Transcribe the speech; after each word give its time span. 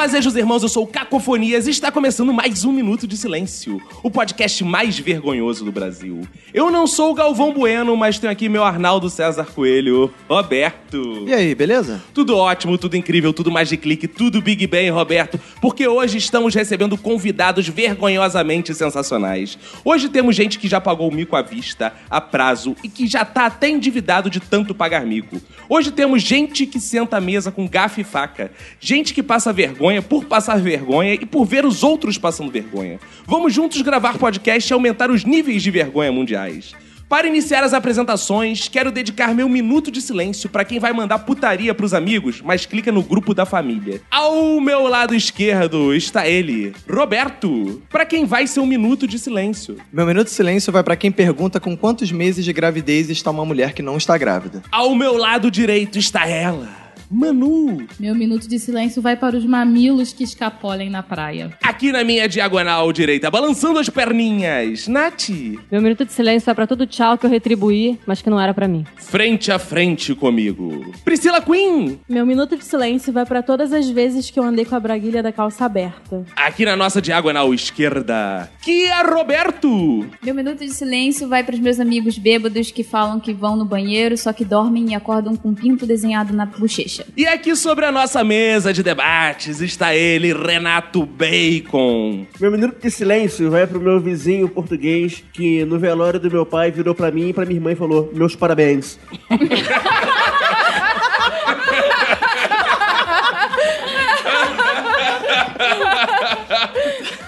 Fazejos 0.00 0.34
irmãos, 0.34 0.62
eu 0.62 0.68
sou 0.70 0.84
o 0.84 0.86
Cacofonias 0.86 1.66
e 1.66 1.70
está 1.70 1.92
começando 1.92 2.32
mais 2.32 2.64
um 2.64 2.72
Minuto 2.72 3.06
de 3.06 3.18
Silêncio, 3.18 3.78
o 4.02 4.10
podcast 4.10 4.64
mais 4.64 4.98
vergonhoso 4.98 5.62
do 5.62 5.70
Brasil. 5.70 6.22
Eu 6.54 6.70
não 6.70 6.86
sou 6.86 7.10
o 7.10 7.14
Galvão 7.14 7.52
Bueno, 7.52 7.94
mas 7.98 8.18
tenho 8.18 8.32
aqui 8.32 8.48
meu 8.48 8.64
Arnaldo 8.64 9.10
César 9.10 9.44
Coelho, 9.54 10.10
Roberto. 10.26 11.26
E 11.28 11.34
aí, 11.34 11.54
beleza? 11.54 12.02
Tudo 12.14 12.34
ótimo, 12.34 12.78
tudo 12.78 12.96
incrível, 12.96 13.30
tudo 13.34 13.50
mais 13.50 13.68
de 13.68 13.76
clique, 13.76 14.08
tudo 14.08 14.40
Big 14.40 14.66
Bang, 14.66 14.88
Roberto, 14.88 15.38
porque 15.60 15.86
hoje 15.86 16.16
estamos 16.16 16.54
recebendo 16.54 16.96
convidados 16.96 17.68
vergonhosamente 17.68 18.74
sensacionais. 18.74 19.58
Hoje 19.84 20.08
temos 20.08 20.34
gente 20.34 20.58
que 20.58 20.66
já 20.66 20.80
pagou 20.80 21.10
o 21.10 21.14
mico 21.14 21.36
à 21.36 21.42
vista, 21.42 21.92
a 22.08 22.22
prazo 22.22 22.74
e 22.82 22.88
que 22.88 23.06
já 23.06 23.22
tá 23.22 23.44
até 23.44 23.68
endividado 23.68 24.30
de 24.30 24.40
tanto 24.40 24.74
pagar 24.74 25.04
mico. 25.04 25.38
Hoje 25.68 25.90
temos 25.90 26.22
gente 26.22 26.64
que 26.64 26.80
senta 26.80 27.18
à 27.18 27.20
mesa 27.20 27.52
com 27.52 27.68
gafe 27.68 28.00
e 28.00 28.04
faca, 28.04 28.50
gente 28.80 29.12
que 29.12 29.22
passa 29.22 29.52
vergonha 29.52 29.89
por 29.98 30.26
passar 30.26 30.60
vergonha 30.60 31.14
e 31.14 31.24
por 31.24 31.46
ver 31.46 31.64
os 31.64 31.82
outros 31.82 32.18
passando 32.18 32.52
vergonha. 32.52 33.00
Vamos 33.26 33.54
juntos 33.54 33.80
gravar 33.80 34.18
podcast 34.18 34.70
e 34.70 34.74
aumentar 34.74 35.10
os 35.10 35.24
níveis 35.24 35.62
de 35.62 35.70
vergonha 35.70 36.12
mundiais. 36.12 36.74
Para 37.10 37.26
iniciar 37.26 37.64
as 37.64 37.74
apresentações, 37.74 38.68
quero 38.68 38.92
dedicar 38.92 39.34
meu 39.34 39.48
minuto 39.48 39.90
de 39.90 40.00
silêncio 40.00 40.48
para 40.48 40.64
quem 40.64 40.78
vai 40.78 40.92
mandar 40.92 41.18
putaria 41.18 41.74
pros 41.74 41.92
amigos, 41.92 42.40
mas 42.40 42.66
clica 42.66 42.92
no 42.92 43.02
grupo 43.02 43.34
da 43.34 43.44
família. 43.44 44.00
Ao 44.08 44.60
meu 44.60 44.86
lado 44.86 45.12
esquerdo 45.12 45.92
está 45.92 46.28
ele, 46.28 46.72
Roberto. 46.88 47.82
Para 47.90 48.06
quem 48.06 48.24
vai 48.24 48.46
ser 48.46 48.60
um 48.60 48.66
minuto 48.66 49.08
de 49.08 49.18
silêncio. 49.18 49.76
Meu 49.92 50.06
minuto 50.06 50.28
de 50.28 50.34
silêncio 50.34 50.72
vai 50.72 50.84
pra 50.84 50.94
quem 50.94 51.10
pergunta 51.10 51.58
com 51.58 51.76
quantos 51.76 52.12
meses 52.12 52.44
de 52.44 52.52
gravidez 52.52 53.10
está 53.10 53.32
uma 53.32 53.44
mulher 53.44 53.72
que 53.72 53.82
não 53.82 53.96
está 53.96 54.16
grávida. 54.16 54.62
Ao 54.70 54.94
meu 54.94 55.16
lado 55.16 55.50
direito 55.50 55.98
está 55.98 56.28
ela, 56.28 56.68
Manu. 57.10 57.86
Meu 57.98 58.14
minuto 58.14 58.46
de 58.48 58.58
silêncio 58.58 59.02
vai 59.02 59.16
para 59.16 59.36
os 59.36 59.44
mamilos 59.44 60.12
que 60.12 60.22
escapolem 60.22 60.88
na 60.88 61.02
praia. 61.02 61.50
Aqui 61.62 61.90
na 61.90 62.04
minha 62.04 62.28
diagonal 62.28 62.92
direita, 62.92 63.30
balançando 63.30 63.80
as 63.80 63.88
perninhas, 63.88 64.86
Nath. 64.86 65.30
Meu 65.70 65.82
minuto 65.82 66.04
de 66.04 66.12
silêncio 66.12 66.46
vai 66.46 66.54
pra 66.54 66.66
todo 66.66 66.86
tchau 66.86 67.18
que 67.18 67.26
eu 67.26 67.30
retribuí, 67.30 67.98
mas 68.06 68.22
que 68.22 68.30
não 68.30 68.40
era 68.40 68.54
pra 68.54 68.68
mim. 68.68 68.84
Frente 68.96 69.50
a 69.50 69.58
frente 69.58 70.14
comigo. 70.14 70.92
Priscila 71.04 71.40
Queen. 71.40 71.98
Meu 72.08 72.24
minuto 72.24 72.56
de 72.56 72.64
silêncio 72.64 73.12
vai 73.12 73.26
pra 73.26 73.42
todas 73.42 73.72
as 73.72 73.88
vezes 73.88 74.30
que 74.30 74.38
eu 74.38 74.44
andei 74.44 74.64
com 74.64 74.76
a 74.76 74.80
braguilha 74.80 75.22
da 75.22 75.32
calça 75.32 75.64
aberta. 75.64 76.24
Aqui 76.36 76.64
na 76.64 76.76
nossa 76.76 77.02
diagonal 77.02 77.52
esquerda, 77.52 78.48
Kia 78.62 79.02
Roberto. 79.02 80.06
Meu 80.22 80.34
minuto 80.34 80.58
de 80.58 80.72
silêncio 80.72 81.28
vai 81.28 81.42
para 81.42 81.54
os 81.54 81.60
meus 81.60 81.80
amigos 81.80 82.16
bêbados 82.18 82.70
que 82.70 82.84
falam 82.84 83.18
que 83.18 83.32
vão 83.32 83.56
no 83.56 83.64
banheiro, 83.64 84.16
só 84.16 84.32
que 84.32 84.44
dormem 84.44 84.90
e 84.90 84.94
acordam 84.94 85.34
com 85.34 85.48
um 85.48 85.54
pinto 85.54 85.84
desenhado 85.86 86.32
na 86.32 86.46
bochecha. 86.46 86.99
E 87.16 87.26
aqui 87.26 87.54
sobre 87.56 87.84
a 87.84 87.92
nossa 87.92 88.22
mesa 88.24 88.72
de 88.72 88.82
debates 88.82 89.60
está 89.60 89.94
ele, 89.94 90.32
Renato 90.32 91.04
Bacon. 91.04 92.26
Meu 92.40 92.50
minuto 92.50 92.80
de 92.80 92.90
silêncio 92.90 93.50
vai 93.50 93.66
pro 93.66 93.80
meu 93.80 94.00
vizinho 94.00 94.48
português 94.48 95.22
que 95.32 95.64
no 95.64 95.78
velório 95.78 96.18
do 96.18 96.30
meu 96.30 96.46
pai 96.46 96.70
virou 96.70 96.94
pra 96.94 97.10
mim 97.10 97.28
e 97.28 97.32
pra 97.32 97.44
minha 97.44 97.58
irmã 97.58 97.72
e 97.72 97.76
falou: 97.76 98.10
Meus 98.14 98.36
parabéns. 98.36 98.98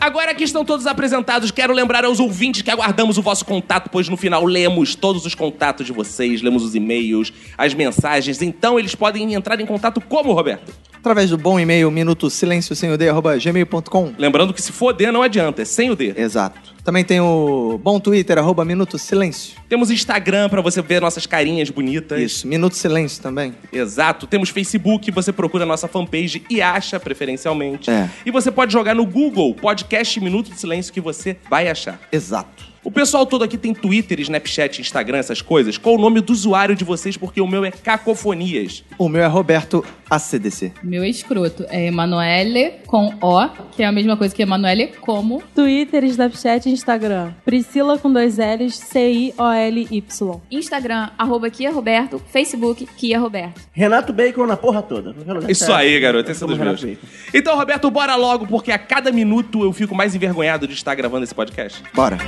Agora 0.00 0.34
que 0.34 0.42
estão 0.42 0.64
todos 0.64 0.86
apresentados, 0.86 1.50
quero 1.50 1.74
lembrar 1.74 2.06
aos 2.06 2.18
ouvintes 2.18 2.62
que 2.62 2.70
aguardamos 2.70 3.18
o 3.18 3.22
vosso 3.22 3.44
contato, 3.44 3.90
pois 3.90 4.08
no 4.08 4.16
final 4.16 4.46
lemos 4.46 4.94
todos 4.94 5.26
os 5.26 5.34
contatos 5.34 5.84
de 5.84 5.92
vocês, 5.92 6.40
lemos 6.40 6.64
os 6.64 6.74
e-mails, 6.74 7.30
as 7.58 7.74
mensagens. 7.74 8.40
Então 8.40 8.78
eles 8.78 8.94
podem 8.94 9.34
entrar 9.34 9.60
em 9.60 9.66
contato 9.66 10.00
como, 10.00 10.32
Roberto? 10.32 10.72
Através 10.94 11.28
do 11.28 11.36
bom 11.36 11.60
e-mail 11.60 11.90
minuto 11.90 12.30
silêncio 12.30 12.74
sem 12.74 12.90
o 12.90 12.96
D, 12.96 13.10
arroba 13.10 13.36
gmail.com. 13.36 14.12
Lembrando 14.18 14.54
que 14.54 14.62
se 14.62 14.72
for 14.72 14.94
D 14.94 15.10
não 15.12 15.22
adianta, 15.22 15.60
é 15.62 15.64
sem 15.66 15.90
o 15.90 15.96
D. 15.96 16.14
Exato. 16.16 16.74
Também 16.90 17.04
tem 17.04 17.20
o 17.20 17.78
bom 17.80 18.00
Twitter, 18.00 18.36
arroba 18.36 18.64
minuto 18.64 18.98
silêncio. 18.98 19.54
Temos 19.68 19.92
Instagram 19.92 20.48
pra 20.48 20.60
você 20.60 20.82
ver 20.82 21.00
nossas 21.00 21.24
carinhas 21.24 21.70
bonitas. 21.70 22.20
Isso, 22.20 22.48
minuto 22.48 22.74
silêncio 22.74 23.22
também. 23.22 23.54
Exato. 23.72 24.26
Temos 24.26 24.48
Facebook, 24.48 25.08
você 25.12 25.32
procura 25.32 25.62
a 25.62 25.66
nossa 25.68 25.86
fanpage 25.86 26.42
e 26.50 26.60
acha 26.60 26.98
preferencialmente. 26.98 27.88
É. 27.88 28.10
E 28.26 28.32
você 28.32 28.50
pode 28.50 28.72
jogar 28.72 28.96
no 28.96 29.06
Google 29.06 29.54
Podcast 29.54 30.18
Minuto 30.18 30.50
de 30.50 30.58
Silêncio 30.58 30.92
que 30.92 31.00
você 31.00 31.36
vai 31.48 31.68
achar. 31.68 31.96
Exato. 32.10 32.64
O 32.90 32.92
pessoal 32.92 33.24
todo 33.24 33.44
aqui 33.44 33.56
tem 33.56 33.72
Twitter, 33.72 34.18
Snapchat, 34.18 34.80
Instagram, 34.80 35.18
essas 35.18 35.40
coisas. 35.40 35.78
Qual 35.78 35.94
o 35.94 35.98
nome 35.98 36.20
do 36.20 36.32
usuário 36.32 36.74
de 36.74 36.82
vocês? 36.82 37.16
Porque 37.16 37.40
o 37.40 37.46
meu 37.46 37.64
é 37.64 37.70
Cacofonias. 37.70 38.82
O 38.98 39.08
meu 39.08 39.22
é 39.22 39.28
Roberto 39.28 39.84
ACDC. 40.10 40.72
Meu 40.82 41.04
escroto 41.04 41.64
é 41.68 41.86
Emanuele 41.86 42.72
com 42.88 43.14
O, 43.22 43.48
que 43.76 43.84
é 43.84 43.86
a 43.86 43.92
mesma 43.92 44.16
coisa 44.16 44.34
que 44.34 44.42
Emanuele 44.42 44.88
como. 45.00 45.40
Twitter, 45.54 46.02
Snapchat 46.02 46.68
e 46.68 46.72
Instagram. 46.72 47.30
Priscila 47.44 47.96
com 47.96 48.12
dois 48.12 48.38
L's, 48.38 48.74
C-I-O-L-Y. 48.74 50.40
Instagram, 50.50 51.10
arroba 51.16 51.48
Kia 51.48 51.70
Roberto, 51.70 52.20
Facebook, 52.32 52.84
Kia 52.96 53.20
Roberto. 53.20 53.60
Renato 53.72 54.12
Bacon 54.12 54.46
na 54.46 54.56
porra 54.56 54.82
toda. 54.82 55.14
Isso 55.48 55.66
tá- 55.68 55.76
aí, 55.78 56.00
garoto. 56.00 56.28
Esse 56.28 56.42
é 56.42 56.46
dos 56.48 56.58
meus. 56.58 56.82
Bacon. 56.82 57.06
Então, 57.32 57.56
Roberto, 57.56 57.88
bora 57.88 58.16
logo, 58.16 58.48
porque 58.48 58.72
a 58.72 58.78
cada 58.78 59.12
minuto 59.12 59.62
eu 59.62 59.72
fico 59.72 59.94
mais 59.94 60.12
envergonhado 60.16 60.66
de 60.66 60.74
estar 60.74 60.96
gravando 60.96 61.22
esse 61.22 61.34
podcast. 61.34 61.80
Bora. 61.94 62.18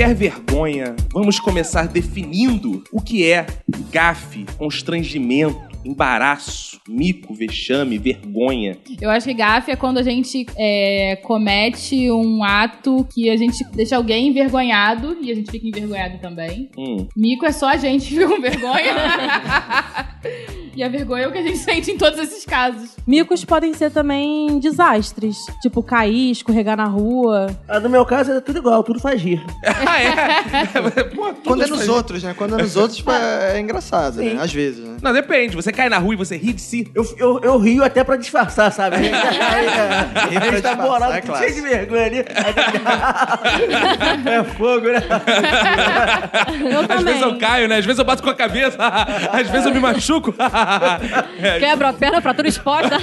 Qualquer 0.00 0.14
vergonha, 0.14 0.96
vamos 1.12 1.38
começar 1.38 1.86
definindo 1.86 2.82
o 2.90 3.02
que 3.02 3.30
é 3.30 3.46
gafe, 3.92 4.46
constrangimento, 4.56 5.69
embaraço, 5.84 6.80
mico, 6.88 7.34
vexame, 7.34 7.98
vergonha. 7.98 8.76
Eu 9.00 9.10
acho 9.10 9.26
que 9.26 9.34
gafe 9.34 9.70
é 9.70 9.76
quando 9.76 9.98
a 9.98 10.02
gente 10.02 10.46
é, 10.56 11.16
comete 11.22 12.10
um 12.10 12.42
ato 12.44 13.06
que 13.12 13.30
a 13.30 13.36
gente 13.36 13.64
deixa 13.72 13.96
alguém 13.96 14.28
envergonhado 14.28 15.16
e 15.20 15.30
a 15.30 15.34
gente 15.34 15.50
fica 15.50 15.66
envergonhado 15.66 16.18
também. 16.18 16.70
Hum. 16.76 17.06
Mico 17.16 17.46
é 17.46 17.52
só 17.52 17.68
a 17.70 17.76
gente 17.76 18.14
com 18.24 18.40
vergonha. 18.40 18.94
e 20.76 20.82
a 20.82 20.88
vergonha 20.88 21.24
é 21.24 21.28
o 21.28 21.32
que 21.32 21.38
a 21.38 21.42
gente 21.42 21.58
sente 21.58 21.90
em 21.90 21.96
todos 21.96 22.18
esses 22.18 22.44
casos. 22.44 22.96
Micos 23.06 23.44
podem 23.44 23.72
ser 23.74 23.90
também 23.90 24.58
desastres. 24.60 25.36
Tipo, 25.62 25.82
cair, 25.82 26.30
escorregar 26.30 26.76
na 26.76 26.84
rua. 26.86 27.48
Ah, 27.68 27.80
no 27.80 27.88
meu 27.88 28.04
caso 28.04 28.32
é 28.32 28.40
tudo 28.40 28.58
igual, 28.58 28.82
tudo 28.82 29.00
faz 29.00 29.20
rir. 29.20 29.42
Ah, 29.90 30.00
é? 30.00 31.04
Pô, 31.14 31.26
tudo 31.32 31.40
Quando 31.44 31.62
é 31.62 31.66
faz- 31.66 31.80
nos 31.80 31.88
outros, 31.88 32.22
né? 32.22 32.34
Quando 32.36 32.58
é 32.58 32.62
nos 32.62 32.76
outros, 32.76 32.96
tipo, 32.98 33.10
é, 33.10 33.56
é 33.56 33.60
engraçado, 33.60 34.16
né? 34.16 34.30
Sim. 34.30 34.36
Às 34.38 34.52
vezes, 34.52 34.84
né? 34.84 34.96
Não, 35.02 35.12
depende. 35.12 35.56
Você 35.56 35.69
cai 35.72 35.88
na 35.88 35.98
rua 35.98 36.14
e 36.14 36.16
você 36.16 36.36
ri 36.36 36.52
de 36.52 36.60
si. 36.60 36.90
Eu, 36.94 37.04
eu, 37.18 37.40
eu 37.42 37.58
rio 37.58 37.82
até 37.84 38.02
pra 38.04 38.16
disfarçar, 38.16 38.70
sabe? 38.72 38.96
Aí, 38.96 39.10
aí, 39.12 40.30
Rir 40.30 40.40
pra 40.40 40.56
aí, 40.56 40.62
tá 40.62 40.74
bolado, 40.74 41.12
é 41.12 41.22
cheio 41.38 41.54
de 41.54 41.60
vergonha 41.60 42.06
ali. 42.06 42.18
Aí- 42.18 42.24
é 44.34 44.44
fogo, 44.54 44.88
né? 44.88 45.02
Eu 46.70 46.80
Às 46.80 46.86
também. 46.86 47.04
vezes 47.04 47.22
eu 47.22 47.38
caio, 47.38 47.68
né? 47.68 47.78
Às 47.78 47.84
vezes 47.84 47.98
eu 47.98 48.04
bato 48.04 48.22
com 48.22 48.30
a 48.30 48.34
cabeça. 48.34 48.76
Às 49.32 49.48
vezes 49.48 49.66
eu 49.66 49.74
me 49.74 49.80
machuco. 49.80 50.34
É, 51.42 51.58
Quebra 51.60 51.88
a 51.88 51.92
perna 51.92 52.20
pra 52.22 52.34
tudo 52.34 52.46
exposta. 52.48 52.96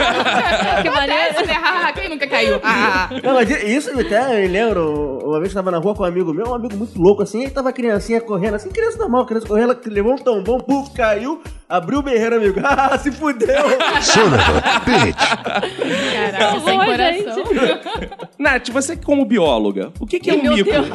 que 0.81 0.89
maneiro. 0.89 1.47
Né? 1.47 1.91
Quem 1.95 2.09
nunca 2.09 2.27
caiu? 2.27 2.59
Ah. 2.63 3.09
Não, 3.23 3.33
mas 3.33 3.49
isso 3.63 3.89
até 3.99 4.45
eu 4.45 4.49
lembro, 4.51 5.19
uma 5.23 5.39
vez 5.39 5.51
eu 5.51 5.55
tava 5.55 5.71
na 5.71 5.77
rua 5.77 5.95
com 5.95 6.03
um 6.03 6.05
amigo 6.05 6.33
meu, 6.33 6.47
um 6.49 6.55
amigo 6.55 6.75
muito 6.75 6.99
louco 7.01 7.23
assim, 7.23 7.45
aí 7.45 7.49
tava 7.49 7.69
a 7.69 7.73
criancinha 7.73 8.21
correndo 8.21 8.55
assim, 8.55 8.69
criança 8.69 8.97
normal, 8.97 9.25
criança 9.25 9.47
correndo, 9.47 9.71
ela 9.71 9.79
levou 9.87 10.13
um 10.13 10.17
tombão, 10.17 10.59
puf, 10.59 10.91
caiu. 10.91 11.41
Abriu 11.69 11.99
o 11.99 12.01
berreiro, 12.01 12.37
amigo. 12.37 12.56
Ah, 12.79 12.97
se 12.97 13.11
fudeu. 13.11 13.47
Caraca, 16.13 16.59
sem 16.59 16.79
coração. 16.79 17.43
Nath, 18.37 18.69
você 18.69 18.95
como 18.95 19.25
bióloga, 19.25 19.91
o 19.99 20.05
que, 20.05 20.19
que 20.19 20.29
é 20.29 20.33
um 20.33 20.43
Meu 20.43 20.53
mico? 20.53 20.69
Deus. 20.69 20.87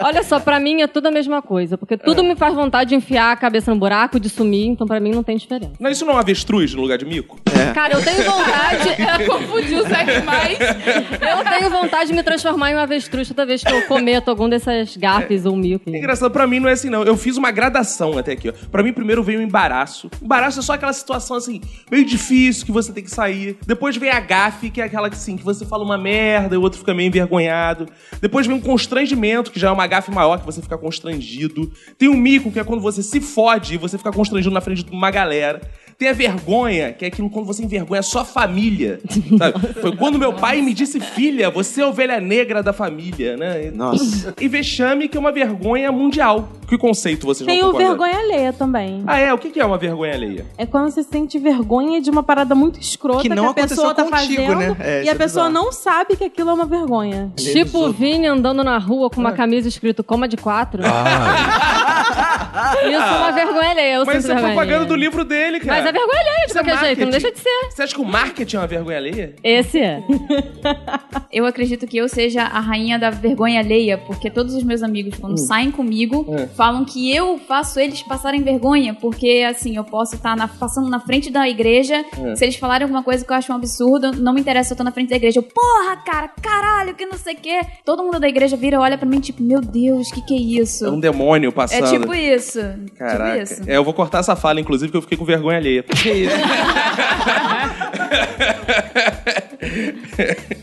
Olha 0.00 0.22
só, 0.22 0.38
pra 0.40 0.60
mim 0.60 0.82
é 0.82 0.86
tudo 0.86 1.06
a 1.06 1.10
mesma 1.10 1.40
coisa. 1.40 1.78
Porque 1.78 1.96
tudo 1.96 2.22
me 2.22 2.36
faz 2.36 2.54
vontade 2.54 2.90
de 2.90 2.96
enfiar 2.96 3.32
a 3.32 3.36
cabeça 3.36 3.72
no 3.72 3.78
buraco, 3.78 4.20
de 4.20 4.28
sumir. 4.28 4.66
Então 4.66 4.86
pra 4.86 5.00
mim 5.00 5.12
não 5.12 5.22
tem 5.22 5.36
diferença. 5.36 5.72
Não, 5.78 5.90
isso 5.90 6.04
não 6.04 6.12
é 6.14 6.16
um 6.16 6.18
avestruz 6.18 6.74
no 6.74 6.82
lugar 6.82 6.98
de 6.98 7.04
mico? 7.04 7.38
Cara, 7.74 7.94
eu 7.94 8.02
tenho 8.02 8.22
vontade... 8.24 8.94
Ela 9.02 9.18
confundiu 9.26 9.80
o 9.80 9.86
sexo 9.88 10.24
mais. 10.24 10.58
Eu 10.58 11.58
tenho 11.58 11.70
vontade 11.70 12.06
de 12.08 12.12
me 12.14 12.22
transformar 12.22 12.70
em 12.70 12.74
um 12.74 12.78
avestruz 12.78 13.28
toda 13.28 13.46
vez 13.46 13.62
que 13.62 13.72
eu 13.72 13.82
cometo 13.82 14.28
algum 14.28 14.48
dessas 14.48 14.96
gafes 14.96 15.46
ou 15.46 15.56
mico. 15.56 15.90
É 15.90 15.98
engraçado, 15.98 16.30
pra 16.30 16.46
mim 16.46 16.60
não 16.60 16.68
é 16.68 16.72
assim, 16.72 16.90
não. 16.90 17.02
Eu 17.02 17.16
fiz 17.16 17.36
uma 17.36 17.50
gradação 17.50 18.16
até 18.18 18.32
aqui, 18.32 18.48
ó. 18.50 18.52
Pra 18.70 18.82
mim, 18.82 18.92
primeiro 18.92 19.22
veio 19.22 19.40
o 19.40 19.42
embaraço. 19.42 20.10
Embaraço 20.22 20.60
é 20.60 20.62
só 20.62 20.74
aquela 20.74 20.92
situação, 20.92 21.36
assim, 21.36 21.60
meio 21.90 22.04
difícil, 22.04 22.64
que 22.64 22.72
você 22.72 22.92
tem 22.92 23.04
que 23.04 23.10
sair. 23.10 23.58
Depois 23.66 23.96
vem 23.96 24.10
a 24.10 24.20
gafe, 24.20 24.70
que 24.70 24.80
é 24.80 24.84
aquela 24.84 25.08
que, 25.10 25.16
assim, 25.16 25.36
que 25.36 25.44
você 25.44 25.64
fala 25.66 25.84
uma 25.84 25.98
merda 25.98 26.54
e 26.54 26.58
o 26.58 26.62
outro 26.62 26.78
fica 26.78 26.94
meio 26.94 27.08
envergonhado. 27.08 27.86
Depois 28.20 28.46
vem 28.46 28.56
um 28.56 28.60
constrangimento, 28.60 29.50
que 29.50 29.60
já 29.60 29.68
é 29.68 29.72
uma 29.72 29.86
gafe 29.86 30.10
maior, 30.10 30.38
que 30.38 30.46
você 30.46 30.62
fica 30.62 30.78
constrangido. 30.78 31.70
Tem 31.98 32.08
o 32.08 32.14
mico, 32.14 32.50
que 32.50 32.58
é 32.58 32.64
quando 32.64 32.80
você 32.80 33.02
se 33.02 33.20
fode 33.20 33.74
e 33.74 33.78
você 33.78 33.98
fica 33.98 34.12
constrangido 34.12 34.54
na 34.54 34.60
frente 34.60 34.82
de 34.82 34.92
uma 34.92 35.10
galera. 35.10 35.60
Tem 35.98 36.08
a 36.08 36.12
vergonha, 36.12 36.92
que 36.92 37.04
é 37.04 37.08
aquilo 37.08 37.30
quando 37.30 37.46
você 37.46 37.62
envergonha 37.62 38.00
a 38.00 38.02
sua 38.02 38.24
família. 38.24 39.00
sabe? 39.38 39.58
Foi 39.80 39.96
quando 39.96 40.18
meu 40.18 40.32
pai 40.32 40.60
me 40.60 40.74
disse, 40.74 41.00
filha, 41.00 41.50
você 41.50 41.80
é 41.80 41.84
a 41.84 41.88
ovelha 41.88 42.20
negra 42.20 42.62
da 42.62 42.72
família, 42.72 43.36
né? 43.36 43.70
Nossa. 43.74 44.34
E 44.40 44.48
vexame, 44.48 45.08
que 45.08 45.16
é 45.16 45.20
uma 45.20 45.32
vergonha 45.32 45.90
mundial. 45.92 46.48
Que 46.68 46.78
conceito 46.78 47.26
vocês 47.26 47.46
Tem 47.46 47.60
vão 47.60 47.70
o 47.70 47.72
concordar? 47.72 47.88
vergonha 47.90 48.18
alheia 48.18 48.52
também. 48.52 49.02
Ah, 49.06 49.18
é? 49.18 49.32
O 49.32 49.38
que 49.38 49.50
que 49.50 49.60
é 49.60 49.64
uma 49.64 49.76
vergonha 49.78 50.14
alheia? 50.14 50.46
É 50.56 50.64
quando 50.66 50.90
você 50.90 51.02
sente 51.02 51.38
vergonha 51.38 52.00
de 52.00 52.10
uma 52.10 52.22
parada 52.22 52.54
muito 52.54 52.80
escrota 52.80 53.22
Que 53.22 53.28
que, 53.28 53.34
não 53.34 53.50
a 53.50 53.54
pessoa 53.54 53.92
aconteceu 53.92 54.10
tá 54.10 54.18
contigo, 54.18 54.42
fazendo 54.42 54.58
né? 54.58 54.76
É, 54.80 55.04
e 55.04 55.08
a 55.08 55.14
pessoa 55.14 55.48
não 55.50 55.70
sabe 55.70 56.16
que 56.16 56.24
aquilo 56.24 56.50
é 56.50 56.54
uma 56.54 56.66
vergonha. 56.66 57.30
Tipo 57.36 57.78
o 57.86 57.92
Vini 57.92 58.26
andando 58.26 58.64
na 58.64 58.78
rua 58.78 59.10
com 59.10 59.20
uma 59.20 59.32
camisa 59.32 59.68
escrito 59.68 60.02
coma 60.02 60.26
de 60.26 60.36
quatro. 60.36 60.82
Isso 62.04 63.02
é 63.02 63.16
uma 63.18 63.32
vergonha 63.32 63.70
alheia. 63.70 63.94
Eu 63.94 64.04
Mas 64.04 64.14
sinto 64.16 64.18
isso 64.24 64.30
é 64.32 64.34
vergonha 64.34 64.54
propaganda 64.54 64.76
alheia. 64.84 64.88
do 64.88 64.96
livro 64.96 65.24
dele, 65.24 65.60
cara. 65.60 65.78
Mas 65.82 65.86
é 65.86 65.92
vergonha 65.92 66.20
alheia 66.20 66.36
de 66.36 66.50
Isso 66.50 66.58
é 66.58 66.62
qualquer 66.62 66.84
jeito, 66.84 67.00
não 67.00 67.06
marketing. 67.06 67.10
deixa 67.10 67.32
de 67.32 67.38
ser. 67.40 67.70
Você 67.70 67.82
acha 67.82 67.94
que 67.94 68.00
o 68.00 68.04
marketing 68.04 68.56
é 68.56 68.58
uma 68.60 68.66
vergonha 68.66 68.96
alheia? 68.98 69.36
Esse 69.42 69.80
é. 69.80 70.02
Eu 71.32 71.46
acredito 71.46 71.84
que 71.86 71.96
eu 71.96 72.08
seja 72.08 72.42
a 72.42 72.60
rainha 72.60 72.96
da 72.96 73.10
vergonha 73.10 73.58
alheia, 73.58 73.98
porque 73.98 74.30
todos 74.30 74.54
os 74.54 74.62
meus 74.62 74.82
amigos, 74.84 75.18
quando 75.18 75.36
saem 75.38 75.68
comigo, 75.70 76.24
falam 76.56 76.84
que 76.84 77.12
eu 77.14 77.38
faço 77.38 77.80
eles 77.80 78.02
passarem 78.02 78.40
vergonha, 78.42 78.94
porque 78.94 79.44
assim, 79.48 79.76
eu 79.76 79.82
posso 79.82 80.14
estar 80.14 80.36
na- 80.36 80.46
passando 80.46 80.88
na 80.88 81.00
frente 81.00 81.30
da 81.30 81.48
igreja, 81.48 82.04
se 82.36 82.44
eles 82.44 82.54
falarem 82.54 82.84
alguma 82.84 83.02
coisa 83.02 83.24
que 83.24 83.32
eu 83.32 83.36
acho 83.36 83.52
um 83.52 83.56
absurdo, 83.56 84.12
não 84.12 84.32
me 84.32 84.40
interessa, 84.40 84.74
eu 84.74 84.76
tô 84.76 84.84
na 84.84 84.92
frente 84.92 85.10
da 85.10 85.16
igreja. 85.16 85.40
Eu, 85.40 85.42
porra, 85.42 85.96
cara, 86.06 86.28
caralho, 86.40 86.94
que 86.94 87.04
não 87.04 87.18
sei 87.18 87.34
o 87.34 87.38
quê. 87.38 87.60
Todo 87.84 88.04
mundo 88.04 88.20
da 88.20 88.28
igreja 88.28 88.56
vira 88.56 88.76
e 88.76 88.78
olha 88.78 88.96
pra 88.96 89.08
mim, 89.08 89.18
tipo, 89.18 89.42
meu 89.42 89.60
Deus, 89.60 90.12
que 90.12 90.22
que 90.22 90.34
é 90.34 90.60
isso? 90.62 90.86
É 90.86 90.90
um 90.90 91.00
demônio 91.00 91.48
É 91.48 91.52
passando. 91.98 92.12
tipo 92.12 92.14
isso. 92.14 92.60
Caraca. 92.98 93.32
Tipo 93.32 93.42
isso. 93.42 93.62
É, 93.66 93.76
eu 93.76 93.84
vou 93.84 93.94
cortar 93.94 94.18
essa 94.20 94.36
fala, 94.36 94.60
inclusive, 94.60 94.90
que 94.90 94.96
eu 94.96 95.02
fiquei 95.02 95.18
com 95.18 95.24
vergonha 95.24 95.58
alheia. 95.58 95.82
Que 95.82 96.10
isso? 96.10 96.36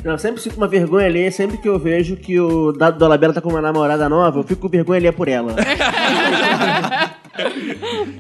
Não, 0.04 0.14
eu 0.14 0.18
sempre 0.20 0.42
sinto 0.42 0.58
uma 0.58 0.68
vergonha 0.68 1.06
alheia 1.08 1.32
sempre 1.32 1.58
que 1.58 1.68
eu 1.68 1.78
vejo 1.80 2.16
que 2.16 2.40
o 2.40 2.72
Dado 2.72 2.98
Dolabella 2.98 3.34
tá 3.34 3.42
com 3.42 3.50
uma 3.50 3.62
namorada 3.62 4.08
nova, 4.10 4.40
eu 4.40 4.44
fico 4.44 4.62
com 4.62 4.70
vergonha 4.70 5.00
alheia 5.00 5.14
por 5.14 5.28
ela. 5.28 5.56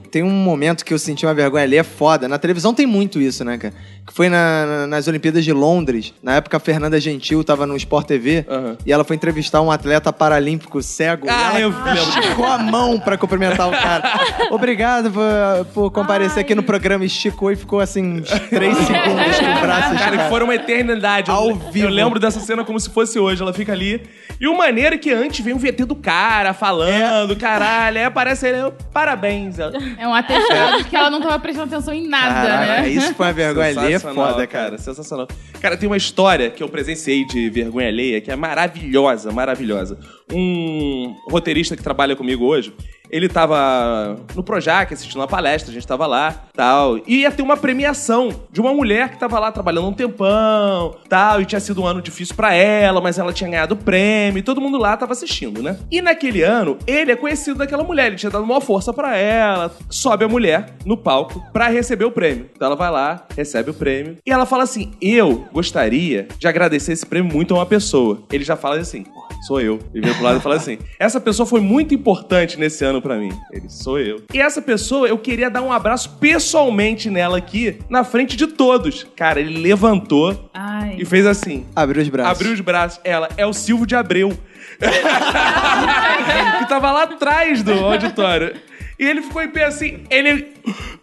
Tem 0.09 0.23
um 0.23 0.29
momento 0.29 0.83
que 0.83 0.93
eu 0.93 0.99
senti 0.99 1.25
uma 1.25 1.33
vergonha 1.33 1.63
ali, 1.63 1.77
é 1.77 1.83
foda. 1.83 2.27
Na 2.27 2.37
televisão 2.37 2.73
tem 2.73 2.85
muito 2.85 3.19
isso, 3.19 3.43
né, 3.43 3.57
cara? 3.57 3.73
Que 4.05 4.13
foi 4.13 4.29
na- 4.29 4.65
na- 4.65 4.87
nas 4.87 5.07
Olimpíadas 5.07 5.43
de 5.45 5.53
Londres. 5.53 6.13
Na 6.23 6.35
época, 6.35 6.57
a 6.57 6.59
Fernanda 6.59 6.99
Gentil 6.99 7.43
tava 7.43 7.65
no 7.67 7.75
Sport 7.77 8.07
TV 8.07 8.45
Aham. 8.49 8.77
e 8.85 8.91
ela 8.91 9.03
foi 9.03 9.15
entrevistar 9.15 9.61
um 9.61 9.69
atleta 9.71 10.11
paralímpico 10.11 10.81
cego. 10.81 11.27
Ah, 11.29 11.59
e 11.59 11.61
eu 11.63 11.73
esticou 11.93 12.45
a 12.45 12.57
mão 12.57 12.99
pra 12.99 13.17
cumprimentar 13.17 13.67
o 13.67 13.71
cara. 13.71 14.19
Obrigado 14.51 15.11
por, 15.11 15.65
por 15.73 15.91
comparecer 15.91 16.39
aqui 16.39 16.55
no 16.55 16.63
programa. 16.63 17.05
Esticou 17.05 17.51
e 17.51 17.55
ficou 17.55 17.79
assim, 17.79 18.21
uns 18.21 18.29
três 18.49 18.75
segundos 18.79 19.39
com 19.39 19.57
o 19.57 19.61
braço 19.61 19.95
Cara, 19.95 20.29
foram 20.29 20.45
uma 20.45 20.55
eternidade. 20.73 21.29
Eu- 21.29 21.35
Ao 21.35 21.49
eu, 21.49 21.55
vivo. 21.55 21.87
lembro 21.89 22.19
dessa 22.19 22.39
cena 22.39 22.63
como 22.63 22.79
se 22.79 22.89
fosse 22.89 23.19
hoje. 23.19 23.41
Ela 23.41 23.53
fica 23.53 23.71
ali. 23.71 24.01
E 24.39 24.47
o 24.47 24.57
maneiro 24.57 24.95
é 24.95 24.97
que 24.97 25.11
antes 25.11 25.43
vem 25.45 25.53
o 25.53 25.57
VT 25.59 25.85
do 25.85 25.95
cara 25.95 26.53
falando, 26.53 27.35
caralho. 27.35 27.97
Aí 27.99 28.03
aparece 28.05 28.47
ele, 28.47 28.57
eu, 28.61 28.71
parabéns. 28.91 29.59
Ela, 29.59 29.73
É 29.99 30.07
um 30.07 30.13
atestado 30.13 30.83
que 30.85 30.95
ela 30.95 31.09
não 31.09 31.21
tava 31.21 31.37
prestando 31.39 31.73
atenção 31.75 31.93
em 31.93 32.07
nada, 32.07 32.47
Caraca, 32.49 32.81
né? 32.81 32.89
isso 32.89 33.13
foi 33.13 33.27
uma 33.27 33.33
vergonha 33.33 33.67
ali, 33.67 33.77
é 33.93 33.99
Sensacional, 33.99 34.31
foda, 34.33 34.47
cara. 34.47 34.77
Sensacional. 34.79 35.27
Cara, 35.61 35.77
tem 35.77 35.87
uma 35.87 35.97
história 35.97 36.49
que 36.49 36.63
eu 36.63 36.67
presenciei 36.69 37.23
de 37.25 37.49
vergonha 37.51 37.87
alheia 37.87 38.19
que 38.19 38.31
é 38.31 38.35
maravilhosa, 38.35 39.31
maravilhosa. 39.31 39.99
Um 40.33 41.15
roteirista 41.29 41.75
que 41.75 41.83
trabalha 41.83 42.15
comigo 42.15 42.45
hoje, 42.45 42.73
ele 43.11 43.27
tava 43.27 44.15
no 44.35 44.43
Projac 44.43 44.93
assistindo 44.93 45.19
uma 45.19 45.27
palestra, 45.27 45.69
a 45.69 45.73
gente 45.73 45.85
tava 45.85 46.07
lá, 46.07 46.45
tal. 46.53 46.97
E 47.05 47.21
ia 47.21 47.31
ter 47.31 47.41
uma 47.41 47.57
premiação 47.57 48.29
de 48.51 48.61
uma 48.61 48.73
mulher 48.73 49.09
que 49.09 49.19
tava 49.19 49.37
lá 49.37 49.51
trabalhando 49.51 49.87
um 49.87 49.93
tempão, 49.93 50.95
tal, 51.09 51.41
e 51.41 51.45
tinha 51.45 51.59
sido 51.59 51.81
um 51.81 51.85
ano 51.85 52.01
difícil 52.01 52.35
pra 52.35 52.53
ela, 52.53 53.01
mas 53.01 53.19
ela 53.19 53.33
tinha 53.33 53.49
ganhado 53.49 53.73
o 53.73 53.77
prêmio, 53.77 54.39
e 54.39 54.43
todo 54.43 54.61
mundo 54.61 54.77
lá 54.77 54.95
tava 54.95 55.11
assistindo, 55.11 55.61
né? 55.61 55.77
E 55.91 56.01
naquele 56.01 56.41
ano, 56.41 56.77
ele 56.87 57.11
é 57.11 57.15
conhecido 57.15 57.57
daquela 57.57 57.83
mulher, 57.83 58.07
ele 58.07 58.15
tinha 58.15 58.29
dado 58.29 58.43
uma 58.43 58.61
força 58.61 58.93
pra 58.93 59.17
ela. 59.17 59.71
Sobe 59.89 60.25
a 60.25 60.29
mulher 60.29 60.73
no 60.85 60.95
palco 60.95 61.43
pra 61.51 61.67
receber 61.67 62.05
o 62.05 62.11
prêmio. 62.11 62.49
Então 62.55 62.67
ela 62.67 62.75
vai 62.75 62.89
lá, 62.89 63.25
recebe 63.35 63.71
o 63.71 63.73
prêmio, 63.73 64.17
e 64.25 64.31
ela 64.31 64.45
fala 64.45 64.63
assim: 64.63 64.91
"Eu 65.01 65.47
gostaria 65.51 66.27
de 66.37 66.47
agradecer 66.47 66.93
esse 66.93 67.05
prêmio 67.05 67.31
muito 67.31 67.53
a 67.53 67.57
uma 67.59 67.65
pessoa". 67.65 68.23
Ele 68.31 68.43
já 68.43 68.55
fala 68.55 68.77
assim: 68.77 69.03
"Pô, 69.03 69.30
Sou 69.41 69.59
eu. 69.59 69.79
Ele 69.93 70.05
vem 70.05 70.13
pro 70.13 70.23
lado 70.23 70.37
e 70.37 70.41
fala 70.41 70.55
assim: 70.55 70.77
Essa 70.99 71.19
pessoa 71.19 71.45
foi 71.45 71.59
muito 71.59 71.93
importante 71.93 72.59
nesse 72.59 72.85
ano 72.85 73.01
pra 73.01 73.15
mim. 73.17 73.31
Ele, 73.51 73.69
sou 73.69 73.99
eu. 73.99 74.21
E 74.33 74.39
essa 74.39 74.61
pessoa, 74.61 75.07
eu 75.07 75.17
queria 75.17 75.49
dar 75.49 75.61
um 75.61 75.71
abraço 75.71 76.17
pessoalmente 76.19 77.09
nela 77.09 77.37
aqui, 77.37 77.79
na 77.89 78.03
frente 78.03 78.37
de 78.37 78.47
todos. 78.47 79.05
Cara, 79.15 79.39
ele 79.39 79.57
levantou 79.59 80.49
Ai. 80.53 80.95
e 80.99 81.05
fez 81.05 81.25
assim: 81.25 81.65
Abriu 81.75 82.01
os 82.01 82.09
braços. 82.09 82.31
abriu 82.31 82.53
os 82.53 82.61
braços. 82.61 82.99
Ela, 83.03 83.29
é 83.35 83.45
o 83.45 83.53
Silvio 83.53 83.85
de 83.85 83.95
Abreu. 83.95 84.37
que 86.59 86.67
tava 86.67 86.91
lá 86.91 87.03
atrás 87.03 87.61
do 87.61 87.71
auditório. 87.73 88.55
E 89.01 89.03
ele 89.03 89.23
ficou 89.23 89.41
em 89.41 89.49
pé 89.49 89.65
assim, 89.65 90.03
ele. 90.11 90.53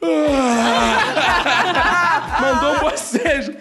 Mandou 2.41 2.77
um 2.77 2.79
bocejo. 2.79 3.53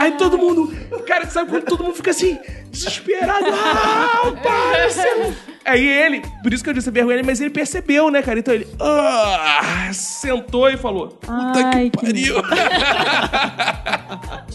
Aí 0.00 0.10
todo 0.18 0.36
mundo. 0.36 0.74
Cara, 1.06 1.26
sabe 1.26 1.50
quando 1.50 1.64
todo 1.64 1.84
mundo 1.84 1.94
fica 1.94 2.10
assim, 2.10 2.36
desesperado? 2.72 3.46
Ah, 3.52 4.32
para! 4.42 4.90
você- 4.90 5.32
Aí 5.64 5.86
ele, 5.86 6.22
por 6.42 6.52
isso 6.52 6.62
que 6.62 6.70
eu 6.70 6.74
disse 6.74 6.90
vergonha, 6.90 7.22
mas 7.24 7.40
ele 7.40 7.50
percebeu, 7.50 8.10
né, 8.10 8.22
cara? 8.22 8.38
Então 8.38 8.54
ele 8.54 8.66
ah, 8.80 9.90
sentou 9.92 10.68
e 10.68 10.76
falou: 10.76 11.08
Puta 11.08 11.66
Ai, 11.74 11.90
que 11.90 11.98
que 11.98 12.06
pariu. 12.06 12.36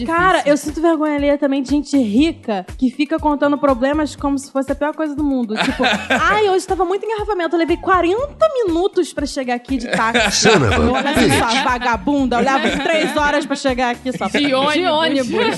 Cara, 0.06 0.44
eu 0.46 0.56
sinto 0.56 0.82
vergonha 0.82 1.16
alheia 1.16 1.38
também 1.38 1.62
de 1.62 1.70
gente 1.70 1.98
rica 1.98 2.66
que 2.78 2.89
fica 2.89 3.20
contando 3.20 3.58
problemas 3.58 4.16
como 4.16 4.38
se 4.38 4.51
fosse 4.51 4.72
a 4.72 4.75
pior 4.75 4.94
coisa 4.94 5.16
do 5.16 5.24
mundo. 5.24 5.56
Tipo, 5.58 5.84
ai, 6.10 6.50
hoje 6.50 6.66
tava 6.66 6.86
muito 6.86 7.06
engarrafamento. 7.06 7.56
Eu 7.56 7.60
levei 7.60 7.78
40 7.78 8.18
minutos 8.66 9.13
pra 9.13 9.25
chegar 9.25 9.56
aqui 9.56 9.78
de 9.78 9.88
táxi. 9.88 10.48
Eu 10.50 10.94
olhava 10.94 11.10
assim, 11.10 11.32
sua 11.32 11.63
vagabunda. 11.63 12.36
Eu 12.36 12.39
olhava 12.39 12.70
três 12.84 13.16
horas 13.18 13.46
pra 13.46 13.56
chegar 13.56 13.92
aqui, 13.92 14.16
só. 14.18 14.28
De 14.28 14.54
ônibus. 14.54 14.74
De 14.74 14.86
ônibus. 14.86 15.58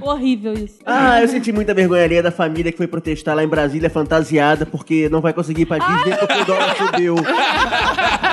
Horrível 0.00 0.54
isso. 0.54 0.78
Ah, 0.84 1.20
eu 1.20 1.28
senti 1.28 1.52
muita 1.52 1.74
vergonha 1.74 2.04
alheia 2.04 2.22
da 2.22 2.30
família 2.30 2.70
que 2.72 2.78
foi 2.78 2.86
protestar 2.86 3.36
lá 3.36 3.44
em 3.44 3.48
Brasília 3.48 3.90
fantasiada 3.90 4.64
porque 4.86 5.08
não 5.08 5.20
vai 5.20 5.32
conseguir 5.32 5.62
ir 5.62 5.66
pra 5.66 5.78
Disney 5.78 6.16
porque 6.16 6.40
o 6.40 6.44
dólar 6.44 6.76
subiu. 6.76 7.16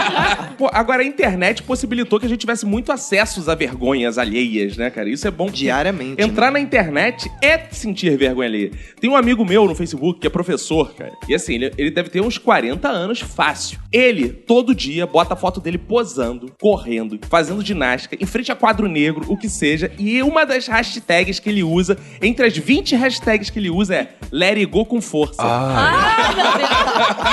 Pô, 0.57 0.69
agora 0.71 1.01
a 1.01 1.05
internet 1.05 1.63
possibilitou 1.63 2.19
que 2.19 2.25
a 2.25 2.29
gente 2.29 2.39
tivesse 2.39 2.65
muito 2.65 2.91
acessos 2.91 3.49
a 3.49 3.55
vergonhas 3.55 4.17
alheias, 4.17 4.77
né, 4.77 4.89
cara? 4.89 5.09
Isso 5.09 5.27
é 5.27 5.31
bom. 5.31 5.49
Diariamente, 5.49 6.21
Entrar 6.21 6.51
na 6.51 6.59
internet 6.59 7.29
é 7.41 7.67
sentir 7.71 8.17
vergonha 8.17 8.47
alheia. 8.47 8.71
Tem 8.99 9.09
um 9.09 9.15
amigo 9.15 9.45
meu 9.45 9.65
no 9.67 9.75
Facebook 9.75 10.19
que 10.19 10.27
é 10.27 10.29
professor, 10.29 10.93
cara. 10.93 11.13
E 11.27 11.35
assim, 11.35 11.55
ele, 11.55 11.71
ele 11.77 11.91
deve 11.91 12.09
ter 12.09 12.21
uns 12.21 12.37
40 12.37 12.87
anos 12.87 13.19
fácil. 13.19 13.79
Ele, 13.91 14.29
todo 14.29 14.73
dia, 14.73 15.05
bota 15.05 15.33
a 15.33 15.37
foto 15.37 15.59
dele 15.59 15.77
posando, 15.77 16.51
correndo, 16.59 17.19
fazendo 17.29 17.63
ginástica, 17.63 18.17
em 18.19 18.25
frente 18.25 18.51
a 18.51 18.55
quadro 18.55 18.87
negro, 18.87 19.25
o 19.27 19.37
que 19.37 19.49
seja. 19.49 19.91
E 19.97 20.21
uma 20.23 20.45
das 20.45 20.67
hashtags 20.67 21.39
que 21.39 21.49
ele 21.49 21.63
usa, 21.63 21.97
entre 22.21 22.45
as 22.45 22.57
20 22.57 22.95
hashtags 22.95 23.49
que 23.49 23.59
ele 23.59 23.69
usa, 23.69 23.95
é 23.95 24.07
Let 24.31 24.57
it 24.57 24.65
go 24.65 24.85
com 24.85 25.01
força. 25.01 25.43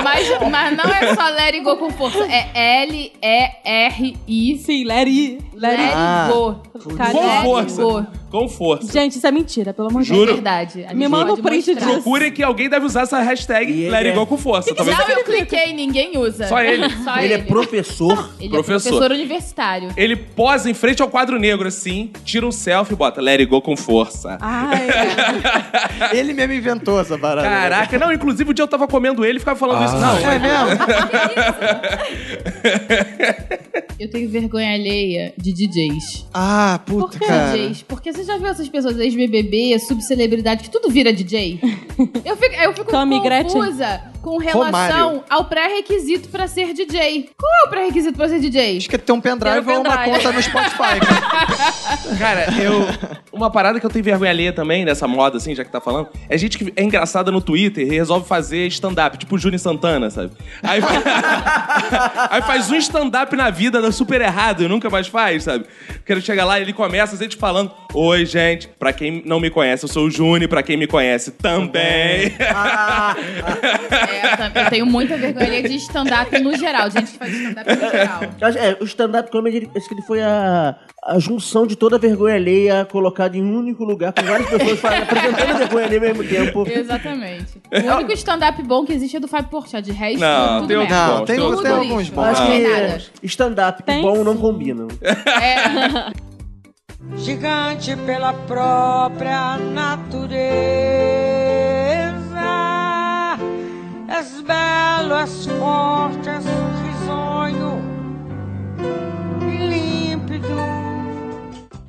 Mas, 0.03 0.29
mas 0.51 0.77
não 0.77 0.85
é 0.85 1.15
só 1.15 1.29
Let 1.29 1.55
It 1.55 1.61
Go 1.61 1.77
com 1.77 1.91
força, 1.91 2.19
é 2.25 2.51
L-E-R-I. 2.61 4.59
Sim, 4.59 4.87
Larry. 4.87 5.39
It 5.55 5.95
Ah. 5.95 6.29
Go. 6.31 6.63
Cara, 6.97 7.67
go. 7.77 8.20
Com 8.31 8.49
força. 8.49 8.93
Gente, 8.93 9.17
isso 9.17 9.27
é 9.27 9.31
mentira, 9.33 9.75
pelo 9.75 9.89
amor 9.89 10.03
de 10.03 10.09
Juro. 10.09 10.31
É 10.31 10.35
verdade. 10.35 10.85
A 10.89 10.95
Me 10.95 11.09
manda 11.09 11.27
pode 11.29 11.41
o 11.41 11.43
print 11.43 11.75
disso. 11.75 11.87
Procurem 11.87 12.31
que 12.33 12.43
alguém 12.43 12.69
deve 12.69 12.87
usar 12.87 13.03
essa 13.03 13.19
hashtag 13.21 13.71
ele 13.73 13.91
Let 13.91 13.99
It 14.07 14.09
é- 14.11 14.13
Go 14.15 14.27
com 14.27 14.39
força. 14.39 14.73
Talvez 14.75 14.97
Não, 14.97 15.09
eu 15.09 15.25
cliquei, 15.25 15.73
ninguém 15.73 16.17
usa. 16.17 16.47
Só 16.47 16.61
ele. 16.61 16.89
Só 17.03 17.19
Ele 17.19 17.35
é 17.35 17.39
professor. 17.39 18.31
Ele 18.39 18.49
Professor. 18.51 18.89
é 18.89 18.91
professor 18.93 19.11
universitário. 19.13 19.89
Ele 19.97 20.15
posa 20.17 20.71
em 20.71 20.75
frente 20.75 21.03
ao 21.03 21.09
quadro 21.09 21.39
negro 21.39 21.67
assim, 21.67 22.11
tira 22.25 22.47
um 22.47 22.53
selfie 22.53 22.93
e 22.93 22.97
bota 22.97 23.21
Let 23.21 23.41
It 23.41 23.51
Go 23.51 23.61
com 23.61 23.77
força. 23.77 24.39
Ai, 24.41 24.87
Ele 26.17 26.33
mesmo 26.33 26.53
inventou 26.53 27.01
essa 27.01 27.19
parada. 27.19 27.49
Caraca, 27.49 27.99
não, 27.99 28.13
inclusive 28.13 28.51
o 28.51 28.55
dia 28.55 28.63
eu 28.63 28.69
tava 28.69 28.87
comendo 28.87 29.25
ele 29.25 29.37
e 29.37 29.41
ficava 29.41 29.59
falando 29.59 29.85
isso. 29.87 29.97
Não, 29.97 30.17
É 30.19 30.39
mesmo? 30.39 30.79
Eu 33.99 34.09
tenho 34.11 34.29
vergonha 34.31 34.73
alheia 34.75 35.35
de 35.37 35.53
DJs. 35.53 36.27
Ah, 36.33 36.81
Por 36.87 37.03
puta, 37.05 37.19
que 37.19 37.27
cara. 37.27 37.53
DJs? 37.53 37.83
Porque 37.83 38.11
você 38.21 38.25
já 38.25 38.37
viu 38.37 38.49
essas 38.49 38.69
pessoas 38.69 38.99
ex-BBB, 38.99 39.79
subcelebridade, 39.79 40.65
que 40.65 40.71
tudo 40.71 40.91
vira 40.91 41.13
DJ? 41.13 41.59
Eu 42.25 42.37
fico, 42.37 42.55
eu 42.55 42.73
fico 42.73 42.91
Tammy 42.91 43.21
confusa 43.21 44.03
com 44.23 44.39
relação 44.39 44.65
Romário. 44.65 45.25
ao 45.29 45.45
pré-requisito 45.45 46.29
pra 46.29 46.47
ser 46.47 46.73
DJ. 46.73 47.31
Qual 47.37 47.51
é 47.65 47.67
o 47.67 47.71
pré-requisito 47.71 48.17
pra 48.17 48.29
ser 48.29 48.41
DJ? 48.41 48.79
Acho 48.79 48.89
que 48.89 48.95
é 48.97 48.99
ter 48.99 49.13
um 49.13 49.21
pendrive 49.21 49.69
um 49.69 49.77
ou 49.77 49.81
uma 49.81 50.05
conta 50.05 50.33
no 50.33 50.43
Spotify, 50.43 51.01
cara. 51.01 51.61
Cara, 52.19 52.47
eu. 52.63 52.87
Uma 53.33 53.51
parada 53.51 53.81
que 53.81 53.87
eu 53.87 53.91
tenho 53.91 54.05
vergonha 54.05 54.31
alheia 54.31 54.53
também, 54.53 54.85
nessa 54.85 55.07
moda, 55.09 55.39
assim, 55.39 55.55
já 55.55 55.65
que 55.65 55.71
tá 55.71 55.81
falando, 55.81 56.09
é 56.29 56.37
gente 56.37 56.59
que 56.59 56.73
é 56.77 56.83
engraçada 56.83 57.31
no 57.31 57.41
Twitter 57.41 57.87
e 57.87 57.91
resolve 57.91 58.27
fazer 58.27 58.67
stand-up, 58.69 59.17
tipo 59.17 59.35
o 59.37 59.39
Júnior 59.39 59.61
Santana, 59.61 60.11
sabe? 60.11 60.33
Aí, 60.63 60.81
aí 62.31 62.43
faz 62.43 62.71
um 62.71 62.77
stand-up 62.77 63.35
na 63.37 63.51
vida, 63.51 63.81
dá 63.81 63.91
super 63.93 64.21
errado 64.21 64.63
e 64.63 64.69
nunca 64.69 64.91
mais 64.91 65.07
faz, 65.07 65.45
sabe? 65.45 65.65
Quero 66.05 66.21
chegar 66.21 66.45
lá 66.45 66.59
e 66.59 66.63
ele 66.63 66.73
começa 66.73 67.15
a 67.15 67.19
gente 67.19 67.37
falando: 67.37 67.71
Oi, 67.93 68.25
gente, 68.25 68.69
pra 68.79 68.93
quem 68.93 69.21
não 69.27 69.41
me 69.41 69.51
conhece, 69.51 69.85
eu 69.85 69.89
sou 69.89 70.07
o 70.07 70.11
Júnior, 70.11 70.49
pra 70.49 70.63
quem 70.63 70.77
me 70.77 70.87
conhece 70.87 71.33
também. 71.33 72.33
É, 72.41 74.33
eu 74.33 74.37
tam- 74.37 74.63
eu 74.63 74.71
tenho 74.71 74.87
muita 74.87 75.17
vergonha 75.17 75.47
alheia 75.47 75.69
de 75.69 75.75
stand-up 75.77 76.39
no 76.41 76.57
geral, 76.57 76.91
gente 76.91 77.11
que 77.13 77.19
faz 77.19 77.33
stand-up 77.35 77.69
no 77.75 77.91
geral. 77.91 78.21
É, 78.57 78.77
o 78.81 78.85
stand-up 78.85 79.31
comedy, 79.31 79.57
ele- 79.59 79.71
acho 79.77 79.89
que 79.89 79.95
ele 79.95 80.03
foi 80.03 80.23
a, 80.23 80.77
a 81.05 81.19
junção 81.19 81.67
de 81.67 81.77
toda 81.77 81.97
a 81.97 81.99
vergonha 81.99 82.35
alheia 82.37 82.85
colocada 82.91 83.37
em 83.37 83.43
um 83.43 83.59
único 83.59 83.85
lugar, 83.85 84.13
com 84.13 84.23
várias 84.23 84.49
pessoas 84.49 84.79
falando, 84.79 85.03
apresentando 85.03 85.51
a 85.51 85.55
vergonha 85.59 85.85
alheia 85.87 86.01
ao 86.01 86.07
mesmo 86.17 86.25
tempo. 86.25 86.67
Exatamente. 86.71 87.61
O 87.73 87.95
único 87.97 88.13
stand-up 88.13 88.63
bom 88.63 88.85
que 88.85 88.93
existe 88.93 89.17
é 89.17 89.21
do 89.21 89.29
Fábio 89.29 89.51
Porchat. 89.51 89.83
De 89.85 89.93
resto, 89.93 90.21
Não, 90.21 90.61
tudo 90.61 90.69
tem 90.69 90.77
merda. 90.79 90.95
Não, 90.95 91.19
bons, 91.19 91.27
tem, 91.27 91.37
tem 91.63 91.73
alguns 91.73 92.09
bons. 92.11 92.23
acho 92.25 92.47
que 92.47 92.59
nada. 92.69 93.03
stand-up 93.23 93.83
bom 94.03 94.25
não 94.25 94.37
combinam. 94.37 94.89
É. 95.03 96.30
gigante 97.17 97.97
pela 97.97 98.33
própria 98.33 99.57
natureza. 99.57 100.39
És 104.19 104.41
belo, 104.43 105.15
és 105.23 105.47
forte, 105.59 106.31
és 106.31 106.45
risonho 106.83 107.79
límpido. 109.69 110.80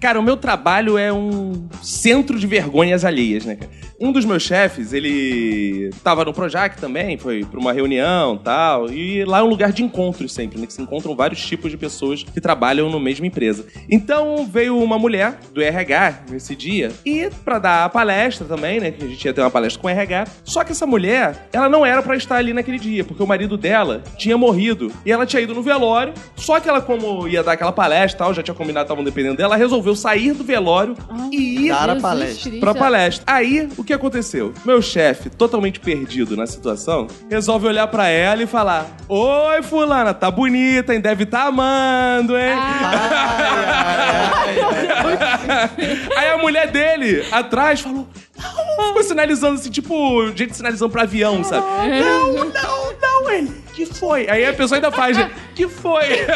Cara, 0.01 0.19
o 0.19 0.23
meu 0.23 0.35
trabalho 0.35 0.97
é 0.97 1.13
um 1.13 1.67
centro 1.83 2.39
de 2.39 2.47
vergonhas 2.47 3.05
alheias, 3.05 3.45
né, 3.45 3.55
cara? 3.55 3.69
Um 3.99 4.11
dos 4.11 4.25
meus 4.25 4.41
chefes, 4.41 4.93
ele 4.93 5.91
tava 6.03 6.25
no 6.25 6.33
Projac 6.33 6.75
também, 6.81 7.19
foi 7.19 7.45
pra 7.45 7.59
uma 7.59 7.71
reunião 7.71 8.35
tal, 8.35 8.89
e 8.89 9.23
lá 9.25 9.41
é 9.41 9.43
um 9.43 9.47
lugar 9.47 9.71
de 9.71 9.83
encontro 9.83 10.27
sempre, 10.27 10.59
né? 10.59 10.65
Que 10.65 10.73
se 10.73 10.81
encontram 10.81 11.15
vários 11.15 11.45
tipos 11.45 11.69
de 11.69 11.77
pessoas 11.77 12.23
que 12.23 12.41
trabalham 12.41 12.89
na 12.89 12.99
mesma 12.99 13.27
empresa. 13.27 13.63
Então 13.87 14.43
veio 14.43 14.75
uma 14.75 14.97
mulher 14.97 15.37
do 15.53 15.61
RH 15.61 16.23
nesse 16.31 16.55
dia, 16.55 16.91
e 17.05 17.29
pra 17.45 17.59
dar 17.59 17.85
a 17.85 17.89
palestra 17.89 18.47
também, 18.47 18.79
né? 18.79 18.89
Que 18.89 19.05
a 19.05 19.07
gente 19.07 19.23
ia 19.23 19.31
ter 19.31 19.41
uma 19.41 19.51
palestra 19.51 19.79
com 19.79 19.85
o 19.85 19.91
RH. 19.91 20.25
Só 20.43 20.63
que 20.63 20.71
essa 20.71 20.87
mulher, 20.87 21.47
ela 21.53 21.69
não 21.69 21.85
era 21.85 22.01
pra 22.01 22.15
estar 22.15 22.37
ali 22.37 22.53
naquele 22.53 22.79
dia, 22.79 23.03
porque 23.03 23.21
o 23.21 23.27
marido 23.27 23.55
dela 23.55 24.01
tinha 24.17 24.35
morrido. 24.35 24.91
E 25.05 25.11
ela 25.11 25.27
tinha 25.27 25.43
ido 25.43 25.53
no 25.53 25.61
velório, 25.61 26.15
só 26.35 26.59
que 26.59 26.67
ela, 26.67 26.81
como 26.81 27.27
ia 27.27 27.43
dar 27.43 27.51
aquela 27.51 27.71
palestra 27.71 28.17
tal, 28.17 28.33
já 28.33 28.41
tinha 28.41 28.55
combinado, 28.55 28.85
estavam 28.85 29.03
dependendo 29.03 29.37
dela, 29.37 29.55
resolveu 29.55 29.90
sair 29.95 30.33
do 30.33 30.43
velório 30.43 30.95
e 31.31 31.65
ir 31.65 31.69
Dar 31.69 31.83
a 31.83 31.93
Jesus 31.93 32.01
palestra. 32.01 32.51
Pra 32.59 32.75
palestra. 32.75 33.23
Aí, 33.27 33.69
o 33.77 33.83
que 33.83 33.93
aconteceu? 33.93 34.53
Meu 34.65 34.81
chefe, 34.81 35.29
totalmente 35.29 35.79
perdido 35.79 36.35
na 36.35 36.47
situação, 36.47 37.07
resolve 37.29 37.67
olhar 37.67 37.87
pra 37.87 38.07
ela 38.07 38.43
e 38.43 38.47
falar: 38.47 38.87
Oi, 39.07 39.61
fulana, 39.63 40.13
tá 40.13 40.29
bonita, 40.29 40.93
hein? 40.93 41.01
Deve 41.01 41.25
tá 41.25 41.43
amando, 41.43 42.37
hein? 42.37 42.53
Aí 46.17 46.29
a 46.29 46.37
mulher 46.37 46.69
dele, 46.71 47.25
atrás, 47.31 47.81
falou: 47.81 48.07
Não, 48.37 48.87
ficou 48.87 49.03
sinalizando 49.03 49.55
assim, 49.55 49.69
tipo, 49.69 50.27
gente 50.35 50.55
sinalizando 50.55 50.91
pra 50.91 51.03
avião, 51.03 51.43
sabe? 51.43 51.65
Não, 51.99 52.33
não, 52.33 52.93
não, 53.01 53.20
ele. 53.33 53.61
Que 53.73 53.85
foi? 53.85 54.29
Aí 54.29 54.45
a 54.45 54.53
pessoa 54.53 54.77
ainda 54.77 54.91
faz, 54.91 55.15
né? 55.17 55.31
Que 55.55 55.67
foi? 55.67 56.03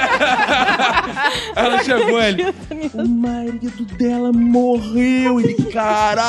Ela 1.55 1.83
chegou, 1.83 2.21
ele. 2.21 2.45
O 2.93 3.07
marido 3.07 3.85
dela 3.97 4.31
morreu. 4.31 5.39
Ele, 5.39 5.53
caralho. 5.71 6.25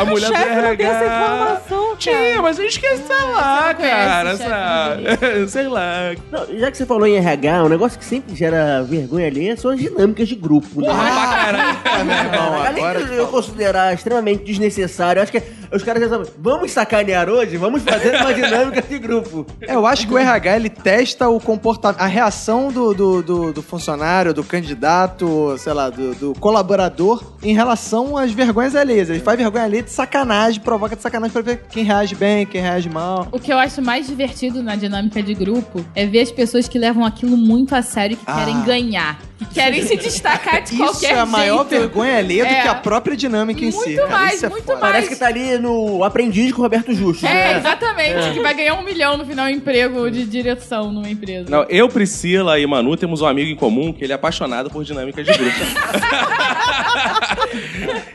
A 0.00 0.04
mulher 0.04 0.28
do 0.28 0.34
essa 0.82 1.04
RH. 1.04 1.24
informação, 1.24 1.96
Tinha, 1.96 2.42
mas 2.42 2.58
eu 2.58 2.66
esqueci, 2.66 3.02
sei 3.06 3.16
lá, 3.32 3.72
cara. 3.74 4.36
chefe 4.36 4.48
sabe? 4.48 5.48
Sei 5.48 5.68
lá. 5.68 6.14
Não, 6.30 6.58
já 6.58 6.70
que 6.70 6.76
você 6.76 6.86
falou 6.86 7.06
em 7.06 7.16
RH, 7.16 7.64
um 7.64 7.68
negócio 7.68 7.98
que 7.98 8.04
sempre 8.04 8.34
gera 8.34 8.82
vergonha 8.82 9.26
alheia 9.26 9.56
são 9.56 9.70
as 9.70 9.78
dinâmicas 9.78 10.28
de 10.28 10.34
grupo. 10.34 10.68
Porra, 10.80 11.04
né? 11.04 11.10
pra 11.10 11.26
caralho. 11.28 11.78
É, 11.98 12.04
meu 12.04 12.16
irmão, 12.16 12.62
Além 12.62 12.84
agora 12.84 13.04
de 13.04 13.14
eu 13.14 13.26
considerar 13.26 13.92
extremamente 13.94 14.44
desnecessário, 14.44 15.20
acho 15.20 15.32
que 15.32 15.42
os 15.72 15.82
caras 15.82 16.00
resolvem, 16.02 16.30
vamos 16.38 16.70
sacanear 16.70 17.28
hoje? 17.28 17.56
Vamos 17.56 17.82
fazer 17.82 18.14
uma 18.16 18.32
dinâmica 18.32 18.47
de 18.88 18.98
grupo. 18.98 19.46
É, 19.60 19.74
eu 19.74 19.86
acho 19.86 20.06
que 20.06 20.12
o 20.14 20.18
RH 20.18 20.56
ele 20.56 20.68
testa 20.68 21.28
o 21.28 21.40
comportamento, 21.40 22.00
a 22.00 22.06
reação 22.06 22.70
do, 22.72 22.92
do, 22.94 23.22
do- 23.22 23.52
do 23.52 23.62
funcionário, 23.62 24.32
do 24.34 24.42
candidato, 24.44 25.54
sei 25.58 25.72
lá, 25.72 25.90
do, 25.90 26.14
do 26.14 26.34
colaborador 26.40 27.22
em 27.42 27.54
relação 27.54 28.16
às 28.16 28.32
vergonhas 28.32 28.74
alheias. 28.74 29.10
Ele 29.10 29.20
faz 29.20 29.38
vergonha 29.38 29.64
alheia 29.64 29.82
de 29.82 29.90
sacanagem, 29.90 30.60
provoca 30.60 30.96
de 30.96 31.02
sacanagem 31.02 31.32
pra 31.32 31.42
ver 31.42 31.62
quem 31.70 31.84
reage 31.84 32.14
bem, 32.14 32.46
quem 32.46 32.60
reage 32.60 32.88
mal. 32.88 33.28
O 33.32 33.38
que 33.38 33.52
eu 33.52 33.58
acho 33.58 33.82
mais 33.82 34.06
divertido 34.06 34.62
na 34.62 34.76
dinâmica 34.76 35.22
de 35.22 35.34
grupo 35.34 35.84
é 35.94 36.06
ver 36.06 36.20
as 36.20 36.30
pessoas 36.32 36.68
que 36.68 36.78
levam 36.78 37.04
aquilo 37.04 37.36
muito 37.36 37.74
a 37.74 37.82
sério 37.82 38.14
e 38.14 38.16
que 38.16 38.24
Ah. 38.26 38.34
querem 38.36 38.62
ganhar. 38.62 39.18
Que 39.38 39.44
querem 39.54 39.82
se 39.86 39.96
destacar 39.96 40.62
de 40.62 40.74
Isso 40.74 40.82
qualquer 40.84 41.12
é 41.14 41.18
a 41.20 41.26
maior 41.26 41.58
jeito. 41.68 41.68
vergonha 41.80 42.18
alheia 42.18 42.44
do 42.44 42.50
É. 42.52 42.62
que 42.62 42.68
a 42.68 42.74
própria 42.74 43.16
dinâmica 43.16 43.64
em 43.64 43.70
si. 43.70 43.76
Muito 43.96 44.08
mais, 44.10 44.34
Isso 44.34 44.46
é 44.46 44.48
muito 44.48 44.64
foda. 44.64 44.80
mais. 44.80 44.92
Parece 44.92 45.08
que 45.10 45.16
tá 45.16 45.26
ali 45.26 45.58
no 45.58 46.02
Aprendiz 46.02 46.52
com 46.52 46.60
o 46.60 46.62
Roberto 46.64 46.92
Justo. 46.92 47.24
É, 47.26 47.32
né? 47.54 47.58
exatamente. 47.58 48.37
Que 48.38 48.42
vai 48.44 48.54
ganhar 48.54 48.74
um 48.74 48.82
milhão 48.82 49.16
no 49.16 49.26
final 49.26 49.48
emprego 49.48 50.10
de 50.10 50.24
direção 50.24 50.92
numa 50.92 51.08
empresa. 51.08 51.50
Não, 51.50 51.64
eu, 51.68 51.88
Priscila 51.88 52.58
e 52.58 52.66
Manu 52.66 52.96
temos 52.96 53.20
um 53.20 53.26
amigo 53.26 53.50
em 53.50 53.56
comum 53.56 53.92
que 53.92 54.04
ele 54.04 54.12
é 54.12 54.16
apaixonado 54.16 54.70
por 54.70 54.84
dinâmicas 54.84 55.26
de 55.26 55.32
grupo. 55.32 55.56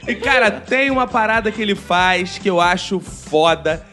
e, 0.07 0.15
cara, 0.15 0.51
tem 0.51 0.89
uma 0.91 1.07
parada 1.07 1.51
que 1.51 1.61
ele 1.61 1.75
faz 1.75 2.37
que 2.37 2.49
eu 2.49 2.59
acho 2.59 2.99
foda. 2.99 3.85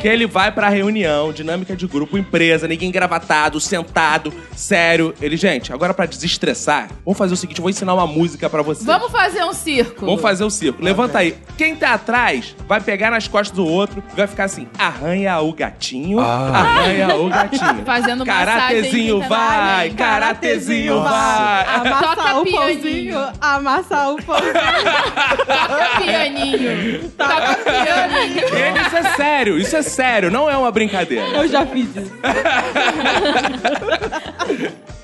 Que 0.00 0.06
ele 0.06 0.26
vai 0.26 0.52
pra 0.52 0.68
reunião, 0.68 1.32
dinâmica 1.32 1.74
de 1.74 1.86
grupo, 1.86 2.16
empresa, 2.18 2.68
ninguém 2.68 2.88
engravatado, 2.88 3.58
sentado, 3.60 4.32
sério. 4.54 5.14
Ele, 5.20 5.36
gente, 5.36 5.72
agora 5.72 5.92
pra 5.94 6.06
desestressar, 6.06 6.88
vamos 7.04 7.18
fazer 7.18 7.34
o 7.34 7.36
seguinte, 7.36 7.58
eu 7.58 7.62
vou 7.62 7.70
ensinar 7.70 7.94
uma 7.94 8.06
música 8.06 8.48
pra 8.48 8.62
vocês. 8.62 8.84
Vamos 8.84 9.10
fazer 9.10 9.44
um 9.44 9.52
circo. 9.52 10.04
Vamos 10.06 10.20
fazer 10.20 10.44
o 10.44 10.50
circo. 10.50 10.82
Levanta 10.82 11.18
aí. 11.18 11.36
Quem 11.56 11.74
tá 11.74 11.94
atrás 11.94 12.54
vai 12.68 12.80
pegar 12.80 13.10
nas 13.10 13.26
costas 13.26 13.56
do 13.56 13.66
outro 13.66 14.02
e 14.12 14.16
vai 14.16 14.26
ficar 14.26 14.44
assim: 14.44 14.68
arranha 14.78 15.38
o 15.40 15.52
gatinho, 15.52 16.20
arranha 16.20 17.16
o 17.16 17.28
gatinho. 17.28 17.84
Fazendo 17.86 18.24
Karatezinho 18.24 19.20
vai, 19.28 19.90
karatezinho 19.90 21.02
vai. 21.02 21.66
Amassar 21.66 22.14
Toca 22.14 22.38
o 22.38 22.44
pianinho. 22.44 22.60
pãozinho, 22.60 23.32
amassar 23.40 24.10
o 24.12 24.22
pãozinho. 24.22 24.52
Toca 25.54 26.00
pianinho. 26.00 27.10
Toca 27.10 27.54
pianinho. 27.56 28.44
Ele, 28.54 28.80
isso 28.80 28.96
é 28.96 29.02
sério, 29.16 29.58
isso 29.58 29.76
é 29.76 29.82
sério, 29.82 30.30
não 30.30 30.50
é 30.50 30.56
uma 30.56 30.70
brincadeira. 30.70 31.26
Eu 31.28 31.48
já 31.48 31.64
fiz 31.66 31.88
isso. 31.96 32.12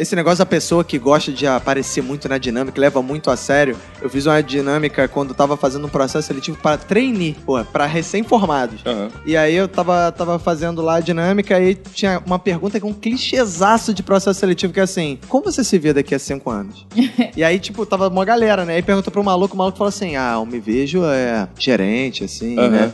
Esse 0.01 0.17
negócio 0.17 0.39
da 0.39 0.47
pessoa 0.47 0.83
que 0.83 0.99
gosta 0.99 1.31
de 1.31 1.47
aparecer 1.47 2.03
muito 2.03 2.27
na 2.27 2.39
dinâmica, 2.39 2.81
leva 2.81 3.03
muito 3.03 3.31
a 3.31 3.37
sério. 3.37 3.77
Eu 4.01 4.09
fiz 4.09 4.25
uma 4.25 4.43
dinâmica 4.43 5.07
quando 5.07 5.35
tava 5.35 5.59
fazendo 5.59 5.87
um 5.87 5.91
processo 5.91 6.27
seletivo 6.27 6.57
para 6.57 6.79
trainee, 6.79 7.37
pô, 7.45 7.63
pra 7.67 7.85
recém-formados. 7.85 8.81
Aham. 8.87 9.11
E 9.27 9.37
aí 9.37 9.55
eu 9.55 9.69
tava, 9.69 10.11
tava 10.11 10.39
fazendo 10.39 10.81
lá 10.81 10.95
a 10.95 11.01
dinâmica 11.01 11.61
e 11.61 11.75
tinha 11.75 12.23
uma 12.25 12.39
pergunta 12.39 12.81
que 12.81 12.87
é 12.87 12.89
um 12.89 12.95
clichêzaço 12.95 13.93
de 13.93 14.03
processo 14.03 14.41
seletivo, 14.41 14.73
que 14.73 14.81
é 14.81 14.85
assim, 14.85 15.19
como 15.29 15.45
você 15.45 15.63
se 15.63 15.79
vê 15.79 15.93
daqui 15.93 16.15
a 16.15 16.19
cinco 16.19 16.49
anos? 16.49 16.87
e 17.37 17.45
aí, 17.45 17.59
tipo, 17.59 17.85
tava 17.85 18.09
uma 18.09 18.25
galera, 18.25 18.65
né? 18.65 18.77
Aí 18.77 18.83
pergunta 18.83 19.11
pro 19.11 19.23
maluco, 19.23 19.55
o 19.55 19.59
maluco 19.59 19.77
falou 19.77 19.91
assim, 19.91 20.17
ah, 20.17 20.40
eu 20.41 20.47
me 20.47 20.59
vejo 20.59 21.05
é, 21.05 21.49
gerente, 21.59 22.25
assim, 22.25 22.57
né? 22.57 22.93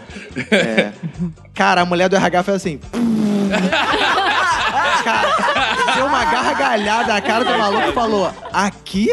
É. 0.51 0.93
Cara, 1.55 1.83
a 1.83 1.85
mulher 1.85 2.09
do 2.09 2.17
RH 2.17 2.43
fez 2.43 2.57
assim... 2.57 2.81
Cara, 5.07 5.95
deu 5.95 6.07
uma 6.07 6.25
gargalhada 6.25 7.13
na 7.13 7.21
cara 7.21 7.45
do 7.45 7.57
maluco 7.57 7.91
e 7.91 7.93
falou: 7.93 8.33
Aqui? 8.53 9.09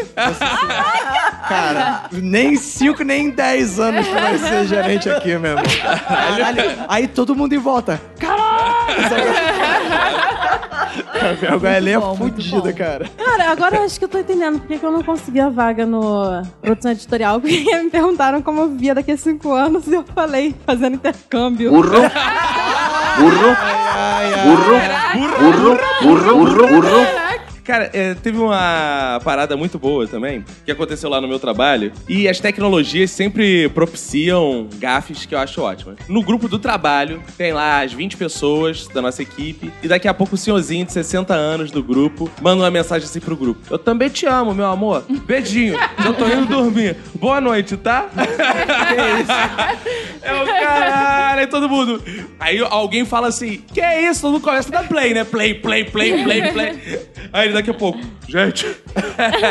Cara, 1.47 2.05
nem 2.11 2.55
5, 2.55 3.03
nem 3.03 3.29
10 3.29 3.79
anos 3.79 4.07
vai 4.07 4.37
ser 4.39 4.65
gerente 4.65 5.09
aqui. 5.09 5.31
Caralho. 6.07 6.63
Aí 6.87 7.07
todo 7.07 7.35
mundo 7.35 7.53
em 7.53 7.59
volta. 7.59 8.01
Caralho! 8.19 8.52
A 11.21 11.33
vergonha 11.33 11.77
ali 11.77 11.91
é 11.91 11.99
bom. 11.99 12.17
cara. 12.75 13.09
Cara, 13.17 13.51
agora 13.51 13.77
eu 13.77 13.83
acho 13.83 13.97
que 13.97 14.05
eu 14.05 14.09
tô 14.09 14.19
entendendo 14.19 14.59
porque 14.59 14.77
que 14.77 14.85
eu 14.85 14.91
não 14.91 15.01
consegui 15.01 15.39
a 15.39 15.49
vaga 15.49 15.85
no 15.85 16.43
produção 16.61 16.91
editorial. 16.91 17.39
Porque 17.39 17.63
me 17.81 17.89
perguntaram 17.89 18.41
como 18.41 18.61
eu 18.61 18.69
via 18.69 18.93
daqui 18.93 19.11
a 19.11 19.17
cinco 19.17 19.51
anos 19.53 19.87
e 19.87 19.93
eu 19.93 20.03
falei, 20.13 20.53
fazendo 20.65 20.95
intercâmbio. 20.95 21.71
Burro. 21.71 21.89
Burro. 23.19 23.55
Burro. 24.43 24.75
Burro. 25.39 25.77
Burro. 26.01 26.35
Burro. 26.35 26.67
Burro. 26.67 27.23
Cara, 27.63 27.89
é, 27.93 28.13
teve 28.15 28.38
uma 28.38 29.22
parada 29.24 29.55
muito 29.55 29.79
boa 29.79 30.05
também, 30.05 30.43
que 30.65 30.72
aconteceu 30.72 31.10
lá 31.10 31.22
no 31.22 31.27
meu 31.27 31.39
trabalho. 31.39 31.93
E 32.10 32.27
as 32.27 32.39
tecnologias 32.39 33.12
sempre 33.12 33.70
propiciam 33.70 34.67
gafes 34.75 35.25
que 35.25 35.34
eu 35.34 35.39
acho 35.39 35.62
ótimas. 35.62 35.96
No 36.10 36.22
grupo 36.22 36.48
do 36.50 36.60
trabalho, 36.60 37.22
tem 37.38 37.53
lá 37.53 37.82
as 37.82 37.93
20 37.93 38.17
pessoas 38.17 38.88
da 38.88 39.01
nossa 39.01 39.22
equipe. 39.22 39.72
E 39.82 39.88
daqui 39.88 40.08
a 40.08 40.13
pouco 40.13 40.36
o 40.36 40.38
senhorzinho 40.38 40.86
de 40.86 40.91
60 40.91 41.34
anos 41.34 41.72
do 41.72 41.82
grupo 41.82 42.29
manda 42.41 42.63
uma 42.63 42.72
mensagem 42.72 43.08
assim 43.08 43.20
pro 43.20 43.36
grupo. 43.36 43.62
Eu 43.70 43.79
também 43.79 44.10
te 44.10 44.25
amo, 44.25 44.53
meu 44.53 44.65
amor. 44.65 45.05
Beijinho. 45.25 45.77
Já 46.03 46.13
tô 46.13 46.27
indo 46.27 46.46
dormir. 46.46 46.98
Boa 47.15 47.39
noite, 47.39 47.77
tá? 47.77 48.10
que 48.13 48.22
isso? 49.22 49.32
É 50.22 50.34
o 50.34 50.46
caralho, 50.46 51.39
aí 51.41 51.48
todo 51.48 51.70
mundo. 51.70 52.01
Aí 52.39 52.60
alguém 52.60 53.05
fala 53.05 53.27
assim: 53.27 53.62
Que 53.74 53.82
é 53.82 54.10
isso? 54.10 54.22
Todo 54.22 54.34
mundo 54.34 54.43
começa 54.43 54.70
a 54.70 54.82
dar 54.82 54.88
play, 54.88 55.13
né? 55.13 55.24
Play, 55.24 55.53
play, 55.53 55.84
play, 55.86 56.24
play, 56.24 56.51
play. 56.51 57.00
Aí 57.32 57.52
daqui 57.53 57.69
a 57.69 57.74
pouco, 57.74 58.00
gente. 58.27 58.65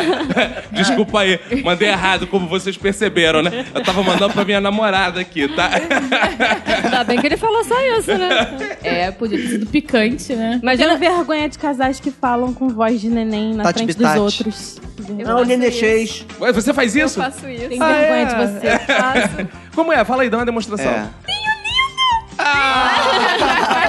Desculpa 0.73 1.21
aí, 1.21 1.39
mandei 1.63 1.89
errado, 1.89 2.27
como 2.27 2.47
vocês 2.49 2.77
perceberam, 2.77 3.43
né? 3.43 3.65
Eu 3.75 3.83
tava 3.83 4.03
mandando 4.03 4.33
pra 4.35 4.45
minha 4.45 4.61
namorada 4.61 5.21
aqui, 5.21 5.49
tá? 5.49 5.71
Ainda 6.85 7.05
bem 7.05 7.19
que 7.21 7.27
ele 7.27 7.37
falou 7.37 7.65
só 7.65 7.75
isso, 7.99 8.13
né? 8.17 8.79
É, 8.83 9.11
podia 9.11 9.39
ter 9.39 9.49
sido 9.49 9.67
picante, 9.67 10.35
né? 10.35 10.61
Tenho 10.77 10.99
vergonha 10.99 11.49
de 11.49 11.59
casais 11.59 11.99
que 12.01 12.11
falam 12.11 12.53
com 12.53 12.69
voz 12.69 13.01
de 13.01 13.09
neném 13.09 13.55
na 13.55 13.63
Tati 13.65 13.79
frente 13.79 13.97
Bitati. 13.97 14.19
dos 14.19 14.23
outros. 14.39 14.81
Não, 15.25 15.41
o 15.41 15.45
Nenê 15.45 15.71
X. 15.71 16.25
Ué, 16.41 16.53
Você 16.53 16.73
faz 16.73 16.95
Eu 16.95 17.07
isso? 17.07 17.21
faço 17.21 17.49
isso. 17.49 17.69
Tem 17.69 17.81
Ah, 17.83 17.89
vergonha 17.93 18.21
é? 18.21 18.25
de 18.25 18.35
você. 18.35 18.79
Faço. 18.93 19.49
Como 19.75 19.93
é? 19.93 20.05
Fala 20.05 20.23
aí, 20.23 20.31
dá 20.31 20.39
uma 20.39 20.47
demonstração. 20.47 20.91
É. 20.91 21.07
Eu 21.29 21.43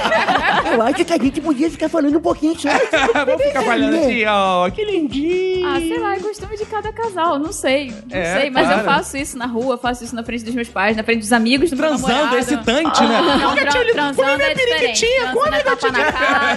acho 0.82 1.06
que 1.06 1.14
a 1.14 1.18
gente 1.18 1.40
podia 1.42 1.70
ficar 1.70 1.90
falando 1.90 2.18
um 2.18 2.22
pouquinho 2.22 2.58
só. 2.60 2.70
Vamos 3.26 3.44
ficar 3.44 3.62
falando 3.64 3.96
assim, 3.96 4.26
ó, 4.26 4.70
que 4.70 4.84
lindinho. 4.84 5.68
Ah, 5.68 5.80
sei 5.80 6.00
lá, 6.00 6.16
é 6.16 6.20
costume 6.20 6.58
de 6.58 6.66
cada 6.66 6.92
casal, 6.92 7.38
não 7.40 7.52
sei. 7.54 7.94
Não 8.10 8.18
É, 8.18 8.40
sei, 8.40 8.50
mas 8.50 8.66
claro. 8.68 8.82
eu 8.82 8.86
faço 8.86 9.18
isso 9.18 9.38
na 9.38 9.46
rua, 9.46 9.78
faço 9.78 10.04
isso 10.04 10.16
na 10.16 10.24
frente 10.24 10.44
dos 10.44 10.56
meus 10.56 10.68
pais, 10.70 10.98
na 10.98 11.04
frente 11.04 11.20
dos 11.20 11.32
amigos 11.34 11.70
do 11.70 11.76
meu 11.78 11.88
Transando, 11.90 12.14
namorado. 12.14 12.36
é 12.36 12.40
excitante, 12.40 13.04
né? 13.04 13.22
Não, 13.22 13.56
tra 13.56 13.72
transando 13.94 14.42
é 14.42 14.54
diferente. 14.54 15.06
Transando 15.20 15.56
é 15.56 15.60
tapa 15.62 15.92
na 15.92 16.12
cara. 16.12 16.56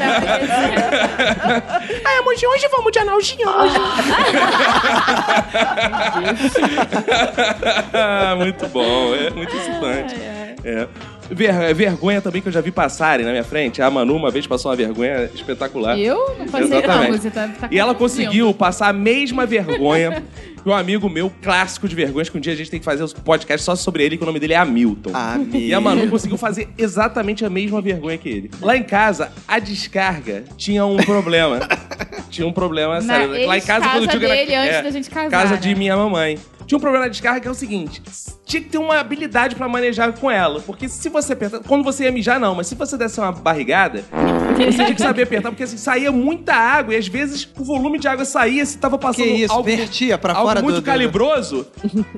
Ai, 2.04 2.18
amor, 2.18 2.34
de 2.34 2.46
hoje 2.46 2.68
vamos 2.70 2.92
de 2.92 2.98
analginho. 2.98 3.46
muito 8.38 8.66
bom, 8.68 9.14
é 9.14 9.30
muito 9.30 9.54
excitante. 9.56 10.14
É. 10.64 10.88
Ver- 11.30 11.74
vergonha 11.74 12.20
também 12.20 12.40
que 12.40 12.48
eu 12.48 12.52
já 12.52 12.60
vi 12.60 12.70
passarem 12.70 13.24
na 13.24 13.32
minha 13.32 13.44
frente. 13.44 13.82
A 13.82 13.90
Manu 13.90 14.14
uma 14.16 14.30
vez 14.30 14.46
passou 14.46 14.70
uma 14.70 14.76
vergonha 14.76 15.28
espetacular. 15.34 15.98
Eu 15.98 16.36
não 16.38 16.46
passei, 16.46 16.66
Exatamente. 16.78 17.10
não. 17.12 17.18
Você 17.18 17.30
tá, 17.30 17.48
tá 17.48 17.68
E 17.70 17.78
ela 17.78 17.94
conseguiu 17.94 18.52
passar 18.54 18.88
a 18.88 18.92
mesma 18.92 19.44
vergonha 19.46 20.22
que 20.62 20.68
um 20.68 20.72
amigo 20.74 21.08
meu, 21.08 21.30
clássico 21.42 21.88
de 21.88 21.94
vergonhas, 21.94 22.28
que 22.28 22.36
um 22.36 22.40
dia 22.40 22.52
a 22.52 22.56
gente 22.56 22.70
tem 22.70 22.78
que 22.80 22.84
fazer 22.84 23.04
um 23.04 23.08
podcast 23.08 23.64
só 23.64 23.74
sobre 23.76 24.04
ele, 24.04 24.16
que 24.16 24.22
o 24.22 24.26
nome 24.26 24.38
dele 24.40 24.52
é 24.54 24.56
Hamilton. 24.56 25.10
Amigo. 25.14 25.56
E 25.56 25.72
a 25.74 25.80
Manu 25.80 26.08
conseguiu 26.08 26.36
fazer 26.38 26.68
exatamente 26.78 27.44
a 27.44 27.50
mesma 27.50 27.80
vergonha 27.80 28.16
que 28.18 28.28
ele. 28.28 28.50
Lá 28.60 28.76
em 28.76 28.82
casa, 28.82 29.32
a 29.46 29.58
descarga 29.58 30.44
tinha 30.56 30.84
um 30.86 30.96
problema. 30.96 31.60
tinha 32.30 32.46
um 32.46 32.52
problema 32.52 33.00
Na 33.00 33.14
sério. 33.18 33.46
Lá 33.46 33.56
em 33.58 33.60
casa, 33.60 33.88
quando 33.88 34.02
eu 34.04 34.08
digo 34.08 34.24
era- 34.24 34.34
antes 34.62 34.74
é, 34.76 34.82
da 34.82 34.90
gente 34.90 35.10
casar, 35.10 35.30
Casa 35.30 35.56
de 35.56 35.68
né? 35.70 35.74
minha 35.74 35.96
mamãe. 35.96 36.38
Tinha 36.66 36.76
um 36.76 36.80
problema 36.80 37.04
na 37.04 37.10
descarga 37.10 37.40
que 37.40 37.48
é 37.48 37.50
o 37.50 37.54
seguinte: 37.54 38.02
tinha 38.44 38.62
que 38.62 38.68
ter 38.68 38.78
uma 38.78 38.98
habilidade 38.98 39.54
pra 39.54 39.68
manejar 39.68 40.12
com 40.12 40.30
ela. 40.30 40.60
Porque 40.60 40.88
se 40.88 41.08
você 41.08 41.32
apertar. 41.32 41.60
Quando 41.60 41.84
você 41.84 42.04
ia 42.04 42.12
mijar, 42.12 42.38
não, 42.40 42.54
mas 42.54 42.66
se 42.66 42.74
você 42.74 42.96
desse 42.96 43.18
uma 43.20 43.32
barrigada, 43.32 44.04
você 44.56 44.72
tinha 44.72 44.94
que 44.94 45.00
saber 45.02 45.22
apertar, 45.22 45.50
porque 45.50 45.62
assim, 45.64 45.76
saía 45.76 46.10
muita 46.10 46.54
água 46.54 46.94
e 46.94 46.96
às 46.96 47.06
vezes 47.08 47.48
o 47.58 47.64
volume 47.64 47.98
de 47.98 48.08
água 48.08 48.24
saía, 48.24 48.64
se 48.66 48.78
tava 48.78 48.98
passando 48.98 49.24
Que 49.26 49.30
isso, 49.44 49.52
algo, 49.52 49.64
vertia 49.64 50.18
pra 50.18 50.32
algo 50.34 50.48
fora 50.48 50.62
muito 50.62 50.76
do- 50.76 50.80
do- 50.80 50.84
calibroso, 50.86 51.66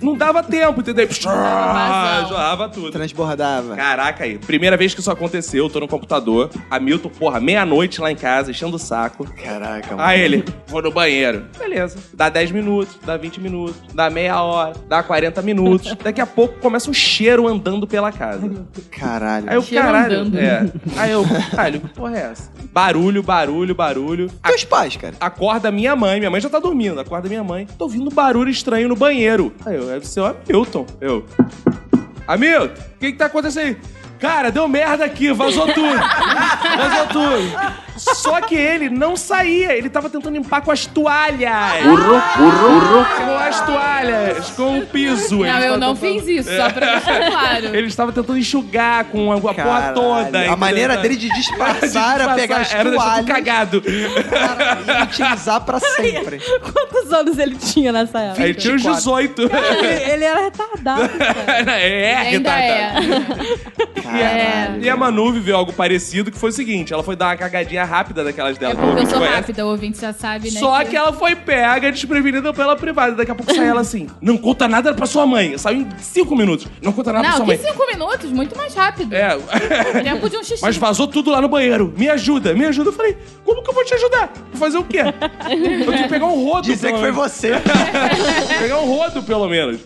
não 0.03 0.15
dava 0.17 0.43
tempo, 0.43 0.81
entendeu? 0.81 1.09
Jorrava 1.11 2.69
tudo. 2.69 2.91
Transbordava. 2.91 3.77
Caraca 3.77 4.25
aí, 4.25 4.39
primeira 4.39 4.77
vez 4.77 4.95
que 4.95 5.01
isso 5.01 5.11
aconteceu, 5.11 5.65
eu 5.65 5.71
tô 5.71 5.81
no 5.81 5.89
computador, 5.89 6.51
Hamilton, 6.71 7.09
porra, 7.11 7.41
meia-noite 7.41 8.01
lá 8.01 8.11
em 8.11 8.17
casa, 8.17 8.51
enchendo 8.51 8.77
o 8.77 8.79
saco. 8.79 9.25
Caraca, 9.43 9.91
mano. 9.97 10.03
Aí 10.09 10.21
ele, 10.21 10.45
vou 10.67 10.83
no 10.83 10.91
banheiro. 10.91 11.47
Beleza. 11.59 11.99
Dá 12.15 12.29
10 12.29 12.51
minutos, 12.51 12.97
dá 13.05 13.17
20 13.17 13.41
minutos, 13.41 13.77
dá 13.95 14.09
meia 14.11 14.38
hora, 14.43 14.73
dá 14.89 15.03
40 15.03 15.41
minutos. 15.43 15.95
Daqui 16.03 16.21
a 16.21 16.27
pouco 16.27 16.59
começa 16.59 16.91
um 16.91 16.95
cheiro 16.95 17.47
andando 17.49 17.87
pela 17.87 18.11
casa. 18.13 18.51
Caralho. 18.91 19.49
Aí 19.49 19.57
eu, 19.57 19.63
Cheiro 19.63 19.85
caralho. 19.85 20.21
andando. 20.21 20.39
É. 20.39 20.73
Aí 20.97 21.11
eu, 21.11 21.25
caralho, 21.51 21.81
que 21.81 21.89
porra 21.89 22.17
é 22.17 22.21
essa? 22.31 22.51
Barulho, 22.73 23.23
barulho, 23.23 23.75
barulho. 23.75 24.31
Teus 24.45 24.65
pais, 24.65 24.97
cara. 24.97 25.15
Acorda 25.21 25.71
minha 25.71 25.95
mãe, 25.97 26.19
minha 26.19 26.31
mãe 26.31 26.41
já 26.41 26.49
tá 26.51 26.59
dormindo. 26.59 27.01
Acorda 27.01 27.29
minha 27.29 27.45
mãe. 27.45 27.67
Tô 27.79 27.85
ouvindo 27.85 28.11
barulho 28.11 28.51
estranho 28.51 28.89
no 28.89 28.97
banheiro. 28.97 29.53
Aí 29.65 29.77
eu, 29.77 29.91
é 29.93 29.97
o 29.99 30.05
seu 30.05 30.27
Hamilton. 30.27 30.87
Eu. 31.01 31.25
Hamilton, 32.27 32.75
o 32.75 32.99
que 32.99 33.13
que 33.13 33.19
tá 33.19 33.27
acontecendo 33.27 33.69
aí? 33.69 33.77
Cara, 34.19 34.51
deu 34.51 34.67
merda 34.69 35.05
aqui, 35.05 35.33
vazou 35.33 35.67
tudo. 35.73 35.97
Vazou 36.77 37.07
tudo. 37.13 37.79
Só 37.97 38.41
que 38.41 38.55
ele 38.55 38.89
não 38.89 39.17
saía, 39.17 39.77
ele 39.77 39.91
tava 39.91 40.09
tentando 40.09 40.35
limpar 40.35 40.61
com 40.63 40.71
as 40.71 40.87
toalhas. 40.87 41.83
Burro. 41.83 42.23
Burro. 42.37 42.81
Burro. 42.81 43.07
Com 43.17 43.37
as 43.37 43.61
toalhas, 43.67 44.51
com 44.51 44.79
o 44.79 44.87
piso. 44.87 45.45
Ele 45.45 45.53
Não, 45.53 45.59
eu 45.61 45.77
não 45.79 45.95
tentando- 45.97 46.21
fiz 46.23 46.29
isso, 46.47 46.57
só 46.57 46.71
pra 46.71 46.87
deixar 46.93 47.31
claro. 47.31 47.67
Ele 47.77 47.87
estava 47.89 48.13
tentando 48.13 48.39
enxugar 48.39 49.05
com 49.07 49.33
a, 49.33 49.37
a 49.37 49.41
porra 49.55 49.93
toda. 49.95 50.21
A 50.21 50.43
entendeu? 50.43 50.57
maneira 50.57 50.97
dele 50.97 51.17
de 51.17 51.29
disfarçar 51.29 52.21
era 52.21 52.35
pegar 52.35 52.59
as 52.59 52.73
Era 52.73 52.93
toalhas 52.93 53.27
cagado. 53.27 53.83
cara, 53.83 54.79
e 55.01 55.03
utilizar 55.03 55.61
pra 55.63 55.81
sempre. 55.81 56.41
Quantos 56.73 57.13
anos 57.13 57.37
ele 57.39 57.57
tinha 57.57 57.91
nessa 57.91 58.21
época? 58.21 58.45
Aí 58.45 58.55
tinha 58.55 58.75
uns 58.75 58.83
18. 58.83 59.43
Ele, 59.43 60.13
ele 60.13 60.25
era 60.25 60.41
retardado, 60.41 61.09
cara. 61.19 61.73
é, 61.81 62.15
Ainda 62.17 62.51
retardado. 62.55 63.07
é. 64.05 64.08
E 64.81 64.89
a 64.89 64.97
Manu 64.97 65.33
viveu 65.33 65.57
algo 65.57 65.73
parecido, 65.73 66.31
que 66.31 66.39
foi 66.39 66.51
o 66.51 66.53
seguinte: 66.53 66.93
ela 66.93 67.03
foi 67.03 67.17
dar 67.17 67.27
uma 67.27 67.37
cagadinha 67.37 67.85
rápida 67.85 68.25
daquelas 68.25 68.57
É 68.57 68.61
dela. 68.61 68.75
que 68.75 68.81
o 68.81 68.85
porque 68.87 69.03
eu 69.03 69.07
sou 69.07 69.19
conhece. 69.19 69.35
rápida, 69.37 69.67
o 69.67 69.71
ouvinte 69.71 70.01
já 70.01 70.13
sabe, 70.13 70.51
né? 70.51 70.61
Só 70.61 70.85
que 70.85 70.97
ela 70.97 71.13
foi 71.13 71.35
pega, 71.37 71.91
desprevenida 71.93 72.53
pela 72.53 72.77
privada. 72.77 73.15
Daqui 73.17 73.31
a 73.31 73.35
pouco 73.35 73.55
sai 73.55 73.67
ela 73.69 73.81
assim: 73.81 74.07
não 74.21 74.37
conta 74.37 74.67
nada 74.69 74.95
pra 74.95 75.07
sua 75.07 75.27
mãe. 75.27 75.57
Saiu 75.59 75.81
em 75.83 75.89
cinco 75.99 76.35
minutos. 76.37 76.67
Não 76.83 76.93
conta 76.93 77.13
nada 77.13 77.23
pra 77.29 77.39
Não, 77.39 77.45
sua 77.47 77.55
que 77.57 77.63
mãe. 77.63 77.73
cinco 77.73 77.87
minutos? 77.87 78.31
Muito 78.33 78.57
mais 78.57 78.75
rápido. 78.75 79.15
É. 79.15 79.37
Tempo 80.03 80.29
de 80.31 80.37
um 80.37 80.45
xixi. 80.45 80.63
Mas 80.63 80.77
vazou 80.77 81.07
tudo 81.07 81.31
lá 81.31 81.41
no 81.41 81.49
banheiro. 81.49 81.93
Me 81.97 82.09
ajuda, 82.09 82.55
me 82.55 82.65
ajuda. 82.65 82.91
Eu 82.91 82.95
falei, 82.95 83.17
como 83.45 83.63
que 83.63 83.71
eu 83.71 83.75
vou 83.75 83.85
te 83.85 83.95
ajudar? 83.95 84.31
Vou 84.53 84.59
fazer 84.59 84.79
o 84.79 84.85
quê? 84.85 84.99
Eu 85.01 85.87
tenho 85.93 86.03
que 86.05 86.09
pegar 86.09 86.27
um 86.27 86.45
rodo. 86.45 86.63
Dizer 86.63 86.93
que 86.93 86.99
foi 86.99 87.11
você. 87.13 87.53
Pegar 88.59 88.79
um 88.81 88.87
rodo, 88.87 89.23
pelo 89.23 89.49
menos. 89.49 89.81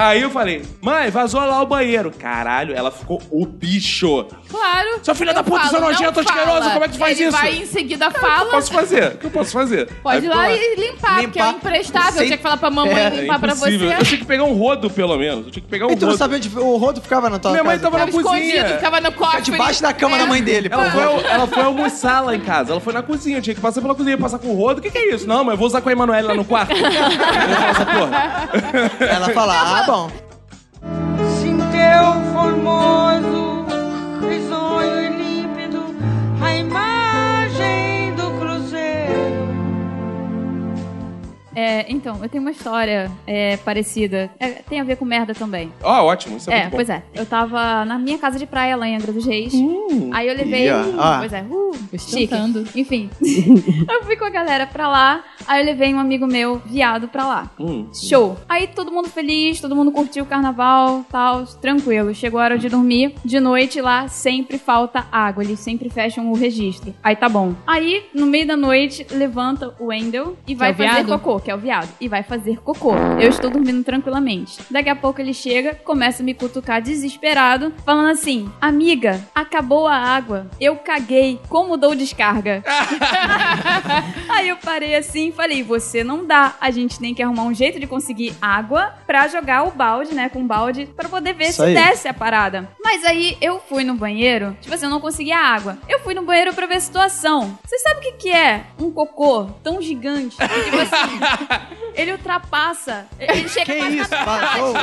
Aí 0.00 0.22
eu 0.22 0.30
falei, 0.30 0.62
mãe, 0.80 1.10
vazou 1.10 1.40
lá 1.40 1.60
o 1.60 1.66
banheiro. 1.66 2.12
Caralho, 2.16 2.72
ela 2.72 2.88
ficou 2.90 3.20
o 3.32 3.44
bicho. 3.44 4.26
Claro. 4.48 5.00
Seu 5.02 5.12
filho 5.14 5.34
da 5.34 5.42
puta, 5.42 5.58
falo, 5.58 5.70
seu 5.70 5.80
nojento, 5.80 6.22
fala. 6.22 6.40
asqueroso, 6.40 6.70
como 6.70 6.84
é 6.84 6.88
que 6.88 6.94
tu 6.94 6.98
faz 7.00 7.18
Ele 7.18 7.28
isso? 7.28 7.36
vai 7.36 7.56
em 7.56 7.66
seguida 7.66 8.06
O 8.08 8.10
que 8.12 8.16
eu 8.16 8.20
fala. 8.20 8.50
posso 8.50 8.72
fazer? 8.72 9.06
O 9.08 9.18
que 9.18 9.26
eu 9.26 9.30
posso 9.30 9.50
fazer? 9.52 9.88
Pode 10.02 10.18
Aí 10.18 10.24
ir 10.24 10.28
lá 10.28 10.50
e 10.52 10.76
limpar, 10.76 11.20
porque 11.22 11.40
é 11.40 11.44
Limpar 11.46 11.54
imprestável. 11.56 12.12
sem- 12.12 12.20
Eu 12.22 12.26
tinha 12.26 12.36
que 12.36 12.42
falar 12.44 12.56
pra 12.58 12.70
mamãe 12.70 12.96
É, 12.96 13.10
limpar 13.10 13.40
pra 13.40 13.52
impossível. 13.54 13.88
você. 13.88 13.96
Eu 14.00 14.04
tinha 14.04 14.18
que 14.20 14.24
pegar 14.26 14.44
um 14.44 14.52
rodo, 14.54 14.88
pelo 14.88 15.16
menos. 15.18 15.46
Eu 15.46 15.50
tinha 15.50 15.62
que 15.62 15.68
pegar 15.68 15.86
um 15.88 15.90
E 15.90 15.96
tu 15.96 16.02
não 16.02 16.08
rodo. 16.08 16.18
sabia 16.18 16.36
onde 16.36 16.48
o 16.58 16.76
rodo 16.76 17.00
ficava 17.02 17.28
na 17.28 17.38
tua 17.40 17.50
Minha 17.50 17.64
mãe 17.64 17.72
casa? 17.78 17.82
tava 17.90 17.98
na 17.98 18.06
Ficava 18.06 18.22
cozinha. 18.24 18.46
escondido, 18.54 18.74
ficava 18.76 19.00
no 19.00 19.12
cofre. 19.12 19.42
debaixo 19.42 19.82
da 19.82 19.92
cama 19.92 20.16
É. 20.16 20.20
da 20.20 20.26
mãe 20.26 20.42
dele. 20.42 20.68
Ela 20.70 20.84
pô. 20.84 20.90
foi, 20.90 21.24
ela 21.28 21.46
foi 21.48 21.62
almoçar 21.64 22.20
lá 22.20 22.36
em 22.36 22.40
casa. 22.40 22.70
Ela 22.72 22.80
foi 22.80 22.92
na 22.92 23.02
cozinha. 23.02 23.38
Eu 23.38 23.42
tinha 23.42 23.54
que 23.54 23.60
passar 23.60 23.80
pela 23.80 23.96
cozinha, 23.96 24.16
passar 24.16 24.38
com 24.38 24.48
o 24.48 24.54
rodo. 24.56 24.78
O 24.78 24.82
que, 24.82 24.90
que 24.90 24.98
é 24.98 25.12
isso? 25.14 25.26
Não, 25.26 25.42
mas 25.42 25.54
eu 25.54 25.58
vou 25.58 25.66
usar 25.66 25.80
com 25.80 25.88
a 25.88 25.92
Emanuele 25.92 26.26
lá 26.28 26.34
no 26.34 26.44
quarto. 26.44 26.72
Ela 29.00 29.28
fala, 29.30 29.54
ah, 29.80 29.84
bom. 29.88 30.10
Sim, 31.40 31.56
teu 31.72 32.34
formoso, 32.34 33.37
É, 41.58 41.86
então, 41.88 42.20
eu 42.22 42.28
tenho 42.28 42.40
uma 42.40 42.52
história 42.52 43.10
é, 43.26 43.56
parecida. 43.56 44.30
É, 44.38 44.50
tem 44.68 44.78
a 44.78 44.84
ver 44.84 44.94
com 44.94 45.04
merda 45.04 45.34
também. 45.34 45.72
Ó, 45.82 46.04
ótimo, 46.04 46.36
isso 46.36 46.48
é, 46.48 46.54
É, 46.54 46.60
muito 46.60 46.70
bom. 46.70 46.76
pois 46.76 46.88
é. 46.88 47.02
Eu 47.12 47.26
tava 47.26 47.84
na 47.84 47.98
minha 47.98 48.16
casa 48.16 48.38
de 48.38 48.46
praia 48.46 48.76
lá 48.76 48.86
em 48.86 48.94
Angra 48.94 49.12
dos 49.12 49.26
Reis. 49.26 49.52
aí 50.12 50.28
eu 50.28 50.36
levei. 50.36 50.66
ia. 50.66 50.76
Ah. 50.96 51.16
Pois 51.18 51.32
é, 51.32 51.42
uh, 51.42 51.98
chique. 51.98 52.32
Enfim. 52.76 53.10
eu 53.90 54.04
fui 54.04 54.16
com 54.16 54.24
a 54.24 54.30
galera 54.30 54.68
pra 54.68 54.88
lá. 54.88 55.24
Aí 55.48 55.60
eu 55.60 55.66
levei 55.66 55.92
um 55.92 55.98
amigo 55.98 56.28
meu, 56.28 56.62
viado, 56.64 57.08
pra 57.08 57.26
lá. 57.26 57.50
Hum. 57.58 57.88
Show. 57.92 58.36
Aí 58.48 58.68
todo 58.68 58.92
mundo 58.92 59.08
feliz, 59.08 59.60
todo 59.60 59.74
mundo 59.74 59.90
curtiu 59.90 60.22
o 60.22 60.26
carnaval, 60.26 61.04
tal, 61.10 61.44
tranquilo. 61.44 62.14
Chegou 62.14 62.38
a 62.38 62.44
hora 62.44 62.58
de 62.58 62.68
dormir. 62.68 63.16
De 63.24 63.40
noite 63.40 63.80
lá 63.80 64.06
sempre 64.06 64.58
falta 64.58 65.06
água, 65.10 65.42
eles 65.42 65.58
sempre 65.58 65.90
fecham 65.90 66.30
o 66.30 66.36
registro. 66.36 66.94
Aí 67.02 67.16
tá 67.16 67.28
bom. 67.28 67.52
Aí, 67.66 68.04
no 68.14 68.26
meio 68.26 68.46
da 68.46 68.56
noite, 68.56 69.04
levanta 69.10 69.74
o 69.80 69.86
Wendel 69.86 70.36
e 70.46 70.54
vai 70.54 70.68
é 70.68 70.72
o 70.72 70.76
fazer 70.76 71.04
viado? 71.04 71.18
cocô, 71.18 71.40
que 71.48 71.52
é 71.52 71.54
o 71.54 71.58
viado. 71.58 71.88
E 71.98 72.08
vai 72.08 72.22
fazer 72.22 72.58
cocô. 72.58 72.94
Eu 73.18 73.30
estou 73.30 73.48
dormindo 73.48 73.82
tranquilamente. 73.82 74.58
Daqui 74.70 74.90
a 74.90 74.94
pouco 74.94 75.18
ele 75.18 75.32
chega, 75.32 75.74
começa 75.74 76.22
a 76.22 76.26
me 76.26 76.34
cutucar 76.34 76.82
desesperado, 76.82 77.72
falando 77.86 78.10
assim: 78.10 78.52
Amiga, 78.60 79.18
acabou 79.34 79.88
a 79.88 79.96
água. 79.96 80.46
Eu 80.60 80.76
caguei. 80.76 81.40
Como 81.48 81.78
dou 81.78 81.94
descarga? 81.94 82.62
Aí 84.28 84.50
eu 84.50 84.58
parei 84.58 84.94
assim 84.94 85.28
e 85.28 85.32
falei: 85.32 85.62
Você 85.62 86.04
não 86.04 86.26
dá. 86.26 86.54
A 86.60 86.70
gente 86.70 86.98
tem 86.98 87.14
que 87.14 87.22
arrumar 87.22 87.44
um 87.44 87.54
jeito 87.54 87.80
de 87.80 87.86
conseguir 87.86 88.34
água 88.42 88.92
pra 89.06 89.26
jogar 89.26 89.66
o 89.66 89.70
balde, 89.70 90.14
né? 90.14 90.28
Com 90.28 90.42
o 90.42 90.46
balde, 90.46 90.84
pra 90.94 91.08
poder 91.08 91.32
ver 91.32 91.44
Isso 91.44 91.62
se 91.62 91.68
aí. 91.68 91.72
desce 91.74 92.08
a 92.08 92.12
parada. 92.12 92.68
Mas 92.84 93.02
aí 93.06 93.38
eu 93.40 93.58
fui 93.58 93.84
no 93.84 93.94
banheiro, 93.94 94.54
tipo 94.60 94.74
assim, 94.74 94.84
eu 94.84 94.90
não 94.90 95.00
conseguia 95.00 95.38
água. 95.38 95.78
Eu 95.88 96.00
fui 96.00 96.12
no 96.12 96.22
banheiro 96.22 96.52
pra 96.52 96.66
ver 96.66 96.76
a 96.76 96.80
situação. 96.80 97.58
Você 97.64 97.78
sabe 97.78 98.00
o 98.00 98.02
que, 98.02 98.12
que 98.12 98.30
é 98.30 98.64
um 98.78 98.90
cocô 98.90 99.46
tão 99.62 99.80
gigante? 99.80 100.36
Que, 100.36 100.46
tipo 100.64 100.76
assim, 100.76 101.37
ele 101.94 102.12
ultrapassa. 102.12 103.06
Ele 103.18 103.48
chega 103.48 103.64
Que 103.72 103.78
isso? 103.78 104.08
Passou? 104.10 104.74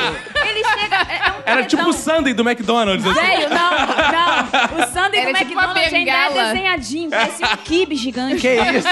Ele 0.48 0.64
chega. 0.64 0.96
É, 1.08 1.16
é 1.16 1.30
um 1.30 1.42
Era 1.46 1.64
tipo 1.64 1.88
o 1.88 1.92
Sunday 1.92 2.34
do 2.34 2.42
McDonald's. 2.48 3.06
assim. 3.06 3.20
Velho, 3.20 3.48
não, 3.50 3.70
não. 3.70 4.84
O 4.84 4.86
Sunday 4.92 5.20
Era 5.20 5.32
do 5.32 5.38
tipo 5.38 5.52
McDonald's 5.52 5.92
ainda 5.94 6.10
é 6.12 6.44
desenhadinho. 6.44 7.10
Parecia 7.10 7.46
um 7.46 7.56
kibe 7.58 7.94
gigante. 7.96 8.40
Que 8.40 8.54
isso? 8.54 8.88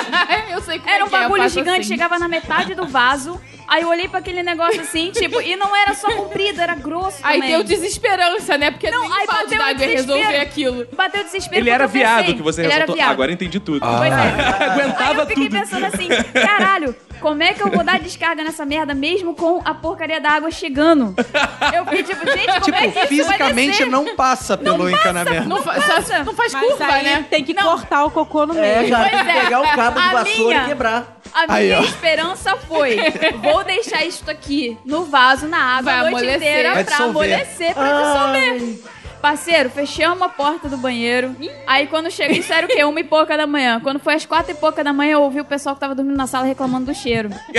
eu 0.50 0.60
sei 0.62 0.78
como 0.78 0.90
Era 0.90 1.00
é 1.00 1.04
um 1.04 1.08
que 1.08 1.14
é, 1.16 1.20
bagulho 1.20 1.42
faço 1.42 1.54
gigante, 1.54 1.80
assim. 1.80 1.88
chegava 1.88 2.18
na 2.18 2.28
metade 2.28 2.74
do 2.74 2.86
vaso. 2.86 3.40
Aí 3.66 3.80
eu 3.80 3.88
olhei 3.88 4.06
pra 4.08 4.18
aquele 4.18 4.42
negócio 4.42 4.78
assim, 4.82 5.10
tipo, 5.10 5.40
e 5.40 5.56
não 5.56 5.74
era 5.74 5.94
só 5.94 6.10
comprido, 6.12 6.60
era 6.60 6.74
grosso 6.74 7.16
Aí 7.22 7.36
também. 7.40 7.50
deu 7.50 7.64
desesperança, 7.64 8.58
né? 8.58 8.70
Porque 8.70 8.90
Não, 8.90 9.08
nem 9.08 9.18
aí 9.20 9.26
bateu 9.26 9.48
d'água 9.58 9.68
ia 9.70 9.74
desespero. 9.74 10.18
resolver 10.18 10.36
aquilo. 10.40 10.86
Bateu 10.94 11.24
desespero 11.24 11.60
Ele 11.62 11.70
era 11.70 11.86
viado 11.86 12.18
pensei, 12.18 12.34
que 12.34 12.42
você 12.42 12.60
Ele 12.60 12.72
era 12.72 12.80
ressaltou. 12.82 13.04
Agora 13.06 13.30
eu 13.30 13.34
entendi 13.34 13.58
tudo. 13.60 13.80
Pois 13.80 14.12
é. 14.12 14.16
Aí 14.60 14.68
Aguentava 14.68 15.22
eu 15.22 15.26
fiquei 15.26 15.44
tudo. 15.48 15.58
pensando 15.60 15.86
assim, 15.86 16.08
caralho, 16.34 16.94
como 17.24 17.42
é 17.42 17.54
que 17.54 17.62
eu 17.62 17.70
vou 17.70 17.82
dar 17.82 17.98
descarga 17.98 18.44
nessa 18.44 18.66
merda 18.66 18.92
mesmo 18.92 19.34
com 19.34 19.62
a 19.64 19.72
porcaria 19.72 20.20
da 20.20 20.32
água 20.32 20.50
chegando? 20.50 21.14
Eu 21.74 21.86
fiquei 21.86 22.02
tipo, 22.02 22.30
gente, 22.30 22.46
como 22.46 22.60
Tipo, 22.60 22.76
é 22.76 22.88
que 22.88 23.06
fisicamente 23.06 23.84
não 23.86 24.14
passa 24.14 24.58
pelo 24.58 24.90
encanamento. 24.90 25.48
Não, 25.48 25.62
fa- 25.62 25.80
só- 26.02 26.22
não 26.22 26.34
faz 26.34 26.52
Mas 26.52 26.62
curva, 26.66 26.84
aí 26.86 27.02
né? 27.02 27.24
tem 27.30 27.42
que 27.42 27.54
Não. 27.54 27.62
cortar 27.62 28.04
o 28.04 28.10
cocô 28.10 28.44
no 28.44 28.52
meio. 28.52 28.64
É, 28.66 28.84
já 28.86 29.00
tem 29.08 29.10
que 29.24 29.30
é. 29.30 29.40
pegar 29.42 29.60
o 29.60 29.74
cabo 29.74 29.98
de 30.00 30.06
A 30.06 30.12
vassoura 30.12 30.48
minha- 30.48 30.62
e 30.64 30.66
quebrar. 30.66 31.16
A 31.32 31.52
Aí, 31.54 31.66
minha 31.68 31.80
ó. 31.80 31.82
esperança 31.82 32.56
foi: 32.68 32.96
vou 33.42 33.64
deixar 33.64 34.04
isso 34.04 34.30
aqui 34.30 34.76
no 34.84 35.04
vaso, 35.06 35.48
na 35.48 35.58
água, 35.78 35.82
Vai 35.82 35.94
a 35.94 35.98
noite 36.02 36.14
amolecer. 36.16 36.36
inteira 36.36 36.74
Vai 36.74 36.84
pra 36.84 36.96
amolecer, 36.98 37.74
pra 37.74 38.02
dissolver. 38.02 38.78
Parceiro, 39.24 39.70
fechamos 39.70 40.20
a 40.20 40.28
porta 40.28 40.68
do 40.68 40.76
banheiro. 40.76 41.34
Aí 41.66 41.86
quando 41.86 42.10
chega, 42.10 42.34
isso 42.34 42.52
era 42.52 42.66
o 42.66 42.68
quê? 42.68 42.84
Uma 42.84 43.00
e 43.00 43.04
pouca 43.04 43.38
da 43.38 43.46
manhã. 43.46 43.80
Quando 43.80 43.98
foi 43.98 44.12
às 44.16 44.26
quatro 44.26 44.52
e 44.52 44.54
pouca 44.54 44.84
da 44.84 44.92
manhã, 44.92 45.12
eu 45.12 45.22
ouvi 45.22 45.40
o 45.40 45.46
pessoal 45.46 45.74
que 45.74 45.80
tava 45.80 45.94
dormindo 45.94 46.14
na 46.14 46.26
sala 46.26 46.44
reclamando 46.44 46.84
do 46.84 46.94
cheiro. 46.94 47.30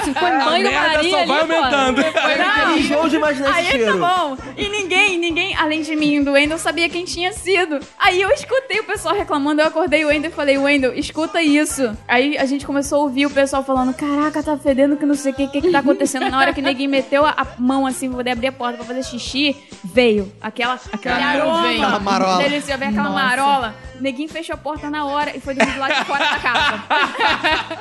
Assim, 0.00 0.12
foi 0.12 0.30
A 0.30 0.44
banho 0.44 0.64
merda 0.64 0.88
Maria 0.88 1.10
só 1.10 1.16
ali, 1.18 1.26
vai 1.28 1.40
aumentando. 1.42 2.02
Não. 2.02 2.76
Enjoo 2.76 3.08
de 3.08 3.16
imaginar 3.16 3.50
esse 3.50 3.58
Aí 3.58 3.64
tá 3.66 3.70
cheiro. 3.70 3.98
bom. 3.98 4.36
E 4.56 4.68
ninguém, 4.68 5.16
ninguém, 5.16 5.56
além 5.56 5.82
de 5.82 5.94
mim 5.94 6.16
e 6.16 6.24
do 6.24 6.32
Wendel, 6.32 6.58
sabia 6.58 6.88
quem 6.88 7.04
tinha 7.04 7.32
sido. 7.32 7.78
Aí 7.96 8.20
eu 8.20 8.30
escutei 8.32 8.80
o 8.80 8.84
pessoal 8.84 9.14
reclamando, 9.14 9.62
eu 9.62 9.68
acordei 9.68 10.04
o 10.04 10.08
Wendel 10.08 10.32
e 10.32 10.34
falei, 10.34 10.58
Wendel, 10.58 10.92
escuta 10.92 11.40
isso. 11.40 11.96
Aí 12.08 12.36
a 12.36 12.46
gente 12.46 12.66
começou 12.66 12.98
a 12.98 13.02
ouvir 13.04 13.26
o 13.26 13.30
pessoal 13.30 13.62
falando, 13.62 13.94
caraca, 13.94 14.42
tá 14.42 14.56
fedendo 14.58 14.96
que 14.96 15.06
não 15.06 15.14
sei 15.14 15.30
o 15.30 15.34
que, 15.36 15.44
o 15.44 15.50
que 15.50 15.60
que 15.60 15.70
tá 15.70 15.78
acontecendo. 15.78 16.28
Na 16.28 16.38
hora 16.40 16.52
que 16.52 16.60
ninguém 16.62 16.88
meteu 16.88 17.24
a, 17.24 17.30
a 17.36 17.46
mão 17.58 17.86
assim 17.86 18.08
pra 18.08 18.16
poder 18.16 18.30
abrir 18.32 18.48
a 18.48 18.52
porta 18.52 18.78
pra 18.78 18.86
fazer 18.86 19.04
xixi, 19.04 19.56
veio 19.84 19.99
aquela, 20.40 20.78
aquele 20.92 21.14
aroma. 21.14 21.56
nuvem. 21.58 21.82
Aquela 21.82 22.00
marola. 22.00 22.38
Veio 22.38 22.58
aquela 22.58 22.90
Nossa. 22.90 23.10
marola. 23.10 23.74
Neguinho 24.00 24.28
fechou 24.30 24.54
a 24.54 24.56
porta 24.56 24.88
na 24.88 25.04
hora 25.04 25.36
e 25.36 25.40
foi 25.40 25.54
dormir 25.54 25.72
do 25.74 25.78
lado 25.80 25.94
de 25.94 26.04
fora 26.04 26.24
da 26.24 26.38
casa. 26.38 26.82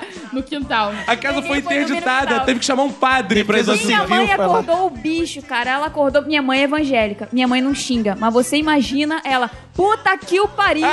No 0.31 0.43
quintal. 0.43 0.93
A 1.07 1.15
casa 1.15 1.41
foi 1.41 1.57
interditada. 1.57 2.41
Teve 2.41 2.59
que 2.59 2.65
chamar 2.65 2.83
um 2.83 2.91
padre 2.91 3.43
pra 3.43 3.57
exorcizar. 3.57 4.07
Minha 4.07 4.21
mãe 4.21 4.31
acordou 4.31 4.85
o 4.85 4.89
bicho, 4.91 5.41
cara. 5.41 5.71
Ela 5.71 5.87
acordou. 5.87 6.21
Minha 6.21 6.39
mãe 6.39 6.59
é 6.59 6.63
evangélica. 6.65 7.27
Minha 7.31 7.47
mãe 7.47 7.61
não 7.61 7.73
xinga. 7.73 8.15
Mas 8.15 8.31
você 8.31 8.57
imagina 8.57 9.19
ela. 9.25 9.49
Puta 9.73 10.15
que 10.17 10.39
o 10.41 10.47
pariu! 10.47 10.85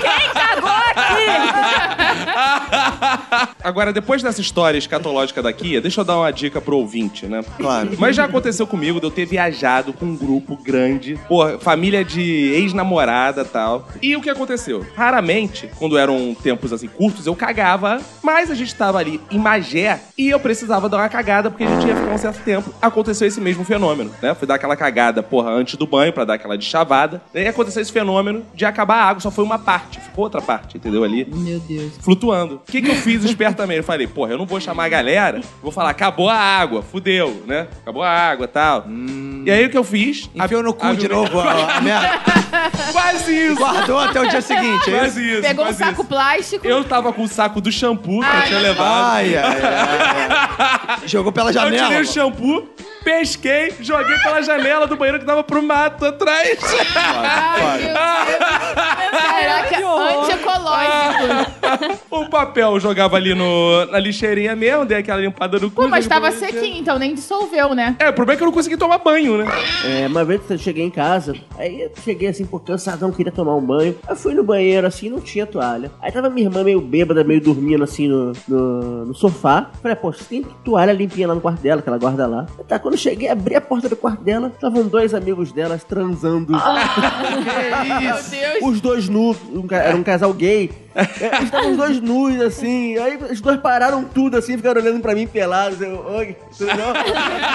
Quem 0.00 0.30
cagou 0.32 0.70
aqui? 0.70 1.26
Agora, 3.64 3.92
depois 3.92 4.22
dessa 4.22 4.40
história 4.40 4.78
escatológica 4.78 5.42
daqui, 5.42 5.80
deixa 5.80 6.00
eu 6.00 6.04
dar 6.04 6.18
uma 6.18 6.30
dica 6.30 6.60
pro 6.60 6.76
ouvinte, 6.76 7.26
né? 7.26 7.42
Claro. 7.56 7.90
Mas 7.98 8.14
já 8.14 8.26
aconteceu 8.26 8.64
comigo 8.64 9.00
de 9.00 9.06
eu 9.06 9.10
ter 9.10 9.26
viajado 9.26 9.92
com 9.92 10.06
um 10.06 10.16
grupo 10.16 10.56
grande, 10.72 11.18
pô, 11.26 11.58
família 11.58 12.04
de 12.04 12.20
ex-namorada 12.52 13.40
e 13.40 13.44
tal. 13.46 13.88
E 14.02 14.14
o 14.14 14.20
que 14.20 14.28
aconteceu? 14.28 14.84
Raramente, 14.94 15.70
quando 15.78 15.96
eram 15.96 16.36
tempos 16.42 16.74
assim 16.74 16.88
curtos, 16.88 17.26
eu 17.26 17.34
cagava, 17.34 17.98
mas 18.22 18.50
a 18.50 18.54
gente 18.54 18.74
tava 18.74 18.98
ali 18.98 19.18
em 19.30 19.38
Magé 19.38 19.98
e 20.18 20.28
eu 20.28 20.38
precisava 20.38 20.86
dar 20.86 20.98
uma 20.98 21.08
cagada 21.08 21.50
porque 21.50 21.64
a 21.64 21.68
gente 21.68 21.86
ia 21.88 21.96
ficar 21.96 22.12
um 22.12 22.18
certo 22.18 22.44
tempo. 22.44 22.70
Aconteceu 22.82 23.26
esse 23.26 23.40
mesmo 23.40 23.64
fenômeno, 23.64 24.10
né? 24.20 24.34
Fui 24.34 24.46
dar 24.46 24.56
aquela 24.56 24.76
cagada, 24.76 25.22
porra, 25.22 25.50
antes 25.50 25.76
do 25.76 25.86
banho 25.86 26.12
pra 26.12 26.26
dar 26.26 26.34
aquela 26.34 26.58
de 26.58 26.66
chavada. 26.66 27.22
E 27.34 27.46
aconteceu 27.46 27.80
esse 27.80 27.90
fenômeno 27.92 28.44
de 28.54 28.66
acabar 28.66 28.96
a 28.96 29.04
água, 29.04 29.20
só 29.22 29.30
foi 29.30 29.44
uma 29.44 29.58
parte, 29.58 29.98
ficou 30.00 30.24
outra 30.24 30.42
parte, 30.42 30.76
entendeu? 30.76 31.02
Ali 31.02 31.26
Meu 31.32 31.60
Deus. 31.60 31.94
flutuando. 32.02 32.56
O 32.56 32.70
que, 32.70 32.82
que 32.82 32.90
eu 32.90 32.94
fiz 32.96 33.24
espertamente? 33.24 33.78
Eu 33.78 33.84
falei, 33.84 34.06
porra, 34.06 34.32
eu 34.32 34.38
não 34.38 34.44
vou 34.44 34.60
chamar 34.60 34.84
a 34.84 34.88
galera, 34.90 35.40
vou 35.62 35.72
falar, 35.72 35.90
acabou 35.90 36.28
a 36.28 36.36
água, 36.36 36.82
fudeu, 36.82 37.42
né? 37.46 37.68
Acabou 37.80 38.02
a 38.02 38.10
água 38.10 38.44
e 38.44 38.48
tal. 38.48 38.84
E 39.46 39.50
aí 39.50 39.64
o 39.64 39.70
que 39.70 39.78
eu 39.78 39.84
fiz? 39.84 40.28
Enfiou 40.34 40.47
no 40.62 40.72
cu 40.74 40.86
a- 40.86 40.94
de 40.94 41.08
novo 41.08 41.40
a, 41.40 41.76
a 41.76 41.80
merda. 41.80 42.10
Quase 42.92 43.32
isso! 43.46 43.56
Guardou 43.56 43.98
até 43.98 44.20
o 44.20 44.28
dia 44.28 44.40
seguinte, 44.40 44.90
é? 44.90 44.98
Quase 44.98 45.32
isso. 45.32 45.42
Pegou 45.42 45.64
um 45.64 45.68
quase 45.68 45.78
saco 45.78 46.00
isso. 46.00 46.04
plástico. 46.04 46.66
Eu 46.66 46.84
tava 46.84 47.12
com 47.12 47.22
o 47.22 47.28
saco 47.28 47.60
do 47.60 47.70
shampoo 47.70 48.20
que 48.20 48.26
eu 48.36 48.42
tinha 48.46 48.58
levado. 48.60 49.12
Ai, 49.14 49.36
ai, 49.36 49.44
ai, 49.44 50.28
ai. 50.88 50.98
Jogou 51.06 51.30
pela 51.32 51.50
Eu 51.50 51.54
janela. 51.54 51.86
tirei 51.88 52.02
o 52.02 52.06
shampoo, 52.06 52.68
pesquei, 53.04 53.74
joguei 53.80 54.16
pela 54.18 54.42
janela 54.42 54.86
do 54.86 54.96
banheiro 54.96 55.18
que 55.18 55.24
dava 55.24 55.42
pro 55.42 55.62
mato 55.62 56.04
atrás. 56.04 56.58
Ai, 56.96 57.78
meu 57.78 57.88
Deus. 57.88 57.98
Caraca, 59.28 59.76
antiecológico. 60.20 62.08
o 62.10 62.28
papel 62.28 62.80
jogava 62.80 63.16
ali 63.16 63.34
no, 63.34 63.86
na 63.86 63.98
lixeirinha 63.98 64.54
mesmo, 64.56 64.84
dei 64.84 64.98
aquela 64.98 65.20
limpada 65.20 65.58
no 65.58 65.70
cu. 65.70 65.82
Pô, 65.82 65.88
mas 65.88 66.06
tava 66.06 66.30
sequinho, 66.32 66.80
então 66.80 66.98
nem 66.98 67.14
dissolveu, 67.14 67.74
né? 67.74 67.96
É, 67.98 68.08
o 68.08 68.12
problema 68.12 68.34
é 68.34 68.36
que 68.36 68.42
eu 68.42 68.46
não 68.46 68.52
consegui 68.52 68.76
tomar 68.76 68.98
banho, 68.98 69.38
né? 69.38 69.46
É, 69.84 70.06
uma 70.06 70.24
vez 70.24 70.40
eu 70.48 70.58
cheguei 70.58 70.84
em 70.84 70.90
casa, 70.90 71.34
aí 71.56 71.82
eu 71.82 71.92
cheguei 72.02 72.28
assim, 72.28 72.44
pô, 72.44 72.58
cansadão, 72.58 73.10
queria 73.12 73.32
tomar 73.32 73.54
um 73.56 73.60
banho. 73.60 73.96
Eu 74.08 74.16
fui 74.16 74.34
no 74.34 74.42
banheiro 74.42 74.86
assim, 74.86 75.08
não 75.08 75.20
tinha 75.20 75.46
toalha. 75.46 75.90
Aí 76.00 76.10
tava 76.10 76.28
minha 76.30 76.46
irmã 76.46 76.62
meio 76.64 76.80
bêbada, 76.80 77.24
meio 77.24 77.40
dormindo 77.40 77.84
assim 77.84 78.08
no, 78.08 78.32
no, 78.46 79.04
no 79.06 79.14
sofá. 79.14 79.70
Falei, 79.82 79.96
pô, 79.96 80.12
tem 80.12 80.42
toalha 80.64 80.92
limpinha 80.92 81.28
lá 81.28 81.34
no 81.34 81.40
quarto 81.40 81.60
dela, 81.60 81.82
que 81.82 81.88
ela 81.88 81.98
guarda 81.98 82.26
lá. 82.26 82.46
Tá, 82.66 82.78
quando 82.88 82.94
eu 82.94 83.00
cheguei, 83.00 83.28
abri 83.28 83.54
a 83.54 83.60
porta 83.60 83.86
do 83.86 83.94
quarto 83.96 84.22
dela, 84.22 84.50
estavam 84.54 84.88
dois 84.88 85.12
amigos 85.12 85.52
delas 85.52 85.84
transando. 85.84 86.54
Meu 88.00 88.14
Deus. 88.14 88.58
Os 88.62 88.80
dois 88.80 89.10
nus, 89.10 89.36
um 89.52 89.66
era 89.70 89.94
um 89.94 90.02
casal 90.02 90.32
gay. 90.32 90.70
É, 90.94 91.42
Estavam 91.44 91.72
os 91.72 91.76
dois 91.76 92.00
nus, 92.00 92.40
assim. 92.40 92.96
Aí 92.96 93.18
os 93.30 93.42
dois 93.42 93.60
pararam 93.60 94.02
tudo, 94.04 94.38
assim, 94.38 94.56
ficaram 94.56 94.80
olhando 94.80 95.02
pra 95.02 95.14
mim 95.14 95.26
pelados. 95.26 95.82
Eu, 95.82 96.02
oi, 96.06 96.34
tudo 96.56 96.70
bom? 96.74 96.94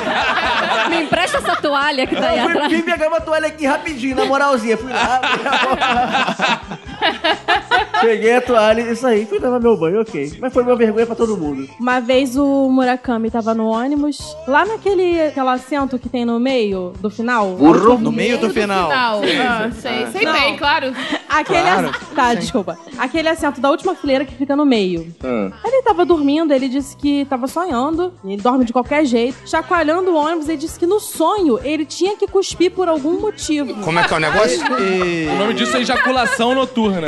Me 0.92 1.02
empresta 1.04 1.40
essa 1.40 1.56
toalha 1.56 2.06
que 2.06 2.16
tá 2.16 2.30
aí 2.30 2.38
Eu 2.38 2.44
fui, 2.44 2.52
atrás. 2.52 2.72
vim 2.72 2.82
pegar 2.84 3.08
uma 3.08 3.20
toalha 3.20 3.48
aqui 3.48 3.66
rapidinho, 3.66 4.16
na 4.16 4.26
moralzinha. 4.26 4.78
Fui 4.78 4.94
lá, 4.94 5.20
peguei 8.06 8.36
a 8.36 8.42
toalha 8.42 8.82
e 8.82 8.96
saí. 8.96 9.26
Fui 9.26 9.40
tomar 9.40 9.60
meu 9.60 9.78
banho, 9.78 10.02
ok. 10.02 10.34
Mas 10.40 10.54
foi 10.54 10.64
uma 10.64 10.76
vergonha 10.76 11.06
pra 11.06 11.16
todo 11.16 11.38
mundo. 11.38 11.68
Uma 11.80 12.00
vez 12.00 12.36
o 12.38 12.70
Murakami 12.70 13.30
tava 13.32 13.54
no 13.54 13.68
ônibus, 13.68 14.36
lá 14.48 14.66
naquele 14.66 15.22
aquele 15.22 15.50
assento 15.50 15.98
que 16.00 16.10
tem 16.10 16.26
no 16.26 16.40
meio 16.40 16.94
do 17.00 17.10
final. 17.10 17.52
Burro. 17.56 17.98
No 17.98 18.12
meio 18.12 18.38
do 18.38 18.50
final. 18.50 18.90
Final. 18.90 19.22
Ah, 19.48 19.72
sei, 19.80 20.08
sei 20.12 20.22
Não. 20.26 20.34
bem, 20.34 20.58
claro. 20.58 20.94
Aquele 21.30 21.62
Claro. 21.62 21.88
ass- 21.90 22.04
Tá, 22.14 22.34
desculpa. 22.36 22.78
Aquele 22.98 23.28
assento 23.30 23.60
da 23.60 23.70
última 23.72 23.96
fileira 23.96 24.24
que 24.26 24.36
fica 24.36 24.56
no 24.56 24.66
meio. 24.66 25.08
Ah. 25.24 25.52
Ele 25.66 25.82
tava 25.82 26.06
dormindo, 26.06 26.54
ele 26.54 26.70
disse 26.70 26.96
que 26.96 27.26
tava 27.26 27.48
sonhando, 27.48 28.14
e 28.24 28.34
ele 28.34 28.42
dorme 28.42 28.66
de 28.66 28.72
qualquer 28.74 29.04
jeito. 29.06 29.36
Chacoalhando 29.46 30.12
o 30.12 30.16
ônibus, 30.16 30.48
ele 30.48 30.58
disse 30.58 30.78
que 30.80 30.86
no 30.86 31.00
sonho 31.00 31.60
ele 31.64 31.86
tinha 31.86 32.16
que 32.16 32.28
cuspir 32.28 32.72
por 32.72 32.88
algum 32.88 33.20
motivo. 33.20 33.74
Como 33.84 33.98
é 34.00 34.04
que 34.08 34.14
é 34.14 34.18
o 34.18 34.20
negócio? 34.20 34.64
O 35.34 35.38
nome 35.38 35.54
disso 35.54 35.76
é 35.78 35.82
ejaculação 35.82 36.54
noturna. 36.54 37.08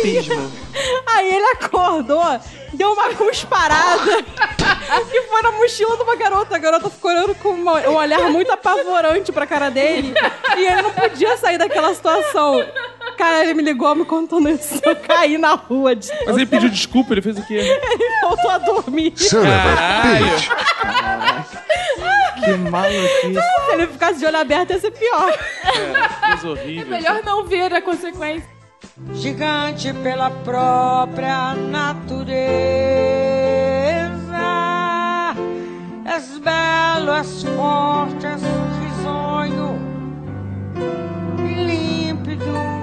Priapismo. 0.00 0.52
Aí 1.06 1.34
ele 1.34 1.46
acordou, 1.46 2.40
deu 2.72 2.92
uma 2.92 3.08
cusparada 3.14 4.10
e 5.12 5.22
foi 5.22 5.42
na 5.42 5.50
mochila 5.52 5.96
de 5.96 6.02
uma 6.02 6.16
garota. 6.16 6.54
A 6.54 6.58
garota 6.58 6.88
ficou 6.90 7.10
olhando 7.10 7.34
com 7.36 7.48
uma- 7.50 7.80
um 7.88 7.94
olhar 7.96 8.28
muito 8.30 8.50
apavorante 8.52 9.32
pra 9.32 9.46
cara 9.46 9.70
dele. 9.70 10.14
E 10.56 10.64
ele 10.66 10.82
não 10.82 10.90
podia 10.92 11.36
sair 11.36 11.58
daquela 11.58 11.92
situação. 11.94 12.64
Cara, 13.16 13.42
ele 13.42 13.54
me 13.54 13.62
ligou 13.62 13.94
me 13.96 14.04
contando 14.04 14.48
isso. 14.48 14.80
Eu 14.84 14.94
caí 14.94 15.36
na 15.38 15.54
rua. 15.54 15.96
De... 15.96 16.08
Mas 16.24 16.36
ele 16.36 16.46
pediu 16.46 16.68
desculpa, 16.68 17.12
ele 17.14 17.22
fez 17.22 17.36
o 17.38 17.42
quê? 17.46 17.54
Ele 17.58 18.20
voltou 18.22 18.50
a 18.50 18.58
dormir. 18.58 19.12
Caralho. 19.30 20.26
Que 22.44 22.52
maluquice. 22.52 23.32
Se 23.66 23.72
ele 23.72 23.86
ficasse 23.88 24.18
de 24.20 24.26
olho 24.26 24.36
aberto, 24.38 24.70
ia 24.70 24.78
ser 24.78 24.90
pior. 24.92 25.32
Coisa 26.26 26.48
horrível. 26.50 26.86
Melhor 26.86 27.22
não 27.24 27.44
ver 27.44 27.72
a 27.74 27.80
consequência. 27.82 28.48
Gigante 29.14 29.92
pela 29.94 30.30
própria 30.30 31.54
natureza. 31.54 32.36
És 36.16 36.38
belo, 36.38 37.12
és 37.16 37.42
forte, 37.56 38.26
és 38.26 38.42
risonho 38.80 39.88
límpido. 41.66 42.77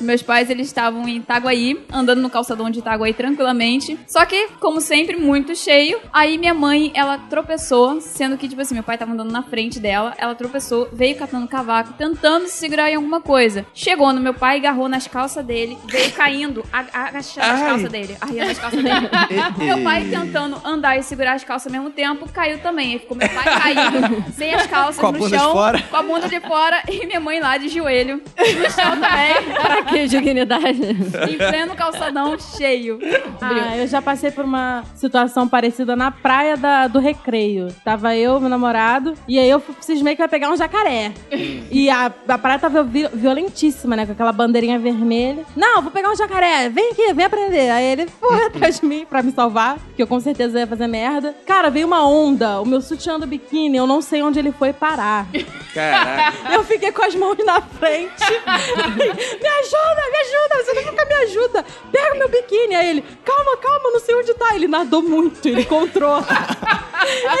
Meus 0.00 0.22
pais, 0.22 0.50
eles 0.50 0.66
estavam 0.66 1.08
em 1.08 1.16
Itaguaí, 1.18 1.84
andando 1.92 2.20
no 2.20 2.30
calçadão 2.30 2.70
de 2.70 2.78
Itaguaí 2.78 3.12
tranquilamente. 3.12 3.98
Só 4.06 4.24
que, 4.24 4.48
como 4.60 4.80
sempre, 4.80 5.16
muito 5.16 5.54
cheio. 5.56 5.98
Aí 6.12 6.38
minha 6.38 6.54
mãe, 6.54 6.90
ela 6.94 7.18
tropeçou, 7.18 8.00
sendo 8.00 8.36
que, 8.36 8.48
tipo 8.48 8.60
assim, 8.60 8.74
meu 8.74 8.82
pai 8.82 8.98
tava 8.98 9.12
andando 9.12 9.32
na 9.32 9.42
frente 9.42 9.80
dela. 9.80 10.14
Ela 10.18 10.34
tropeçou, 10.34 10.88
veio 10.92 11.16
catando 11.16 11.48
cavaco, 11.48 11.94
tentando 11.94 12.46
se 12.46 12.58
segurar 12.58 12.90
em 12.90 12.96
alguma 12.96 13.20
coisa. 13.20 13.66
Chegou 13.74 14.12
no 14.12 14.20
meu 14.20 14.34
pai, 14.34 14.58
agarrou 14.58 14.88
nas 14.88 15.06
calças 15.06 15.44
dele, 15.44 15.78
veio 15.86 16.12
caindo, 16.12 16.64
agachando 16.72 17.46
as 17.46 17.60
calças 17.60 17.90
dele, 17.90 18.16
arriando 18.20 18.50
as 18.50 18.58
calças 18.58 18.82
dele. 18.82 19.08
meu 19.58 19.82
pai 19.82 20.04
tentando 20.04 20.60
andar 20.64 20.98
e 20.98 21.02
segurar 21.02 21.34
as 21.34 21.44
calças 21.44 21.66
ao 21.66 21.72
mesmo 21.72 21.90
tempo, 21.90 22.28
caiu 22.32 22.58
também. 22.58 22.92
Aí 22.92 22.98
ficou 22.98 23.16
meu 23.16 23.28
pai 23.28 23.44
caído, 23.44 24.24
sem 24.36 24.54
as 24.54 24.66
calças 24.66 25.02
no 25.02 25.28
chão, 25.28 25.52
com 25.90 25.96
a 25.96 26.02
bunda 26.02 26.28
de 26.28 26.40
fora 26.40 26.82
e 26.88 27.06
minha 27.06 27.20
mãe 27.20 27.40
lá 27.40 27.56
de 27.56 27.68
joelho 27.68 28.22
no 28.36 28.70
chão 28.70 28.90
também. 29.00 29.87
Que 29.88 30.06
dignidade. 30.06 30.80
Em 31.30 31.36
pleno 31.38 31.74
calçadão 31.74 32.36
cheio. 32.38 32.98
Ah, 33.40 33.76
eu 33.76 33.86
já 33.86 34.00
passei 34.02 34.30
por 34.30 34.44
uma 34.44 34.84
situação 34.94 35.48
parecida 35.48 35.94
na 35.96 36.10
praia 36.10 36.56
da- 36.56 36.86
do 36.88 36.98
recreio. 36.98 37.68
Tava 37.84 38.14
eu, 38.16 38.38
meu 38.40 38.48
namorado, 38.48 39.14
e 39.26 39.38
aí 39.38 39.48
eu 39.48 39.62
cismei 39.80 40.14
que 40.16 40.22
ia 40.22 40.28
pegar 40.28 40.50
um 40.50 40.56
jacaré. 40.56 41.12
e 41.70 41.88
a, 41.90 42.12
a 42.28 42.38
praia 42.38 42.58
tava 42.58 42.82
vi- 42.82 43.08
violentíssima, 43.12 43.96
né? 43.96 44.06
Com 44.06 44.12
aquela 44.12 44.32
bandeirinha 44.32 44.78
vermelha. 44.78 45.44
Não, 45.56 45.80
vou 45.82 45.90
pegar 45.90 46.10
um 46.10 46.16
jacaré, 46.16 46.68
vem 46.68 46.90
aqui, 46.90 47.12
vem 47.14 47.24
aprender. 47.24 47.70
Aí 47.70 47.84
ele 47.84 48.06
foi 48.06 48.44
atrás 48.46 48.80
de 48.80 48.86
mim 48.86 49.06
pra 49.08 49.22
me 49.22 49.32
salvar, 49.32 49.78
que 49.96 50.02
eu 50.02 50.06
com 50.06 50.20
certeza 50.20 50.58
ia 50.58 50.66
fazer 50.66 50.86
merda. 50.86 51.34
Cara, 51.46 51.70
veio 51.70 51.86
uma 51.86 52.06
onda, 52.06 52.60
o 52.60 52.66
meu 52.66 52.80
sutiã 52.80 53.18
do 53.18 53.26
biquíni, 53.26 53.76
eu 53.78 53.86
não 53.86 54.00
sei 54.02 54.22
onde 54.22 54.38
ele 54.38 54.52
foi 54.52 54.72
parar. 54.72 55.26
Caraca. 55.74 56.52
Eu 56.52 56.64
fiquei 56.64 56.90
com 56.92 57.02
as 57.04 57.14
mãos 57.14 57.36
na 57.44 57.60
frente. 57.60 58.08
me 58.96 59.48
ajuda, 59.48 59.77
me 60.10 60.18
ajuda, 60.18 60.64
você 60.64 60.90
nunca 60.90 61.04
me 61.04 61.14
ajuda. 61.14 61.64
Pega 61.90 62.14
meu 62.14 62.28
biquíni. 62.28 62.74
Aí 62.74 62.90
ele, 62.90 63.04
calma, 63.24 63.56
calma, 63.56 63.90
não 63.90 64.00
sei 64.00 64.14
onde 64.14 64.34
tá. 64.34 64.54
Ele 64.54 64.68
nadou 64.68 65.02
muito, 65.02 65.46
ele 65.46 65.62
encontrou. 65.62 66.18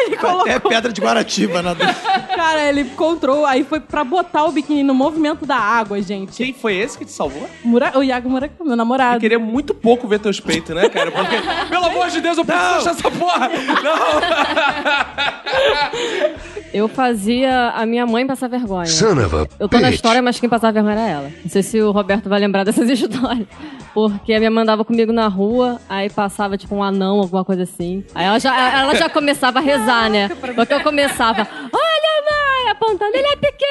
ele 0.06 0.16
colocou. 0.16 0.42
Até 0.42 0.58
pedra 0.58 0.92
de 0.92 1.00
Guaratiba 1.00 1.62
na 1.62 1.74
Cara, 1.74 2.68
ele 2.68 2.82
encontrou. 2.82 3.44
Aí 3.44 3.64
foi 3.64 3.80
pra 3.80 4.04
botar 4.04 4.44
o 4.44 4.52
biquíni 4.52 4.82
no 4.82 4.94
movimento 4.94 5.44
da 5.44 5.56
água, 5.56 6.00
gente. 6.00 6.36
Quem 6.36 6.52
foi 6.52 6.76
esse 6.76 6.96
que 6.96 7.04
te 7.04 7.12
salvou? 7.12 7.48
Mura... 7.64 7.98
O 7.98 8.02
Iago 8.02 8.28
Murakami, 8.28 8.68
meu 8.68 8.76
namorado. 8.76 9.16
Eu 9.16 9.20
queria 9.20 9.38
muito 9.38 9.74
pouco 9.74 10.06
ver 10.06 10.20
teus 10.20 10.40
peitos, 10.40 10.74
né, 10.74 10.88
cara? 10.88 11.10
Porque, 11.10 11.36
pelo 11.68 11.86
amor 11.86 12.08
de 12.08 12.20
Deus, 12.20 12.38
eu 12.38 12.44
preciso 12.44 12.74
achar 12.74 12.90
essa 12.90 13.10
porra! 13.10 13.48
Eu 16.72 16.86
fazia 16.88 17.70
a 17.70 17.86
minha 17.86 18.06
mãe 18.06 18.26
passar 18.26 18.48
vergonha. 18.48 18.86
Son 18.86 19.12
of 19.12 19.34
a 19.34 19.46
Eu 19.58 19.68
tô 19.68 19.78
na 19.78 19.86
bitch. 19.88 19.94
história, 19.96 20.20
mas 20.20 20.38
quem 20.38 20.48
passava 20.48 20.72
vergonha 20.72 20.94
era 20.94 21.08
ela. 21.08 21.32
Não 21.42 21.50
sei 21.50 21.62
se 21.62 21.80
o 21.80 21.90
Roberto 21.90 22.28
vai 22.28 22.38
lembrar 22.40 22.64
dessas 22.64 22.88
histórias. 22.90 23.46
Porque 23.94 24.32
a 24.32 24.38
minha 24.38 24.50
mãe 24.50 24.62
andava 24.62 24.84
comigo 24.84 25.12
na 25.12 25.28
rua, 25.28 25.80
aí 25.88 26.08
passava 26.10 26.56
tipo 26.56 26.74
um 26.74 26.82
anão, 26.82 27.18
alguma 27.20 27.44
coisa 27.44 27.62
assim. 27.64 28.04
Aí 28.14 28.26
ela 28.26 28.38
já, 28.38 28.78
ela 28.80 28.94
já 28.94 29.08
começava 29.10 29.58
a 29.58 29.62
rezar, 29.62 30.08
né? 30.10 30.28
Porque 30.54 30.72
eu 30.74 30.80
começava, 30.80 31.46
olha 31.72 32.08
mãe, 32.30 32.70
apontando, 32.70 33.16
ele 33.16 33.26
é 33.28 33.36
pequeno. 33.36 33.68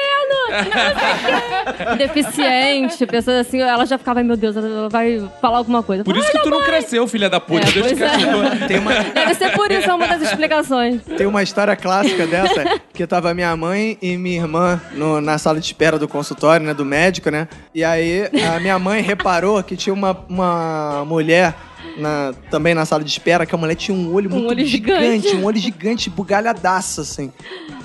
Deficiente, 1.96 3.06
pessoas 3.06 3.46
assim, 3.46 3.60
ela 3.60 3.84
já 3.86 3.98
ficava, 3.98 4.22
meu 4.22 4.36
Deus, 4.36 4.56
ela 4.56 4.88
vai 4.88 5.28
falar 5.40 5.58
alguma 5.58 5.82
coisa. 5.82 6.04
Por 6.04 6.16
isso 6.16 6.30
que 6.30 6.38
tu 6.42 6.50
não 6.50 6.62
cresceu, 6.64 7.06
filha 7.06 7.28
da 7.30 7.40
puta. 7.40 7.68
É, 7.68 7.72
Deus 7.72 7.86
te 7.88 8.02
é. 8.02 8.08
Tem 8.68 8.78
uma, 8.78 8.92
Deve 8.94 9.34
ser 9.34 9.52
por 9.52 9.70
isso, 9.70 9.88
é 9.90 9.94
uma 9.94 10.06
das 10.06 10.22
explicações. 10.22 11.02
tem 11.16 11.26
uma 11.26 11.42
história 11.42 11.74
clássica 11.76 12.26
dessa, 12.26 12.80
que 12.92 13.06
tava 13.06 13.32
minha 13.34 13.54
mãe 13.56 13.96
e 14.02 14.16
minha 14.16 14.36
irmã 14.40 14.80
no- 14.92 15.20
na 15.20 15.38
sala 15.38 15.58
de 15.60 15.66
espera 15.66 15.98
do 15.98 16.08
consultório, 16.08 16.64
né, 16.66 16.74
do 16.74 16.84
médico, 16.84 17.30
né? 17.30 17.48
E 17.74 17.84
aí 17.84 18.28
a 18.54 18.58
minha 18.60 18.78
mãe 18.78 19.00
reparou 19.02 19.62
que 19.62 19.76
tinha 19.76 19.92
uma, 19.94 20.07
uma 20.28 21.04
mulher 21.06 21.54
na- 21.96 22.32
também 22.50 22.74
na 22.74 22.84
sala 22.84 23.02
de 23.02 23.10
espera, 23.10 23.44
que 23.46 23.54
a 23.54 23.58
mulher 23.58 23.74
tinha 23.74 23.96
um 23.96 24.12
olho 24.12 24.30
muito 24.30 24.48
olho 24.48 24.64
gigante. 24.66 25.34
um 25.36 25.44
olho 25.44 25.58
gigante, 25.58 26.10
bugalhadaço, 26.10 27.00
assim. 27.00 27.32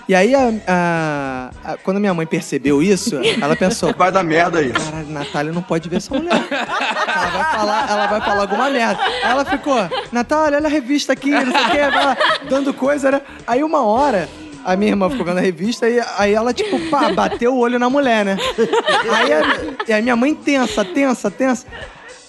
E 0.08 0.14
aí, 0.14 0.36
a, 0.36 0.52
a- 0.68 1.50
a- 1.64 1.78
quando 1.78 1.98
minha 2.00 2.14
mãe 2.14 2.26
percebeu 2.26 2.84
isso, 2.84 3.16
ela 3.42 3.56
pensou: 3.56 3.94
Vai 3.94 4.12
dar 4.12 4.22
merda 4.24 4.62
isso. 4.62 4.74
Caralho, 4.74 5.10
Natália 5.10 5.52
não 5.54 5.62
pode 5.62 5.88
ver 5.88 5.98
essa 5.98 6.14
mulher. 6.14 6.34
Ela 6.52 7.30
vai 7.30 7.52
falar, 7.56 7.90
ela 7.90 8.08
vai 8.08 8.22
falar 8.22 8.42
alguma 8.42 8.70
merda. 8.70 9.02
Aí 9.02 9.32
ela 9.32 9.46
ficou, 9.46 9.78
Natália, 10.12 10.58
olha 10.58 10.68
a 10.68 10.70
revista 10.70 11.14
aqui, 11.14 11.30
não 11.32 11.52
sei 11.52 11.62
o 11.62 11.70
quê, 11.72 11.78
ela 11.78 12.18
dando 12.50 12.74
coisa, 12.74 13.12
né? 13.12 13.22
Aí 13.48 13.64
uma 13.64 13.86
hora. 13.86 14.28
A 14.66 14.78
minha 14.78 14.92
irmã 14.92 15.10
ficou 15.10 15.26
vendo 15.26 15.40
a 15.40 15.42
revista 15.42 15.90
e 15.90 16.00
aí 16.18 16.34
ela, 16.34 16.54
tipo, 16.54 16.80
pá, 16.90 17.12
bateu 17.12 17.54
o 17.54 17.60
olho 17.60 17.78
na 17.78 17.90
mulher, 17.90 18.24
né? 18.24 18.38
Aí 19.14 19.34
a, 19.34 19.42
e 19.90 19.92
a 19.94 20.02
minha 20.02 20.16
mãe 20.16 20.34
tensa, 20.34 20.86
tensa, 20.86 21.30
tensa. 21.30 21.66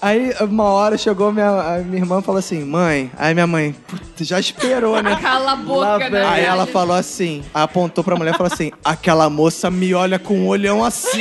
Aí 0.03 0.35
uma 0.41 0.65
hora 0.65 0.99
chegou 0.99 1.33
minha, 1.33 1.49
a 1.49 1.79
minha 1.79 2.03
irmã 2.03 2.19
e 2.19 2.23
falou 2.23 2.39
assim, 2.39 2.63
mãe. 2.65 3.11
Aí 3.17 3.33
minha 3.33 3.47
mãe, 3.47 3.75
"Puta, 3.87 4.23
já 4.23 4.39
esperou, 4.39 5.03
né? 5.03 5.17
Cala 5.21 5.53
a 5.53 5.57
boca, 5.57 6.11
né? 6.11 6.25
Aí 6.27 6.45
ela 6.45 6.67
falou 6.67 6.95
assim, 6.97 7.43
apontou 7.55 8.05
pra 8.05 8.15
mulher 8.17 8.35
e 8.35 8.37
falou 8.37 8.53
assim: 8.53 8.71
aquela 8.85 9.31
moça 9.31 9.71
me 9.71 9.95
olha 9.95 10.19
com 10.19 10.37
um 10.39 10.47
olhão 10.47 10.85
assim. 10.85 11.21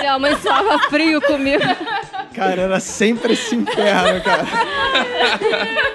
Minha 0.00 0.18
mãe 0.18 0.36
suava 0.36 0.78
frio 0.90 1.20
comigo. 1.22 1.62
Cara, 2.34 2.62
era 2.62 2.80
sempre 2.80 3.34
esse 3.34 3.54
inferno, 3.54 4.20
cara. 4.22 4.44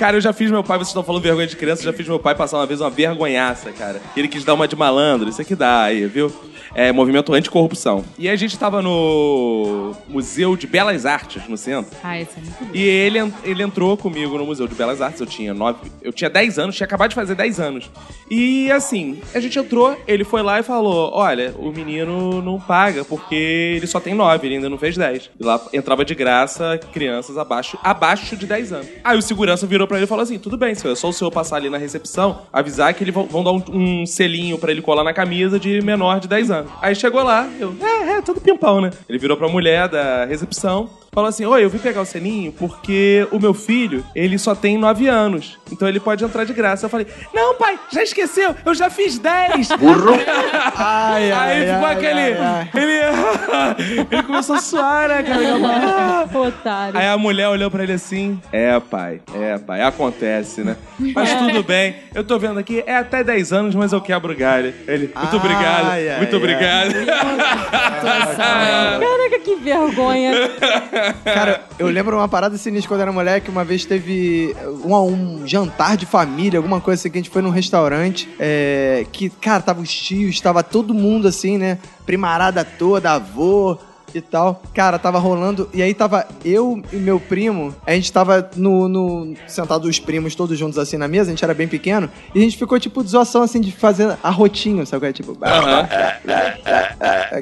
Cara, 0.00 0.16
eu 0.16 0.20
já 0.22 0.32
fiz 0.32 0.50
meu 0.50 0.64
pai, 0.64 0.78
vocês 0.78 0.88
estão 0.88 1.04
falando 1.04 1.22
vergonha 1.22 1.46
de 1.46 1.54
criança, 1.54 1.82
eu 1.82 1.84
já 1.84 1.92
fiz 1.92 2.08
meu 2.08 2.18
pai 2.18 2.34
passar 2.34 2.56
uma 2.56 2.64
vez 2.64 2.80
uma 2.80 2.88
vergonhaça, 2.88 3.70
cara. 3.70 4.00
Ele 4.16 4.28
quis 4.28 4.42
dar 4.42 4.54
uma 4.54 4.66
de 4.66 4.74
malandro, 4.74 5.28
isso 5.28 5.42
aqui 5.42 5.54
dá 5.54 5.82
aí, 5.82 6.06
viu? 6.06 6.32
É, 6.74 6.92
movimento 6.92 7.34
anticorrupção. 7.34 8.04
E 8.18 8.28
a 8.28 8.36
gente 8.36 8.58
tava 8.58 8.80
no 8.80 9.94
Museu 10.08 10.56
de 10.56 10.66
Belas 10.66 11.04
Artes, 11.04 11.46
no 11.48 11.56
centro. 11.56 11.96
Ah, 12.02 12.20
isso 12.20 12.32
é 12.36 12.40
muito 12.40 12.64
bom. 12.64 12.70
E 12.72 12.82
ele, 12.82 13.18
ele 13.42 13.62
entrou 13.62 13.96
comigo 13.96 14.38
no 14.38 14.46
Museu 14.46 14.68
de 14.68 14.74
Belas 14.74 15.02
Artes. 15.02 15.20
Eu 15.20 15.26
tinha 15.26 15.52
nove. 15.52 15.90
Eu 16.00 16.12
tinha 16.12 16.30
10 16.30 16.58
anos, 16.58 16.76
tinha 16.76 16.84
acabado 16.84 17.10
de 17.10 17.16
fazer 17.16 17.34
10 17.34 17.58
anos. 17.58 17.90
E 18.30 18.70
assim, 18.70 19.20
a 19.34 19.40
gente 19.40 19.58
entrou, 19.58 20.00
ele 20.06 20.22
foi 20.22 20.42
lá 20.42 20.60
e 20.60 20.62
falou: 20.62 21.10
Olha, 21.12 21.52
o 21.58 21.72
menino 21.72 22.40
não 22.40 22.60
paga 22.60 23.04
porque 23.04 23.34
ele 23.76 23.86
só 23.86 23.98
tem 23.98 24.14
9, 24.14 24.46
ele 24.46 24.54
ainda 24.56 24.68
não 24.70 24.78
fez 24.78 24.96
10. 24.96 25.30
E 25.40 25.44
lá 25.44 25.60
entrava 25.72 26.04
de 26.04 26.14
graça 26.14 26.78
crianças 26.92 27.36
abaixo, 27.36 27.78
abaixo 27.82 28.36
de 28.36 28.46
10 28.46 28.72
anos. 28.72 28.86
Aí 29.02 29.18
o 29.18 29.22
segurança 29.22 29.66
virou 29.66 29.88
pra 29.90 29.98
ele 29.98 30.04
e 30.04 30.08
falou 30.08 30.22
assim: 30.22 30.38
Tudo 30.38 30.56
bem, 30.56 30.74
senhor, 30.74 30.92
é 30.92 30.96
só 30.96 31.08
o 31.08 31.12
senhor 31.12 31.30
passar 31.32 31.56
ali 31.56 31.68
na 31.68 31.76
recepção, 31.76 32.42
avisar 32.52 32.94
que 32.94 33.02
eles 33.02 33.12
vão, 33.12 33.26
vão 33.26 33.42
dar 33.42 33.50
um, 33.50 33.62
um 33.72 34.06
selinho 34.06 34.56
pra 34.56 34.70
ele 34.70 34.80
colar 34.80 35.02
na 35.02 35.12
camisa 35.12 35.58
de 35.58 35.82
menor 35.82 36.20
de 36.20 36.28
10 36.28 36.50
anos. 36.50 36.70
Aí 36.80 36.94
chegou 36.94 37.22
lá, 37.24 37.48
eu, 37.58 37.74
é, 37.82 38.18
é, 38.18 38.22
tudo 38.22 38.40
pimpão, 38.40 38.80
né? 38.80 38.90
Ele 39.08 39.18
virou 39.18 39.36
pra 39.36 39.48
mulher 39.48 39.88
da 39.88 40.24
recepção, 40.24 40.88
falou 41.12 41.28
assim: 41.28 41.44
Oi, 41.44 41.64
eu 41.64 41.70
vim 41.70 41.78
pegar 41.78 42.00
o 42.00 42.06
selinho 42.06 42.52
porque 42.52 43.26
o 43.30 43.38
meu 43.38 43.52
filho, 43.54 44.04
ele 44.14 44.38
só 44.38 44.54
tem 44.54 44.78
9 44.78 45.08
anos. 45.08 45.58
Então 45.70 45.88
ele 45.88 46.00
pode 46.00 46.24
entrar 46.24 46.44
de 46.44 46.52
graça. 46.52 46.86
Eu 46.86 46.90
falei: 46.90 47.06
Não, 47.34 47.54
pai, 47.56 47.78
já 47.92 48.02
esqueceu? 48.02 48.54
Eu 48.64 48.74
já 48.74 48.90
fiz 48.90 49.18
10. 49.18 49.68
Burro. 49.78 50.14
Ai, 50.76 51.32
ai, 51.32 51.52
Aí 51.52 51.72
ficou 51.74 51.86
ai, 51.86 51.94
aquele. 51.94 52.20
ai, 52.20 52.38
ai. 52.38 52.70
Ele. 52.74 54.06
ele 54.10 54.22
começou 54.22 54.56
a 54.56 54.60
suar, 54.60 55.08
né, 55.08 55.22
cara? 55.22 55.40
Ah. 55.90 56.26
Otário. 56.32 56.98
Aí 56.98 57.06
a 57.06 57.16
mulher 57.18 57.48
olhou 57.48 57.70
pra 57.70 57.82
ele 57.82 57.92
assim: 57.92 58.40
É, 58.52 58.78
pai, 58.80 59.20
é, 59.34 59.58
pai, 59.58 59.82
acontece, 59.82 60.62
né? 60.62 60.76
Mas 61.14 61.34
tudo 61.34 61.62
bem, 61.62 61.96
eu 62.14 62.22
tô 62.22 62.38
vendo 62.38 62.58
aqui, 62.58 62.82
é 62.86 62.96
até 62.96 63.22
10 63.24 63.52
anos, 63.52 63.74
mas 63.74 63.92
eu 63.92 64.00
quebro 64.00 64.32
o 64.32 64.36
galho. 64.36 64.72
Ele, 64.86 65.12
muito 65.14 65.36
obrigado, 65.36 65.86
muito 66.18 66.36
obrigado. 66.36 66.92
Caraca, 68.36 69.38
que 69.42 69.54
vergonha. 69.56 70.32
Cara, 71.24 71.64
eu 71.78 71.88
lembro 71.88 72.16
uma 72.16 72.28
parada 72.28 72.56
sinistra 72.56 72.88
quando 72.88 73.00
era 73.00 73.12
moleque. 73.12 73.50
Uma 73.50 73.64
vez 73.64 73.84
teve 73.84 74.54
um, 74.84 74.94
um 74.94 75.46
jantar 75.46 75.96
de 75.96 76.06
família, 76.06 76.58
alguma 76.58 76.80
coisa 76.80 77.00
assim, 77.00 77.10
que 77.10 77.18
a 77.18 77.20
gente 77.20 77.30
foi 77.30 77.42
num 77.42 77.50
restaurante. 77.50 78.28
é, 78.38 79.06
que, 79.12 79.30
cara, 79.30 79.62
tava 79.62 79.80
os 79.80 79.92
tios, 79.92 80.40
tava 80.40 80.62
todo 80.62 80.94
mundo 80.94 81.28
assim, 81.28 81.58
né? 81.58 81.78
Primarada 82.04 82.64
toda, 82.64 83.12
avô 83.12 83.78
e 84.14 84.20
tal. 84.20 84.62
Cara, 84.74 84.98
tava 84.98 85.18
rolando. 85.18 85.68
E 85.72 85.82
aí 85.82 85.94
tava 85.94 86.26
eu 86.44 86.82
e 86.92 86.96
meu 86.96 87.18
primo. 87.20 87.74
A 87.86 87.92
gente 87.92 88.12
tava 88.12 88.50
no. 88.56 88.88
no 88.88 89.34
sentado 89.46 89.86
os 89.86 89.98
primos 89.98 90.34
todos 90.34 90.58
juntos 90.58 90.78
assim 90.78 90.96
na 90.96 91.08
mesa, 91.08 91.30
a 91.30 91.32
gente 91.32 91.44
era 91.44 91.54
bem 91.54 91.68
pequeno. 91.68 92.10
E 92.34 92.38
a 92.38 92.42
gente 92.42 92.56
ficou, 92.56 92.78
tipo, 92.78 93.02
de 93.02 93.10
zoação 93.10 93.42
assim, 93.42 93.60
de 93.60 93.72
fazer 93.72 94.16
arrotinho, 94.22 94.86
sabe? 94.86 95.00
qual 95.00 95.10
é? 95.10 95.12
Tipo. 95.12 95.36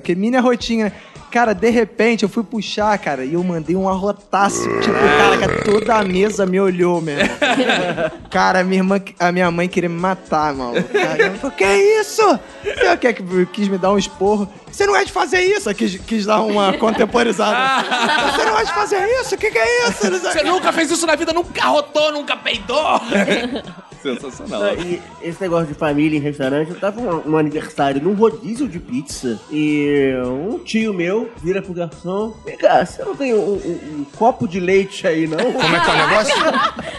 Que 0.05 0.15
mini 0.15 0.37
arrotinho, 0.37 0.85
né? 0.85 0.93
Cara, 1.31 1.55
de 1.55 1.69
repente 1.69 2.23
eu 2.23 2.29
fui 2.29 2.43
puxar, 2.43 2.97
cara, 2.99 3.25
e 3.25 3.35
eu 3.35 3.45
mandei 3.45 3.77
um 3.77 3.89
arrotaço. 3.89 4.63
Tipo, 4.81 4.95
cara, 4.95 5.37
que 5.37 5.65
toda 5.65 5.95
a 5.95 6.05
mesa 6.05 6.47
me 6.47 6.59
olhou, 6.59 7.01
meu 7.01 7.19
irmão. 7.19 7.37
Cara, 8.31 8.61
a 8.61 8.65
minha, 8.65 8.81
irmã, 8.81 9.01
a 9.19 9.33
minha 9.33 9.51
mãe 9.51 9.69
queria 9.69 9.89
me 9.89 9.99
matar, 9.99 10.53
mano. 10.55 10.75
Ela 10.77 11.35
falou, 11.35 11.57
que 11.57 11.65
isso? 11.65 12.23
Você 12.63 12.97
quer 12.99 13.13
que 13.15 13.47
quis 13.47 13.69
me 13.69 13.79
dar 13.79 13.93
um 13.93 13.99
esporro? 13.99 14.49
Você 14.71 14.87
não 14.87 14.95
é 14.95 15.05
de 15.05 15.13
fazer 15.13 15.41
isso? 15.41 15.71
Eu 15.71 15.75
Quis, 15.75 15.97
quis 15.97 16.27
dar 16.27 16.43
uma 16.43 16.73
contemporizada. 16.75 17.85
Você 18.33 18.45
não 18.45 18.59
é 18.59 18.65
de 18.65 18.73
fazer 18.73 19.07
isso? 19.21 19.35
O 19.35 19.39
que, 19.39 19.51
que 19.51 19.59
é 19.59 19.89
isso? 19.89 20.11
Você 20.11 20.43
nunca 20.43 20.73
fez 20.73 20.91
isso 20.91 21.07
na 21.07 21.17
vida, 21.17 21.33
nunca 21.33 21.63
arrotou, 21.63 22.13
nunca 22.13 22.37
peidou. 22.37 23.01
Sensacional. 24.03 24.61
Não, 24.61 24.75
e 24.75 25.01
esse 25.23 25.41
negócio 25.41 25.67
de 25.67 25.75
família 25.75 26.17
em 26.19 26.21
restaurante, 26.21 26.71
eu 26.71 26.79
tava 26.79 27.01
num, 27.01 27.23
num 27.31 27.37
aniversário 27.37 28.03
num 28.03 28.15
rodízio 28.15 28.69
de 28.69 28.79
pizza 28.79 29.41
e 29.51 30.13
um 30.25 30.59
tio 30.59 30.93
meu 30.95 31.31
vira 31.43 31.61
pro 31.63 31.73
garçom: 31.75 32.35
Vem 32.45 32.57
cá, 32.57 32.85
você 32.85 33.03
não 33.05 33.15
tem 33.17 33.35
um, 33.35 33.39
um- 33.55 33.99
um 34.01 34.07
copo 34.17 34.47
de 34.49 34.61
leite 34.61 35.07
aí, 35.07 35.27
não? 35.27 35.39
Como 35.53 35.77
é 35.77 35.81
que 35.81 35.91
é 35.91 35.95
o 35.95 35.97
negócio? 36.09 36.35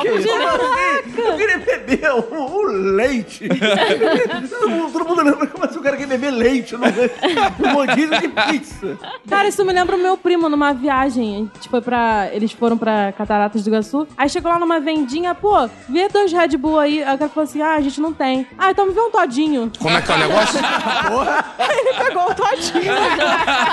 Que 0.00 0.08
isso? 0.08 0.28
assim? 0.28 1.20
Eu 1.20 1.36
queria 1.36 1.58
beber 1.58 2.12
um, 2.12 2.42
um 2.56 2.62
leite. 2.96 3.48
todo, 4.50 4.68
mundo, 4.70 4.92
todo 4.92 5.08
mundo 5.08 5.22
lembra 5.22 5.46
como 5.46 5.64
assim 5.64 5.78
o 5.78 5.82
cara 5.82 5.96
quer 5.96 6.06
beber 6.06 6.30
leite 6.30 6.74
no, 6.74 6.80
no 6.80 7.74
rodízio 7.74 8.20
de 8.20 8.28
pizza. 8.28 8.98
Cara, 9.28 9.48
isso 9.48 9.64
me 9.64 9.72
lembra 9.72 9.96
o 9.96 9.98
meu 9.98 10.16
primo 10.16 10.48
numa 10.48 10.72
viagem. 10.72 11.34
A 11.34 11.38
gente 11.54 11.68
foi 11.68 11.80
pra. 11.80 12.28
Eles 12.32 12.52
foram 12.52 12.76
pra 12.76 13.12
Cataratas 13.12 13.62
do 13.62 13.70
Iguaçu. 13.70 14.06
Aí 14.16 14.28
chegou 14.28 14.50
lá 14.50 14.58
numa 14.58 14.80
vendinha, 14.80 15.34
pô, 15.34 15.68
vê 15.88 16.08
dois 16.08 16.32
Red 16.44 16.58
Bull 16.58 16.78
aí. 16.78 17.02
Aí 17.02 17.14
o 17.14 17.18
cara 17.18 17.30
falou 17.30 17.44
assim: 17.44 17.62
ah, 17.62 17.74
a 17.74 17.80
gente 17.80 18.00
não 18.00 18.12
tem. 18.12 18.46
Ah, 18.58 18.70
então 18.70 18.86
me 18.86 18.92
vê 18.92 19.00
um 19.00 19.10
todinho. 19.10 19.72
Como 19.78 19.96
é 19.96 20.02
que 20.02 20.12
é 20.12 20.14
o 20.14 20.18
negócio? 20.18 20.60
Aí 21.58 21.78
ele 21.78 21.94
pegou 21.94 22.30
o 22.30 22.34
todinho. 22.34 22.92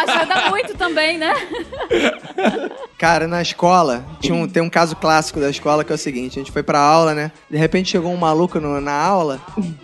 Ajuda 0.07 0.49
muito 0.49 0.77
também, 0.77 1.17
né? 1.17 1.33
Cara, 3.01 3.27
na 3.27 3.41
escola, 3.41 4.05
tinha 4.19 4.35
um, 4.35 4.47
tem 4.47 4.61
um 4.61 4.69
caso 4.69 4.95
clássico 4.95 5.39
da 5.39 5.49
escola 5.49 5.83
que 5.83 5.91
é 5.91 5.95
o 5.95 5.97
seguinte: 5.97 6.37
a 6.37 6.43
gente 6.43 6.51
foi 6.51 6.61
pra 6.61 6.77
aula, 6.77 7.15
né? 7.15 7.31
De 7.49 7.57
repente 7.57 7.89
chegou 7.89 8.13
um 8.13 8.15
maluco 8.15 8.59
no- 8.59 8.79
na 8.79 8.91
aula 8.93 9.39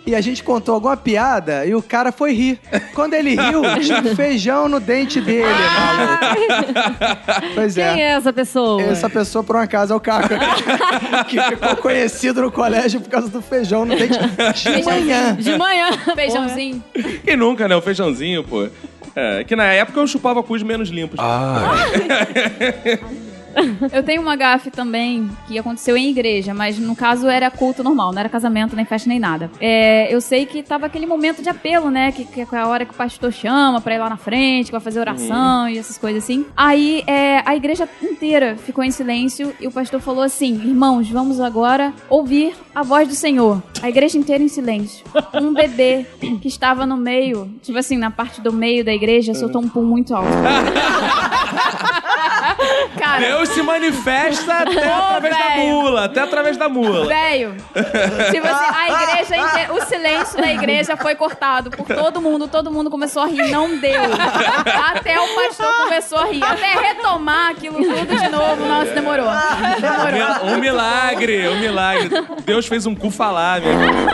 e 0.06 0.14
a 0.14 0.20
gente 0.20 0.40
contou 0.44 0.72
alguma 0.76 0.96
piada 0.96 1.66
e 1.66 1.74
o 1.74 1.82
cara 1.82 2.12
foi 2.12 2.32
rir. 2.32 2.60
Quando 2.94 3.14
ele 3.14 3.30
riu, 3.34 3.62
tinha 3.82 3.98
um 4.00 4.14
feijão 4.14 4.68
no 4.68 4.78
dente 4.78 5.20
dele, 5.20 5.48
maluco. 5.48 7.54
Pois 7.56 7.74
Quem 7.74 7.82
é. 7.82 8.00
é 8.02 8.10
essa 8.12 8.32
pessoa? 8.32 8.82
Essa 8.82 9.10
pessoa, 9.10 9.42
por 9.42 9.56
um 9.56 9.58
acaso, 9.58 9.92
é 9.92 9.96
o 9.96 10.00
Caco, 10.00 10.28
que 11.26 11.42
ficou 11.42 11.76
conhecido 11.78 12.40
no 12.40 12.52
colégio 12.52 13.00
por 13.00 13.10
causa 13.10 13.28
do 13.28 13.42
feijão 13.42 13.84
no 13.84 13.96
dente 13.96 14.16
de 14.16 14.84
manhã. 14.84 15.34
De 15.34 15.58
manhã. 15.58 15.88
Feijãozinho. 16.14 16.84
Quem 17.24 17.36
nunca, 17.36 17.66
né? 17.66 17.74
O 17.74 17.82
feijãozinho, 17.82 18.44
pô. 18.44 18.68
É, 19.20 19.42
que 19.42 19.56
na 19.56 19.64
época 19.64 19.98
eu 19.98 20.06
chupava 20.06 20.40
cus 20.44 20.62
menos 20.62 20.90
limpos. 20.90 21.18
Ah, 21.18 21.74
Eu 23.92 24.02
tenho 24.02 24.22
uma 24.22 24.36
gafe 24.36 24.70
também 24.70 25.30
que 25.46 25.58
aconteceu 25.58 25.96
em 25.96 26.10
igreja, 26.10 26.54
mas 26.54 26.78
no 26.78 26.94
caso 26.94 27.28
era 27.28 27.50
culto 27.50 27.82
normal, 27.82 28.12
não 28.12 28.20
era 28.20 28.28
casamento, 28.28 28.76
nem 28.76 28.84
festa, 28.84 29.08
nem 29.08 29.18
nada. 29.18 29.50
É, 29.60 30.12
eu 30.12 30.20
sei 30.20 30.46
que 30.46 30.62
tava 30.62 30.86
aquele 30.86 31.06
momento 31.06 31.42
de 31.42 31.48
apelo, 31.48 31.90
né? 31.90 32.12
Que, 32.12 32.24
que 32.24 32.40
é 32.40 32.58
a 32.58 32.66
hora 32.66 32.84
que 32.84 32.92
o 32.92 32.96
pastor 32.96 33.32
chama 33.32 33.80
pra 33.80 33.94
ir 33.94 33.98
lá 33.98 34.08
na 34.08 34.16
frente, 34.16 34.66
que 34.66 34.72
vai 34.72 34.80
fazer 34.80 35.00
oração 35.00 35.68
e 35.68 35.78
essas 35.78 35.98
coisas 35.98 36.22
assim. 36.22 36.46
Aí 36.56 37.02
é, 37.06 37.42
a 37.44 37.56
igreja 37.56 37.88
inteira 38.02 38.56
ficou 38.56 38.84
em 38.84 38.90
silêncio 38.90 39.54
e 39.60 39.66
o 39.66 39.70
pastor 39.70 40.00
falou 40.00 40.22
assim: 40.22 40.54
Irmãos, 40.54 41.08
vamos 41.08 41.40
agora 41.40 41.92
ouvir 42.08 42.54
a 42.74 42.82
voz 42.82 43.08
do 43.08 43.14
Senhor. 43.14 43.62
A 43.82 43.88
igreja 43.88 44.18
inteira 44.18 44.42
em 44.42 44.48
silêncio. 44.48 45.04
Um 45.34 45.52
bebê 45.52 46.06
que 46.40 46.48
estava 46.48 46.86
no 46.86 46.96
meio, 46.96 47.50
tipo 47.62 47.78
assim, 47.78 47.96
na 47.96 48.10
parte 48.10 48.40
do 48.40 48.52
meio 48.52 48.84
da 48.84 48.92
igreja, 48.92 49.34
soltou 49.34 49.62
um 49.62 49.68
pum 49.68 49.82
muito 49.82 50.14
alto. 50.14 50.28
Cara, 52.98 53.37
Deus 53.38 53.48
se 53.50 53.62
manifesta 53.62 54.52
até 54.52 54.88
Ô, 54.88 54.92
através 54.92 55.36
da 55.38 55.44
velho. 55.44 55.66
mula, 55.66 56.04
até 56.04 56.20
através 56.20 56.56
da 56.56 56.68
mula. 56.68 57.06
Velho, 57.06 57.54
tipo 58.32 58.46
assim, 58.46 58.74
a 58.74 59.02
igreja 59.02 59.36
inteira, 59.36 59.74
o 59.74 59.80
silêncio 59.82 60.40
da 60.40 60.52
igreja 60.52 60.96
foi 60.96 61.14
cortado 61.14 61.70
por 61.70 61.86
todo 61.86 62.20
mundo, 62.20 62.48
todo 62.48 62.70
mundo 62.70 62.90
começou 62.90 63.22
a 63.22 63.26
rir, 63.26 63.48
não 63.50 63.78
deu. 63.78 64.02
Até 64.92 65.20
o 65.20 65.28
pastor 65.34 65.72
começou 65.84 66.18
a 66.18 66.24
rir, 66.26 66.42
até 66.42 66.72
retomar 66.72 67.50
aquilo 67.50 67.76
tudo 67.76 68.16
de 68.16 68.28
novo, 68.28 68.66
nossa, 68.66 68.92
demorou. 68.92 69.28
Demorou. 69.80 70.54
Um 70.54 70.58
milagre, 70.58 71.48
um 71.48 71.60
milagre. 71.60 72.10
Deus 72.44 72.66
fez 72.66 72.86
um 72.86 72.94
cu 72.94 73.10
falar, 73.10 73.60
meu 73.60 73.70
irmão. 73.70 74.08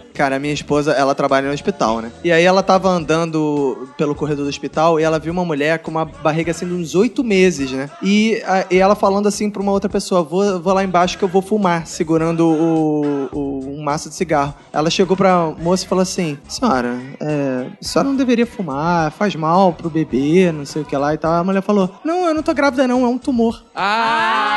Cara, 0.20 0.36
a 0.36 0.38
minha 0.38 0.52
esposa, 0.52 0.92
ela 0.92 1.14
trabalha 1.14 1.48
no 1.48 1.54
hospital, 1.54 2.02
né? 2.02 2.12
E 2.22 2.30
aí 2.30 2.44
ela 2.44 2.62
tava 2.62 2.90
andando 2.90 3.88
pelo 3.96 4.14
corredor 4.14 4.44
do 4.44 4.50
hospital 4.50 5.00
e 5.00 5.02
ela 5.02 5.18
viu 5.18 5.32
uma 5.32 5.46
mulher 5.46 5.78
com 5.78 5.90
uma 5.90 6.04
barriga 6.04 6.50
assim 6.50 6.66
de 6.68 6.74
uns 6.74 6.94
oito 6.94 7.24
meses, 7.24 7.70
né? 7.72 7.88
E, 8.02 8.36
a- 8.46 8.66
e 8.70 8.76
ela 8.76 8.94
falando 8.94 9.28
assim 9.28 9.48
pra 9.48 9.62
uma 9.62 9.72
outra 9.72 9.88
pessoa: 9.88 10.22
vou, 10.22 10.60
vou 10.60 10.74
lá 10.74 10.84
embaixo 10.84 11.16
que 11.16 11.24
eu 11.24 11.28
vou 11.28 11.40
fumar, 11.40 11.86
segurando 11.86 12.46
o, 12.46 13.28
o- 13.32 13.76
um 13.78 13.82
maço 13.82 14.10
de 14.10 14.14
cigarro. 14.14 14.54
Ela 14.70 14.90
chegou 14.90 15.16
pra 15.16 15.54
moça 15.58 15.86
e 15.86 15.88
falou 15.88 16.02
assim: 16.02 16.36
Senhora, 16.46 16.98
é, 17.18 17.66
a 17.80 17.84
senhora 17.84 18.10
não 18.10 18.16
deveria 18.16 18.44
fumar, 18.46 19.10
faz 19.12 19.34
mal 19.34 19.72
pro 19.72 19.88
bebê, 19.88 20.52
não 20.52 20.66
sei 20.66 20.82
o 20.82 20.84
que 20.84 20.94
lá 20.98 21.14
e 21.14 21.16
tal. 21.16 21.32
A 21.32 21.44
mulher 21.44 21.62
falou: 21.62 21.88
Não, 22.04 22.26
eu 22.26 22.34
não 22.34 22.42
tô 22.42 22.52
grávida, 22.52 22.86
não, 22.86 23.06
é 23.06 23.08
um 23.08 23.16
tumor. 23.16 23.64
Ah! 23.74 24.50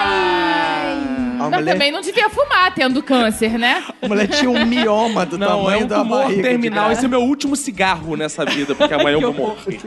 A 1.47 1.49
Mas 1.49 1.60
mulher, 1.60 1.73
também 1.73 1.91
não 1.91 2.01
devia 2.01 2.29
fumar 2.29 2.73
tendo 2.73 3.01
câncer, 3.03 3.58
né? 3.58 3.84
a 4.01 4.08
mulher 4.08 4.27
tinha 4.27 4.49
um 4.49 4.65
mioma 4.65 5.25
do 5.25 5.38
Não, 5.38 5.47
é 5.47 5.49
tamanho 5.49 5.86
um 5.86 5.88
da 5.88 5.97
tumor 5.99 6.23
barriga. 6.23 6.41
terminal. 6.43 6.91
Esse 6.91 7.06
é 7.06 7.08
meu 7.08 7.21
último 7.21 7.56
cigarro 7.56 8.15
nessa 8.15 8.45
vida, 8.45 8.73
porque 8.75 8.93
amanhã 8.93 9.17
eu 9.17 9.21
vou 9.21 9.34
morrer. 9.34 9.79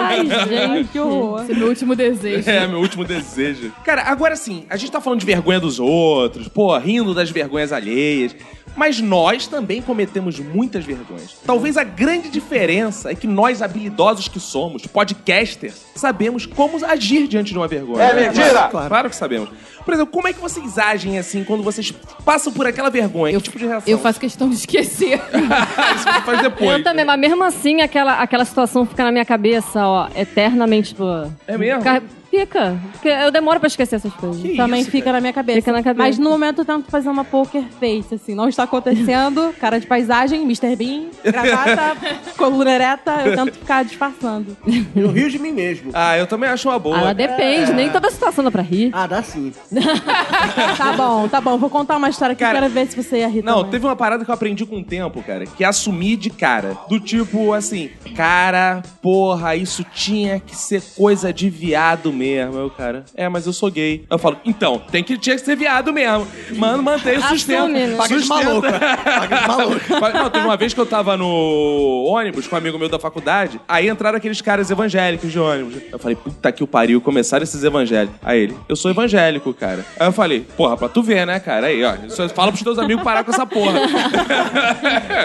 Ai, 0.00 0.26
gente, 0.48 0.88
que 0.92 0.98
horror. 0.98 1.42
Esse 1.42 1.52
é 1.52 1.54
meu 1.54 1.68
último 1.68 1.96
desejo. 1.96 2.50
É, 2.50 2.66
meu 2.66 2.78
último 2.80 3.04
desejo. 3.04 3.72
Cara, 3.84 4.02
agora 4.02 4.36
sim, 4.36 4.64
a 4.68 4.76
gente 4.76 4.90
tá 4.92 5.00
falando 5.00 5.20
de 5.20 5.26
vergonha 5.26 5.60
dos 5.60 5.78
outros, 5.78 6.48
pô, 6.48 6.76
rindo 6.78 7.14
das 7.14 7.30
vergonhas 7.30 7.72
alheias. 7.72 8.34
Mas 8.76 9.00
nós 9.00 9.46
também 9.46 9.80
cometemos 9.80 10.38
muitas 10.38 10.84
vergonhas. 10.84 11.36
Talvez 11.46 11.76
a 11.76 11.82
grande 11.84 12.28
diferença 12.28 13.10
é 13.10 13.14
que 13.14 13.26
nós, 13.26 13.62
habilidosos 13.62 14.28
que 14.28 14.38
somos, 14.38 14.86
podcasters, 14.86 15.82
sabemos 15.94 16.44
como 16.44 16.84
agir 16.84 17.26
diante 17.26 17.52
de 17.52 17.58
uma 17.58 17.66
vergonha. 17.66 18.04
É 18.04 18.28
mentira! 18.28 18.68
Claro, 18.68 18.88
claro 18.88 19.10
que 19.10 19.16
sabemos. 19.16 19.48
Por 19.84 19.94
exemplo, 19.94 20.12
como 20.12 20.26
é 20.28 20.32
que 20.32 20.40
vocês 20.40 20.78
agem 20.78 21.18
assim 21.18 21.44
quando 21.44 21.62
vocês 21.62 21.92
passam 22.24 22.52
por 22.52 22.66
aquela 22.66 22.90
vergonha? 22.90 23.32
Eu, 23.32 23.40
que 23.40 23.44
tipo 23.44 23.58
de 23.58 23.66
reação? 23.66 23.90
eu 23.90 23.98
faço 23.98 24.18
questão 24.18 24.48
de 24.48 24.56
esquecer. 24.56 25.20
Isso 25.94 26.04
você 26.04 26.20
faz 26.22 26.42
depois. 26.42 26.78
Eu 26.78 26.82
também, 26.82 27.04
mas 27.04 27.18
mesmo 27.18 27.42
assim, 27.44 27.80
aquela, 27.80 28.20
aquela 28.20 28.44
situação 28.44 28.84
fica 28.84 29.04
na 29.04 29.12
minha 29.12 29.24
cabeça, 29.24 29.86
ó, 29.86 30.08
eternamente, 30.14 30.88
tipo. 30.88 31.04
É 31.46 31.56
mesmo? 31.56 31.78
Fica. 31.78 32.02
Fica. 32.40 32.78
Porque 32.92 33.08
eu 33.08 33.30
demoro 33.30 33.58
pra 33.60 33.66
esquecer 33.66 33.96
essas 33.96 34.12
coisas. 34.14 34.40
Que 34.40 34.56
Também 34.56 34.80
isso, 34.80 34.90
fica 34.90 35.04
cara? 35.06 35.16
na 35.16 35.20
minha 35.20 35.32
cabeça. 35.32 35.58
Fica 35.60 35.72
na 35.72 35.82
cabeça. 35.82 36.02
Mas 36.02 36.18
no 36.18 36.30
momento 36.30 36.60
eu 36.60 36.64
tento 36.64 36.90
fazer 36.90 37.08
uma 37.08 37.24
poker 37.24 37.64
face, 37.80 38.14
assim. 38.14 38.34
Não 38.34 38.48
está 38.48 38.64
acontecendo. 38.64 39.54
Cara 39.60 39.78
de 39.80 39.86
paisagem, 39.86 40.42
Mr. 40.42 40.76
Bean, 40.76 41.04
gravata, 41.24 41.96
coluna 42.36 42.70
ereta. 42.70 43.12
Eu 43.24 43.36
tento 43.36 43.52
ficar 43.58 43.84
disfarçando. 43.84 44.56
Eu 44.94 45.08
rio 45.10 45.30
de 45.30 45.38
mim 45.38 45.52
mesmo. 45.52 45.90
Ah, 45.94 46.16
eu 46.18 46.26
também 46.26 46.48
acho 46.48 46.68
uma 46.68 46.78
boa. 46.78 46.96
Ah, 46.96 47.00
ela 47.00 47.14
depende, 47.14 47.72
nem 47.72 47.90
toda 47.90 48.10
situação 48.10 48.44
dá 48.44 48.50
pra 48.50 48.62
rir. 48.62 48.90
Ah, 48.92 49.06
dá 49.06 49.22
sim. 49.22 49.52
Tá 50.76 50.92
bom, 50.92 51.28
tá 51.28 51.40
bom. 51.40 51.56
Vou 51.58 51.70
contar 51.70 51.96
uma 51.96 52.08
história 52.08 52.34
que 52.34 52.42
eu 52.42 52.46
Cara, 52.46 52.60
quero 52.60 52.72
ver 52.72 52.86
se 52.86 52.96
você 53.02 53.18
ia 53.18 53.28
rir 53.28 53.42
Não, 53.42 53.56
também. 53.58 53.70
teve 53.72 53.86
uma 53.86 53.96
parada 53.96 54.24
que 54.24 54.30
eu 54.30 54.34
aprendi 54.34 54.64
com 54.66 54.78
o 54.78 54.84
tempo, 54.84 55.22
cara, 55.22 55.46
que 55.46 55.64
é 55.64 55.66
assumir 55.66 56.16
de 56.16 56.30
cara. 56.30 56.76
Do 56.88 57.00
tipo, 57.00 57.52
assim, 57.52 57.90
cara, 58.14 58.82
porra, 59.02 59.56
isso 59.56 59.84
tinha 59.84 60.40
que 60.40 60.56
ser 60.56 60.82
coisa 60.96 61.32
de 61.32 61.48
viado 61.48 62.12
mesmo. 62.12 62.25
Eu, 62.34 62.70
cara, 62.70 63.04
é, 63.14 63.28
mas 63.28 63.46
eu 63.46 63.52
sou 63.52 63.70
gay. 63.70 64.04
Eu 64.10 64.18
falo, 64.18 64.36
então, 64.44 64.80
tem 64.90 65.02
que, 65.02 65.16
tinha 65.18 65.36
que 65.36 65.42
ser 65.44 65.56
viado 65.56 65.92
mesmo. 65.92 66.26
Mano, 66.56 66.82
mantém 66.82 67.18
o 67.18 67.22
sustento. 67.22 67.58
Assume, 67.64 67.86
né? 67.86 67.96
Paga 67.96 68.18
de 68.18 68.26
maluco. 68.28 68.66
Paga 68.68 69.36
de 69.36 69.48
maluco. 69.48 70.16
Não, 70.16 70.30
teve 70.30 70.44
uma 70.46 70.56
vez 70.56 70.72
que 70.74 70.80
eu 70.80 70.86
tava 70.86 71.16
no 71.16 72.04
ônibus 72.08 72.46
com 72.46 72.54
um 72.54 72.58
amigo 72.58 72.78
meu 72.78 72.88
da 72.88 72.98
faculdade, 72.98 73.60
aí 73.68 73.88
entraram 73.88 74.16
aqueles 74.16 74.40
caras 74.40 74.70
evangélicos 74.70 75.30
de 75.30 75.38
ônibus. 75.38 75.82
Eu 75.92 75.98
falei, 75.98 76.16
puta 76.16 76.50
que 76.52 76.62
o 76.62 76.66
pariu, 76.66 77.00
começaram 77.00 77.42
esses 77.42 77.62
evangélicos. 77.62 78.16
Aí 78.22 78.40
ele, 78.42 78.56
eu 78.68 78.76
sou 78.76 78.90
evangélico, 78.90 79.52
cara. 79.54 79.84
Aí 79.98 80.06
eu 80.06 80.12
falei, 80.12 80.40
porra, 80.56 80.76
pra 80.76 80.88
tu 80.88 81.02
ver, 81.02 81.26
né, 81.26 81.38
cara? 81.40 81.66
Aí, 81.66 81.84
ó, 81.84 81.94
só 82.08 82.28
fala 82.28 82.50
pros 82.50 82.62
teus 82.62 82.78
amigos 82.78 83.02
parar 83.04 83.24
com 83.24 83.30
essa 83.30 83.46
porra. 83.46 83.80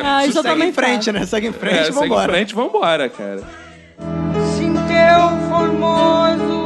Ah, 0.04 0.26
isso 0.26 0.40
eu 0.40 0.44
Segue 0.44 0.64
em 0.64 0.72
frente, 0.74 1.06
faço. 1.06 1.12
né? 1.14 1.26
Segue 1.26 1.48
em 1.48 1.54
frente, 1.54 1.76
É, 1.78 1.84
segue 1.86 1.98
em 1.98 2.02
vambora. 2.10 2.32
frente, 2.34 2.56
vambora, 2.56 3.10
cara. 3.10 3.42
Se 4.56 4.64
céu 4.88 5.32
formoso, 5.50 6.61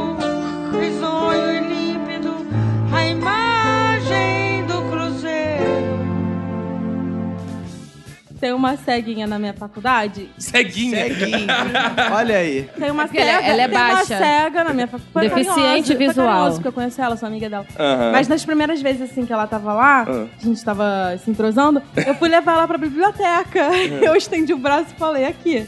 Tem 8.46 8.52
uma 8.52 8.76
ceguinha 8.76 9.26
na 9.26 9.40
minha 9.40 9.52
faculdade. 9.52 10.30
Ceguinha. 10.38 10.96
Ceguinho. 11.08 11.48
Olha 12.14 12.36
aí. 12.36 12.70
Tem 12.78 12.92
uma 12.92 13.02
Porque 13.06 13.18
ela- 13.18 13.40
cega, 13.40 13.48
ela 13.52 13.62
é 13.62 13.68
tem 13.68 13.76
baixa. 13.76 13.96
uma 13.96 14.04
cega 14.24 14.62
na 14.64 14.72
minha 14.72 14.86
faculdade. 14.86 15.28
Deficiente 15.34 15.86
foi 15.96 15.96
visual. 16.06 16.26
carinhoso, 16.28 16.54
porque 16.54 16.68
eu 16.68 16.72
conheço 16.72 17.02
ela, 17.02 17.16
sou 17.16 17.26
amiga 17.26 17.50
dela. 17.50 17.66
Mas 18.12 18.28
nas 18.28 18.44
primeiras 18.44 18.80
vezes, 18.80 19.02
assim, 19.10 19.26
que 19.26 19.32
ela 19.32 19.48
tava 19.48 19.72
lá, 19.72 20.06
Ah. 20.08 20.26
a 20.40 20.44
gente 20.44 20.64
tava 20.64 21.18
se 21.24 21.28
entrosando, 21.28 21.82
eu 22.06 22.14
fui 22.14 22.28
levar 22.28 22.52
ela 22.52 22.68
pra 22.68 22.78
biblioteca. 22.78 23.68
Eu 24.00 24.14
estendi 24.14 24.54
o 24.54 24.58
braço 24.58 24.94
e 24.94 24.96
falei, 24.96 25.24
aqui. 25.24 25.66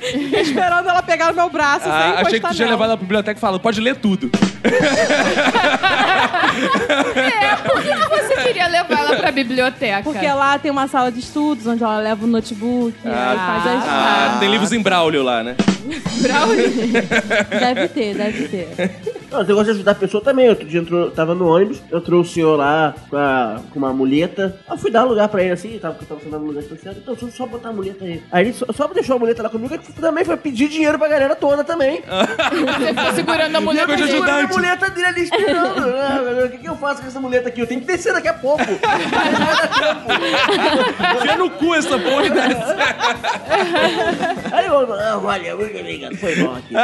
Fiquei 0.00 0.40
esperando 0.40 0.88
ela 0.88 1.02
pegar 1.02 1.26
no 1.26 1.34
meu 1.34 1.50
braço 1.50 1.82
sem 1.82 1.92
Ah, 1.92 1.98
encostar 2.06 2.26
achei 2.26 2.40
que 2.40 2.48
tu 2.48 2.54
tinha 2.54 2.68
levado 2.70 2.88
ela 2.88 2.96
pra 2.96 3.04
biblioteca 3.04 3.36
e 3.36 3.40
falado, 3.40 3.60
pode 3.60 3.82
ler 3.82 3.96
tudo. 3.96 4.30
É, 7.16 7.56
por 7.56 7.82
que 7.82 7.88
que 7.88 8.08
você 8.08 8.36
queria 8.42 8.66
levar 8.66 8.98
ela 8.98 9.16
pra 9.16 9.30
biblioteca? 9.30 10.02
Porque 10.02 10.26
lá 10.26 10.58
tem 10.58 10.70
uma 10.70 10.86
sala 10.88 11.10
de 11.12 11.20
estudos, 11.20 11.65
onde 11.66 11.82
ela 11.82 11.98
leva 11.98 12.24
o 12.24 12.28
notebook, 12.28 12.96
aí 13.04 13.36
faz 13.36 13.66
as... 13.66 13.84
Ah, 13.88 14.36
tem 14.40 14.50
livros 14.50 14.72
em 14.72 14.80
Braulio 14.80 15.22
lá, 15.22 15.42
né? 15.42 15.56
Deve 17.60 17.88
ter, 17.88 18.14
deve 18.14 18.48
ter. 18.48 19.15
Não, 19.36 19.42
eu 19.42 19.54
gosto 19.54 19.66
de 19.66 19.70
ajudar 19.72 19.92
a 19.92 19.94
pessoa 19.96 20.22
também. 20.22 20.48
Outro 20.48 20.64
dia 20.66 20.80
entrou, 20.80 21.10
tava 21.10 21.34
no 21.34 21.46
ônibus, 21.46 21.82
eu 21.90 22.00
trouxe 22.00 22.30
o 22.30 22.34
senhor 22.34 22.56
lá 22.56 22.94
com, 23.10 23.16
a- 23.16 23.60
com 23.70 23.78
uma 23.78 23.92
muleta. 23.92 24.58
Eu 24.70 24.78
fui 24.78 24.90
dar 24.90 25.04
um 25.04 25.08
lugar 25.08 25.28
pra 25.28 25.42
ele 25.42 25.52
assim, 25.52 25.78
tava, 25.78 25.96
eu 26.00 26.06
tava 26.06 26.20
sentado 26.20 26.40
no 26.40 26.46
lugar 26.46 26.62
especial. 26.62 26.94
Então, 26.96 27.14
só, 27.18 27.26
só 27.28 27.46
botar 27.46 27.68
a 27.68 27.72
muleta 27.72 28.02
aí. 28.04 28.22
Aí 28.32 28.44
ele 28.46 28.52
só, 28.54 28.64
só 28.74 28.86
deixou 28.88 29.16
a 29.16 29.18
muleta 29.18 29.42
lá 29.42 29.50
comigo, 29.50 29.74
ele 29.74 29.82
também 30.00 30.24
foi 30.24 30.36
pedir 30.38 30.68
dinheiro 30.68 30.98
pra 30.98 31.08
galera 31.08 31.36
toda 31.36 31.62
também. 31.62 32.02
Você 32.78 32.94
ficou 32.94 33.12
segurando 33.14 33.56
a 33.56 33.60
mulher 33.60 33.82
Eu 33.82 33.86
Coisa 33.88 34.02
tô 34.02 34.06
de 34.08 34.12
segurando 34.14 34.44
a 34.44 34.48
muleta 34.48 34.90
dele 34.90 35.06
ali 35.06 35.22
esperando. 35.22 35.86
Ah, 36.06 36.44
O 36.46 36.48
que, 36.50 36.58
que 36.58 36.68
eu 36.68 36.76
faço 36.76 37.02
com 37.02 37.08
essa 37.08 37.20
muleta 37.20 37.48
aqui? 37.48 37.60
Eu 37.60 37.66
tenho 37.66 37.80
que 37.80 37.86
descer 37.86 38.12
daqui 38.12 38.28
a 38.28 38.34
pouco. 38.34 38.62
Enfia 41.16 41.36
no 41.36 41.50
cu 41.50 41.74
essa 41.74 41.98
porra. 41.98 42.24
Aí 44.52 44.66
eu, 44.66 44.92
ah, 44.94 45.20
olha, 45.22 45.56
muito 45.56 45.78
obrigado, 45.78 46.16
foi 46.16 46.36
bom 46.36 46.54
aqui. 46.56 46.74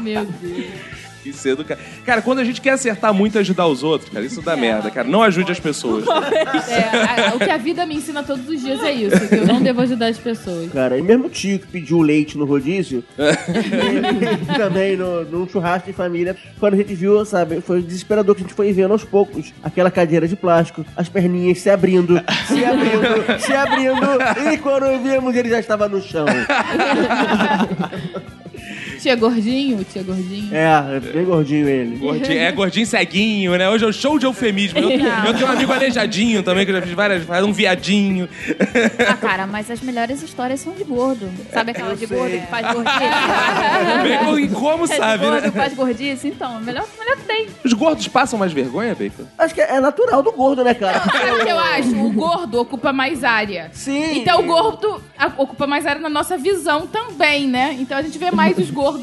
Meu 0.00 0.24
Deus. 0.24 1.03
Que 1.24 1.32
cedo, 1.32 1.64
cara. 1.64 1.80
Cara, 2.04 2.20
quando 2.22 2.38
a 2.40 2.44
gente 2.44 2.60
quer 2.60 2.70
acertar 2.72 3.12
muito 3.14 3.36
e 3.36 3.38
ajudar 3.38 3.66
os 3.66 3.82
outros, 3.82 4.10
cara, 4.10 4.24
isso 4.24 4.42
dá 4.42 4.54
merda, 4.54 4.90
cara. 4.90 5.08
Não 5.08 5.22
ajude 5.22 5.50
as 5.50 5.58
pessoas. 5.58 6.04
É, 6.06 7.28
a- 7.30 7.34
o 7.34 7.38
que 7.38 7.50
a 7.50 7.56
vida 7.56 7.84
me 7.86 7.96
ensina 7.96 8.22
todos 8.22 8.46
os 8.46 8.60
dias 8.60 8.82
é 8.82 8.92
isso, 8.92 9.26
que 9.28 9.34
eu 9.36 9.46
não 9.46 9.62
devo 9.62 9.80
ajudar 9.80 10.08
as 10.08 10.18
pessoas. 10.18 10.70
Cara, 10.70 10.98
e 10.98 11.02
mesmo 11.02 11.26
o 11.26 11.30
tio 11.30 11.58
que 11.58 11.66
pediu 11.66 12.00
leite 12.02 12.36
no 12.36 12.44
rodízio, 12.44 13.02
ele 13.18 14.36
também 14.54 14.96
no, 14.98 15.24
num 15.24 15.48
churrasco 15.48 15.86
de 15.86 15.94
família, 15.96 16.36
quando 16.60 16.74
a 16.74 16.76
gente 16.76 16.94
viu, 16.94 17.24
sabe, 17.24 17.62
foi 17.62 17.80
desesperador 17.82 18.34
que 18.34 18.42
a 18.42 18.44
gente 18.44 18.54
foi 18.54 18.70
vendo 18.72 18.92
aos 18.92 19.02
poucos 19.04 19.52
aquela 19.62 19.90
cadeira 19.90 20.28
de 20.28 20.36
plástico, 20.36 20.84
as 20.94 21.08
perninhas 21.08 21.58
se 21.58 21.70
abrindo, 21.70 22.20
se 22.46 22.62
abrindo, 22.64 23.40
se 23.40 23.52
abrindo, 23.54 24.52
e 24.52 24.58
quando 24.58 25.02
vimos 25.02 25.34
ele 25.34 25.48
já 25.48 25.58
estava 25.58 25.88
no 25.88 26.02
chão. 26.02 26.26
Tia 29.04 29.16
gordinho, 29.16 29.84
tia 29.84 30.02
gordinho. 30.02 30.48
É, 30.50 30.98
bem 30.98 31.26
gordinho 31.26 31.68
ele. 31.68 31.96
Gordinho- 31.96 32.38
é 32.38 32.50
gordinho 32.50 32.86
ceguinho, 32.86 33.54
né? 33.58 33.68
Hoje 33.68 33.84
é 33.84 33.86
o 33.86 33.92
show 33.92 34.18
de 34.18 34.24
eufemismo. 34.24 34.78
Eu, 34.78 34.88
eu 34.92 35.34
tenho 35.34 35.46
um 35.46 35.50
amigo 35.52 35.70
aleijadinho 35.74 36.42
também, 36.42 36.64
que 36.64 36.70
eu 36.72 36.76
já 36.76 36.80
fiz 36.80 36.92
várias 36.92 37.22
faz 37.24 37.44
um 37.44 37.52
viadinho. 37.52 38.26
Ah, 39.06 39.12
cara, 39.14 39.46
mas 39.46 39.70
as 39.70 39.82
melhores 39.82 40.22
histórias 40.22 40.60
são 40.60 40.72
de 40.72 40.84
gordo. 40.84 41.28
Sabe 41.52 41.72
aquela 41.72 41.94
de 41.94 42.06
gordo 42.06 42.30
que 42.30 42.46
faz 42.46 42.66
gordice? 42.72 42.98
Bacon 44.08 44.38
e 44.38 44.48
como 44.48 44.84
É 44.84 44.88
de 44.88 44.96
sabe, 44.96 45.24
gordo 45.26 45.42
né? 45.42 45.50
que 45.50 45.56
faz 45.58 45.74
gordice? 45.74 46.28
Então, 46.28 46.58
melhor, 46.62 46.86
melhor 46.98 47.16
que 47.18 47.24
tem. 47.24 47.46
Os 47.62 47.74
gordos 47.74 48.08
passam 48.08 48.38
mais 48.38 48.54
vergonha, 48.54 48.94
Bacon? 48.94 49.24
Acho 49.36 49.54
que 49.54 49.60
é 49.60 49.80
natural 49.80 50.22
do 50.22 50.32
gordo, 50.32 50.64
né, 50.64 50.72
cara? 50.72 51.00
Sabe 51.00 51.30
o 51.42 51.44
que 51.44 51.50
eu 51.52 51.58
acho? 51.58 51.94
O 51.94 52.10
gordo 52.10 52.58
ocupa 52.58 52.90
mais 52.90 53.22
área. 53.22 53.68
Sim. 53.74 54.16
Então 54.20 54.40
o 54.40 54.44
gordo 54.44 55.02
ocupa 55.36 55.66
mais 55.66 55.84
área 55.84 56.00
na 56.00 56.08
nossa 56.08 56.38
visão 56.38 56.86
também, 56.86 57.46
né? 57.46 57.76
Então 57.78 57.98
a 57.98 58.02
gente 58.02 58.16
vê 58.16 58.30
mais 58.30 58.56
os 58.56 58.70
gordos 58.70 58.93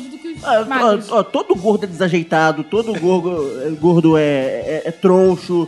Ah, 0.43 0.65
magros. 0.65 1.11
ó, 1.11 1.19
ó, 1.19 1.23
todo 1.23 1.55
gordo 1.55 1.83
é 1.83 1.87
desajeitado, 1.87 2.63
todo 2.63 2.97
gordo, 2.99 3.61
é- 3.65 3.69
gordo 3.71 4.17
é, 4.17 4.23
é, 4.23 4.81
é 4.85 4.91
troncho. 4.91 5.67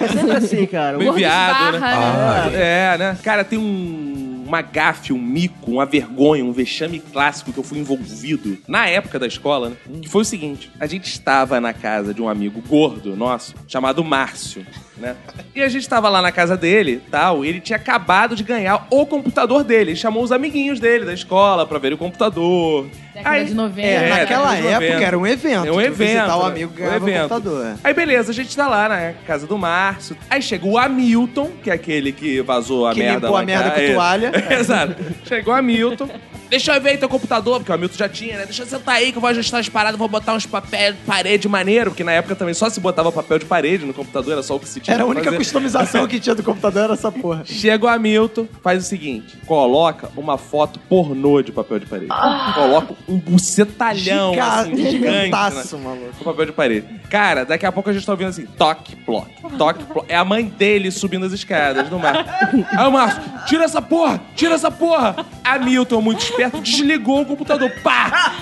É 0.00 0.08
sempre 0.08 0.32
assim, 0.36 0.66
cara. 0.66 0.98
Meio 0.98 1.12
viado, 1.12 1.72
né? 1.72 1.76
esbarra, 1.78 2.50
É, 2.52 2.98
né? 2.98 3.18
Cara, 3.22 3.44
tem 3.44 3.58
um, 3.58 4.44
uma 4.46 4.62
gafe, 4.62 5.12
um 5.12 5.18
mico, 5.20 5.70
uma 5.70 5.84
vergonha, 5.86 6.44
um 6.44 6.52
vexame 6.52 6.98
clássico 6.98 7.52
que 7.52 7.58
eu 7.58 7.64
fui 7.64 7.78
envolvido 7.78 8.58
na 8.66 8.86
época 8.86 9.18
da 9.18 9.26
escola, 9.26 9.70
né? 9.70 9.76
Que 10.02 10.08
foi 10.08 10.22
o 10.22 10.24
seguinte: 10.24 10.70
a 10.80 10.86
gente 10.86 11.06
estava 11.08 11.60
na 11.60 11.72
casa 11.72 12.12
de 12.14 12.22
um 12.22 12.28
amigo 12.28 12.62
gordo 12.66 13.14
nosso, 13.16 13.54
chamado 13.66 14.02
Márcio. 14.04 14.64
Né? 15.00 15.14
E 15.54 15.62
a 15.62 15.68
gente 15.68 15.82
estava 15.82 16.08
lá 16.08 16.20
na 16.20 16.32
casa 16.32 16.56
dele, 16.56 17.00
tal, 17.10 17.44
e 17.44 17.48
ele 17.48 17.60
tinha 17.60 17.76
acabado 17.76 18.34
de 18.34 18.42
ganhar 18.42 18.86
o 18.90 19.06
computador 19.06 19.62
dele. 19.62 19.92
Ele 19.92 19.96
chamou 19.96 20.22
os 20.22 20.32
amiguinhos 20.32 20.80
dele 20.80 21.04
da 21.04 21.14
escola 21.14 21.64
pra 21.66 21.78
ver 21.78 21.92
o 21.92 21.98
computador. 21.98 22.86
Década 23.14 23.44
de 23.44 23.54
90. 23.54 23.80
É, 23.86 23.94
É, 23.94 24.08
naquela 24.10 24.54
de 24.54 24.66
época 24.66 24.80
90. 24.86 25.04
era 25.04 25.18
um 25.18 25.26
evento. 25.26 25.66
É 25.66 25.72
um 25.72 25.80
evento. 25.80 25.96
Visitar 25.98 26.36
o 26.36 26.42
né? 26.42 26.48
amigo 26.50 26.72
que 26.72 26.82
Um 26.82 26.84
ganhava 26.84 27.04
o 27.04 27.08
evento. 27.08 27.28
computador. 27.28 27.66
é. 27.66 27.74
Aí 27.84 27.94
beleza, 27.94 28.30
a 28.30 28.34
gente 28.34 28.56
tá 28.56 28.68
lá 28.68 28.88
na 28.88 29.12
casa 29.26 29.46
do 29.46 29.56
Márcio. 29.58 30.16
Aí 30.30 30.42
chega 30.42 30.66
o 30.66 30.76
Hamilton, 30.78 31.50
que 31.62 31.70
é 31.70 31.74
aquele 31.74 32.12
que 32.12 32.40
vazou 32.42 32.86
a 32.86 32.92
Que 32.92 33.00
merda 33.00 33.14
limpou 33.14 33.30
lá 33.32 33.40
a 33.40 33.44
merda 33.44 33.70
casa. 33.70 33.86
com 33.86 33.94
toalha. 33.94 34.32
Exato. 34.60 34.96
Chegou 35.24 35.54
o 35.54 35.56
Hamilton. 35.56 36.08
Deixa 36.50 36.74
eu 36.74 36.80
ver 36.80 36.90
aí 36.90 36.98
teu 36.98 37.08
computador, 37.08 37.58
porque 37.58 37.70
o 37.70 37.74
Hamilton 37.74 37.96
já 37.96 38.08
tinha, 38.08 38.38
né? 38.38 38.44
Deixa 38.44 38.62
eu 38.62 38.66
sentar 38.66 38.96
aí 38.96 39.12
que 39.12 39.18
eu 39.18 39.20
vou 39.20 39.28
ajustar 39.30 39.60
as 39.60 39.68
paradas, 39.68 39.98
vou 39.98 40.08
botar 40.08 40.34
uns 40.34 40.46
papéis 40.46 40.94
de 40.94 41.00
parede 41.02 41.48
maneiro, 41.48 41.90
porque 41.90 42.02
na 42.04 42.12
época 42.12 42.34
também 42.34 42.54
só 42.54 42.68
se 42.70 42.80
botava 42.80 43.12
papel 43.12 43.38
de 43.38 43.44
parede 43.46 43.84
no 43.84 43.92
computador, 43.94 44.32
era 44.32 44.42
só 44.42 44.56
o 44.56 44.60
que 44.60 44.68
se 44.68 44.80
tinha 44.80 44.94
Era 44.94 45.04
a 45.04 45.06
única 45.06 45.24
fazer. 45.24 45.36
customização 45.36 46.06
que 46.06 46.18
tinha 46.18 46.34
do 46.34 46.42
computador, 46.42 46.84
era 46.84 46.94
essa 46.94 47.12
porra. 47.12 47.42
Chega 47.46 47.84
o 47.84 47.88
Hamilton, 47.88 48.46
faz 48.62 48.84
o 48.84 48.86
seguinte: 48.86 49.36
coloca 49.46 50.10
uma 50.16 50.38
foto 50.38 50.78
pornô 50.88 51.42
de 51.42 51.52
papel 51.52 51.78
de 51.80 51.86
parede. 51.86 52.08
Coloca 52.54 52.94
um 53.08 53.18
bucetalhão, 53.18 54.30
Giga- 54.32 54.46
assim, 54.46 54.76
gigante. 54.76 54.90
gigantaço, 55.26 55.76
né? 55.76 55.84
maluco. 55.84 56.12
Com 56.18 56.24
papel 56.24 56.46
de 56.46 56.52
parede. 56.52 56.86
Cara, 57.10 57.44
daqui 57.44 57.66
a 57.66 57.72
pouco 57.72 57.90
a 57.90 57.92
gente 57.92 58.04
tá 58.06 58.12
ouvindo 58.12 58.28
assim: 58.28 58.46
toque, 58.46 58.96
plot, 58.96 59.26
toque, 59.56 59.84
plot. 59.84 60.06
É 60.08 60.16
a 60.16 60.24
mãe 60.24 60.44
dele 60.44 60.90
subindo 60.90 61.26
as 61.26 61.32
escadas 61.32 61.88
do 61.88 61.98
mar. 61.98 62.24
Aí 62.76 62.86
o 62.86 62.90
Márcio, 62.90 63.20
tira 63.46 63.64
essa 63.64 63.80
porra, 63.82 64.20
tira 64.34 64.54
essa 64.54 64.70
porra. 64.70 65.16
Hamilton, 65.44 66.00
muito 66.00 66.20
esperto, 66.38 66.60
desligou 66.60 67.22
o 67.22 67.26
computador. 67.26 67.70
Pá! 67.82 68.34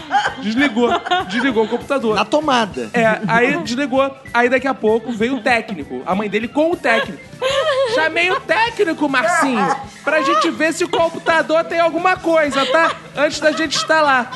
Desligou, 0.42 0.90
desligou 1.28 1.64
o 1.64 1.68
computador. 1.68 2.14
Na 2.14 2.24
tomada. 2.24 2.90
É, 2.92 3.20
aí 3.26 3.56
desligou. 3.58 4.14
Aí 4.32 4.48
daqui 4.48 4.68
a 4.68 4.74
pouco 4.74 5.12
veio 5.12 5.36
o 5.36 5.40
técnico. 5.40 6.02
A 6.04 6.14
mãe 6.14 6.28
dele 6.28 6.48
com 6.48 6.70
o 6.70 6.76
técnico. 6.76 7.22
Chamei 7.94 8.30
o 8.30 8.40
técnico, 8.40 9.08
Marcinho, 9.08 9.76
pra 10.04 10.20
gente 10.22 10.50
ver 10.50 10.72
se 10.72 10.84
o 10.84 10.88
computador 10.88 11.64
tem 11.64 11.80
alguma 11.80 12.16
coisa, 12.16 12.64
tá? 12.66 12.92
Antes 13.16 13.40
da 13.40 13.52
gente 13.52 13.76
instalar. 13.76 14.30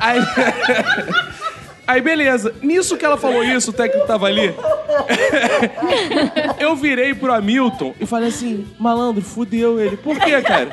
Aí. 0.00 0.20
Aí, 1.86 2.00
beleza. 2.00 2.54
Nisso 2.62 2.96
que 2.96 3.04
ela 3.04 3.18
falou 3.18 3.44
isso, 3.44 3.70
o 3.70 3.72
técnico 3.72 4.06
tava 4.06 4.26
ali. 4.26 4.54
Eu 6.58 6.74
virei 6.74 7.14
pro 7.14 7.32
Hamilton 7.32 7.94
e 8.00 8.06
falei 8.06 8.30
assim: 8.30 8.66
malandro, 8.78 9.22
fudeu 9.22 9.78
ele. 9.78 9.96
Por 9.96 10.18
quê, 10.18 10.40
cara? 10.40 10.70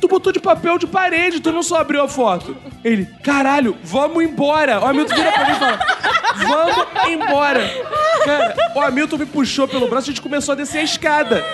Tu 0.00 0.08
botou 0.08 0.32
de 0.32 0.40
papel 0.40 0.78
de 0.78 0.86
parede, 0.86 1.38
tu 1.40 1.52
não 1.52 1.62
só 1.62 1.76
abriu 1.80 2.02
a 2.02 2.08
foto. 2.08 2.56
Ele, 2.82 3.06
caralho, 3.22 3.76
vamos 3.84 4.24
embora. 4.24 4.80
O 4.80 4.86
Hamilton 4.86 5.14
vira 5.14 5.32
pra 5.32 5.44
mim 5.44 5.52
e 5.52 5.54
fala: 5.56 5.78
Vamos 6.36 7.08
embora. 7.12 7.70
Cara, 8.24 8.54
o 8.74 8.80
Hamilton 8.80 9.18
me 9.18 9.26
puxou 9.26 9.68
pelo 9.68 9.86
braço 9.88 10.08
e 10.08 10.10
a 10.10 10.12
gente 10.14 10.22
começou 10.22 10.52
a 10.52 10.56
descer 10.56 10.78
a 10.78 10.82
escada. 10.82 11.44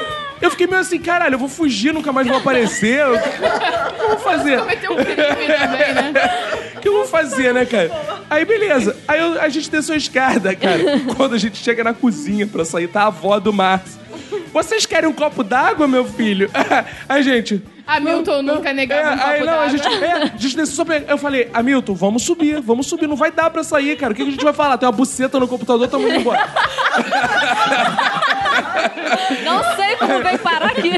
Eu 0.41 0.51
fiquei 0.51 0.67
meio 0.67 0.81
assim, 0.81 0.99
caralho, 0.99 1.35
eu 1.35 1.39
vou 1.39 1.49
fugir, 1.49 1.93
nunca 1.93 2.13
mais 2.13 2.27
vou 2.27 2.37
aparecer. 2.37 3.05
O 3.07 3.19
que 3.19 4.03
eu 4.03 4.09
vou 4.09 4.19
fazer? 4.19 4.59
Cometeu 4.59 4.93
um 4.93 4.97
crime 4.97 5.15
também, 5.17 5.95
né? 5.95 6.13
O 6.77 6.81
que 6.83 6.89
eu 6.89 6.95
vou 6.95 7.07
fazer, 7.07 7.55
né, 7.55 7.65
cara? 7.65 7.93
Aí, 8.29 8.45
beleza. 8.45 8.97
Aí 9.07 9.21
eu- 9.21 9.41
a 9.41 9.49
gente 9.49 9.71
desceu 9.71 9.95
a 9.95 9.99
escada, 9.99 10.53
cara. 10.57 10.81
Quando 11.17 11.35
a 11.37 11.39
gente 11.39 11.59
chega 11.63 11.85
na 11.85 11.95
cozinha 11.95 12.45
pra 12.45 12.65
sair, 12.65 12.89
tá 12.89 13.03
a 13.03 13.07
avó 13.07 13.39
do 13.39 13.53
Márcio. 13.53 14.01
Vocês 14.53 14.85
querem 14.85 15.09
um 15.09 15.13
copo 15.13 15.45
d'água, 15.45 15.87
meu 15.87 16.05
filho? 16.05 16.51
Aí, 17.09 17.23
gente. 17.23 17.63
Hamilton 17.87 18.43
nunca 18.43 18.73
negava 18.73 19.11
É, 19.11 19.15
um 19.15 19.19
copo 19.19 19.31
aí 19.31 19.41
não, 19.45 19.53
a 19.53 19.57
d'água. 19.67 19.71
gente, 19.71 20.05
é, 20.05 20.13
a 20.13 20.27
gente 20.37 20.57
desceu. 20.57 20.85
Eu 21.09 21.19
falei, 21.19 21.49
Hamilton, 21.53 21.95
vamos 21.95 22.23
subir, 22.23 22.61
vamos 22.61 22.87
subir, 22.87 23.07
não 23.07 23.17
vai 23.17 23.31
dar 23.31 23.51
pra 23.51 23.63
sair, 23.65 23.97
cara. 23.97 24.13
O 24.13 24.17
que 24.17 24.23
que 24.23 24.29
a 24.29 24.33
gente 24.33 24.45
vai 24.45 24.53
falar? 24.53 24.79
Tem 24.79 24.87
uma 24.87 24.93
buceta 24.93 25.39
no 25.41 25.49
computador, 25.49 25.89
tamo 25.89 26.09
indo 26.09 26.21
embora. 26.21 26.49
Não 29.45 29.77
sei 29.77 29.97
como 29.97 30.23
veio 30.23 30.39
parar 30.39 30.71
aqui. 30.71 30.93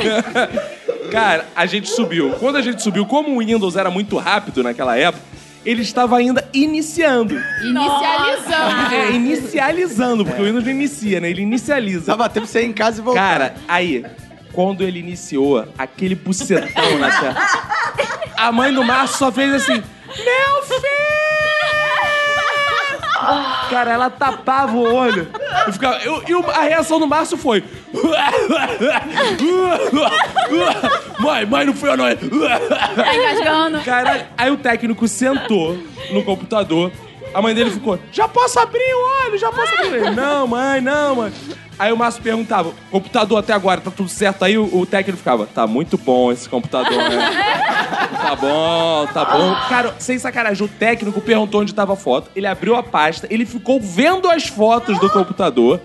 Cara, 1.11 1.47
a 1.55 1.67
gente 1.67 1.89
subiu. 1.89 2.33
Quando 2.39 2.57
a 2.57 2.63
gente 2.63 2.83
subiu, 2.83 3.07
como 3.07 3.35
o 3.35 3.39
Windows 3.39 3.77
era 3.77 3.91
muito 3.91 4.17
rápido 4.19 4.63
naquela 4.63 4.97
época, 4.97 5.23
ele 5.65 5.83
estava 5.83 6.17
ainda 6.17 6.47
iniciando. 6.53 7.35
Inicializando. 7.63 8.95
É, 8.95 9.11
inicializando, 9.13 10.25
porque 10.25 10.43
o 10.43 10.45
Windows 10.45 10.65
não 10.65 10.73
inicia, 10.73 11.21
né? 11.21 11.31
Ele 11.31 11.43
inicializa. 11.43 12.07
Tava 12.07 12.29
tempo 12.29 12.47
você 12.47 12.63
ir 12.63 12.67
em 12.67 12.73
casa 12.73 13.01
e 13.01 13.05
voltar. 13.05 13.21
Cara, 13.21 13.55
aí, 13.67 14.05
quando 14.55 14.83
ele 14.83 14.99
iniciou 15.01 15.67
aquele 15.77 16.15
bucetão 16.15 16.99
na 16.99 17.11
tela, 17.21 17.37
a 18.37 18.53
mãe 18.53 18.73
do 18.73 18.85
Márcio 18.85 19.19
só 19.19 19.33
fez 19.33 19.53
assim: 19.55 19.75
Meu 20.07 20.63
filho! 20.63 20.85
Cara, 23.71 23.91
ela 23.93 24.11
tapava 24.11 24.77
o 24.77 24.83
olho. 24.95 25.27
E, 25.67 25.73
ficava, 25.73 25.97
eu- 25.99 26.23
e 26.29 26.51
a 26.53 26.63
reação 26.63 27.01
do 27.01 27.07
Márcio 27.07 27.37
foi. 27.39 27.65
Mãe, 31.19 31.47
mãe, 31.47 31.65
não 31.67 31.73
foi 31.75 31.91
eu, 31.91 31.97
não. 31.97 32.05
Tá 32.07 33.15
engasgando. 33.15 33.81
Caralho. 33.83 34.27
Aí 34.37 34.51
o 34.51 34.57
técnico 34.57 35.09
sentou 35.09 35.79
no 36.11 36.23
computador. 36.23 36.93
A 37.35 37.43
mãe 37.43 37.55
dele 37.55 37.71
ficou: 37.71 37.99
Já 38.13 38.29
posso 38.29 38.59
abrir 38.61 38.95
o 38.95 39.27
olho? 39.27 39.39
Já 39.39 39.51
posso 39.51 39.75
abrir? 39.75 39.95
Ele, 39.95 40.11
não, 40.11 40.47
mãe, 40.47 40.81
não, 40.81 41.17
mãe. 41.17 41.33
Aí 41.79 41.93
o 41.93 41.97
Márcio 41.97 42.23
perguntava: 42.23 42.73
Computador 42.91 43.39
até 43.39 43.53
agora, 43.53 43.81
tá 43.81 43.91
tudo 43.91 44.09
certo? 44.09 44.45
Aí 44.45 44.57
o, 44.57 44.65
o 44.73 44.87
técnico 44.87 45.19
ficava: 45.19 45.45
Tá 45.47 45.67
muito 45.67 45.99
bom 45.99 46.31
esse 46.31 46.49
computador, 46.49 46.97
né? 46.97 47.75
Tá 48.25 48.35
bom, 48.37 49.07
tá 49.13 49.25
bom. 49.25 49.55
Cara, 49.69 49.95
sem 49.99 50.19
sacanagem, 50.19 50.65
o 50.65 50.69
técnico 50.69 51.21
perguntou 51.21 51.61
onde 51.61 51.75
tava 51.75 51.93
a 51.93 51.97
foto. 51.97 52.31
Ele 52.35 52.47
abriu 52.47 52.75
a 52.75 52.83
pasta, 52.83 53.27
ele 53.31 53.45
ficou 53.45 53.79
vendo 53.79 54.31
as 54.31 54.47
fotos 54.47 54.99
do 54.99 55.11
computador. 55.11 55.79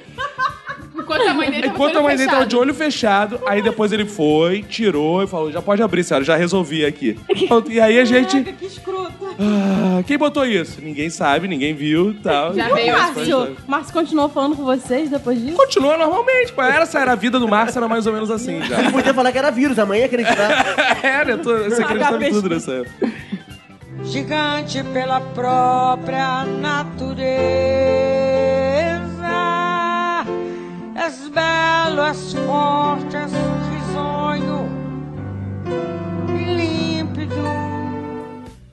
Enquanto 1.01 1.27
a 1.27 1.33
mãe 1.33 1.49
dele 1.49 1.61
tava 1.63 1.73
Enquanto 1.75 1.91
de 1.91 1.97
a 1.97 1.99
olho 1.99 2.07
mãe 2.07 2.17
dele 2.17 2.29
tava 2.29 2.45
de 2.45 2.49
fechado. 2.49 2.61
olho 2.61 2.73
fechado, 2.73 3.39
aí 3.47 3.61
depois 3.61 3.91
ele 3.91 4.05
foi, 4.05 4.63
tirou 4.63 5.23
e 5.23 5.27
falou: 5.27 5.51
já 5.51 5.61
pode 5.61 5.81
abrir, 5.81 6.03
senhora, 6.03 6.23
já 6.25 6.35
resolvi 6.35 6.85
aqui. 6.85 7.17
Pronto, 7.47 7.71
E 7.71 7.79
aí 7.79 7.99
a 7.99 8.05
gente. 8.05 8.43
Que 8.43 8.65
escroto. 8.65 9.09
Ah, 9.39 10.03
quem 10.05 10.17
botou 10.17 10.45
isso? 10.45 10.81
Ninguém 10.81 11.09
sabe, 11.09 11.47
ninguém 11.47 11.73
viu 11.73 12.11
e 12.11 12.15
tal. 12.15 12.53
Já 12.53 12.69
E 12.69 12.73
veio 12.73 12.91
foi, 12.93 13.01
assim. 13.01 13.13
foi, 13.13 13.25
Márcio, 13.27 13.57
Márcio 13.67 13.93
continuou 13.93 14.29
falando 14.29 14.55
com 14.55 14.63
vocês 14.63 15.09
depois 15.09 15.41
disso? 15.41 15.55
Continua 15.55 15.97
normalmente, 15.97 16.51
pô. 16.51 16.61
Essa 16.61 16.99
era 16.99 17.13
a 17.13 17.15
vida 17.15 17.39
do 17.39 17.47
Márcio, 17.47 17.77
era 17.79 17.87
mais 17.87 18.05
ou 18.05 18.13
menos 18.13 18.29
assim 18.29 18.61
já. 18.63 18.79
Ele 18.79 18.91
podia 18.91 19.13
falar 19.13 19.31
que 19.31 19.37
era 19.37 19.49
vírus, 19.51 19.79
a 19.79 19.85
mãe 19.85 19.99
ia 19.99 20.05
acreditar. 20.07 20.99
Era, 21.03 21.31
eu 21.31 21.37
tô, 21.41 21.57
você 21.57 21.81
acreditava 21.83 22.25
em 22.27 22.31
tudo 22.31 22.49
nessa 22.49 22.71
época. 22.73 23.11
gigante 24.03 24.83
pela 24.93 25.21
própria 25.21 26.43
natureza. 26.45 28.28
És 30.99 31.19
belo, 31.31 32.09
és 32.09 32.23
forte, 32.45 33.21
és 33.23 33.35
risonho. 33.69 34.59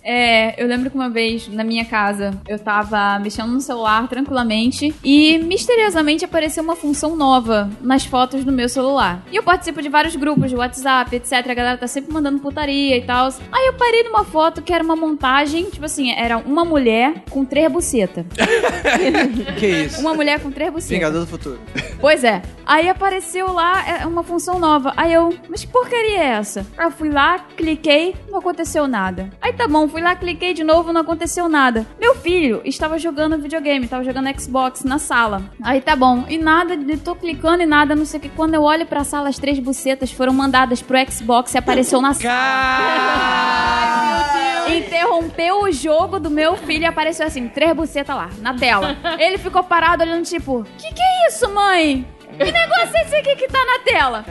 É, 0.09 0.55
eu 0.63 0.69
lembro 0.69 0.89
que 0.89 0.95
uma 0.95 1.11
vez 1.11 1.49
na 1.49 1.65
minha 1.65 1.85
casa 1.85 2.31
eu 2.47 2.61
tava 2.61 3.19
mexendo 3.19 3.49
no 3.49 3.61
celular 3.61 4.07
tranquilamente 4.09 4.95
e 5.03 5.37
misteriosamente 5.39 6.25
apareceu 6.25 6.63
uma 6.63 6.77
função 6.77 7.17
nova 7.17 7.69
nas 7.81 8.05
fotos 8.05 8.45
do 8.45 8.53
meu 8.53 8.69
celular. 8.69 9.25
E 9.33 9.35
eu 9.35 9.43
participo 9.43 9.83
de 9.83 9.89
vários 9.89 10.15
grupos 10.15 10.49
de 10.49 10.55
WhatsApp, 10.57 11.17
etc. 11.17 11.33
A 11.33 11.55
galera 11.55 11.77
tá 11.77 11.89
sempre 11.89 12.13
mandando 12.13 12.39
putaria 12.39 12.97
e 12.97 13.03
tal. 13.03 13.29
Aí 13.51 13.67
eu 13.67 13.73
parei 13.73 14.05
numa 14.05 14.25
foto 14.25 14.63
que 14.63 14.73
era 14.73 14.85
uma 14.85 14.95
montagem, 14.95 15.65
tipo 15.65 15.85
assim, 15.85 16.13
era 16.13 16.39
uma 16.39 16.65
mulher 16.65 17.25
com 17.29 17.45
três 17.45 17.71
bucetas. 17.71 18.25
Que 19.59 19.67
isso? 19.67 20.01
Uma 20.01 20.15
mulher 20.15 20.41
com 20.41 20.51
três 20.51 20.71
bucetas. 20.71 20.91
Vingador 20.91 21.21
do 21.21 21.27
Futuro. 21.27 21.59
Pois 22.01 22.23
é. 22.23 22.43
Aí 22.65 22.89
apareceu 22.89 23.53
lá 23.53 23.85
é, 23.89 24.07
uma 24.07 24.23
função 24.23 24.59
nova. 24.59 24.93
Aí 24.97 25.13
eu, 25.13 25.35
mas 25.49 25.65
que 25.65 25.71
porcaria 25.71 26.19
é 26.19 26.27
essa? 26.27 26.67
Aí 26.77 26.87
eu 26.87 26.91
fui 26.91 27.09
lá, 27.09 27.39
cliquei, 27.57 28.15
não 28.29 28.39
aconteceu 28.39 28.87
nada. 28.87 29.31
Aí 29.41 29.53
tá 29.53 29.67
bom, 29.67 29.89
fui 29.97 30.03
lá, 30.03 30.15
cliquei 30.15 30.53
de 30.53 30.63
novo, 30.63 30.93
não 30.93 31.01
aconteceu 31.01 31.49
nada. 31.49 31.87
Meu 31.99 32.15
filho 32.17 32.61
estava 32.67 32.99
jogando 32.99 33.39
videogame, 33.39 33.87
estava 33.87 34.05
jogando 34.05 34.29
Xbox 34.39 34.85
na 34.85 34.99
sala. 34.99 35.51
Aí 35.63 35.81
tá 35.81 35.97
bom, 35.97 36.27
e 36.29 36.37
nada, 36.37 36.77
tô 37.03 37.15
clicando 37.15 37.63
e 37.63 37.67
nada, 37.67 37.97
não 37.97 38.05
sei 38.05 38.19
o 38.19 38.23
que. 38.23 38.29
Quando 38.29 38.53
eu 38.53 38.63
olho 38.63 38.85
pra 38.85 39.05
sala, 39.05 39.31
as 39.31 39.39
três 39.39 39.59
bucetas 39.59 40.13
foram 40.13 40.35
mandadas 40.35 40.83
pro 40.83 40.99
Xbox 41.11 41.55
e 41.55 41.59
apareceu 41.59 42.03
na 42.03 42.13
sala. 42.13 42.35
Interrompeu 44.69 45.63
o 45.63 45.73
jogo 45.73 46.21
do 46.21 46.29
meu 46.29 46.57
filho 46.59 46.83
e 46.83 46.87
apareceu 46.87 47.27
assim, 47.27 47.49
três 47.49 47.73
bucetas 47.73 48.15
lá, 48.15 48.29
na 48.43 48.53
tela. 48.53 48.99
Ele 49.19 49.39
ficou 49.39 49.65
parado 49.65 50.03
olhando, 50.03 50.27
tipo, 50.27 50.63
que 50.77 50.93
que 50.93 51.01
é 51.01 51.29
isso, 51.29 51.49
mãe? 51.55 52.07
Que 52.39 52.53
negócio 52.53 52.91
é 52.97 53.03
esse 53.03 53.17
aqui 53.17 53.37
que 53.37 53.49
tá 53.49 53.59
na 53.65 53.79
tela? 53.81 54.25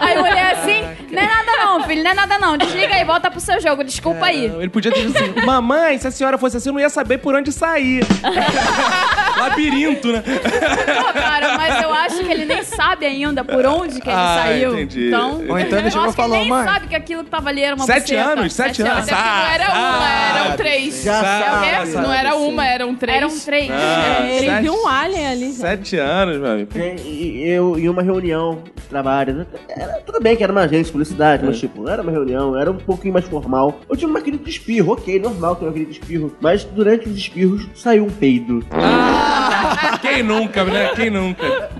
Aí 0.00 0.14
eu 0.16 0.22
olhei 0.22 0.42
assim, 0.42 0.82
não 1.10 1.22
é 1.22 1.26
nada 1.26 1.52
não, 1.64 1.84
filho, 1.84 2.02
não 2.02 2.10
é 2.10 2.14
nada 2.14 2.38
não. 2.38 2.56
Desliga 2.56 2.94
aí, 2.94 3.04
volta 3.04 3.30
pro 3.30 3.40
seu 3.40 3.60
jogo, 3.60 3.84
desculpa 3.84 4.26
aí. 4.26 4.46
Ele 4.46 4.68
podia 4.68 4.90
ter 4.92 5.06
dito 5.06 5.16
assim: 5.16 5.46
Mamãe, 5.46 5.98
se 5.98 6.06
a 6.08 6.10
senhora 6.10 6.38
fosse 6.38 6.56
assim, 6.56 6.68
eu 6.70 6.72
não 6.72 6.80
ia 6.80 6.90
saber 6.90 7.18
por 7.18 7.34
onde 7.34 7.52
sair. 7.52 8.04
Labirinto, 9.38 10.08
né? 10.12 10.22
Pô, 10.22 11.12
cara, 11.12 11.56
mas 11.56 11.82
eu 11.82 11.92
acho 11.92 12.18
que 12.24 12.30
ele 12.30 12.44
nem 12.44 12.62
sabe 12.62 13.06
ainda 13.06 13.44
por 13.44 13.64
onde 13.66 14.00
que 14.00 14.08
ele 14.08 14.16
Ah, 14.16 14.40
saiu. 14.44 14.72
entendi. 14.74 15.08
Então, 15.08 15.44
Ou 15.48 15.58
então 15.58 15.78
ele 15.78 15.86
eu 15.88 15.88
e 15.88 15.92
falou, 15.92 16.12
que 16.12 16.20
ele 16.20 16.28
nem 16.30 16.48
mãe. 16.48 16.64
sabe 16.64 16.86
que 16.88 16.94
aquilo 16.96 17.24
que 17.24 17.30
tava 17.30 17.48
ali 17.48 17.62
era 17.62 17.74
uma 17.74 17.84
Sete 17.86 18.12
buceta. 18.14 18.30
anos, 18.30 18.52
sete 18.52 18.82
anos. 18.82 19.08
Até 19.08 19.14
porque 19.14 19.28
não 19.28 19.46
era 19.46 19.70
uma, 19.72 20.38
eram 20.38 20.56
três. 20.56 21.02
Já 21.02 21.16
É 21.18 21.20
quê? 21.22 21.86
sabe. 21.92 22.06
Não 22.06 22.12
era 22.12 22.36
uma, 22.36 22.66
eram 22.66 22.94
três. 22.94 23.16
Eram 23.16 23.38
três. 23.40 23.70
Ah, 23.70 24.26
Ele 24.28 24.46
sete- 24.46 24.62
viu 24.62 24.74
um 24.74 24.88
alien 24.88 25.26
ali. 25.26 25.52
já. 25.52 25.58
Sete 25.58 25.96
anos, 25.96 26.38
meu 26.38 26.50
amigo. 26.52 26.70
E- 26.76 27.44
e 27.51 27.51
Eu, 27.52 27.78
em 27.78 27.88
uma 27.88 28.02
reunião 28.02 28.62
de 28.74 28.82
trabalho, 28.88 29.46
era, 29.68 29.92
tudo 30.04 30.20
bem 30.20 30.36
que 30.36 30.42
era 30.42 30.52
uma 30.52 30.62
agência 30.62 30.84
de 30.84 30.92
publicidade, 30.92 31.44
mas 31.44 31.58
tipo, 31.58 31.88
era 31.88 32.02
uma 32.02 32.10
reunião, 32.10 32.56
era 32.56 32.70
um 32.70 32.76
pouquinho 32.76 33.12
mais 33.14 33.26
formal. 33.26 33.80
Eu 33.88 33.96
tive 33.96 34.10
uma 34.10 34.20
crise 34.20 34.38
de 34.38 34.50
espirro, 34.50 34.92
ok, 34.92 35.18
normal 35.20 35.56
ter 35.56 35.64
uma 35.64 35.72
crise 35.72 35.86
de 35.92 35.98
espirro, 36.00 36.34
mas 36.40 36.64
durante 36.64 37.08
os 37.08 37.16
espirros 37.16 37.66
saiu 37.74 38.04
um 38.04 38.10
peido. 38.10 38.64
Quem 40.00 40.22
nunca, 40.22 40.64
né? 40.64 40.90
Quem 40.94 41.10
nunca? 41.10 41.70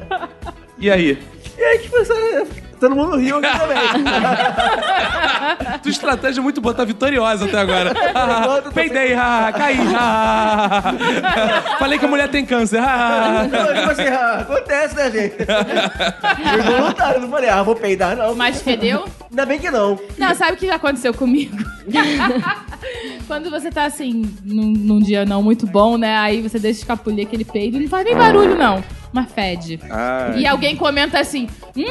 E 0.79 0.91
aí? 0.91 1.19
E 1.59 1.63
aí, 1.63 1.79
tipo, 1.79 1.97
essa- 1.99 2.47
todo 2.83 2.97
mundo 2.97 3.17
riu 3.17 3.39
aqui 3.39 3.59
também. 3.59 3.79
Tua 5.83 5.91
estratégia 5.91 6.41
é 6.41 6.43
muito 6.43 6.61
boa, 6.61 6.75
tá 6.75 6.85
vitoriosa 6.85 7.45
até 7.45 7.59
agora. 7.59 7.93
Ah, 8.13 8.61
peidei, 8.75 9.15
ah, 9.15 9.53
caí. 9.57 9.79
ah. 9.97 10.95
Falei 11.79 11.97
que 11.97 12.05
a 12.05 12.09
mulher 12.09 12.29
tem 12.29 12.45
câncer. 12.45 12.81
ah. 12.83 13.47
Não, 13.49 13.73
tipo 13.73 13.89
assim, 13.91 14.09
ah, 14.09 14.39
acontece, 14.41 14.97
né, 14.97 15.13
gente? 15.13 15.37
Foi 15.45 16.63
voluntário, 16.63 17.21
não 17.21 17.31
falei, 17.31 17.51
ah, 17.51 17.63
vou 17.63 17.77
peidar, 17.77 18.17
não. 18.17 18.35
Mas 18.35 18.61
fedeu? 18.61 19.05
Ainda 19.31 19.47
bem 19.47 19.61
que 19.61 19.71
não. 19.71 19.97
Não, 20.19 20.35
sabe 20.35 20.55
o 20.55 20.57
que 20.57 20.67
já 20.67 20.75
aconteceu 20.75 21.15
comigo? 21.15 21.57
Quando 23.29 23.49
você 23.49 23.71
tá 23.71 23.85
assim, 23.85 24.29
num, 24.45 24.73
num 24.73 24.99
dia 24.99 25.25
não 25.25 25.41
muito 25.41 25.69
bom, 25.69 25.97
né? 25.97 26.19
Aí 26.19 26.43
você 26.43 26.59
deixa 26.59 26.81
escapulir 26.81 27.25
aquele 27.27 27.45
peido 27.45 27.77
e 27.77 27.83
não 27.83 27.89
faz 27.89 28.05
nem 28.05 28.17
barulho, 28.17 28.57
não. 28.57 28.83
Mas 29.13 29.31
fede. 29.31 29.79
Ah, 29.91 30.33
E 30.37 30.47
alguém 30.47 30.75
comenta 30.75 31.21
assim: 31.21 31.47
Hum, 31.77 31.85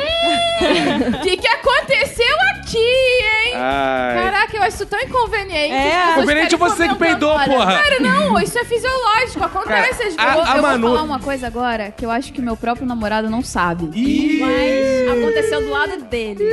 o 1.16 1.22
que, 1.22 1.38
que 1.38 1.48
aconteceu 1.48 2.36
aqui, 2.56 2.78
hein? 2.78 3.54
ai. 3.54 4.16
Caraca, 4.24 4.58
eu 4.58 4.64
acho 4.64 4.76
isso 4.78 4.86
tão 4.88 5.00
inconveniente. 5.00 5.72
É. 5.74 5.88
as 5.92 5.98
pessoas 6.00 6.16
Conveniente 6.16 6.50
ficarem 6.52 6.74
você 6.76 6.88
que 6.90 6.96
peidou, 6.96 7.30
olha, 7.30 7.46
porra. 7.48 7.80
Cara, 7.82 8.00
não, 8.00 8.40
isso 8.40 8.58
é 8.58 8.66
fisiológico, 8.66 9.44
acontece 9.44 10.04
às 10.04 10.18
a- 10.18 10.34
Eu, 10.36 10.44
a 10.44 10.58
eu 10.58 10.62
Manu- 10.64 10.88
vou 10.88 10.96
falar 10.98 11.04
uma 11.06 11.20
coisa 11.20 11.46
agora 11.48 11.92
que 11.92 12.04
eu 12.06 12.10
acho 12.10 12.34
que 12.34 12.42
meu 12.42 12.58
próprio 12.58 12.88
namorado 12.88 13.30
não 13.30 13.44
sabe. 13.44 13.90
Ih. 13.98 14.40
Mas 14.40 15.18
aconteceu 15.20 15.62
do 15.62 15.70
lado 15.70 16.02
dele. 16.04 16.44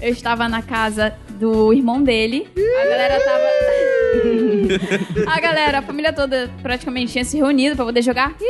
Eu 0.00 0.10
estava 0.12 0.48
na 0.48 0.62
casa 0.62 1.12
do 1.38 1.72
irmão 1.72 2.02
dele. 2.02 2.48
A 2.56 2.84
galera 2.84 3.20
tava. 3.20 3.48
A 5.26 5.40
galera, 5.40 5.78
a 5.78 5.82
família 5.82 6.12
toda 6.12 6.50
praticamente 6.62 7.12
tinha 7.12 7.24
se 7.24 7.36
reunido 7.36 7.76
pra 7.76 7.84
poder 7.84 8.02
jogar. 8.02 8.34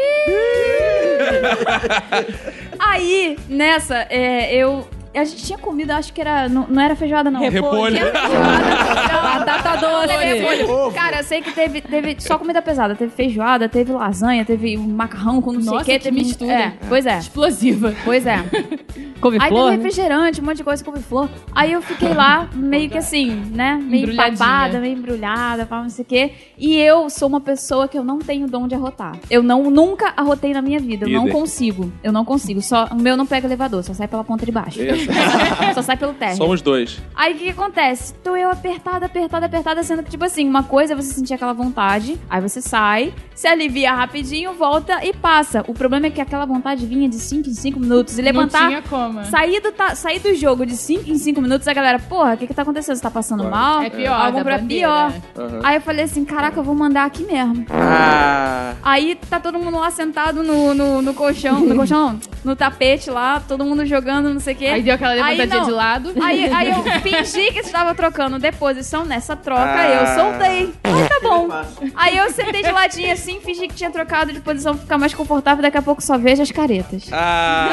Aí, 2.79 3.37
nessa, 3.49 4.07
é, 4.09 4.55
eu. 4.55 4.87
A 5.15 5.25
gente 5.25 5.45
tinha 5.45 5.59
comido, 5.59 5.91
acho 5.91 6.13
que 6.13 6.21
era. 6.21 6.49
Não, 6.49 6.67
não 6.69 6.83
era 6.83 6.95
feijoada, 6.95 7.31
não. 7.31 7.41
Repolho. 7.41 7.97
Feijoada. 7.99 9.45
Batata 9.45 9.77
doce. 9.77 10.95
Cara, 10.95 11.19
eu 11.19 11.25
sei 11.25 11.41
que 11.41 11.53
teve, 11.53 11.81
teve 11.81 12.17
só 12.21 12.39
comida 12.39 12.61
pesada. 12.63 12.95
Teve 12.95 13.13
feijoada, 13.13 13.69
teve 13.69 13.93
lasanha, 13.93 14.45
teve 14.45 14.77
um 14.77 14.89
macarrão 14.89 15.41
com 15.41 15.53
não 15.53 15.61
sei 15.61 15.71
o 15.71 15.75
Nossa, 15.75 15.85
quê. 15.85 15.99
que 15.99 16.05
teve 16.05 16.17
mistura. 16.19 16.53
É, 16.53 16.73
pois 16.89 17.07
é. 17.07 17.19
Explosiva. 17.19 17.95
Pois 18.05 18.27
é. 18.27 18.45
Aí 19.19 19.21
Couve-flor, 19.21 19.49
teve 19.51 19.65
né? 19.65 19.77
refrigerante, 19.77 20.41
um 20.41 20.45
monte 20.45 20.59
de 20.59 20.65
coisa, 20.65 20.85
couve-flor. 20.85 21.29
Aí 21.53 21.73
eu 21.73 21.83
fiquei 21.83 22.15
lá, 22.15 22.49
meio 22.55 22.89
que 22.89 22.99
assim, 22.99 23.31
né? 23.53 23.75
Meio 23.83 24.15
babada, 24.15 24.79
meio 24.79 24.97
embrulhada, 24.97 25.67
pá, 25.67 25.83
não 25.83 25.91
sei 25.91 26.05
o 26.05 26.07
quê. 26.07 26.33
E 26.57 26.77
eu 26.77 27.11
sou 27.11 27.27
uma 27.29 27.41
pessoa 27.41 27.89
que 27.89 27.99
eu 27.99 28.05
não 28.05 28.21
tenho 28.21 28.47
dom 28.47 28.69
de 28.69 28.77
arrotar. 28.77 29.17
Eu 29.29 29.43
não, 29.43 29.71
nunca 29.71 30.13
arrotei 30.17 30.53
na 30.53 30.63
minha 30.63 30.79
vida. 30.79 31.07
Eu 31.07 31.11
não 31.11 31.29
consigo. 31.29 31.93
Eu 32.03 32.13
não 32.13 32.25
consigo. 32.25 32.63
Só, 32.63 32.87
o 32.93 32.95
meu 32.95 33.17
não 33.17 33.27
pega 33.27 33.47
elevador, 33.49 33.83
só 33.83 33.93
sai 33.93 34.07
pela 34.07 34.23
ponta 34.23 34.47
de 34.47 34.53
baixo. 34.53 34.79
Só 35.75 35.83
sai 35.83 35.97
pelo 35.97 36.15
térreo. 36.15 36.37
Somos 36.37 36.63
dois. 36.63 37.01
Aí 37.15 37.35
o 37.35 37.37
que, 37.37 37.45
que 37.45 37.51
acontece? 37.51 38.15
Tô 38.15 38.37
eu 38.37 38.51
apertada, 38.51 39.07
apertada, 39.07 39.47
apertada, 39.47 39.83
sendo 39.83 40.03
que, 40.03 40.11
tipo 40.11 40.25
assim, 40.25 40.49
uma 40.49 40.63
coisa 40.63 40.95
é 40.95 40.97
você 40.97 41.13
sentir 41.13 41.35
aquela 41.35 41.53
vontade, 41.53 42.19
aí 42.29 42.41
você 42.41 42.61
sai, 42.61 43.13
se 43.35 43.47
alivia 43.47 43.93
rapidinho, 43.93 44.53
volta 44.55 45.05
e 45.05 45.13
passa. 45.13 45.65
O 45.69 45.75
problema 45.75 46.07
é 46.07 46.11
que 46.11 46.21
aquela 46.21 46.47
vontade 46.47 46.87
vinha 46.87 47.09
de 47.09 47.17
5 47.17 47.49
em 47.49 47.55
5 47.55 47.79
minutos. 47.79 48.19
E 48.19 48.23
levantar. 48.23 48.69
tinha 48.69 48.83
como. 48.83 49.25
Saí 49.27 49.61
do, 49.61 49.71
ta- 49.73 49.95
saí 49.95 50.19
do 50.19 50.35
jogo 50.35 50.65
de 50.65 50.77
5 50.77 51.11
em 51.11 51.19
5 51.19 51.41
minutos, 51.41 51.69
a 51.69 51.73
galera, 51.75 51.99
porra, 51.99 52.35
o 52.35 52.37
que 52.37 52.47
que 52.47 52.55
tá 52.55 52.63
acontecendo? 52.63 52.97
Você 52.97 53.03
tá 53.03 53.11
passando 53.11 53.45
mal? 53.45 53.83
É 53.83 53.91
pior, 53.91 54.13
Algum 54.21 54.39
da 54.39 54.45
pra 54.45 54.59
pior. 54.59 55.13
Aham. 55.37 55.61
Aí 55.63 55.77
eu 55.77 55.81
falei 55.81 56.05
assim, 56.05 56.25
caraca, 56.25 56.59
eu 56.59 56.65
vou 56.65 56.75
mandar 56.75 57.05
aqui 57.05 57.25
mesmo. 57.25 57.67
Ah. 57.71 58.75
Aí 58.83 59.15
tá 59.29 59.39
todo 59.39 59.59
mundo 59.59 59.79
lá 59.79 59.91
sentado 59.91 60.43
no, 60.43 60.75
no, 60.75 61.03
no 61.03 61.15
colchão, 61.15 61.61
no 61.61 61.75
colchão 61.75 61.99
não, 61.99 62.21
no 62.49 62.57
tapete 62.57 63.11
lá, 63.11 63.41
todo 63.47 63.65
mundo 63.65 63.85
jogando, 63.87 64.33
não 64.33 64.41
sei 64.41 64.55
o 64.55 64.57
quê. 64.57 64.67
Aí 64.67 64.83
deu 64.83 64.95
aquela 64.95 65.13
levantadinha 65.15 65.65
de 65.65 65.71
lado. 65.71 66.13
Aí, 66.21 66.53
aí 66.53 66.71
eu 66.71 66.83
fingi 67.03 67.53
que 67.53 67.61
estava 67.61 67.95
trocando 67.95 68.39
deposição 68.39 69.05
nessa 69.05 69.37
troca, 69.37 69.63
Ah. 69.63 69.89
eu 69.89 70.07
soltei. 70.19 70.75
Aí 70.83 71.09
tá 71.09 71.21
bom. 71.23 71.49
Aí 71.95 72.17
eu 72.17 72.31
sentei 72.31 72.63
de 72.63 72.71
ladinho 72.73 73.13
assim, 73.13 73.41
fingi 73.41 73.69
que 73.69 73.75
tinha 73.75 73.91
trocado 73.91 74.33
de 74.33 74.41
posição 74.41 74.75
pra 74.75 74.83
ficar 74.83 74.99
mais 74.99 75.15
confortável, 75.15 75.63
daqui 75.63 75.77
a 75.79 75.83
pouco 75.83 76.03
só 76.03 76.17
vejo 76.19 76.43
as 76.43 76.51
caretas. 76.51 77.09
Ah. 77.13 77.69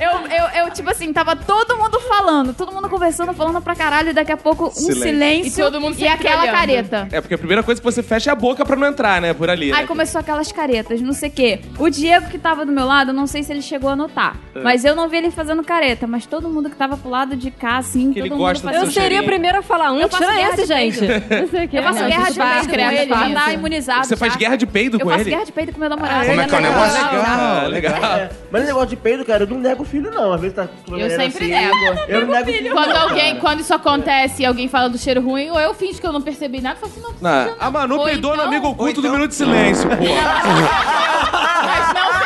Eu, 0.00 0.15
eu, 0.26 0.64
eu, 0.64 0.70
tipo 0.72 0.90
assim, 0.90 1.12
tava 1.12 1.34
todo 1.36 1.76
mundo 1.76 1.98
falando, 2.00 2.54
todo 2.54 2.72
mundo 2.72 2.88
conversando, 2.88 3.32
falando 3.32 3.60
pra 3.60 3.74
caralho, 3.74 4.10
e 4.10 4.12
daqui 4.12 4.32
a 4.32 4.36
pouco 4.36 4.66
um 4.66 4.70
Silêncio. 4.70 5.02
silêncio 5.02 5.60
E 5.60 5.64
todo 5.64 5.80
mundo 5.80 5.96
e 5.98 6.06
aquela 6.06 6.42
olhando. 6.42 6.54
careta. 6.54 7.08
É 7.12 7.20
porque 7.20 7.34
a 7.34 7.38
primeira 7.38 7.62
coisa 7.62 7.80
que 7.80 7.84
você 7.84 8.02
fecha 8.02 8.30
é 8.30 8.32
a 8.32 8.36
boca 8.36 8.64
pra 8.64 8.76
não 8.76 8.86
entrar, 8.86 9.20
né? 9.20 9.32
Por 9.34 9.48
ali. 9.50 9.72
Aí 9.72 9.82
né? 9.82 9.86
começou 9.86 10.20
aquelas 10.20 10.50
caretas, 10.52 11.00
não 11.00 11.12
sei 11.12 11.28
o 11.28 11.32
quê. 11.32 11.60
O 11.78 11.88
Diego 11.90 12.28
que 12.28 12.38
tava 12.38 12.64
do 12.64 12.72
meu 12.72 12.86
lado, 12.86 13.10
eu 13.10 13.14
não 13.14 13.26
sei 13.26 13.42
se 13.42 13.52
ele 13.52 13.62
chegou 13.62 13.90
a 13.90 13.96
notar. 13.96 14.36
É. 14.54 14.60
Mas 14.60 14.84
eu 14.84 14.94
não 14.94 15.08
vi 15.08 15.18
ele 15.18 15.30
fazendo 15.30 15.62
careta. 15.62 16.06
Mas 16.06 16.26
todo 16.26 16.48
mundo 16.48 16.68
que 16.70 16.76
tava 16.76 16.96
pro 16.96 17.10
lado 17.10 17.36
de 17.36 17.50
cá, 17.50 17.78
assim, 17.78 18.12
Que 18.12 18.20
ele 18.20 18.28
todo 18.30 18.38
gosta 18.38 18.64
mundo 18.66 18.72
do 18.72 18.76
Eu 18.76 18.80
fazendo... 18.80 18.92
seu 18.94 19.02
seria 19.02 19.20
a 19.20 19.24
primeira 19.24 19.58
a 19.58 19.62
falar, 19.62 19.92
um, 19.92 20.00
Eu 20.00 20.08
faço 20.08 20.22
tira 20.24 20.40
esse, 20.52 20.66
gente. 20.66 20.98
peido. 20.98 21.40
Não 21.42 21.48
sei 21.48 21.64
o 21.64 21.68
que. 21.68 21.76
Eu 21.76 21.82
faço 21.82 22.04
guerra 22.04 22.30
de 22.30 22.38
peido 22.38 22.68
com 22.68 22.74
ele, 22.74 23.14
andar 23.14 23.40
isso. 23.48 23.54
imunizado. 23.54 24.06
Você 24.06 24.16
faz 24.16 24.36
guerra 24.36 24.56
de 24.56 24.66
peido 24.66 24.96
Eu 24.96 25.00
com 25.00 25.10
faço 25.10 25.22
ele? 25.22 25.30
guerra 25.30 25.44
de 25.44 25.52
peido 25.52 25.72
com 25.72 25.80
meu 25.80 25.88
namorado. 25.88 26.26
Como 26.26 26.40
é 26.40 26.46
que 26.46 26.54
é 26.54 26.58
o 26.58 26.60
negócio? 26.62 27.00
Ah, 27.26 27.66
legal. 27.68 27.94
É, 28.16 28.30
mas 28.50 28.62
esse 28.62 28.70
negócio 28.72 28.88
de 28.90 28.96
peido, 28.96 29.24
cara, 29.24 29.44
eu 29.44 29.46
não 29.46 29.58
nego 29.58 29.82
o 29.82 29.86
filho, 29.86 30.10
não. 30.16 30.32
Às 30.32 30.40
vezes 30.40 30.56
tá 30.56 30.66
com 30.86 30.94
Eu 30.94 30.98
galera 31.08 31.22
sempre 31.30 31.52
assim, 31.54 31.64
nego. 31.64 32.00
Eu 32.08 32.26
não 32.26 32.34
nego 32.34 32.50
o 32.50 32.54
filho. 32.54 32.72
Quando 32.72 32.88
não, 32.88 33.00
alguém, 33.02 33.28
cara. 33.28 33.40
quando 33.40 33.60
isso 33.60 33.74
acontece 33.74 34.42
e 34.42 34.46
alguém 34.46 34.68
fala 34.68 34.88
do 34.88 34.98
cheiro 34.98 35.20
ruim, 35.20 35.50
ou 35.50 35.60
eu 35.60 35.72
finjo 35.74 36.00
que 36.00 36.06
eu 36.06 36.12
não 36.12 36.22
percebi 36.22 36.60
nada, 36.60 36.76
eu 36.82 36.88
falo 36.88 36.92
assim, 36.92 37.00
não, 37.22 37.30
Não, 37.30 37.44
finge, 37.46 37.56
a 37.60 37.70
Manu 37.70 37.98
Ou 37.98 38.04
peidou 38.04 38.30
no 38.30 38.36
então- 38.36 38.46
amigo 38.48 38.68
oculto 38.68 39.00
do 39.02 39.10
Minuto 39.10 39.28
de 39.28 39.34
Silêncio, 39.36 39.88
pô. 39.88 39.96
Mas 41.66 41.94
não. 41.94 42.25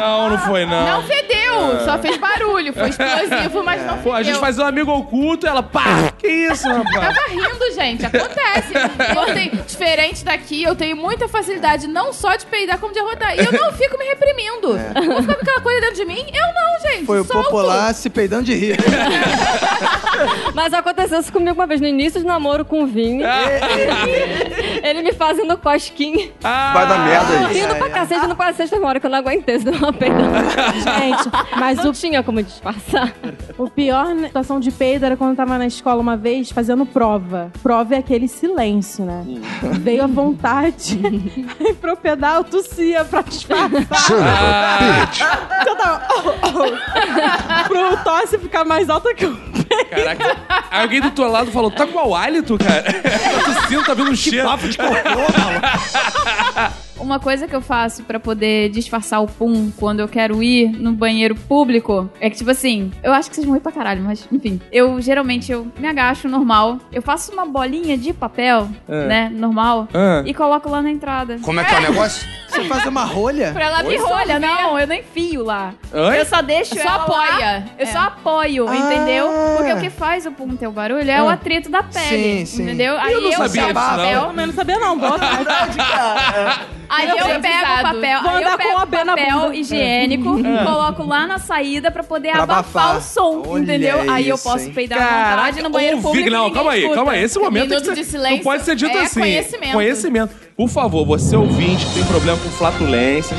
Não, 0.00 0.30
não 0.30 0.38
foi, 0.38 0.66
não. 0.66 0.86
Não 0.86 1.02
fedeu, 1.02 1.80
só 1.84 1.98
fez 1.98 2.16
barulho. 2.16 2.72
Foi 2.72 2.88
explosivo, 2.88 3.62
mas 3.64 3.80
não 3.82 3.96
fedeu. 3.96 4.02
Pô, 4.02 4.12
a 4.12 4.22
gente 4.22 4.38
fazia 4.38 4.64
um 4.64 4.66
amigo 4.66 4.92
oculto 4.92 5.46
e 5.46 5.48
ela, 5.48 5.62
pá! 5.62 6.12
Que 6.18 6.28
isso, 6.28 6.68
rapaz? 6.68 7.16
Tava 7.16 7.28
rindo, 7.28 7.72
gente. 7.74 8.06
Acontece. 8.06 8.72
Eu 9.16 9.34
tenho, 9.34 9.50
diferente 9.66 10.24
daqui, 10.24 10.62
eu 10.62 10.74
tenho 10.74 10.96
muita 10.96 11.28
facilidade 11.28 11.86
não 11.86 12.12
só 12.12 12.36
de 12.36 12.46
peidar, 12.46 12.78
como 12.78 12.92
de 12.92 12.98
arrotar. 12.98 13.34
E 13.36 13.44
eu 13.44 13.52
não 13.52 13.72
fico 13.72 13.98
me 13.98 14.04
reprimindo. 14.04 14.78
Não 14.94 15.22
fica 15.22 15.34
com 15.34 15.40
aquela 15.42 15.60
coisa 15.60 15.80
dentro 15.80 15.96
de 15.96 16.04
mim? 16.04 16.26
Eu 16.32 16.46
não, 16.54 16.90
gente. 16.90 17.06
Foi 17.06 17.20
o 17.20 17.24
Solto. 17.24 17.44
popular 17.44 17.94
se 17.94 18.08
peidando 18.10 18.44
de 18.44 18.54
rir. 18.54 18.76
Mas 20.54 20.72
aconteceu 20.72 21.20
isso 21.20 21.32
comigo 21.32 21.54
uma 21.54 21.66
vez, 21.66 21.80
no 21.80 21.86
início 21.86 22.20
de 22.20 22.26
namoro 22.26 22.64
com 22.64 22.82
o 22.82 22.86
Vini. 22.86 23.22
Ele 24.82 25.02
me 25.02 25.12
fazendo 25.12 25.56
cosquinha. 25.58 26.30
Vai 26.40 26.86
dar 26.86 26.98
merda 26.98 27.48
aí. 27.48 27.60
Rindo 27.60 27.74
pra 27.76 27.90
cacete 27.90 28.26
no 28.26 28.36
quase 28.36 28.56
sexta 28.58 28.78
hora, 28.84 29.00
que 29.04 29.06
eu 29.06 29.10
não 29.10 29.18
aguentei, 29.18 29.58
se 29.58 29.64
deu 29.66 29.74
uma 29.74 29.92
peidada. 29.92 30.40
Gente, 30.72 31.28
mas 31.58 31.76
Não 31.78 31.90
o, 31.90 31.92
tinha 31.92 32.22
como 32.22 32.42
disfarçar. 32.42 33.12
o 33.58 33.68
pior 33.68 34.06
situação 34.16 34.58
de 34.58 34.70
peido 34.70 35.04
era 35.04 35.14
quando 35.16 35.30
eu 35.30 35.36
tava 35.36 35.58
na 35.58 35.66
escola 35.66 36.00
uma 36.00 36.16
vez 36.16 36.50
fazendo 36.50 36.86
prova. 36.86 37.52
Prova 37.62 37.94
é 37.94 37.98
aquele 37.98 38.26
silêncio, 38.26 39.04
né? 39.04 39.22
Veio 39.80 40.04
a 40.04 40.06
vontade. 40.06 40.98
Aí 41.60 41.74
pro 41.74 41.96
pedal 41.96 42.42
tossia 42.44 43.04
pra 43.04 43.20
disfarçar. 43.20 43.70
Eu 45.66 45.76
tava- 45.76 46.06
pro 47.68 47.96
tosse 48.04 48.38
ficar 48.38 48.64
mais 48.64 48.88
alta 48.88 49.14
que 49.14 49.26
o 49.26 49.36
Caraca. 49.90 50.36
Aí 50.70 50.82
alguém 50.82 51.00
do 51.00 51.10
teu 51.10 51.28
lado 51.30 51.50
falou, 51.50 51.70
tá 51.70 51.86
com 51.86 52.08
o 52.08 52.14
hálito, 52.14 52.56
cara? 52.58 52.82
tá 52.82 53.52
tossindo, 53.60 53.84
tá 53.84 53.92
vendo 53.94 54.10
um 54.10 54.16
cheiro. 54.16 54.46
Papo 54.48 54.68
de 54.68 54.78
cocô, 54.78 54.92
mano. 54.94 56.72
Uma 56.98 57.18
coisa 57.18 57.46
que 57.48 57.54
eu 57.54 57.60
faço 57.60 58.02
pra 58.04 58.20
poder 58.20 58.68
disfarçar 58.70 59.20
o 59.22 59.26
pum 59.26 59.70
quando 59.76 60.00
eu 60.00 60.08
quero 60.08 60.42
ir 60.42 60.68
no 60.70 60.92
banheiro 60.92 61.34
público 61.34 62.08
é 62.20 62.30
que, 62.30 62.36
tipo 62.36 62.50
assim, 62.50 62.92
eu 63.02 63.12
acho 63.12 63.28
que 63.28 63.34
vocês 63.36 63.46
vão 63.46 63.56
ir 63.56 63.60
pra 63.60 63.72
caralho, 63.72 64.02
mas 64.02 64.26
enfim. 64.30 64.60
Eu 64.70 65.00
geralmente 65.00 65.50
eu 65.50 65.66
me 65.78 65.88
agacho 65.88 66.28
normal, 66.28 66.78
eu 66.92 67.02
faço 67.02 67.32
uma 67.32 67.44
bolinha 67.44 67.98
de 67.98 68.12
papel, 68.12 68.68
Ah. 68.88 69.04
né, 69.06 69.32
normal, 69.34 69.88
Ah. 69.92 70.22
e 70.24 70.32
coloco 70.32 70.68
lá 70.68 70.80
na 70.80 70.90
entrada. 70.90 71.38
Como 71.42 71.58
é 71.60 71.64
que 71.64 71.74
é 71.74 71.78
o 71.78 71.82
negócio? 71.90 72.26
Você 72.48 72.62
faz 72.64 72.86
uma 72.86 73.04
rolha? 73.04 73.50
Pra 73.52 73.64
ela 73.64 73.80
absorver. 73.80 73.98
rolha, 74.04 74.38
não, 74.38 74.78
eu 74.78 74.86
não 74.86 74.94
enfio 74.94 75.42
lá. 75.44 75.74
Oi? 75.92 76.20
Eu 76.20 76.24
só 76.24 76.40
deixo 76.40 76.74
Só 76.76 76.80
ela 76.82 76.96
lá, 76.96 77.02
apoia. 77.02 77.64
Eu 77.76 77.82
É. 77.86 77.86
só 77.86 77.98
apoio, 77.98 78.68
Ah. 78.68 78.76
entendeu? 78.76 79.28
Porque 79.56 79.72
o 79.72 79.80
que 79.80 79.90
faz 79.90 80.24
o 80.26 80.30
pum 80.30 80.54
ter 80.56 80.68
o 80.68 80.70
barulho 80.72 81.10
é 81.10 81.20
o 81.20 81.28
atrito 81.28 81.68
da 81.68 81.82
pele, 81.82 82.06
Sim, 82.06 82.46
sim. 82.46 82.62
entendeu? 82.62 82.96
Aí 82.98 83.12
Eu 83.12 83.20
não 83.22 83.32
sabia 83.32 83.38
pego 83.38 83.44
o 83.44 83.48
disso, 83.48 83.64
não. 83.66 83.96
papel, 83.96 84.22
Eu 84.38 84.46
não 84.46 84.52
sabia 84.52 84.78
não, 84.78 84.96
boa 84.98 85.18
tarde. 85.18 85.76
Aí 86.88 87.08
Eu 87.08 87.16
eu, 87.16 87.40
pego 87.40 87.56
o 87.56 87.82
papel, 87.82 88.22
Vou 88.22 88.30
aí 88.30 88.42
eu 88.44 88.56
pego 88.58 88.72
com 88.72 88.78
o 88.82 88.86
papel 88.86 89.54
higiênico, 89.54 90.36
coloco 90.64 91.02
lá 91.04 91.26
na 91.26 91.38
saída 91.38 91.90
pra 91.90 92.02
poder 92.02 92.32
Pra 92.32 92.42
abafar, 92.42 92.82
abafar. 92.90 92.98
o 92.98 93.00
som, 93.00 93.42
Olha 93.46 93.62
entendeu? 93.62 94.10
Aí 94.10 94.28
eu 94.28 94.34
isso, 94.36 94.44
posso 94.44 94.64
hein? 94.66 94.72
peidar 94.72 94.98
à 95.00 95.30
vontade 95.36 95.62
no 95.62 95.70
banheiro 95.70 95.96
ouvi- 95.96 96.06
público. 96.08 96.30
Não, 96.30 96.50
calma 96.50 96.72
aí, 96.72 96.78
escuta. 96.80 96.96
calma 96.96 97.12
aí. 97.12 97.22
Esse 97.22 97.38
momento 97.38 97.68
Minuto 97.68 97.88
que 97.88 97.94
de 97.94 98.04
silêncio 98.04 98.36
não 98.36 98.44
pode 98.44 98.62
ser 98.64 98.76
dito 98.76 98.96
é 98.96 99.00
assim. 99.02 99.20
conhecimento. 99.20 99.72
Conhecimento. 99.72 100.43
Por 100.56 100.68
favor, 100.68 101.04
você 101.04 101.34
ouvinte 101.36 101.84
que 101.84 101.94
tem 101.94 102.04
problema 102.04 102.38
com 102.38 102.48
flatulências, 102.50 103.36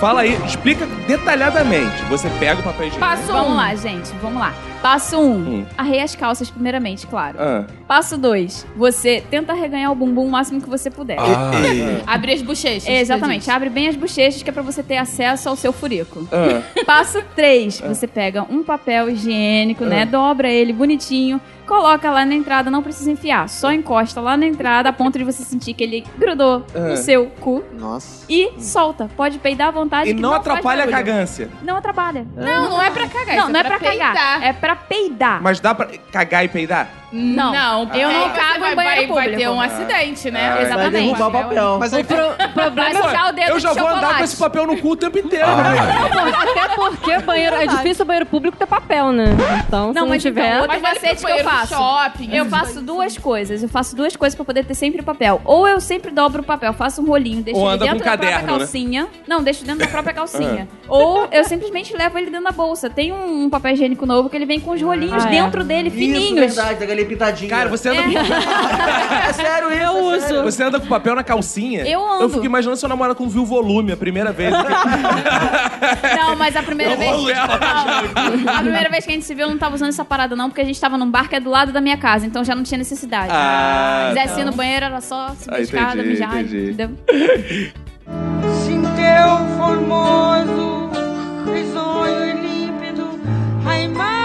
fala 0.00 0.22
aí, 0.22 0.32
explica 0.44 0.84
detalhadamente. 1.06 2.02
Você 2.08 2.28
pega 2.40 2.60
o 2.60 2.64
papel 2.64 2.88
higiênico. 2.88 2.98
Passo 2.98 3.26
Vamos 3.32 3.50
um. 3.52 3.54
lá, 3.54 3.74
gente, 3.76 4.12
vamos 4.20 4.40
lá. 4.40 4.52
Passo 4.82 5.16
1, 5.16 5.20
um, 5.22 5.36
Hum. 5.60 5.66
arreia 5.78 6.02
as 6.04 6.14
calças 6.16 6.50
primeiramente, 6.50 7.06
claro. 7.06 7.38
Ah. 7.40 7.64
Passo 7.86 8.18
2, 8.18 8.66
você 8.76 9.22
tenta 9.30 9.52
reganhar 9.52 9.90
o 9.92 9.94
bumbum 9.94 10.26
o 10.26 10.30
máximo 10.30 10.60
que 10.60 10.68
você 10.68 10.90
puder. 10.90 11.16
Abrir 12.06 12.32
as 12.34 12.42
bochechas. 12.42 12.88
Exatamente, 12.88 13.48
abre 13.50 13.70
bem 13.70 13.88
as 13.88 13.94
bochechas 13.96 14.42
que 14.42 14.50
é 14.50 14.52
pra 14.52 14.62
você 14.62 14.82
ter 14.82 14.96
acesso 14.96 15.48
ao 15.48 15.54
seu 15.56 15.72
furico. 15.72 16.28
Ah. 16.32 16.62
Passo 16.84 17.22
3, 17.36 17.80
você 17.80 18.08
pega 18.08 18.42
um 18.50 18.62
papel 18.64 19.08
higiênico, 19.08 19.84
né? 19.84 20.04
Dobra 20.04 20.48
ele 20.48 20.72
bonitinho, 20.72 21.40
coloca 21.66 22.10
lá 22.10 22.24
na 22.24 22.34
entrada, 22.34 22.70
não 22.70 22.82
precisa 22.82 23.10
enfiar, 23.10 23.48
só 23.48 23.72
encosta 23.72 24.20
lá 24.20 24.36
na 24.36 24.46
entrada 24.46 24.88
a 24.88 24.92
ponto 24.92 25.18
de 25.18 25.24
você 25.24 25.42
sentir 25.42 25.74
que 25.74 25.82
ele 25.84 26.04
grudou 26.16 26.64
Ah. 26.74 26.78
no 26.80 26.96
seu 26.96 27.26
cu 27.40 27.62
Nossa. 27.72 28.24
e 28.28 28.52
solta. 28.58 29.08
Pode 29.16 29.38
peidar 29.38 29.68
à 29.68 29.70
vontade 29.70 30.10
E 30.10 30.14
que 30.14 30.20
não 30.20 30.30
faz 30.30 30.40
atrapalha 30.40 30.84
a 30.84 30.88
cagância. 30.88 31.48
Não 31.62 31.76
atrapalha. 31.76 32.26
Não, 32.36 32.70
não 32.70 32.82
é 32.82 32.90
pra 32.90 33.08
cagar. 33.08 33.36
Não, 33.36 33.42
isso 33.44 33.52
não 33.52 33.60
é 33.60 33.64
pra 33.64 33.78
cagar. 33.78 34.12
peidar. 34.12 34.42
É 34.44 34.52
pra 34.52 34.76
peidar. 34.76 35.42
Mas 35.42 35.60
dá 35.60 35.74
pra 35.74 35.86
cagar 36.12 36.44
e 36.44 36.48
peidar? 36.48 36.88
Não. 37.16 37.52
Não, 37.52 37.94
Eu 37.94 38.10
não 38.10 38.30
cago 38.30 38.60
vai, 38.60 38.72
em 38.72 38.76
banheiro 38.76 39.14
vai, 39.14 39.24
vai 39.28 39.36
ter 39.36 39.44
público. 39.46 39.52
um 39.52 39.60
acidente, 39.60 40.30
né? 40.30 40.48
Ah, 40.48 40.54
Vai 40.54 40.64
Exatamente. 40.64 40.92
derrubar 41.06 41.28
o 41.28 41.32
papel. 41.32 41.76
Mas 41.80 41.94
aí, 41.94 42.02
O 42.02 42.04
pro- 42.04 42.52
problema 42.54 42.92
Vai 42.92 43.02
sujar 43.02 43.28
o 43.28 43.32
dedo 43.32 43.48
Eu 43.50 43.60
já 43.60 43.72
de 43.72 43.78
vou 43.80 43.88
andar 43.88 44.18
com 44.18 44.24
esse 44.24 44.36
papel 44.36 44.66
no 44.66 44.76
cu 44.76 44.90
o 44.90 44.96
tempo 44.96 45.18
inteiro. 45.18 45.46
né? 45.46 45.74
Até 46.36 46.74
porque 46.74 47.18
banheiro, 47.20 47.56
é 47.56 47.66
difícil 47.66 48.04
o 48.04 48.06
banheiro 48.06 48.26
público 48.26 48.56
ter 48.56 48.66
papel, 48.66 49.12
né? 49.12 49.26
Então, 49.66 49.88
se 49.88 49.94
Não, 49.94 50.02
não, 50.02 50.08
mas 50.08 50.22
tiver. 50.22 50.46
então, 50.48 50.62
outro 50.62 50.80
macete 50.80 51.24
que 51.24 51.30
eu 51.32 51.44
faço. 51.44 51.74
shopping, 51.74 52.34
Eu 52.34 52.46
faço 52.46 52.80
duas 52.82 53.16
coisas. 53.18 53.62
Eu 53.62 53.68
faço 53.68 53.96
duas 53.96 54.14
coisas 54.16 54.34
pra 54.34 54.44
poder 54.44 54.64
ter 54.64 54.74
sempre 54.74 55.02
papel. 55.02 55.40
Ou 55.44 55.66
eu 55.66 55.80
sempre 55.80 56.10
dobro 56.10 56.42
o 56.42 56.44
papel, 56.44 56.72
faço 56.72 57.00
um 57.02 57.06
rolinho, 57.06 57.42
deixo 57.42 57.58
Ou 57.60 57.70
ele 57.70 57.78
dentro 57.78 57.98
da 57.98 58.04
caderno, 58.04 58.32
própria 58.38 58.52
né? 58.52 58.58
calcinha. 58.58 59.08
Não, 59.26 59.42
deixo 59.42 59.64
dentro 59.64 59.80
da 59.80 59.88
própria 59.88 60.14
calcinha. 60.14 60.68
Ou 60.88 61.28
eu 61.32 61.44
simplesmente 61.44 61.96
levo 61.96 62.18
ele 62.18 62.30
dentro 62.30 62.44
da 62.44 62.52
bolsa. 62.52 62.88
Tem 62.90 63.12
um, 63.12 63.48
papel 63.50 63.72
higiênico 63.72 64.04
novo 64.06 64.28
que 64.28 64.36
ele 64.36 64.46
vem 64.46 64.60
com 64.60 64.72
os 64.72 64.82
rolinhos 64.82 65.24
Ah, 65.24 65.28
é. 65.28 65.30
dentro 65.30 65.64
dele, 65.64 65.88
Isso, 65.88 65.96
fininhos. 65.96 66.54
verdade, 66.54 66.78
da 66.80 66.86
galinha 66.86 67.05
pintadinha. 67.06 67.48
Cara, 67.50 67.68
você 67.68 67.88
anda, 67.88 68.00
É 68.02 69.32
sério 69.32 69.72
isso, 69.72 69.82
Eu 69.82 70.12
é 70.14 70.20
sério. 70.20 70.36
com, 70.36 70.42
você 70.44 70.62
anda 70.62 70.80
com 70.80 70.86
papel 70.86 71.14
na 71.14 71.22
calcinha? 71.24 71.86
Eu 71.86 72.04
ando. 72.06 72.22
Eu 72.24 72.28
fico 72.30 72.44
imaginando 72.44 72.76
seu 72.76 72.88
namorado 72.88 73.14
quando 73.16 73.30
viu 73.30 73.42
o 73.42 73.46
volume 73.46 73.92
a 73.92 73.96
primeira 73.96 74.32
vez. 74.32 74.52
Não, 76.16 76.36
mas 76.36 76.56
a 76.56 76.62
primeira 76.62 76.92
Eu 76.92 76.98
vez. 76.98 77.12
Não, 77.12 78.54
a 78.54 78.58
primeira 78.60 78.88
vez 78.90 79.04
que 79.04 79.10
a 79.10 79.14
gente 79.14 79.24
se 79.24 79.34
viu, 79.34 79.46
eu 79.46 79.50
não 79.50 79.58
tava 79.58 79.74
usando 79.74 79.88
essa 79.90 80.04
parada, 80.04 80.34
não, 80.36 80.48
porque 80.48 80.60
a 80.60 80.64
gente 80.64 80.80
tava 80.80 80.96
num 80.98 81.10
bar 81.10 81.28
que 81.28 81.36
é 81.36 81.40
do 81.40 81.50
lado 81.50 81.72
da 81.72 81.80
minha 81.80 81.96
casa, 81.96 82.26
então 82.26 82.42
já 82.44 82.54
não 82.54 82.62
tinha 82.62 82.78
necessidade. 82.78 83.28
Ah, 83.32 84.08
Se 84.10 84.14
quisesse 84.14 84.34
tá. 84.34 84.40
ir 84.40 84.44
no 84.44 84.52
banheiro, 84.52 84.86
era 84.86 85.00
só 85.00 85.28
subir 85.38 85.54
Ah, 85.56 85.60
escada, 85.60 85.94
entendi, 86.00 86.08
mijar, 86.08 86.34
entendi. 86.40 86.70
entendeu? 86.70 86.90
Sim, 88.64 88.82
teu 88.96 89.56
formoso, 89.58 90.90
risonho 91.52 92.24
e 92.26 92.32
límpido, 92.66 93.18
a 93.66 93.78
imagem 93.80 94.15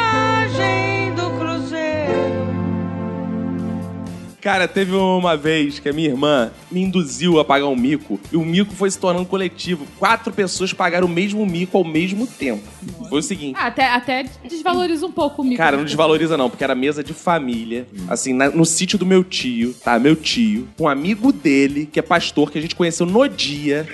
Cara, 4.41 4.67
teve 4.67 4.93
uma 4.95 5.37
vez 5.37 5.77
que 5.77 5.87
a 5.87 5.93
minha 5.93 6.09
irmã 6.09 6.51
me 6.71 6.81
induziu 6.81 7.39
a 7.39 7.45
pagar 7.45 7.67
um 7.67 7.75
mico 7.75 8.19
e 8.31 8.35
o 8.37 8.41
mico 8.43 8.73
foi 8.73 8.89
se 8.89 8.97
tornando 8.97 9.25
coletivo. 9.27 9.85
Quatro 9.99 10.33
pessoas 10.33 10.73
pagaram 10.73 11.05
o 11.05 11.09
mesmo 11.09 11.45
mico 11.45 11.77
ao 11.77 11.83
mesmo 11.83 12.25
tempo. 12.25 12.63
Foi 13.07 13.19
o 13.19 13.21
seguinte. 13.23 13.55
Ah, 13.59 13.67
até, 13.67 13.85
até 13.87 14.25
desvaloriza 14.49 15.05
um 15.05 15.11
pouco 15.11 15.43
o 15.43 15.45
micro. 15.45 15.57
Cara, 15.63 15.77
não 15.77 15.85
desvaloriza 15.85 16.35
não, 16.37 16.49
porque 16.49 16.63
era 16.63 16.73
mesa 16.73 17.03
de 17.03 17.13
família, 17.13 17.87
assim, 18.09 18.33
na- 18.33 18.49
no 18.49 18.65
sítio 18.65 18.97
do 18.97 19.05
meu 19.05 19.23
tio, 19.23 19.75
tá? 19.83 19.99
Meu 19.99 20.15
tio, 20.15 20.67
um 20.79 20.87
amigo 20.87 21.31
dele, 21.31 21.85
que 21.85 21.99
é 21.99 22.01
pastor, 22.03 22.49
que 22.51 22.57
a 22.57 22.61
gente 22.61 22.75
conheceu 22.75 23.05
no 23.05 23.27
dia. 23.29 23.87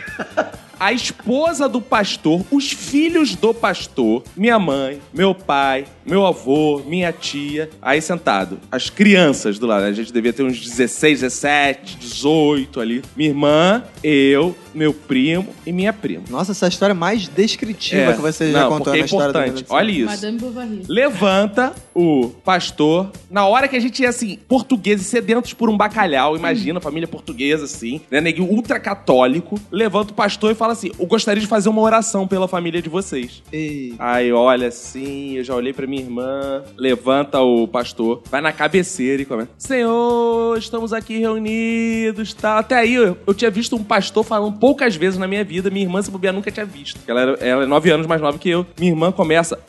A 0.80 0.94
esposa 0.94 1.68
do 1.68 1.82
pastor, 1.82 2.44
os 2.52 2.72
filhos 2.72 3.36
do 3.36 3.54
pastor, 3.54 4.24
minha 4.36 4.60
mãe, 4.60 5.00
meu 5.14 5.34
pai, 5.34 5.86
meu 6.06 6.26
avô, 6.26 6.82
minha 6.86 7.12
tia, 7.12 7.70
aí 7.82 8.02
sentado. 8.02 8.60
As 8.72 8.90
crianças 8.90 9.60
do 9.60 9.68
lado, 9.68 9.86
a 9.86 9.92
gente 9.92 10.14
devia 10.14 10.32
ter 10.32 10.44
uns 10.44 10.60
16, 10.60 11.22
17, 11.22 11.98
18 11.98 12.80
ali. 12.80 13.02
Minha 13.16 13.30
irmã, 13.30 13.84
eu, 14.04 14.56
meu 14.78 14.94
primo 14.94 15.48
e 15.66 15.72
minha 15.72 15.92
prima. 15.92 16.24
Nossa, 16.30 16.52
essa 16.52 16.68
história 16.68 16.94
é 16.94 16.96
mais 16.96 17.28
descritiva 17.28 18.14
que 18.14 18.22
você 18.22 18.52
já 18.52 18.62
não, 18.62 18.70
contou 18.70 18.94
porque 18.94 18.98
é 18.98 19.02
na 19.02 19.06
história 19.06 19.34
do 19.34 19.40
importante. 19.40 19.66
Olha 19.70 19.92
isso. 19.92 20.06
Madame 20.06 20.38
Bovary. 20.38 20.84
Levanta 20.88 21.74
o 21.94 22.30
pastor. 22.44 23.12
Na 23.30 23.48
hora 23.48 23.68
que 23.68 23.76
a 23.76 23.80
gente 23.80 24.02
ia 24.02 24.10
assim, 24.10 24.38
portugueses 24.48 25.08
sedentos 25.08 25.54
por 25.54 25.70
um 25.70 25.76
bacalhau, 25.76 26.38
imagina, 26.38 26.80
família 26.80 27.08
portuguesa 27.08 27.66
assim, 27.66 28.00
né, 28.12 28.22
neguinho 28.22 28.50
ultra 28.50 28.80
católico. 28.80 29.60
Levanta 29.72 30.12
o 30.12 30.16
pastor 30.16 30.52
e 30.52 30.56
fala 30.56 30.74
assim: 30.74 30.92
Eu 31.00 31.08
gostaria 31.08 31.42
de 31.42 31.48
fazer 31.48 31.70
uma 31.70 31.82
oração 31.82 32.28
pela 32.28 32.48
família 32.48 32.82
de 32.82 32.90
vocês. 32.90 33.42
Ei. 33.52 33.96
Aí 33.98 34.32
olha 34.32 34.68
assim, 34.68 35.38
eu 35.38 35.44
já 35.44 35.56
olhei 35.56 35.74
pra 35.74 35.88
minha 35.88 36.02
irmã, 36.02 36.64
levanta 36.78 37.42
o 37.42 37.68
pastor, 37.68 38.22
vai 38.30 38.42
na 38.42 38.52
cabeceira 38.52 39.22
e 39.22 39.26
começa: 39.26 39.50
Senhor, 39.58 40.58
estamos 40.58 40.94
aqui 40.94 41.18
reunidos, 41.18 42.34
tal. 42.34 42.60
Até 42.60 42.76
aí 42.76 42.94
eu, 42.94 43.18
eu 43.26 43.34
tinha 43.34 43.50
visto 43.50 43.76
um 43.76 43.84
pastor 43.84 44.24
falando 44.24 44.67
poucas 44.68 44.98
vezes 44.98 45.18
na 45.18 45.30
minha 45.30 45.46
vida, 45.46 45.70
minha 45.70 45.86
irmã, 45.86 46.02
se 46.02 46.12
bobear, 46.12 46.34
nunca 46.34 46.52
tinha 46.52 46.66
visto. 46.66 47.00
Ela, 47.08 47.22
era, 47.22 47.32
ela 47.40 47.64
é 47.64 47.66
nove 47.66 47.90
anos 47.90 48.06
mais 48.06 48.20
nova 48.20 48.38
que 48.38 48.50
eu. 48.50 48.66
Minha 48.78 48.92
irmã 48.92 49.14
começa. 49.14 49.58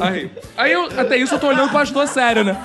Aí, 0.00 0.30
aí 0.56 0.72
eu, 0.72 0.84
até 0.98 1.16
isso 1.16 1.34
eu 1.34 1.38
tô 1.38 1.48
olhando 1.48 1.68
o 1.68 1.72
pastor 1.72 2.06
sério, 2.06 2.44
né? 2.44 2.56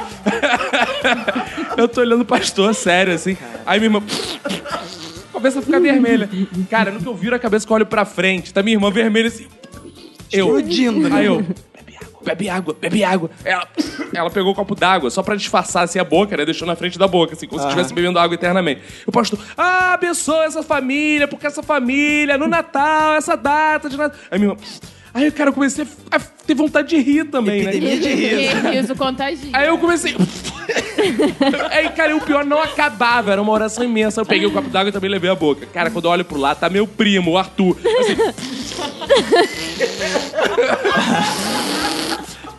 eu 1.78 1.88
tô 1.88 2.02
olhando 2.02 2.22
o 2.22 2.26
pastor 2.26 2.74
sério, 2.74 3.14
assim. 3.14 3.38
Aí 3.66 3.80
minha 3.80 3.88
irmã. 3.88 4.04
Começa 5.32 5.60
a 5.60 5.62
ficar 5.62 5.80
vermelha. 5.80 6.30
Cara, 6.70 6.92
no 6.92 7.00
que 7.00 7.08
eu 7.08 7.16
viro 7.16 7.36
a 7.36 7.40
cabeça 7.40 7.66
que 7.66 7.72
eu 7.72 7.76
olho 7.76 7.86
pra 7.86 8.06
frente, 8.06 8.54
tá 8.54 8.62
minha 8.62 8.76
irmã 8.76 8.92
vermelha 8.92 9.28
assim. 9.28 9.48
Eu. 10.32 10.48
Explodindo, 10.48 11.10
né? 11.10 11.16
Aí 11.16 11.26
eu. 11.26 11.46
Bebe 12.26 12.50
água, 12.50 12.76
bebe 12.80 13.04
água. 13.04 13.30
Ela, 13.44 13.68
ela 14.14 14.30
pegou 14.30 14.52
o 14.52 14.56
copo 14.56 14.76
d'água 14.76 15.10
só 15.10 15.22
pra 15.22 15.36
disfarçar 15.36 15.84
assim 15.84 16.00
a 16.00 16.04
boca, 16.04 16.36
né? 16.36 16.44
Deixou 16.44 16.68
na 16.68 16.76
frente 16.76 16.98
da 16.98 17.08
boca, 17.08 17.34
assim, 17.34 17.48
como 17.48 17.62
se 17.62 17.68
estivesse 17.68 17.94
bebendo 17.94 18.20
água 18.20 18.36
eternamente. 18.36 18.82
O 19.06 19.12
pastor, 19.12 19.40
ah, 19.58 19.94
abençoa 19.94 20.46
essa 20.46 20.64
família, 20.64 21.28
porque 21.28 21.48
essa 21.48 21.62
família, 21.62 22.38
no 22.38 22.48
Natal, 22.48 23.16
essa 23.16 23.38
data 23.38 23.90
de 23.90 23.98
Natal. 23.98 24.18
Aí 24.32 24.40
minha 24.40 24.52
irmã. 24.52 24.62
Aí, 25.16 25.32
cara, 25.32 25.50
eu 25.50 25.54
comecei 25.54 25.88
a 26.12 26.20
ter 26.20 26.54
vontade 26.54 26.90
de 26.90 26.98
rir 26.98 27.24
também, 27.30 27.62
Epidemia 27.62 27.96
né? 27.96 28.02
de 28.02 28.14
riso. 28.14 28.70
Riso 28.70 28.96
contagia. 28.98 29.50
Aí 29.54 29.66
eu 29.66 29.78
comecei. 29.78 30.14
Aí, 31.72 31.88
cara, 31.92 32.12
e 32.12 32.16
o 32.16 32.20
pior 32.20 32.44
não 32.44 32.62
acabava, 32.62 33.32
era 33.32 33.42
uma 33.42 33.54
oração 33.54 33.82
imensa. 33.86 34.20
Eu 34.20 34.26
peguei 34.26 34.46
o 34.46 34.52
copo 34.52 34.68
d'água 34.68 34.90
e 34.90 34.92
também 34.92 35.10
levei 35.10 35.30
a 35.30 35.36
boca. 35.36 35.66
Cara, 35.68 35.90
quando 35.90 36.04
eu 36.04 36.12
olho 36.12 36.26
pro 36.26 36.38
lado, 36.38 36.60
tá 36.60 36.70
meu 36.70 36.86
primo, 36.86 37.32
o 37.32 37.38
Arthur. 37.38 37.78
Assim. 37.80 38.18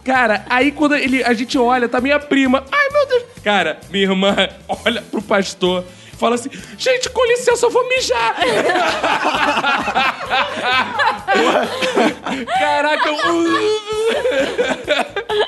Cara, 0.06 0.44
aí 0.48 0.70
quando 0.70 0.94
ele, 0.94 1.24
a 1.24 1.34
gente 1.34 1.58
olha, 1.58 1.88
tá 1.88 2.00
minha 2.00 2.20
prima. 2.20 2.64
Ai, 2.70 2.88
meu 2.92 3.06
Deus. 3.08 3.24
Cara, 3.42 3.80
minha 3.90 4.04
irmã 4.04 4.36
olha 4.86 5.02
pro 5.02 5.20
pastor. 5.20 5.84
e 6.12 6.16
Fala 6.16 6.36
assim, 6.36 6.48
gente, 6.78 7.10
com 7.10 7.26
licença, 7.26 7.66
eu 7.66 7.70
vou 7.70 7.86
mijar. 7.88 8.36
Caraca, 12.58 13.08
eu... 13.08 13.16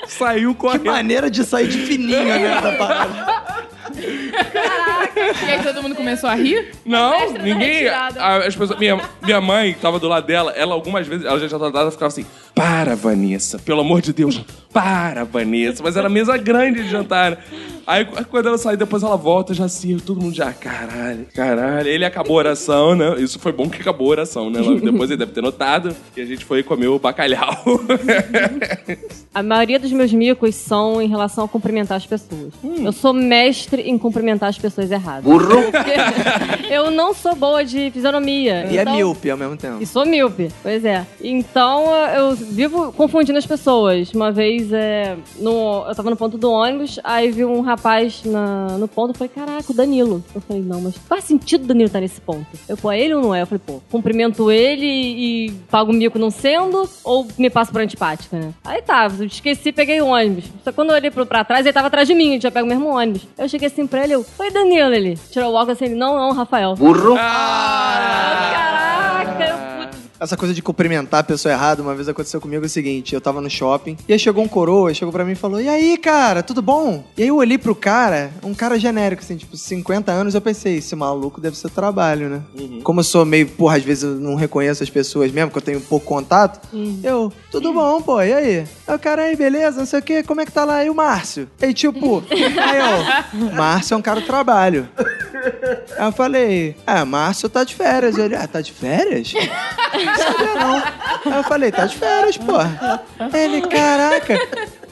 Saiu 0.09 0.55
Que 0.55 0.61
correndo. 0.61 0.87
maneira 0.87 1.31
de 1.31 1.45
sair 1.45 1.69
de 1.69 1.79
fininho, 1.87 2.25
né? 2.25 2.61
Da 2.61 2.73
parada. 2.73 3.69
E 3.97 5.51
aí 5.51 5.63
todo 5.63 5.83
mundo 5.83 5.95
começou 5.95 6.29
a 6.29 6.35
rir? 6.35 6.73
Não, 6.85 7.11
Mestre 7.11 7.39
da 7.39 7.45
ninguém. 7.45 7.69
retirada. 7.75 8.21
a- 8.23 8.37
as 8.47 8.55
pessoas, 8.57 8.79
minha, 8.79 9.01
minha 9.23 9.41
mãe 9.41 9.73
que 9.75 9.81
tava 9.81 9.99
do 9.99 10.09
lado 10.09 10.27
dela, 10.27 10.53
ela 10.53 10.75
algumas 10.75 11.07
vezes, 11.07 11.25
ela 11.27 11.39
já 11.39 11.49
tinha 11.49 11.59
tratado, 11.59 11.91
ficava 11.91 12.09
assim: 12.09 12.25
Para, 12.55 12.95
Vanessa, 12.95 13.59
pelo 13.59 13.81
amor 13.81 14.01
de 14.01 14.13
Deus, 14.13 14.41
para, 14.73 15.25
Vanessa. 15.25 15.83
Mas 15.83 15.97
era 15.97 16.09
mesa 16.09 16.37
grande 16.37 16.83
de 16.83 16.89
jantar. 16.91 17.33
né? 17.33 17.39
Aí 17.87 18.05
quando 18.05 18.47
ela 18.49 18.59
sai, 18.59 18.77
depois 18.77 19.03
ela 19.03 19.17
volta, 19.17 19.55
já 19.55 19.65
assim, 19.65 19.97
todo 19.99 20.21
mundo 20.21 20.35
já, 20.35 20.53
caralho, 20.53 21.27
caralho. 21.35 21.89
Ele 21.89 22.05
acabou 22.05 22.37
a 22.37 22.41
oração, 22.41 22.95
né? 22.95 23.15
Isso 23.19 23.39
foi 23.39 23.51
bom 23.51 23.69
que 23.69 23.81
acabou 23.81 24.09
a 24.09 24.11
oração, 24.11 24.51
né? 24.51 24.61
Logo 24.61 24.81
depois 24.81 25.11
ele 25.11 25.17
deve 25.19 25.33
ter 25.33 25.41
notado 25.41 25.97
que 26.15 26.21
a 26.21 26.27
gente 26.27 26.45
foi 26.45 26.63
comer 26.63 26.89
o 26.89 26.99
bacalhau. 26.99 27.57
A 29.35 29.43
maioria 29.43 29.79
dos 29.79 29.93
meus 29.93 30.13
micos 30.13 30.55
são 30.55 31.01
em 31.01 31.09
relação 31.09 31.45
a 31.45 31.49
cumprimentar 31.49 31.97
as 31.97 32.05
pessoas. 32.07 32.53
Hum. 32.65 32.85
Eu 32.85 32.93
sou 32.93 33.13
mestre 33.13 33.78
em 33.81 33.97
cumprimentar 33.99 34.49
as 34.49 34.59
pessoas 34.59 34.91
erradas. 34.91 35.25
Burro. 35.25 35.49
Porque 35.73 36.73
eu 36.73 36.91
não 36.91 37.13
sou 37.15 37.35
boa 37.35 37.65
de 37.65 37.91
fisionomia. 37.91 38.67
E 38.71 38.79
é 38.79 38.83
então- 38.83 38.95
míope 38.95 39.31
ao 39.31 39.37
mesmo 39.37 39.57
tempo. 39.57 39.79
E 39.81 39.87
sou 39.87 40.05
míope, 40.07 40.49
pois 40.63 40.85
é. 40.85 41.07
Então 41.23 41.85
eu 42.15 42.35
vivo 42.35 42.93
confundindo 42.93 43.39
as 43.39 43.47
pessoas. 43.47 44.13
Uma 44.13 44.31
vez 44.33 44.73
é, 44.73 45.17
no, 45.39 45.85
eu 45.89 45.95
tava 45.95 46.11
no 46.11 46.17
ponto 46.17 46.37
do 46.39 46.51
ônibus, 46.51 46.99
aí 47.05 47.31
vi 47.31 47.45
um 47.45 47.61
rapaz 47.61 48.23
na- 48.25 48.77
no 48.79 48.89
ponto, 48.89 49.11
eu 49.11 49.15
falei, 49.15 49.31
caraca, 49.35 49.71
o 49.71 49.75
Danilo. 49.75 50.23
Eu 50.35 50.41
falei, 50.41 50.63
não, 50.63 50.81
mas 50.81 50.97
faz 51.09 51.25
sentido 51.25 51.65
o 51.65 51.67
Danilo 51.67 51.87
estar 51.87 52.01
nesse 52.01 52.21
ponto. 52.21 52.47
Eu, 52.69 52.77
pô, 52.77 52.91
é 52.91 53.01
ele 53.01 53.15
ou 53.15 53.23
não 53.23 53.35
é? 53.35 53.43
Eu 53.43 53.47
falei, 53.47 53.61
pô, 53.65 53.81
cumprimento 53.91 54.51
ele 54.51 54.87
e 54.87 55.51
pago 55.71 55.91
o 55.91 55.95
mico 55.95 56.19
não 56.19 56.31
sendo, 56.31 56.89
ou 57.05 57.27
me 57.39 57.51
passo 57.51 57.73
por 57.73 57.81
antipática, 57.81 58.39
né? 58.39 58.53
Aí 58.65 58.83
tá, 58.83 59.09
eu 59.19 59.27
esqueci, 59.27 59.73
peguei 59.73 60.01
o 60.01 60.07
ônibus. 60.07 60.45
Só 60.65 60.73
quando 60.73 60.91
eu 60.91 60.95
olhei 60.97 61.11
pra 61.11 61.45
trás, 61.45 61.65
ele 61.65 61.73
tava 61.73 61.87
atrás 61.89 62.07
de 62.09 62.15
mim, 62.15 62.33
gente 62.33 62.43
já 62.43 62.51
pega 62.51 62.65
o 62.65 62.69
mesmo 62.69 62.89
ônibus. 62.89 63.23
Eu 63.37 63.49
cheguei 63.49 63.68
assim 63.69 63.87
pra 63.87 64.05
ele, 64.05 64.15
eu, 64.15 64.27
oi 64.39 64.51
Danilo, 64.51 64.93
ele 64.93 65.17
tirou 65.31 65.53
o 65.53 65.55
óculos 65.55 65.77
assim, 65.77 65.87
ele, 65.87 65.95
não, 65.95 66.17
não, 66.17 66.33
Rafael. 66.33 66.75
Burro. 66.75 67.15
Caraca, 67.15 68.55
eu 69.45 69.78
Essa 70.21 70.37
coisa 70.37 70.53
de 70.53 70.63
cumprimentar 70.63 71.21
a 71.21 71.25
pessoa 71.25 71.53
errada, 71.53 71.83
uma 71.83 71.95
vez 71.95 72.09
aconteceu 72.09 72.41
comigo 72.41 72.65
o 72.65 72.69
seguinte: 72.69 73.15
eu 73.15 73.21
tava 73.21 73.41
no 73.41 73.49
shopping, 73.49 73.97
e 74.09 74.13
aí 74.13 74.19
chegou 74.19 74.43
um 74.43 74.49
coroa, 74.49 74.93
chegou 74.93 75.13
pra 75.13 75.25
mim 75.25 75.33
e 75.33 75.37
falou: 75.37 75.61
E 75.61 75.69
aí, 75.69 75.97
cara, 75.97 76.43
tudo 76.43 76.61
bom? 76.61 77.05
E 77.17 77.23
aí 77.23 77.29
eu 77.29 77.37
olhei 77.37 77.59
pro 77.59 77.75
cara, 77.75 78.31
um 78.43 78.55
cara 78.55 78.79
genérico, 78.79 79.23
assim, 79.23 79.37
tipo, 79.37 79.57
50 79.57 80.11
anos, 80.11 80.35
eu 80.35 80.41
pensei: 80.41 80.79
esse 80.79 80.95
maluco 80.97 81.41
deve 81.41 81.57
ser 81.57 81.71
trabalho, 81.71 82.29
né? 82.29 82.43
Como 82.83 83.01
eu 83.01 83.05
sou 83.05 83.25
meio, 83.25 83.47
porra, 83.47 83.77
às 83.77 83.83
vezes 83.85 84.05
eu 84.05 84.15
não 84.17 84.35
reconheço 84.35 84.83
as 84.83 84.91
pessoas 84.91 85.31
mesmo, 85.31 85.51
que 85.51 85.59
eu 85.59 85.63
tenho 85.63 85.81
pouco 85.81 86.07
contato, 86.07 86.61
eu, 87.03 87.33
tudo 87.51 87.73
bom, 87.73 88.01
pô, 88.03 88.21
e 88.23 88.33
aí? 88.33 88.65
Aí 88.87 88.95
o 88.95 88.99
cara 88.99 89.23
aí, 89.23 89.37
beleza, 89.37 89.79
não 89.79 89.87
sei 89.87 90.01
o 90.01 90.03
quê, 90.03 90.23
como 90.23 90.41
é 90.41 90.47
que 90.47 90.53
tá 90.53 90.65
lá? 90.65 90.85
E 90.85 90.91
o 90.91 90.95
Márcio? 90.95 91.49
Aí, 91.61 91.73
tipo, 91.73 92.23
aí 92.31 92.79
eu, 93.41 93.53
Márcio 93.53 93.95
é 93.95 93.97
um 93.97 94.03
cara 94.03 94.21
do 94.21 94.27
trabalho. 94.27 94.89
Aí 95.97 96.07
eu 96.07 96.13
falei, 96.13 96.77
ah, 96.87 97.05
Márcio 97.05 97.49
tá 97.49 97.63
de 97.65 97.75
férias. 97.75 98.19
Ele, 98.19 98.35
ah, 98.35 98.47
tá 98.47 98.61
de 98.61 98.73
férias? 98.73 99.33
Não. 99.95 101.33
Aí 101.33 101.39
eu 101.39 101.45
falei, 101.45 101.73
tá 101.73 101.87
de 101.87 101.97
férias, 101.97 102.37
porra. 102.37 103.03
Ele, 103.33 103.63
caraca. 103.63 104.39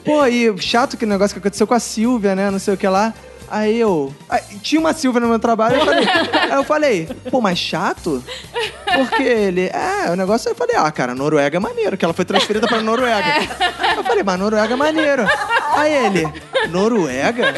Pô, 0.03 0.25
e 0.25 0.57
chato 0.61 0.97
que 0.97 1.05
negócio 1.05 1.35
que 1.35 1.39
aconteceu 1.39 1.67
com 1.67 1.73
a 1.73 1.79
Silvia, 1.79 2.35
né? 2.35 2.49
Não 2.49 2.59
sei 2.59 2.73
o 2.73 2.77
que 2.77 2.87
lá. 2.87 3.13
Aí 3.49 3.79
eu. 3.79 4.13
aí 4.29 4.41
tinha 4.61 4.79
uma 4.79 4.93
Silvia 4.93 5.21
no 5.21 5.27
meu 5.27 5.39
trabalho, 5.39 5.77
eu 5.77 5.85
falei. 5.85 6.07
aí 6.33 6.51
eu 6.51 6.63
falei, 6.63 7.09
pô, 7.31 7.39
mas 7.39 7.57
chato? 7.57 8.21
Porque 8.93 9.23
ele. 9.23 9.69
É, 9.73 10.11
o 10.11 10.15
negócio 10.15 10.49
eu 10.49 10.55
falei, 10.55 10.75
ah, 10.75 10.91
cara, 10.91 11.15
Noruega 11.15 11.55
é 11.57 11.59
maneiro, 11.59 11.97
que 11.97 12.03
ela 12.03 12.13
foi 12.13 12.25
transferida 12.25 12.67
pra 12.67 12.81
Noruega. 12.81 13.27
Eu 13.95 14.03
falei, 14.03 14.23
mas 14.23 14.39
Noruega 14.39 14.73
é 14.73 14.77
maneiro. 14.77 15.25
Aí 15.73 15.93
ele, 15.93 16.27
Noruega? 16.69 17.53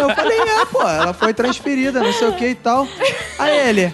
Eu 0.00 0.14
falei, 0.14 0.38
é, 0.40 0.64
pô, 0.66 0.82
ela 0.82 1.12
foi 1.12 1.34
transferida, 1.34 2.00
não 2.00 2.12
sei 2.12 2.28
o 2.28 2.34
que 2.34 2.48
e 2.48 2.54
tal. 2.54 2.86
Aí 3.38 3.68
ele. 3.68 3.92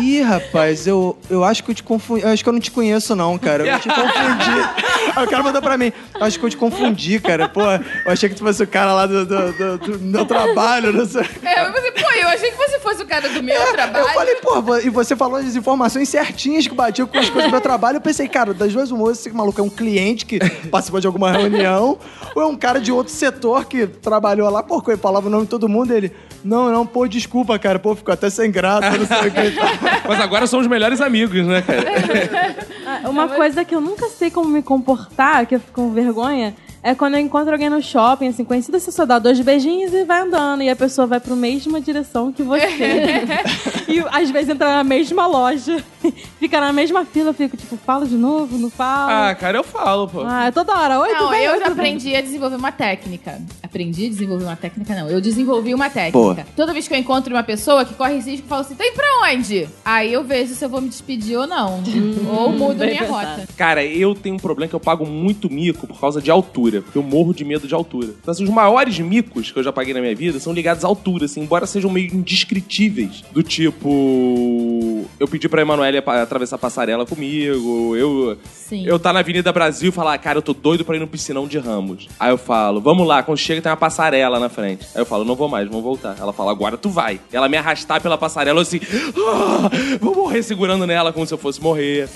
Ih, 0.00 0.22
rapaz, 0.22 0.86
eu, 0.86 1.18
eu 1.28 1.44
acho 1.44 1.62
que 1.62 1.70
eu 1.70 1.74
te 1.74 1.82
confundi. 1.82 2.22
Eu 2.22 2.30
acho 2.30 2.42
que 2.42 2.48
eu 2.48 2.52
não 2.52 2.60
te 2.60 2.70
conheço, 2.70 3.14
não, 3.14 3.36
cara. 3.38 3.66
Eu 3.66 3.78
te 3.78 3.88
confundi. 3.88 4.82
Aí 5.14 5.26
o 5.26 5.28
cara 5.28 5.42
mandou 5.42 5.60
pra 5.60 5.76
mim. 5.76 5.92
Eu 6.18 6.24
acho 6.24 6.38
que 6.38 6.46
eu 6.46 6.50
te 6.50 6.56
confundi, 6.56 7.20
cara. 7.20 7.48
Pô, 7.48 7.60
eu 7.60 8.10
achei 8.12 8.28
que 8.28 8.34
tu 8.34 8.42
fosse 8.44 8.62
o 8.62 8.66
cara 8.66 8.94
lá 8.94 9.06
do, 9.06 9.26
do, 9.26 9.52
do- 9.52 9.78
do 9.78 9.98
meu 9.98 10.24
trabalho, 10.24 10.92
não 10.92 11.04
sei. 11.04 11.22
É, 11.42 11.68
mas 11.68 11.72
você, 11.72 11.92
pô, 11.92 12.10
eu 12.10 12.28
achei 12.28 12.50
que 12.50 12.56
você 12.56 12.78
fosse 12.78 13.02
o 13.02 13.06
cara 13.06 13.28
do 13.28 13.42
meu 13.42 13.72
trabalho. 13.72 14.06
Eu 14.06 14.14
falei, 14.14 14.34
pô, 14.36 14.78
e 14.78 14.88
você 14.88 15.14
falou 15.14 15.36
as 15.36 15.54
informações 15.54 16.08
certinhas 16.08 16.66
que 16.66 16.74
batiam 16.74 17.06
com 17.06 17.18
as 17.18 17.28
coisas 17.28 17.50
do 17.50 17.52
meu 17.52 17.60
trabalho. 17.60 17.96
Eu 17.98 18.00
pensei, 18.00 18.26
cara, 18.28 18.54
das 18.54 18.72
duas 18.72 18.90
moças, 18.90 19.18
esse 19.18 19.30
maluco 19.30 19.60
é 19.60 19.64
um 19.64 19.68
cliente 19.70 20.24
que 20.24 20.38
participou 20.70 21.00
de 21.00 21.06
alguma 21.06 21.30
reunião, 21.30 21.98
ou 22.34 22.42
é 22.42 22.46
um 22.46 22.56
cara 22.56 22.80
de 22.80 22.90
outro 22.90 23.12
setor 23.12 23.66
que 23.66 23.86
trabalhou 23.86 24.48
lá, 24.48 24.62
pô, 24.62 24.82
ele 24.88 24.96
falava 24.96 25.26
o 25.26 25.30
nome 25.30 25.44
de 25.44 25.50
todo 25.50 25.68
mundo, 25.68 25.92
ele, 25.92 26.10
não, 26.44 26.70
não, 26.70 26.86
pô, 26.86 27.06
desculpa, 27.06 27.58
cara, 27.58 27.78
pô, 27.78 27.94
ficou 27.94 28.12
até 28.12 28.28
sem 28.30 28.50
graça, 28.50 28.90
não 28.90 29.06
sei 29.06 29.28
o 29.28 29.30
que. 29.30 29.58
Mas 30.08 30.20
agora 30.20 30.46
somos 30.46 30.66
melhores 30.66 31.00
amigos, 31.00 31.46
né, 31.46 31.62
cara? 31.62 31.82
Ah, 32.84 33.08
Uma 33.08 33.28
coisa 33.28 33.64
que 33.64 33.72
eu 33.74 33.80
nunca 33.80 34.08
sei 34.08 34.28
como 34.28 34.48
me 34.48 34.60
comportar, 34.60 35.46
que 35.46 35.54
eu 35.54 35.60
fico 35.60 35.72
com 35.72 35.92
vergonha, 35.92 36.52
é 36.82 36.94
quando 36.94 37.14
eu 37.14 37.20
encontro 37.20 37.52
alguém 37.52 37.70
no 37.70 37.80
shopping, 37.80 38.28
assim, 38.28 38.44
conhecido, 38.44 38.78
você 38.78 38.90
só 38.90 39.06
dá 39.06 39.18
dois 39.18 39.38
beijinhos 39.40 39.92
e 39.92 40.04
vai 40.04 40.20
andando. 40.22 40.62
E 40.62 40.68
a 40.70 40.76
pessoa 40.76 41.06
vai 41.06 41.20
pra 41.20 41.36
mesma 41.36 41.80
direção 41.80 42.32
que 42.32 42.42
você. 42.42 42.66
e 43.88 44.00
às 44.10 44.30
vezes 44.30 44.48
entra 44.50 44.68
na 44.68 44.84
mesma 44.84 45.26
loja, 45.26 45.82
fica 46.40 46.60
na 46.60 46.72
mesma 46.72 47.04
fila, 47.04 47.30
eu 47.30 47.34
fico 47.34 47.56
tipo, 47.56 47.76
falo 47.76 48.06
de 48.06 48.16
novo, 48.16 48.58
não 48.58 48.70
falo. 48.70 49.10
Ah, 49.12 49.34
cara, 49.34 49.58
eu 49.58 49.64
falo, 49.64 50.08
pô. 50.08 50.22
Ah, 50.26 50.46
é 50.46 50.50
toda 50.50 50.72
hora. 50.76 50.98
Oi, 51.00 51.08
Não, 51.12 51.18
tudo 51.18 51.30
bem? 51.30 51.44
eu 51.44 51.52
Oi, 51.52 51.58
já 51.60 51.64
bem? 51.66 51.72
aprendi 51.72 52.16
a 52.16 52.20
desenvolver 52.20 52.56
uma 52.56 52.72
técnica. 52.72 53.40
A 53.62 53.66
aprendi, 53.72 54.08
desenvolvi 54.10 54.44
uma 54.44 54.54
técnica, 54.54 54.94
não. 54.94 55.08
Eu 55.08 55.18
desenvolvi 55.18 55.74
uma 55.74 55.88
técnica. 55.88 56.18
Boa. 56.18 56.46
Toda 56.54 56.74
vez 56.74 56.86
que 56.86 56.92
eu 56.92 56.98
encontro 56.98 57.34
uma 57.34 57.42
pessoa 57.42 57.86
que 57.86 57.94
corre 57.94 58.16
risco, 58.16 58.44
eu 58.44 58.48
falo 58.48 58.60
assim, 58.60 58.74
tem 58.74 58.92
pra 58.92 59.06
onde? 59.24 59.66
Aí 59.82 60.12
eu 60.12 60.22
vejo 60.22 60.54
se 60.54 60.62
eu 60.62 60.68
vou 60.68 60.82
me 60.82 60.88
despedir 60.88 61.38
ou 61.38 61.46
não. 61.46 61.82
ou 62.36 62.52
mudo 62.52 62.78
bem 62.78 62.90
minha 62.90 63.04
pensado. 63.04 63.40
rota. 63.40 63.48
Cara, 63.56 63.82
eu 63.82 64.14
tenho 64.14 64.34
um 64.34 64.38
problema 64.38 64.68
que 64.68 64.74
eu 64.74 64.80
pago 64.80 65.06
muito 65.06 65.50
mico 65.50 65.86
por 65.86 65.98
causa 65.98 66.20
de 66.20 66.30
altura, 66.30 66.71
porque 66.80 66.98
eu 66.98 67.02
morro 67.02 67.34
de 67.34 67.44
medo 67.44 67.66
de 67.66 67.74
altura. 67.74 68.08
Então, 68.20 68.32
assim, 68.32 68.44
os 68.44 68.50
maiores 68.50 68.98
micos 68.98 69.50
que 69.50 69.58
eu 69.58 69.62
já 69.62 69.72
paguei 69.72 69.92
na 69.92 70.00
minha 70.00 70.14
vida 70.14 70.38
são 70.40 70.52
ligados 70.52 70.84
à 70.84 70.88
altura, 70.88 71.26
assim, 71.26 71.40
embora 71.40 71.66
sejam 71.66 71.90
meio 71.90 72.14
indescritíveis. 72.14 73.22
Do 73.32 73.42
tipo. 73.42 75.04
Eu 75.18 75.28
pedi 75.28 75.48
pra 75.48 75.62
Emanuele 75.62 75.98
atravessar 75.98 76.56
a 76.56 76.58
passarela 76.58 77.04
comigo, 77.04 77.96
eu. 77.96 78.38
Sim. 78.54 78.86
Eu 78.86 78.98
tá 78.98 79.12
na 79.12 79.20
Avenida 79.20 79.52
Brasil 79.52 79.90
e 79.90 79.92
falar, 79.92 80.16
cara, 80.18 80.38
eu 80.38 80.42
tô 80.42 80.52
doido 80.52 80.84
pra 80.84 80.96
ir 80.96 81.00
no 81.00 81.06
piscinão 81.06 81.46
de 81.46 81.58
Ramos. 81.58 82.08
Aí 82.18 82.30
eu 82.30 82.38
falo, 82.38 82.80
vamos 82.80 83.06
lá, 83.06 83.22
quando 83.22 83.38
chega 83.38 83.60
tem 83.60 83.70
uma 83.70 83.76
passarela 83.76 84.38
na 84.40 84.48
frente. 84.48 84.86
Aí 84.94 85.02
eu 85.02 85.06
falo, 85.06 85.24
não 85.24 85.34
vou 85.34 85.48
mais, 85.48 85.68
vamos 85.68 85.82
voltar. 85.82 86.16
Ela 86.18 86.32
fala, 86.32 86.50
agora 86.50 86.76
tu 86.76 86.88
vai. 86.88 87.20
Ela 87.32 87.48
me 87.48 87.56
arrastar 87.56 88.00
pela 88.00 88.16
passarela, 88.16 88.58
eu 88.58 88.62
assim, 88.62 88.80
ah, 89.16 89.70
vou 90.00 90.14
morrer 90.14 90.42
segurando 90.42 90.86
nela 90.86 91.12
como 91.12 91.26
se 91.26 91.34
eu 91.34 91.38
fosse 91.38 91.60
morrer. 91.60 92.08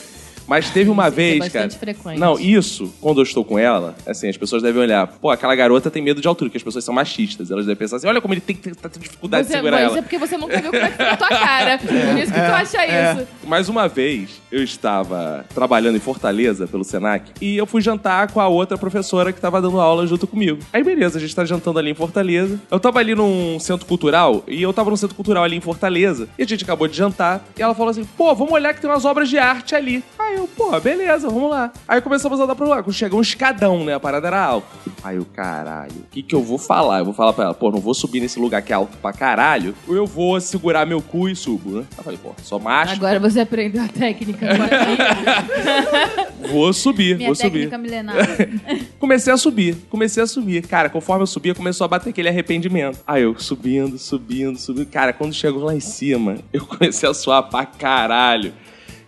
Mas 0.46 0.70
teve 0.70 0.90
uma 0.90 1.06
é 1.06 1.10
vez, 1.10 1.38
bastante 1.38 1.78
cara. 1.78 1.94
frequente. 1.94 2.18
Não, 2.18 2.38
isso, 2.38 2.92
quando 3.00 3.18
eu 3.18 3.22
estou 3.24 3.44
com 3.44 3.58
ela, 3.58 3.94
assim, 4.06 4.28
as 4.28 4.36
pessoas 4.36 4.62
devem 4.62 4.80
olhar, 4.82 5.06
pô, 5.06 5.30
aquela 5.30 5.54
garota 5.54 5.90
tem 5.90 6.02
medo 6.02 6.20
de 6.20 6.28
altura, 6.28 6.50
que 6.50 6.56
as 6.56 6.62
pessoas 6.62 6.84
são 6.84 6.94
machistas. 6.94 7.50
Elas 7.50 7.66
devem 7.66 7.76
pensar 7.76 7.96
assim, 7.96 8.06
olha 8.06 8.20
como 8.20 8.34
ele 8.34 8.40
tem 8.40 8.54
que 8.54 8.74
tá 8.74 8.88
tendo 8.88 9.02
dificuldade 9.02 9.44
de 9.46 9.52
Você, 9.52 9.56
segurar 9.58 9.76
mas 9.76 9.86
ela. 9.86 9.98
é 9.98 10.02
porque 10.02 10.18
você 10.18 10.36
nunca 10.36 10.60
viu 10.60 10.70
como 10.70 10.82
é 10.82 10.86
que 10.86 10.92
fica 10.92 11.12
a 11.12 11.16
tua 11.16 11.28
cara. 11.28 11.78
Por 11.78 12.18
isso 12.18 12.32
que 12.32 12.40
tu 12.40 12.52
acha 12.52 12.86
isso. 12.86 13.28
Mais 13.44 13.68
uma 13.68 13.88
vez, 13.88 14.40
eu 14.50 14.62
estava 14.62 15.44
trabalhando 15.54 15.96
em 15.96 16.00
Fortaleza, 16.00 16.66
pelo 16.66 16.84
Senac, 16.84 17.32
e 17.40 17.56
eu 17.56 17.66
fui 17.66 17.80
jantar 17.80 18.30
com 18.30 18.40
a 18.40 18.48
outra 18.48 18.78
professora 18.78 19.32
que 19.32 19.38
estava 19.38 19.60
dando 19.60 19.80
aula 19.80 20.06
junto 20.06 20.26
comigo. 20.26 20.58
Aí, 20.72 20.82
beleza, 20.82 21.18
a 21.18 21.20
gente 21.20 21.34
tá 21.34 21.44
jantando 21.44 21.78
ali 21.78 21.90
em 21.90 21.94
Fortaleza. 21.94 22.60
Eu 22.70 22.78
tava 22.78 22.98
ali 22.98 23.14
num 23.14 23.58
centro 23.58 23.86
cultural, 23.86 24.44
e 24.46 24.62
eu 24.62 24.72
tava 24.72 24.90
num 24.90 24.96
centro 24.96 25.14
cultural 25.16 25.44
ali 25.44 25.56
em 25.56 25.60
Fortaleza, 25.60 26.28
e 26.38 26.42
a 26.42 26.46
gente 26.46 26.64
acabou 26.64 26.86
de 26.88 26.96
jantar, 26.96 27.44
e 27.58 27.62
ela 27.62 27.74
falou 27.74 27.90
assim, 27.90 28.04
pô, 28.16 28.34
vamos 28.34 28.52
olhar 28.52 28.72
que 28.74 28.80
tem 28.80 28.88
umas 28.88 29.04
obras 29.04 29.28
de 29.28 29.38
arte 29.38 29.74
ali. 29.74 30.04
Aí 30.18 30.35
eu, 30.36 30.48
pô, 30.48 30.78
beleza, 30.80 31.28
vamos 31.28 31.50
lá. 31.50 31.72
Aí 31.86 32.00
começamos 32.00 32.40
a 32.40 32.44
andar 32.44 32.54
pro 32.54 32.64
lugar, 32.64 32.82
quando 32.82 32.94
chegou 32.94 33.18
um 33.18 33.22
escadão, 33.22 33.84
né, 33.84 33.94
a 33.94 34.00
parada 34.00 34.26
era 34.28 34.42
alta. 34.42 34.66
Aí 35.02 35.16
eu, 35.16 35.24
caralho, 35.24 35.92
o 35.92 36.10
que 36.10 36.22
que 36.22 36.34
eu 36.34 36.42
vou 36.42 36.58
falar? 36.58 36.98
Eu 37.00 37.04
vou 37.04 37.14
falar 37.14 37.32
pra 37.32 37.44
ela, 37.46 37.54
pô, 37.54 37.70
não 37.70 37.80
vou 37.80 37.94
subir 37.94 38.20
nesse 38.20 38.38
lugar 38.38 38.62
que 38.62 38.72
é 38.72 38.76
alto 38.76 38.96
pra 38.98 39.12
caralho, 39.12 39.74
ou 39.86 39.94
eu 39.94 40.06
vou 40.06 40.40
segurar 40.40 40.86
meu 40.86 41.00
cu 41.00 41.28
e 41.28 41.36
subo, 41.36 41.78
né? 41.80 41.84
Eu 41.96 42.04
falei, 42.04 42.18
pô, 42.22 42.32
sou 42.42 42.58
macho, 42.60 42.94
Agora 42.94 43.18
você 43.20 43.40
aprendeu 43.40 43.82
a 43.82 43.88
técnica. 43.88 44.46
vou 46.50 46.72
subir, 46.72 47.16
Minha 47.16 47.28
vou 47.28 47.34
subir. 47.34 47.70
técnica 47.70 47.78
milenar. 47.78 48.16
Comecei 48.98 49.32
a 49.32 49.36
subir, 49.36 49.76
comecei 49.88 50.22
a 50.22 50.26
subir. 50.26 50.66
Cara, 50.66 50.88
conforme 50.88 51.22
eu 51.22 51.26
subia, 51.26 51.54
começou 51.54 51.84
a 51.84 51.88
bater 51.88 52.10
aquele 52.10 52.28
arrependimento. 52.28 52.98
Aí 53.06 53.22
eu 53.22 53.38
subindo, 53.38 53.98
subindo, 53.98 54.58
subindo. 54.58 54.86
Cara, 54.86 55.12
quando 55.12 55.32
chegou 55.32 55.64
lá 55.64 55.74
em 55.74 55.80
cima, 55.80 56.38
eu 56.52 56.64
comecei 56.66 57.08
a 57.08 57.14
suar 57.14 57.42
pra 57.44 57.64
caralho. 57.66 58.52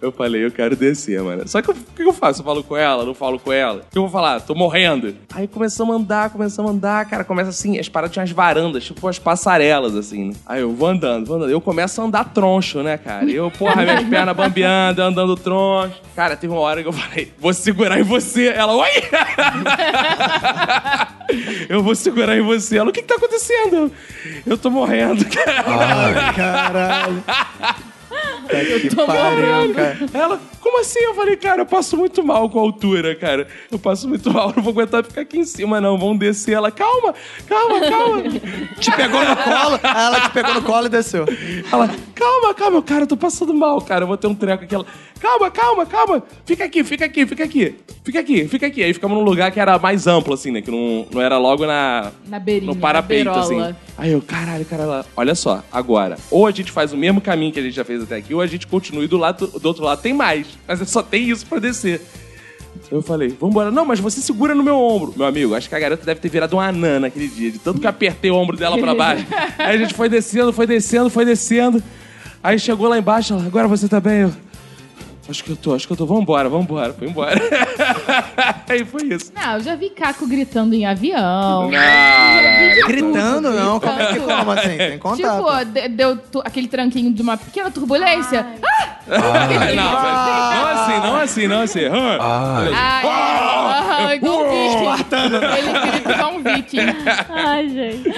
Eu 0.00 0.12
falei, 0.12 0.44
eu 0.44 0.50
quero 0.50 0.76
descer, 0.76 1.20
mano. 1.22 1.46
Só 1.48 1.60
que 1.60 1.70
o 1.70 1.74
que 1.74 2.02
eu 2.02 2.12
faço? 2.12 2.40
Eu 2.40 2.44
falo 2.44 2.62
com 2.62 2.76
ela, 2.76 3.04
não 3.04 3.14
falo 3.14 3.38
com 3.38 3.52
ela? 3.52 3.80
O 3.80 3.90
que 3.90 3.98
eu 3.98 4.02
vou 4.02 4.10
falar? 4.10 4.40
Tô 4.40 4.54
morrendo. 4.54 5.14
Aí 5.34 5.48
começamos 5.48 5.94
a 5.94 5.98
andar, 5.98 6.30
começamos 6.30 6.70
a 6.70 6.74
andar, 6.74 7.04
cara. 7.06 7.24
Começa 7.24 7.50
assim, 7.50 7.78
as 7.78 7.88
paradas 7.88 8.12
tinham 8.12 8.22
umas 8.22 8.30
varandas, 8.30 8.84
tipo 8.84 9.06
as 9.08 9.18
passarelas, 9.18 9.96
assim. 9.96 10.28
né? 10.28 10.34
Aí 10.46 10.60
eu 10.60 10.72
vou 10.72 10.88
andando, 10.88 11.26
vou 11.26 11.36
andando. 11.36 11.50
Eu 11.50 11.60
começo 11.60 12.00
a 12.00 12.04
andar 12.04 12.24
troncho, 12.32 12.80
né, 12.82 12.96
cara? 12.96 13.28
Eu, 13.28 13.50
porra, 13.50 13.82
minhas 13.82 14.04
pernas 14.08 14.36
bambeando, 14.36 15.02
andando 15.02 15.36
troncho. 15.36 15.96
Cara, 16.14 16.36
teve 16.36 16.52
uma 16.52 16.60
hora 16.60 16.80
que 16.80 16.88
eu 16.88 16.92
falei, 16.92 17.32
vou 17.38 17.52
segurar 17.52 17.98
em 17.98 18.04
você. 18.04 18.48
Ela, 18.48 18.74
oi! 18.76 18.88
Eu 21.68 21.82
vou 21.82 21.94
segurar 21.94 22.38
em 22.38 22.42
você. 22.42 22.78
Ela, 22.78 22.88
o 22.88 22.92
que, 22.92 23.02
que 23.02 23.08
tá 23.08 23.16
acontecendo? 23.16 23.92
Eu 24.46 24.56
tô 24.56 24.70
morrendo, 24.70 25.24
cara. 25.26 25.64
Ai, 25.66 26.34
caralho. 26.34 27.24
Tá 28.48 28.96
tô 28.96 29.06
pariu, 29.06 29.74
cara. 29.74 29.98
Ela, 30.14 30.40
como 30.60 30.80
assim? 30.80 31.00
Eu 31.00 31.14
falei, 31.14 31.36
cara, 31.36 31.62
eu 31.62 31.66
passo 31.66 31.96
muito 31.96 32.24
mal 32.24 32.48
com 32.48 32.58
a 32.58 32.62
altura, 32.62 33.14
cara. 33.14 33.46
Eu 33.70 33.78
passo 33.78 34.08
muito 34.08 34.32
mal, 34.32 34.52
não 34.56 34.62
vou 34.62 34.72
aguentar 34.72 35.04
ficar 35.04 35.20
aqui 35.20 35.38
em 35.38 35.44
cima, 35.44 35.80
não. 35.80 35.98
Vamos 35.98 36.18
descer. 36.18 36.52
Ela, 36.54 36.70
calma, 36.70 37.14
calma, 37.46 37.80
calma. 37.80 38.22
Te 38.80 38.90
pegou 38.96 39.20
no 39.24 39.36
colo, 39.36 39.80
aí 39.82 40.04
ela 40.06 40.20
te 40.20 40.30
pegou 40.30 40.54
no 40.54 40.62
colo 40.62 40.86
e 40.86 40.88
desceu. 40.88 41.24
Ela, 41.70 41.90
calma, 42.14 42.54
calma, 42.54 42.82
cara, 42.82 43.02
eu 43.02 43.06
tô 43.06 43.16
passando 43.16 43.52
mal, 43.52 43.80
cara. 43.82 44.04
Eu 44.04 44.08
vou 44.08 44.16
ter 44.16 44.26
um 44.26 44.34
treco 44.34 44.64
aqui. 44.64 44.74
Ela, 44.74 44.86
calma, 45.20 45.50
calma, 45.50 45.86
calma. 45.86 46.22
Fica 46.46 46.64
aqui, 46.64 46.82
fica 46.84 47.04
aqui, 47.04 47.26
fica 47.26 47.44
aqui. 47.44 47.74
Fica 48.04 48.20
aqui, 48.20 48.48
fica 48.48 48.66
aqui. 48.66 48.82
Aí 48.82 48.94
ficamos 48.94 49.18
num 49.18 49.24
lugar 49.24 49.50
que 49.50 49.60
era 49.60 49.78
mais 49.78 50.06
amplo, 50.06 50.32
assim, 50.32 50.50
né? 50.50 50.62
Que 50.62 50.70
não, 50.70 51.06
não 51.12 51.20
era 51.20 51.36
logo 51.36 51.66
na, 51.66 52.10
Na 52.26 52.38
beirinha. 52.38 52.72
no 52.72 52.78
parapeito, 52.78 53.30
na 53.30 53.40
assim. 53.40 53.74
Aí 53.98 54.12
eu, 54.12 54.22
caralho, 54.22 54.64
cara, 54.64 54.84
ela, 54.84 55.06
olha 55.16 55.34
só, 55.34 55.62
agora, 55.72 56.16
ou 56.30 56.46
a 56.46 56.50
gente 56.52 56.70
faz 56.70 56.92
o 56.92 56.96
mesmo 56.96 57.20
caminho 57.20 57.52
que 57.52 57.58
a 57.58 57.62
gente 57.62 57.74
já 57.74 57.84
fez 57.84 58.02
até 58.02 58.17
aqui, 58.18 58.34
ou 58.34 58.40
a 58.40 58.46
gente 58.46 58.66
continua 58.66 59.04
e 59.04 59.08
do, 59.08 59.16
lado, 59.16 59.46
do 59.46 59.66
outro 59.66 59.84
lado 59.84 60.00
tem 60.00 60.12
mais. 60.12 60.46
Mas 60.66 60.88
só 60.88 61.02
tem 61.02 61.30
isso 61.30 61.46
pra 61.46 61.58
descer. 61.58 62.00
Eu 62.90 63.02
falei, 63.02 63.28
vambora. 63.28 63.70
Não, 63.70 63.84
mas 63.84 64.00
você 64.00 64.20
segura 64.20 64.54
no 64.54 64.62
meu 64.62 64.76
ombro. 64.76 65.12
Meu 65.16 65.26
amigo, 65.26 65.54
acho 65.54 65.68
que 65.68 65.74
a 65.74 65.78
garota 65.78 66.04
deve 66.04 66.20
ter 66.20 66.28
virado 66.28 66.54
uma 66.54 66.68
anã 66.68 67.00
naquele 67.00 67.28
dia, 67.28 67.50
de 67.50 67.58
tanto 67.58 67.80
que 67.80 67.86
eu 67.86 67.90
apertei 67.90 68.30
o 68.30 68.34
ombro 68.34 68.56
dela 68.56 68.78
pra 68.78 68.94
baixo. 68.94 69.26
Aí 69.58 69.76
a 69.76 69.78
gente 69.78 69.94
foi 69.94 70.08
descendo, 70.08 70.52
foi 70.52 70.66
descendo, 70.66 71.10
foi 71.10 71.24
descendo. 71.24 71.82
Aí 72.42 72.58
chegou 72.58 72.88
lá 72.88 72.98
embaixo, 72.98 73.34
ela, 73.34 73.44
agora 73.44 73.66
você 73.66 73.88
tá 73.88 74.00
bem? 74.00 74.20
Eu, 74.20 74.32
acho 75.28 75.44
que 75.44 75.50
eu 75.50 75.56
tô, 75.56 75.74
acho 75.74 75.86
que 75.86 75.92
eu 75.92 75.96
tô. 75.96 76.06
Vambora, 76.06 76.48
vambora. 76.48 76.92
Foi 76.92 77.08
embora. 77.08 77.38
Aí 78.68 78.84
foi 78.84 79.02
isso. 79.04 79.32
Não, 79.34 79.54
eu 79.54 79.60
já 79.60 79.74
vi 79.74 79.90
Caco 79.90 80.26
gritando 80.26 80.74
em 80.74 80.86
avião. 80.86 81.70
Cara, 81.70 82.86
Gritando, 82.88 83.50
não. 83.50 83.80
Como 83.80 84.00
é 84.00 84.06
que 84.12 84.20
como 84.20 84.50
assim? 84.52 84.76
Tem 84.76 84.98
pô. 84.98 85.14
Tipo, 85.16 85.64
de- 85.66 85.88
deu 85.88 86.16
tu- 86.16 86.42
aquele 86.44 86.68
tranquinho 86.68 87.12
de 87.12 87.22
uma 87.22 87.36
pequena 87.36 87.70
turbulência. 87.70 88.46
Ah! 88.62 88.88
não, 89.08 89.16
não 89.82 90.66
assim, 90.66 90.98
não 91.00 91.16
assim, 91.16 91.46
não 91.48 91.60
assim. 91.62 91.84
Hã? 91.84 92.18
Ah, 92.20 92.64
é. 93.02 93.08
Aham, 94.02 94.14
igual 94.14 94.40
um 94.44 94.50
viking. 94.50 94.86
Ele 95.58 95.90
grita 95.90 96.12
igual 96.12 96.34
um 96.34 96.42
viking. 96.42 96.78
Ai, 97.30 97.68
gente. 97.70 98.14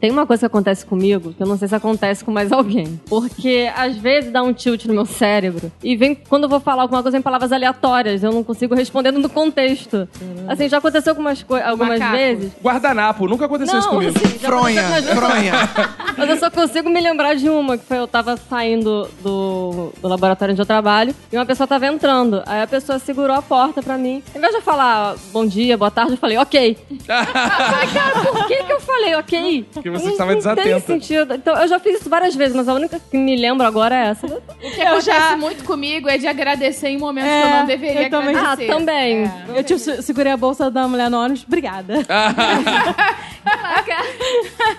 Tem 0.00 0.10
uma 0.10 0.26
coisa 0.26 0.40
que 0.40 0.46
acontece 0.46 0.84
comigo 0.84 1.32
que 1.32 1.42
eu 1.42 1.46
não 1.46 1.56
sei 1.56 1.68
se 1.68 1.74
acontece 1.74 2.24
com 2.24 2.30
mais 2.30 2.50
alguém. 2.52 3.00
Porque 3.08 3.70
às 3.76 3.96
vezes 3.96 4.30
dá 4.30 4.42
um 4.42 4.52
tilt 4.52 4.84
no 4.86 4.94
meu 4.94 5.06
cérebro 5.06 5.70
e 5.82 5.96
vem, 5.96 6.14
quando 6.14 6.44
eu 6.44 6.48
vou 6.48 6.60
falar 6.60 6.82
alguma 6.82 7.02
coisa, 7.02 7.16
em 7.18 7.22
palavras 7.22 7.52
aleatórias. 7.52 8.22
Eu 8.22 8.32
não 8.32 8.44
consigo 8.44 8.74
responder 8.74 9.10
no 9.12 9.28
contexto. 9.28 10.08
Assim, 10.48 10.68
já 10.68 10.78
aconteceu 10.78 11.12
algumas, 11.12 11.44
algumas 11.64 11.98
Macaco. 11.98 12.16
vezes. 12.16 12.52
Guardanapo, 12.62 13.26
nunca 13.26 13.46
aconteceu 13.46 13.78
isso 13.78 13.88
comigo. 13.88 14.12
assim, 14.16 14.38
já 14.38 14.48
Fronha, 14.48 14.80
aconteceu 14.86 15.16
fronha. 15.16 15.52
Mas 16.16 16.30
eu 16.30 16.36
só 16.36 16.50
consigo 16.50 16.88
me 16.90 17.00
lembrar 17.00 17.34
de 17.34 17.48
uma, 17.48 17.76
que 17.78 17.84
foi 17.84 17.98
eu 17.98 18.06
tava 18.06 18.36
saindo 18.36 19.08
do, 19.22 19.92
do 20.00 20.08
laboratório 20.08 20.52
onde 20.52 20.60
eu 20.62 20.66
trabalho 20.66 21.14
e 21.32 21.36
uma 21.36 21.46
pessoa 21.46 21.66
tava 21.66 21.86
entrando. 21.86 22.42
Aí 22.46 22.62
a 22.62 22.66
pessoa 22.66 22.98
segurou 22.98 23.34
a 23.36 23.42
porta 23.42 23.82
pra 23.82 23.96
mim. 23.98 24.22
Em 24.34 24.38
vez 24.40 24.52
de 24.52 24.58
eu 24.58 24.62
falar 24.62 25.16
bom 25.32 25.44
dia, 25.46 25.76
boa 25.76 25.90
tarde, 25.90 26.12
eu 26.12 26.16
falei 26.18 26.36
ok. 26.38 26.76
Falei, 27.06 27.88
cara, 27.92 28.20
por 28.32 28.46
que 28.46 28.62
que 28.62 28.72
eu 28.72 28.80
falei 28.80 29.14
ok? 29.16 29.66
Porque 29.84 29.98
você 29.98 30.12
estava 30.12 30.34
não 30.34 30.54
tem 30.56 30.80
sentido. 30.80 31.34
Então, 31.34 31.54
eu 31.60 31.68
já 31.68 31.78
fiz 31.78 32.00
isso 32.00 32.08
várias 32.08 32.34
vezes, 32.34 32.56
mas 32.56 32.66
a 32.68 32.72
única 32.72 32.98
que 32.98 33.18
me 33.18 33.36
lembro 33.36 33.66
agora 33.66 33.94
é 33.94 34.06
essa. 34.08 34.26
O 34.26 34.40
que 34.74 34.80
acontece 34.80 35.36
muito 35.36 35.62
comigo 35.64 36.08
é 36.08 36.16
de 36.16 36.26
agradecer 36.26 36.88
em 36.88 36.96
momentos 36.96 37.28
que 37.30 37.36
eu 37.36 37.46
É, 37.46 37.58
não 37.58 37.66
deveria 37.66 38.02
eu 38.04 38.10
também. 38.10 38.34
Ah, 38.34 38.40
agradecer. 38.52 38.72
também. 38.72 39.30
Eu, 39.54 39.62
tipo, 39.62 39.78
se- 39.78 40.00
segurei 40.02 40.32
a 40.32 40.36
bolsa 40.38 40.70
da 40.70 40.88
mulher 40.88 41.10
no 41.10 41.18
ônibus. 41.20 41.44
Obrigada. 41.46 41.94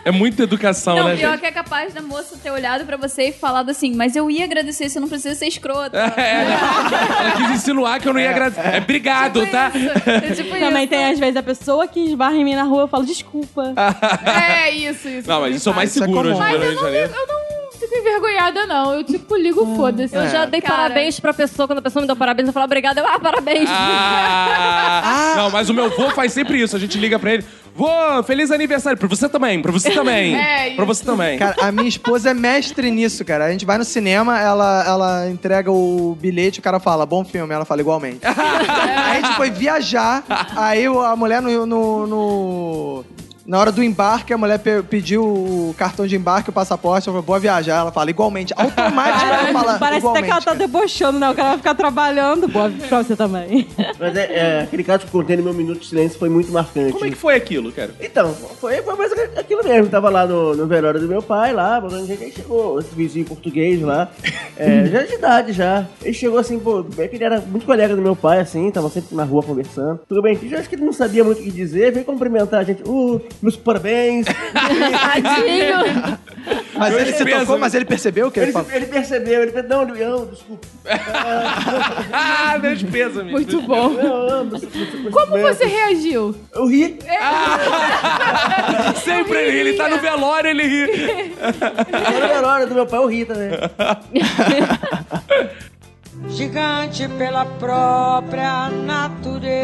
É 0.03 0.11
muita 0.11 0.43
educação, 0.43 0.95
Não, 0.95 1.07
né, 1.09 1.15
pior 1.15 1.31
gente? 1.31 1.41
que 1.41 1.45
é 1.45 1.51
capaz 1.51 1.93
da 1.93 2.01
moça 2.01 2.35
ter 2.41 2.49
olhado 2.51 2.83
pra 2.85 2.97
você 2.97 3.29
e 3.29 3.31
falado 3.31 3.69
assim, 3.69 3.95
mas 3.95 4.15
eu 4.15 4.29
ia 4.29 4.43
agradecer, 4.43 4.89
você 4.89 4.99
não 4.99 5.07
precisa 5.07 5.35
ser 5.35 5.47
escrota. 5.47 5.95
É, 6.17 6.43
ela 7.21 7.31
quis 7.37 7.49
insinuar 7.51 7.99
que 7.99 8.07
eu 8.07 8.13
não 8.13 8.19
ia 8.19 8.29
agradecer. 8.31 8.61
É, 8.75 8.77
obrigado, 8.79 9.45
tá? 9.47 9.71
É 10.05 10.33
tipo 10.33 10.49
Também 10.57 10.83
isso. 10.83 10.89
tem, 10.89 11.05
às 11.05 11.19
vezes, 11.19 11.35
a 11.35 11.43
pessoa 11.43 11.87
que 11.87 11.99
esbarra 11.99 12.35
em 12.35 12.43
mim 12.43 12.55
na 12.55 12.63
rua, 12.63 12.83
eu 12.83 12.87
falo, 12.87 13.05
desculpa. 13.05 13.73
É, 14.25 14.71
isso, 14.71 14.94
isso. 15.03 15.27
Não, 15.29 15.41
mas 15.41 15.55
isso 15.55 15.69
é 15.69 15.73
mais 15.73 15.89
Isso 15.89 16.03
é 16.03 16.05
seguro 16.07 16.29
hoje 16.29 16.37
comum. 16.39 16.51
no 16.51 16.57
Rio 16.65 16.75
de 16.75 16.81
Janeiro. 16.81 17.13
Eu 17.13 17.27
não 17.27 17.71
fico 17.79 17.95
envergonhada, 17.97 18.65
não. 18.65 18.93
Eu, 18.95 19.03
tipo, 19.03 19.35
ligo 19.35 19.75
foda-se. 19.75 20.15
Eu 20.15 20.27
já 20.29 20.45
dei 20.45 20.61
Cara, 20.61 20.75
parabéns 20.83 21.19
pra 21.19 21.33
pessoa. 21.33 21.67
Quando 21.67 21.79
a 21.79 21.81
pessoa 21.81 22.01
me 22.01 22.07
deu 22.07 22.15
parabéns, 22.15 22.47
eu 22.47 22.53
falo 22.53 22.65
obrigada. 22.65 23.01
Eu, 23.01 23.07
ah, 23.07 23.19
parabéns. 23.19 23.69
Ah, 23.69 25.33
não, 25.37 25.49
mas 25.51 25.69
o 25.69 25.73
meu 25.73 25.89
vô 25.89 26.09
faz 26.11 26.31
sempre 26.33 26.61
isso. 26.61 26.75
A 26.75 26.79
gente 26.79 26.97
liga 26.97 27.19
pra 27.19 27.33
ele. 27.33 27.45
Vô, 27.75 27.87
feliz 28.25 28.51
aniversário. 28.51 28.97
Pra 28.97 29.07
você 29.07 29.27
também, 29.27 29.61
pra 29.61 29.71
você 29.71 29.91
também. 29.91 30.35
É, 30.35 30.71
pra 30.75 30.85
você 30.85 31.03
também. 31.03 31.37
Cara, 31.37 31.55
a 31.61 31.71
minha 31.71 31.87
esposa 31.89 32.29
é 32.29 32.33
mestre 32.33 32.89
nisso, 32.89 33.23
cara. 33.25 33.45
A 33.45 33.51
gente 33.51 33.65
vai 33.65 33.77
no 33.77 33.83
cinema, 33.83 34.39
ela, 34.39 34.83
ela 34.87 35.29
entrega 35.29 35.69
o 35.71 36.15
bilhete, 36.19 36.59
o 36.59 36.63
cara 36.63 36.79
fala, 36.79 37.05
bom 37.05 37.25
filme, 37.25 37.53
ela 37.53 37.65
fala 37.65 37.81
igualmente. 37.81 38.19
aí 38.25 39.17
a 39.17 39.21
gente 39.21 39.35
foi 39.35 39.49
viajar, 39.51 40.23
aí 40.55 40.87
o- 40.87 41.01
a 41.01 41.15
mulher 41.17 41.41
no, 41.41 41.65
no, 41.65 42.07
no- 42.07 43.05
Na 43.45 43.59
hora 43.59 43.71
do 43.71 43.83
embarque, 43.83 44.33
a 44.33 44.37
mulher 44.37 44.57
pe- 44.57 44.81
pediu 44.81 45.23
o 45.23 45.75
cartão 45.77 46.07
de 46.07 46.15
embarque, 46.15 46.49
o 46.49 46.53
passaporte, 46.53 47.07
ela 47.07 47.13
falou, 47.13 47.21
boa 47.25 47.39
viagem. 47.39 47.71
Ela 47.71 47.91
fala, 47.91 48.09
igualmente. 48.09 48.53
Automático 48.57 49.25
ela 49.25 49.53
fala 49.53 49.79
Parece 49.79 50.07
até 50.07 50.21
que 50.23 50.31
ela 50.31 50.41
tá 50.41 50.53
debochando, 50.55 51.19
né? 51.19 51.29
O 51.29 51.35
cara 51.35 51.49
vai 51.49 51.57
ficar 51.57 51.75
trabalhando. 51.75 52.47
Boa 52.47 52.71
pra 52.89 53.03
você 53.03 53.15
também. 53.15 53.67
Mas 53.99 54.15
é, 54.15 54.33
é, 54.33 54.61
aquele 54.63 54.83
caso 54.83 55.01
que 55.01 55.05
eu 55.15 55.21
contei 55.21 55.37
no 55.37 55.43
meu 55.43 55.53
minuto 55.53 55.79
de 55.81 55.87
silêncio 55.87 56.17
foi 56.17 56.27
muito 56.29 56.51
marcante. 56.51 56.91
Como 56.93 57.05
é 57.05 57.09
que 57.09 57.15
foi 57.15 57.35
aquilo, 57.35 57.71
cara? 57.71 57.93
Então, 58.01 58.33
foi, 58.33 58.81
foi 58.81 58.95
mais 58.95 59.11
aquilo 59.37 59.63
mesmo. 59.63 59.89
Tava 59.89 60.09
lá 60.09 60.25
no, 60.25 60.55
no 60.55 60.65
velório 60.65 60.99
do 60.99 61.07
meu 61.07 61.21
pai, 61.21 61.53
lá, 61.53 61.77
aí 61.77 62.31
chegou 62.31 62.79
esse 62.79 62.95
vizinho 62.95 63.25
português 63.25 63.79
lá, 63.81 64.09
é, 64.57 64.85
já 64.89 65.03
de 65.03 65.13
idade 65.13 65.53
já. 65.53 65.85
Ele 66.01 66.13
chegou 66.13 66.39
assim, 66.39 66.57
pô, 66.57 66.81
bem 66.81 67.07
que 67.07 67.15
ele 67.15 67.23
era 67.23 67.39
muito 67.41 67.65
colega 67.65 67.95
do 67.95 68.01
meu 68.01 68.15
pai, 68.15 68.39
assim, 68.39 68.71
tava 68.71 68.89
sempre 68.89 69.15
na 69.15 69.23
rua 69.23 69.43
conversando. 69.43 69.99
Tudo 70.07 70.21
bem, 70.21 70.37
eu 70.41 70.57
acho 70.59 70.67
que 70.67 70.75
ele 70.75 70.85
não 70.85 70.93
sabia 70.93 71.23
muito 71.23 71.39
o 71.39 71.43
que 71.43 71.51
dizer, 71.51 71.91
veio 71.91 72.05
cumprimentar 72.05 72.61
a 72.61 72.63
gente, 72.63 72.81
uh, 72.87 73.21
meus 73.41 73.55
parabéns. 73.55 74.25
Tadinho. 74.53 76.19
Mas 76.77 76.89
Meus 76.93 77.01
ele 77.01 77.13
se 77.13 77.23
pêsames. 77.23 77.45
tocou, 77.47 77.57
mas 77.57 77.73
ele 77.73 77.85
percebeu 77.85 78.27
o 78.27 78.31
que 78.31 78.37
ele, 78.39 78.45
Ele, 78.47 78.53
falou? 78.53 78.69
ele 78.71 78.85
percebeu, 78.85 79.41
ele 79.41 79.51
pensou, 79.51 79.69
não, 79.69 79.85
não, 79.85 80.25
desculpa. 80.27 80.67
Ah, 82.13 82.59
meus 82.61 82.83
pêsames. 82.83 83.31
Muito 83.31 83.61
bom. 83.61 83.89
Não, 83.89 84.43
não, 84.43 84.59
Como 85.11 85.39
você 85.39 85.65
reagiu? 85.65 86.35
Eu 86.53 86.67
ri. 86.67 86.99
Sempre 89.03 89.39
ele 89.39 89.51
ri, 89.51 89.57
ele 89.69 89.73
tá 89.73 89.89
no 89.89 89.97
velório, 89.97 90.49
ele 90.51 90.63
ri. 90.67 91.33
Era 92.15 92.25
a 92.25 92.27
velório 92.27 92.67
do 92.67 92.75
meu 92.75 92.85
pai, 92.85 92.99
eu 92.99 93.07
ri 93.07 93.25
também. 93.25 93.49
gigante 96.29 97.07
pela 97.17 97.45
própria 97.45 98.69
natureza. 98.69 99.55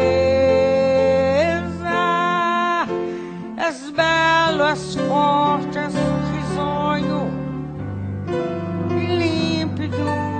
És 3.58 3.90
belo, 3.96 4.68
és 4.72 4.96
forte, 5.08 5.86
és 5.86 5.94
risonho, 6.32 7.22
límpido. 9.18 10.31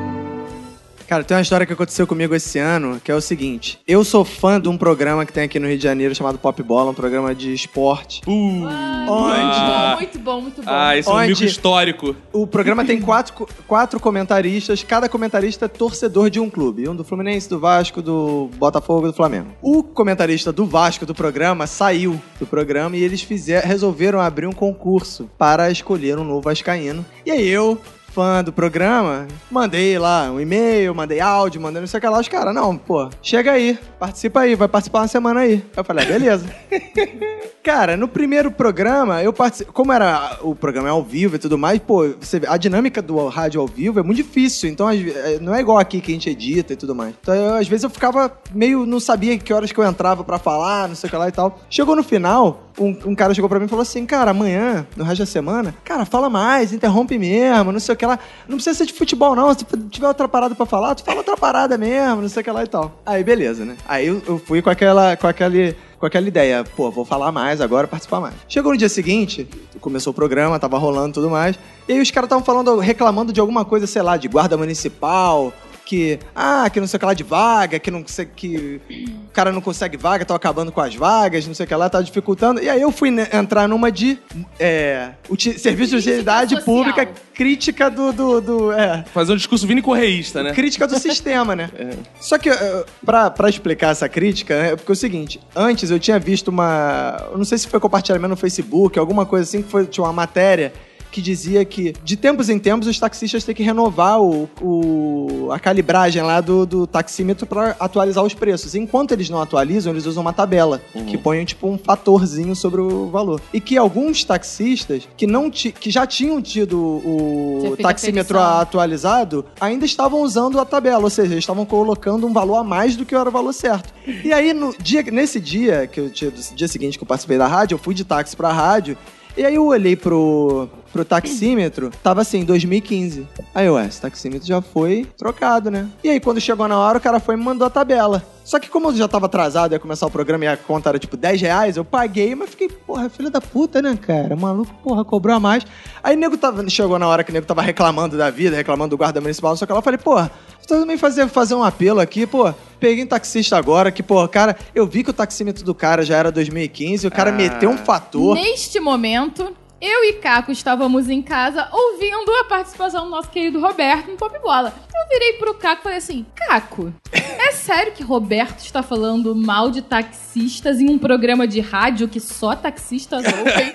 Cara, 1.12 1.24
tem 1.24 1.36
uma 1.36 1.42
história 1.42 1.66
que 1.66 1.74
aconteceu 1.74 2.06
comigo 2.06 2.34
esse 2.34 2.58
ano, 2.58 2.98
que 2.98 3.12
é 3.12 3.14
o 3.14 3.20
seguinte. 3.20 3.78
Eu 3.86 4.02
sou 4.02 4.24
fã 4.24 4.58
de 4.58 4.66
um 4.66 4.78
programa 4.78 5.26
que 5.26 5.32
tem 5.32 5.44
aqui 5.44 5.58
no 5.58 5.68
Rio 5.68 5.76
de 5.76 5.82
Janeiro 5.82 6.14
chamado 6.14 6.38
Pop 6.38 6.62
Bola, 6.62 6.90
um 6.90 6.94
programa 6.94 7.34
de 7.34 7.52
esporte. 7.52 8.22
Uh, 8.26 8.64
Onde 9.10 9.96
Muito 9.96 10.18
bom, 10.18 10.40
muito 10.40 10.62
bom. 10.62 10.70
ah, 10.70 10.96
esse 10.96 11.06
é 11.10 11.12
um 11.12 11.20
mico 11.20 11.44
histórico. 11.44 12.16
o 12.32 12.46
programa 12.46 12.82
tem 12.82 12.98
quatro, 12.98 13.46
quatro 13.68 14.00
comentaristas, 14.00 14.82
cada 14.82 15.06
comentarista 15.06 15.66
é 15.66 15.68
torcedor 15.68 16.30
de 16.30 16.40
um 16.40 16.48
clube. 16.48 16.88
Um 16.88 16.96
do 16.96 17.04
Fluminense, 17.04 17.46
do 17.46 17.60
Vasco, 17.60 18.00
do 18.00 18.48
Botafogo 18.56 19.08
e 19.08 19.10
do 19.10 19.14
Flamengo. 19.14 19.48
O 19.60 19.82
comentarista 19.82 20.50
do 20.50 20.64
Vasco 20.64 21.04
do 21.04 21.14
programa 21.14 21.66
saiu 21.66 22.18
do 22.40 22.46
programa 22.46 22.96
e 22.96 23.02
eles 23.02 23.20
fizeram, 23.20 23.68
resolveram 23.68 24.18
abrir 24.18 24.46
um 24.46 24.52
concurso 24.52 25.28
para 25.36 25.70
escolher 25.70 26.18
um 26.18 26.24
novo 26.24 26.40
vascaíno. 26.40 27.04
E 27.26 27.30
aí 27.30 27.46
eu, 27.46 27.78
fã 28.12 28.44
do 28.44 28.52
programa, 28.52 29.26
mandei 29.50 29.98
lá 29.98 30.30
um 30.30 30.40
e-mail, 30.40 30.94
mandei 30.94 31.20
áudio, 31.20 31.60
mandei 31.60 31.80
não 31.80 31.86
sei 31.86 31.98
o 31.98 32.00
que 32.00 32.06
lá. 32.06 32.20
Os 32.20 32.28
caras, 32.28 32.54
não, 32.54 32.76
pô, 32.76 33.08
chega 33.22 33.52
aí, 33.52 33.78
participa 33.98 34.40
aí, 34.40 34.54
vai 34.54 34.68
participar 34.68 35.00
uma 35.00 35.08
semana 35.08 35.40
aí. 35.40 35.64
Eu 35.76 35.84
falei, 35.84 36.04
ah, 36.04 36.08
beleza. 36.08 36.46
Cara, 37.62 37.96
no 37.96 38.08
primeiro 38.08 38.50
programa, 38.50 39.22
eu 39.22 39.32
participei. 39.32 39.72
Como 39.72 39.92
era 39.92 40.36
o 40.42 40.52
programa 40.52 40.88
é 40.88 40.90
ao 40.90 41.02
vivo 41.02 41.36
e 41.36 41.38
tudo 41.38 41.56
mais, 41.56 41.78
pô, 41.78 42.08
você 42.20 42.40
a 42.48 42.56
dinâmica 42.56 43.00
do 43.00 43.28
rádio 43.28 43.60
ao 43.60 43.68
vivo 43.68 44.00
é 44.00 44.02
muito 44.02 44.16
difícil. 44.16 44.68
Então, 44.68 44.90
é, 44.90 45.38
não 45.40 45.54
é 45.54 45.60
igual 45.60 45.78
aqui 45.78 46.00
que 46.00 46.10
a 46.10 46.14
gente 46.14 46.28
edita 46.28 46.72
e 46.72 46.76
tudo 46.76 46.92
mais. 46.92 47.14
Então, 47.20 47.32
eu, 47.32 47.54
às 47.54 47.68
vezes 47.68 47.84
eu 47.84 47.90
ficava 47.90 48.36
meio. 48.52 48.84
Não 48.84 48.98
sabia 48.98 49.38
que 49.38 49.52
horas 49.52 49.70
que 49.70 49.78
eu 49.78 49.84
entrava 49.86 50.24
pra 50.24 50.40
falar, 50.40 50.88
não 50.88 50.96
sei 50.96 51.06
o 51.06 51.10
que 51.10 51.16
lá 51.16 51.28
e 51.28 51.32
tal. 51.32 51.60
Chegou 51.70 51.94
no 51.94 52.02
final, 52.02 52.68
um, 52.78 52.96
um 53.06 53.14
cara 53.14 53.32
chegou 53.32 53.48
pra 53.48 53.60
mim 53.60 53.66
e 53.66 53.68
falou 53.68 53.82
assim: 53.82 54.04
Cara, 54.06 54.32
amanhã, 54.32 54.84
no 54.96 55.04
resto 55.04 55.20
da 55.20 55.26
semana, 55.26 55.74
cara, 55.84 56.04
fala 56.04 56.28
mais, 56.28 56.72
interrompe 56.72 57.16
mesmo, 57.16 57.70
não 57.70 57.80
sei 57.80 57.94
o 57.94 57.96
que 57.96 58.01
lá. 58.06 58.18
Não 58.48 58.56
precisa 58.56 58.76
ser 58.76 58.86
de 58.86 58.92
futebol, 58.92 59.34
não. 59.34 59.52
Se 59.54 59.64
tiver 59.90 60.08
outra 60.08 60.28
parada 60.28 60.54
pra 60.54 60.66
falar, 60.66 60.94
tu 60.94 61.04
fala 61.04 61.18
outra 61.18 61.36
parada 61.36 61.76
mesmo, 61.78 62.22
não 62.22 62.28
sei 62.28 62.40
o 62.40 62.44
que 62.44 62.50
lá 62.50 62.64
e 62.64 62.66
tal. 62.66 63.00
Aí, 63.04 63.22
beleza, 63.22 63.64
né? 63.64 63.76
Aí 63.86 64.06
eu, 64.06 64.22
eu 64.26 64.38
fui 64.38 64.62
com 64.62 64.70
aquela. 64.70 65.16
com 65.16 65.26
aquele 65.26 65.76
com 66.02 66.06
aquela 66.06 66.26
ideia, 66.26 66.64
pô, 66.64 66.90
vou 66.90 67.04
falar 67.04 67.30
mais 67.30 67.60
agora, 67.60 67.86
participar 67.86 68.18
mais. 68.18 68.34
Chegou 68.48 68.72
no 68.72 68.76
dia 68.76 68.88
seguinte, 68.88 69.48
começou 69.80 70.10
o 70.10 70.14
programa, 70.14 70.58
tava 70.58 70.76
rolando 70.76 71.14
tudo 71.14 71.30
mais, 71.30 71.56
e 71.86 71.92
aí 71.92 72.00
os 72.00 72.10
caras 72.10 72.26
estavam 72.26 72.44
falando, 72.44 72.76
reclamando 72.80 73.32
de 73.32 73.38
alguma 73.38 73.64
coisa, 73.64 73.86
sei 73.86 74.02
lá, 74.02 74.16
de 74.16 74.26
guarda 74.26 74.56
municipal, 74.56 75.52
que, 75.84 76.18
ah, 76.34 76.68
que 76.70 76.80
não 76.80 76.86
sei 76.86 76.96
o 76.96 77.00
que 77.00 77.06
lá 77.06 77.14
de 77.14 77.22
vaga, 77.22 77.78
que 77.78 77.90
não 77.90 78.02
sei 78.06 78.24
que 78.26 78.80
o 79.28 79.30
cara 79.32 79.52
não 79.52 79.60
consegue 79.60 79.96
vaga, 79.96 80.22
estão 80.22 80.36
acabando 80.36 80.70
com 80.72 80.80
as 80.80 80.94
vagas, 80.94 81.46
não 81.46 81.54
sei 81.54 81.64
o 81.64 81.68
que 81.68 81.74
lá, 81.74 81.88
tá 81.90 82.00
dificultando. 82.00 82.62
E 82.62 82.68
aí 82.68 82.80
eu 82.80 82.90
fui 82.92 83.08
entrar 83.32 83.68
numa 83.68 83.90
de 83.90 84.18
é, 84.58 85.10
serviço 85.58 85.90
de 85.92 85.96
utilidade 86.08 86.54
social. 86.54 86.64
pública, 86.64 87.08
crítica 87.34 87.90
do, 87.90 88.12
do, 88.12 88.40
do- 88.40 88.72
é, 88.72 89.04
Fazer 89.12 89.32
um 89.32 89.36
discurso 89.36 89.66
vini 89.66 89.82
correísta, 89.82 90.42
né? 90.42 90.52
crítica 90.52 90.86
do 90.86 90.98
sistema, 90.98 91.54
né? 91.56 91.70
Só 92.20 92.38
que, 92.38 92.48
eh, 92.48 92.84
pra, 93.04 93.30
pra 93.30 93.48
explicar 93.48 93.90
essa 93.90 94.08
crítica, 94.08 94.56
né, 94.60 94.72
é 94.72 94.76
porque 94.76 94.92
é 94.92 94.94
o 94.94 94.96
seguinte: 94.96 95.40
antes 95.54 95.90
eu 95.90 95.98
tinha 95.98 96.18
visto 96.18 96.48
uma. 96.48 97.28
eu 97.32 97.38
Não 97.38 97.44
sei 97.44 97.58
se 97.58 97.66
foi 97.68 97.80
compartilhamento 97.80 98.28
no 98.30 98.36
Facebook, 98.36 98.98
alguma 98.98 99.26
coisa 99.26 99.44
assim, 99.48 99.62
que 99.62 99.68
foi, 99.70 99.86
tinha 99.86 100.04
uma 100.04 100.12
matéria 100.12 100.72
que 101.12 101.20
dizia 101.22 101.64
que, 101.64 101.92
de 102.02 102.16
tempos 102.16 102.48
em 102.48 102.58
tempos, 102.58 102.88
os 102.88 102.98
taxistas 102.98 103.44
têm 103.44 103.54
que 103.54 103.62
renovar 103.62 104.20
o, 104.20 104.48
o- 104.60 105.48
a 105.52 105.58
calibragem 105.60 106.22
lá 106.22 106.40
do, 106.40 106.64
do 106.66 106.86
taxímetro 106.86 107.46
pra 107.46 107.76
atualizar 107.78 108.24
os 108.24 108.34
preços. 108.34 108.74
Enquanto 108.74 109.12
eles 109.12 109.28
não 109.28 109.40
atualizam, 109.40 109.92
eles 109.92 110.06
usam 110.06 110.22
uma 110.22 110.32
tabela 110.32 110.80
que 111.06 111.18
põe, 111.18 111.44
tipo, 111.44 111.68
um 111.68 111.76
fatorzinho 111.78 112.56
sobre 112.56 112.80
o 112.80 113.08
valor. 113.10 113.40
E 113.52 113.60
que 113.60 113.76
alguns 113.76 114.24
taxistas 114.24 115.06
que, 115.16 115.26
não 115.26 115.50
ti, 115.50 115.70
que 115.70 115.90
já 115.90 116.06
tinham 116.06 116.40
tido 116.40 116.78
o 116.80 117.58
a 117.74 117.82
taxímetro 117.82 118.38
atualizado, 118.62 119.44
ainda 119.60 119.84
estavam 119.84 120.22
usando 120.22 120.58
a 120.58 120.64
tabela, 120.64 121.04
ou 121.04 121.10
seja, 121.10 121.32
eles 121.34 121.42
estavam 121.44 121.64
colocando 121.66 122.26
um 122.26 122.32
valor 122.32 122.56
a 122.56 122.64
mais 122.64 122.96
do 122.96 123.04
que 123.04 123.14
era 123.14 123.28
o 123.28 123.32
valor 123.32 123.52
certo. 123.52 123.92
E 124.24 124.32
aí, 124.32 124.52
no 124.54 124.74
dia, 124.78 125.02
nesse 125.02 125.38
dia, 125.38 125.86
que 125.86 126.00
eu 126.00 126.08
dia 126.08 126.68
seguinte 126.68 126.96
que 126.96 127.04
eu 127.04 127.08
participei 127.08 127.36
da 127.36 127.46
rádio, 127.46 127.74
eu 127.74 127.78
fui 127.78 127.94
de 127.94 128.04
táxi 128.04 128.34
pra 128.36 128.50
rádio, 128.52 128.96
e 129.36 129.44
aí 129.44 129.54
eu 129.54 129.64
olhei 129.66 129.96
pro, 129.96 130.68
pro 130.92 131.04
taxímetro, 131.04 131.90
tava 132.02 132.20
assim, 132.20 132.44
2015. 132.44 133.26
Aí, 133.54 133.68
ué, 133.68 133.86
esse 133.86 134.00
taxímetro 134.00 134.46
já 134.46 134.60
foi 134.60 135.06
trocado, 135.16 135.70
né? 135.70 135.88
E 136.04 136.10
aí, 136.10 136.20
quando 136.20 136.40
chegou 136.40 136.68
na 136.68 136.78
hora, 136.78 136.98
o 136.98 137.00
cara 137.00 137.18
foi 137.18 137.34
e 137.34 137.38
me 137.38 137.44
mandou 137.44 137.66
a 137.66 137.70
tabela. 137.70 138.22
Só 138.44 138.58
que 138.58 138.68
como 138.68 138.88
eu 138.88 138.96
já 138.96 139.06
tava 139.06 139.26
atrasado, 139.26 139.72
ia 139.72 139.78
começar 139.78 140.06
o 140.06 140.10
programa 140.10 140.44
e 140.44 140.48
a 140.48 140.56
conta 140.56 140.88
era 140.88 140.98
tipo 140.98 141.16
10 141.16 141.40
reais, 141.40 141.76
eu 141.76 141.84
paguei, 141.84 142.34
mas 142.34 142.50
fiquei, 142.50 142.68
porra, 142.68 143.08
filho 143.08 143.30
da 143.30 143.40
puta, 143.40 143.80
né, 143.80 143.96
cara? 143.96 144.34
O 144.34 144.40
maluco, 144.40 144.74
porra, 144.82 145.04
cobrou 145.04 145.34
a 145.34 145.40
mais. 145.40 145.64
Aí 146.02 146.16
o 146.16 146.18
nego 146.18 146.36
tava, 146.36 146.68
chegou 146.68 146.98
na 146.98 147.06
hora 147.06 147.22
que 147.22 147.30
o 147.30 147.32
nego 147.32 147.46
tava 147.46 147.62
reclamando 147.62 148.16
da 148.18 148.30
vida, 148.30 148.56
reclamando 148.56 148.90
do 148.90 148.98
guarda 148.98 149.20
municipal, 149.20 149.56
só 149.56 149.64
que 149.64 149.70
ela 149.70 149.78
eu 149.78 149.82
falei, 149.82 149.98
porra, 149.98 150.30
eu 150.60 150.80
também 150.80 150.96
fazer, 150.96 151.28
fazer 151.28 151.54
um 151.54 151.62
apelo 151.62 152.00
aqui, 152.00 152.26
pô. 152.26 152.52
Peguei 152.80 153.04
um 153.04 153.06
taxista 153.06 153.56
agora, 153.56 153.92
que, 153.92 154.02
pô, 154.02 154.26
cara, 154.26 154.56
eu 154.74 154.86
vi 154.86 155.04
que 155.04 155.10
o 155.10 155.12
taxímetro 155.12 155.64
do 155.64 155.72
cara 155.72 156.04
já 156.04 156.16
era 156.16 156.32
2015, 156.32 157.06
o 157.06 157.10
cara 157.12 157.30
meteu 157.30 157.70
um 157.70 157.78
fator. 157.78 158.34
Neste 158.34 158.80
momento, 158.80 159.54
eu 159.82 160.04
e 160.04 160.12
Caco 160.12 160.52
estávamos 160.52 161.10
em 161.10 161.20
casa 161.20 161.68
ouvindo 161.72 162.30
a 162.40 162.44
participação 162.44 163.06
do 163.06 163.10
nosso 163.10 163.28
querido 163.28 163.60
Roberto 163.60 164.12
no 164.12 164.16
Pop 164.16 164.38
Bola. 164.38 164.72
Eu 164.94 165.08
virei 165.08 165.32
pro 165.32 165.54
Caco 165.54 165.80
e 165.80 165.82
falei 165.82 165.98
assim: 165.98 166.24
Caco, 166.36 166.94
é 167.12 167.50
sério 167.50 167.90
que 167.90 168.04
Roberto 168.04 168.60
está 168.60 168.80
falando 168.80 169.34
mal 169.34 169.72
de 169.72 169.82
taxistas 169.82 170.80
em 170.80 170.88
um 170.88 170.98
programa 170.98 171.48
de 171.48 171.60
rádio 171.60 172.06
que 172.06 172.20
só 172.20 172.54
taxistas 172.54 173.24
ouvem? 173.24 173.72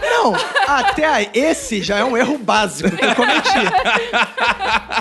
Não, 0.00 0.32
até 0.68 1.04
aí, 1.06 1.30
esse 1.34 1.82
já 1.82 1.98
é 1.98 2.04
um 2.04 2.16
erro 2.16 2.38
básico 2.38 2.96
que 2.96 3.04
eu 3.04 3.14
cometi. 3.16 3.50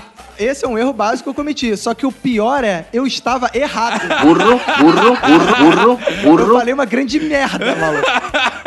Esse 0.40 0.64
é 0.66 0.68
um 0.68 0.78
erro 0.78 0.94
básico 0.94 1.24
que 1.24 1.30
eu 1.30 1.34
cometi. 1.34 1.76
Só 1.76 1.94
que 1.94 2.06
o 2.06 2.12
pior 2.12 2.64
é, 2.64 2.86
eu 2.94 3.06
estava 3.06 3.50
errado. 3.54 4.00
Burro, 4.24 4.60
burro, 4.80 5.18
burro, 5.18 5.58
burro, 5.58 6.00
Eu 6.24 6.24
burro. 6.38 6.58
falei 6.58 6.74
uma 6.74 6.86
grande 6.86 7.20
merda, 7.20 7.76
maluco. 7.76 8.08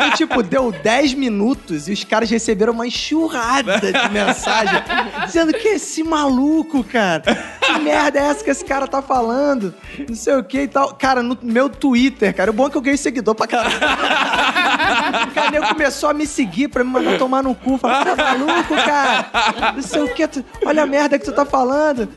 E, 0.07 0.11
tipo, 0.17 0.43
deu 0.43 0.71
10 0.71 1.13
minutos 1.13 1.87
e 1.87 1.93
os 1.93 2.03
caras 2.03 2.29
receberam 2.29 2.73
uma 2.73 2.85
enxurrada 2.85 3.79
de 3.79 4.09
mensagem 4.11 4.81
dizendo 5.25 5.53
que 5.53 5.67
esse 5.69 6.03
maluco, 6.03 6.83
cara, 6.83 7.21
que 7.61 7.79
merda 7.79 8.19
é 8.19 8.23
essa 8.23 8.43
que 8.43 8.49
esse 8.49 8.65
cara 8.65 8.87
tá 8.87 9.01
falando? 9.01 9.73
Não 10.07 10.15
sei 10.15 10.35
o 10.35 10.43
que 10.43 10.61
e 10.61 10.67
tal. 10.67 10.93
Cara, 10.95 11.23
no 11.23 11.37
meu 11.41 11.69
Twitter, 11.69 12.35
cara, 12.35 12.51
o 12.51 12.53
bom 12.53 12.67
é 12.67 12.69
que 12.69 12.77
eu 12.77 12.81
ganhei 12.81 12.97
seguidor 12.97 13.33
pra 13.35 13.47
caralho. 13.47 13.75
O 15.27 15.31
cara 15.33 15.67
começou 15.73 16.09
a 16.09 16.13
me 16.13 16.27
seguir 16.27 16.67
pra 16.67 16.83
me 16.83 16.89
mandar 16.91 17.17
tomar 17.17 17.41
no 17.43 17.55
cu. 17.55 17.77
Falar, 17.77 18.03
tá 18.05 18.15
maluco, 18.15 18.75
cara? 18.75 19.73
Não 19.75 19.81
sei 19.81 20.01
o 20.01 20.13
que, 20.13 20.27
olha 20.65 20.83
a 20.83 20.85
merda 20.85 21.17
que 21.17 21.25
tu 21.25 21.31
tá 21.31 21.45
falando. 21.45 21.62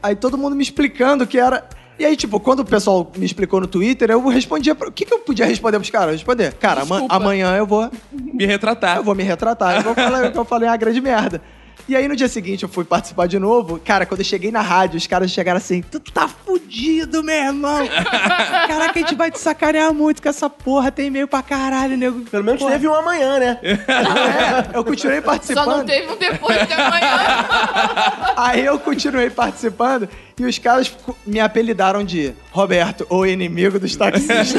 Aí 0.03 0.14
todo 0.16 0.36
mundo 0.38 0.55
me 0.57 0.62
explicando 0.62 1.26
que 1.26 1.38
era. 1.38 1.64
E 1.99 2.05
aí, 2.05 2.14
tipo, 2.14 2.38
quando 2.38 2.61
o 2.61 2.64
pessoal 2.64 3.11
me 3.16 3.24
explicou 3.24 3.59
no 3.61 3.66
Twitter, 3.66 4.11
eu 4.11 4.26
respondia. 4.28 4.74
Pra... 4.74 4.88
O 4.88 4.92
que, 4.92 5.05
que 5.07 5.14
eu 5.14 5.20
podia 5.20 5.47
responder 5.47 5.78
pros 5.78 5.90
caras? 5.90 6.12
Responder, 6.16 6.53
cara, 6.55 6.82
Desculpa. 6.82 7.14
amanhã 7.14 7.57
eu 7.57 7.66
vou, 7.66 7.90
Me 8.12 8.44
retratar. 8.44 8.99
eu 8.99 9.05
vou 9.05 9.14
me 9.14 9.22
retratar. 9.22 9.76
Eu 9.76 9.82
vou 9.82 9.94
falar 9.94 10.30
que 10.30 10.38
eu 10.38 10.44
falei 10.44 10.68
uma 10.68 10.76
grande 10.76 11.01
merda. 11.01 11.40
E 11.89 11.95
aí 11.95 12.09
no 12.09 12.16
dia 12.16 12.26
seguinte 12.28 12.64
eu 12.64 12.68
fui 12.68 12.84
participar 12.84 13.28
de 13.28 13.39
novo. 13.39 13.78
Cara, 13.78 14.05
quando 14.05 14.20
eu 14.20 14.24
cheguei 14.24 14.51
na 14.51 14.61
rádio, 14.61 14.97
os 14.97 15.07
caras 15.07 15.30
chegaram 15.30 15.59
assim: 15.59 15.82
Tu 15.82 16.01
tá 16.01 16.26
fudido, 16.26 17.22
meu 17.22 17.34
irmão. 17.34 17.87
Caraca, 18.66 18.93
a 18.99 19.03
gente 19.03 19.14
vai 19.14 19.30
te 19.30 19.39
sacanear 19.39 19.95
muito 19.95 20.20
com 20.20 20.28
essa 20.28 20.51
porra. 20.51 20.91
Tem 20.91 21.07
e-mail 21.07 21.28
pra 21.28 21.43
caralho, 21.43 21.97
nego. 21.97 22.20
Pelo 22.22 22.43
menos 22.43 22.61
Porra. 22.61 22.72
teve 22.72 22.89
um 22.89 22.95
amanhã, 22.95 23.39
né? 23.39 23.61
É, 23.87 24.76
eu 24.76 24.84
continuei 24.84 25.20
Só 25.20 25.26
participando. 25.26 25.66
não 25.68 25.84
teve 25.84 26.12
um 26.12 26.16
depois 26.16 26.66
de 26.66 26.72
amanhã. 26.72 27.47
Aí 28.37 28.64
eu 28.64 28.78
continuei 28.78 29.30
participando 29.30 30.09
e 30.39 30.45
os 30.45 30.59
caras 30.59 30.95
me 31.26 31.41
apelidaram 31.41 32.05
de 32.05 32.34
Roberto, 32.53 33.07
o 33.09 33.24
inimigo 33.24 33.78
dos 33.78 33.97
taxistas. 33.97 34.55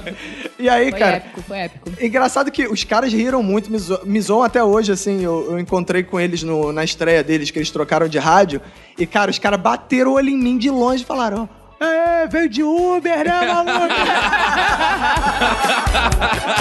e 0.58 0.68
aí, 0.68 0.90
Foi 0.90 0.98
cara. 0.98 1.16
épico, 1.16 1.42
foi 1.42 1.58
épico. 1.58 1.90
Engraçado 2.00 2.50
que 2.50 2.66
os 2.66 2.84
caras 2.84 3.12
riram 3.12 3.42
muito, 3.42 3.70
me, 3.70 3.78
zo 3.78 4.00
me 4.04 4.20
zoam 4.20 4.42
até 4.42 4.64
hoje, 4.64 4.92
assim. 4.92 5.22
Eu, 5.22 5.52
eu 5.52 5.58
encontrei 5.58 6.02
com 6.02 6.18
eles 6.18 6.42
no- 6.42 6.72
na 6.72 6.84
estreia 6.84 7.22
deles, 7.22 7.50
que 7.50 7.58
eles 7.58 7.70
trocaram 7.70 8.08
de 8.08 8.18
rádio. 8.18 8.60
E, 8.98 9.06
cara, 9.06 9.30
os 9.30 9.38
caras 9.38 9.60
bateram 9.60 10.12
o 10.12 10.14
olho 10.14 10.30
em 10.30 10.38
mim 10.38 10.56
de 10.56 10.70
longe 10.70 11.02
e 11.02 11.06
falaram: 11.06 11.46
É, 11.78 12.26
veio 12.26 12.48
de 12.48 12.62
Uber, 12.62 13.24
né, 13.24 13.46
maluco? 13.46 13.94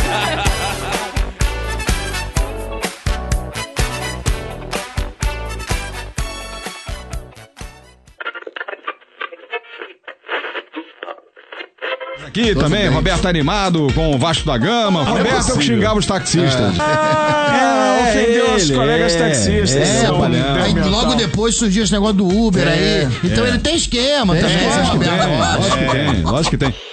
Aqui 12.39 12.55
também, 12.55 12.87
Roberto 12.87 13.27
animado 13.27 13.87
com 13.93 14.15
o 14.15 14.17
Vasco 14.17 14.45
da 14.45 14.57
Gama. 14.57 15.03
Roberto 15.03 15.49
é 15.49 15.53
o 15.53 15.57
que 15.57 15.65
xingava 15.65 15.99
os 15.99 16.05
taxistas. 16.05 16.79
Ah, 16.79 18.07
ofendeu 18.09 18.55
os 18.55 18.71
colegas 18.71 19.15
taxistas. 19.15 19.75
É, 19.75 20.07
Palhão. 20.07 20.55
Aí 20.55 20.73
logo 20.89 21.15
depois 21.15 21.55
surgiu 21.55 21.83
esse 21.83 21.91
negócio 21.91 22.15
do 22.15 22.27
Uber 22.27 22.65
aí. 22.67 23.07
Então 23.23 23.45
ele 23.45 23.59
tem 23.59 23.75
esquema 23.75 24.33
Roberto. 24.33 24.47
tem, 24.47 24.67
lógico 24.69 25.77
que 25.77 25.87
tem, 25.91 26.21
lógico 26.23 26.49
que 26.51 26.57
tem. 26.57 26.88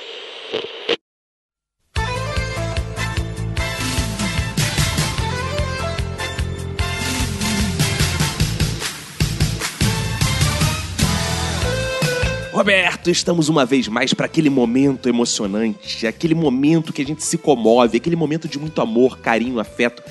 Roberto, 13.07 13.11
estamos 13.11 13.49
uma 13.49 13.65
vez 13.65 13.89
mais 13.89 14.13
para 14.13 14.27
aquele 14.27 14.51
momento 14.51 15.09
emocionante, 15.09 16.07
aquele 16.07 16.35
momento 16.35 16.93
que 16.93 17.03
a 17.03 17.05
gente 17.05 17.23
se 17.25 17.39
comove, 17.39 17.97
aquele 17.99 18.17
momento 18.17 18.49
de 18.49 18.59
muito 18.59 18.81
amor, 18.81 19.19
carinho, 19.19 19.61
afeto, 19.61 20.03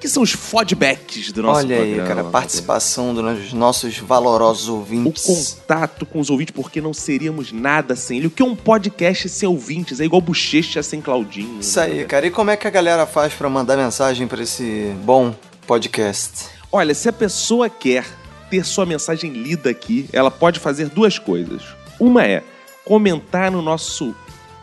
que 0.00 0.08
são 0.08 0.22
os 0.22 0.32
fodbacks 0.32 1.30
do 1.30 1.42
nosso 1.42 1.60
Olha 1.60 1.76
aí, 1.76 1.94
programa. 1.94 2.08
cara, 2.08 2.24
participação 2.24 3.14
dos 3.14 3.52
nossos 3.52 3.98
valorosos 3.98 4.68
O 4.68 4.76
ouvintes. 4.76 5.24
contato 5.24 6.04
com 6.06 6.18
os 6.18 6.28
ouvintes, 6.30 6.54
porque 6.54 6.80
não 6.80 6.92
seríamos 6.94 7.52
nada 7.52 7.94
sem 7.94 8.18
ele. 8.18 8.26
O 8.26 8.30
que 8.30 8.42
é 8.42 8.46
um 8.46 8.56
podcast 8.56 9.28
sem 9.28 9.48
ouvintes? 9.48 10.00
É 10.00 10.04
igual 10.04 10.20
bochecha 10.20 10.82
sem 10.82 11.00
Claudinho. 11.00 11.60
Isso 11.60 11.78
aí, 11.78 12.04
cara. 12.04 12.26
E 12.26 12.30
como 12.30 12.50
é 12.50 12.56
que 12.56 12.66
a 12.66 12.70
galera 12.70 13.06
faz 13.06 13.32
pra 13.32 13.48
mandar 13.48 13.76
mensagem 13.76 14.26
pra 14.26 14.42
esse 14.42 14.92
bom 15.04 15.34
podcast? 15.66 16.46
Olha, 16.72 16.94
se 16.94 17.08
a 17.08 17.12
pessoa 17.12 17.68
quer 17.70 18.04
ter 18.50 18.64
sua 18.64 18.84
mensagem 18.84 19.30
lida 19.30 19.70
aqui, 19.70 20.06
ela 20.12 20.30
pode 20.30 20.58
fazer 20.58 20.88
duas 20.88 21.16
coisas. 21.18 21.62
Uma 22.02 22.26
é 22.26 22.42
comentar 22.84 23.48
no 23.48 23.62
nosso 23.62 24.12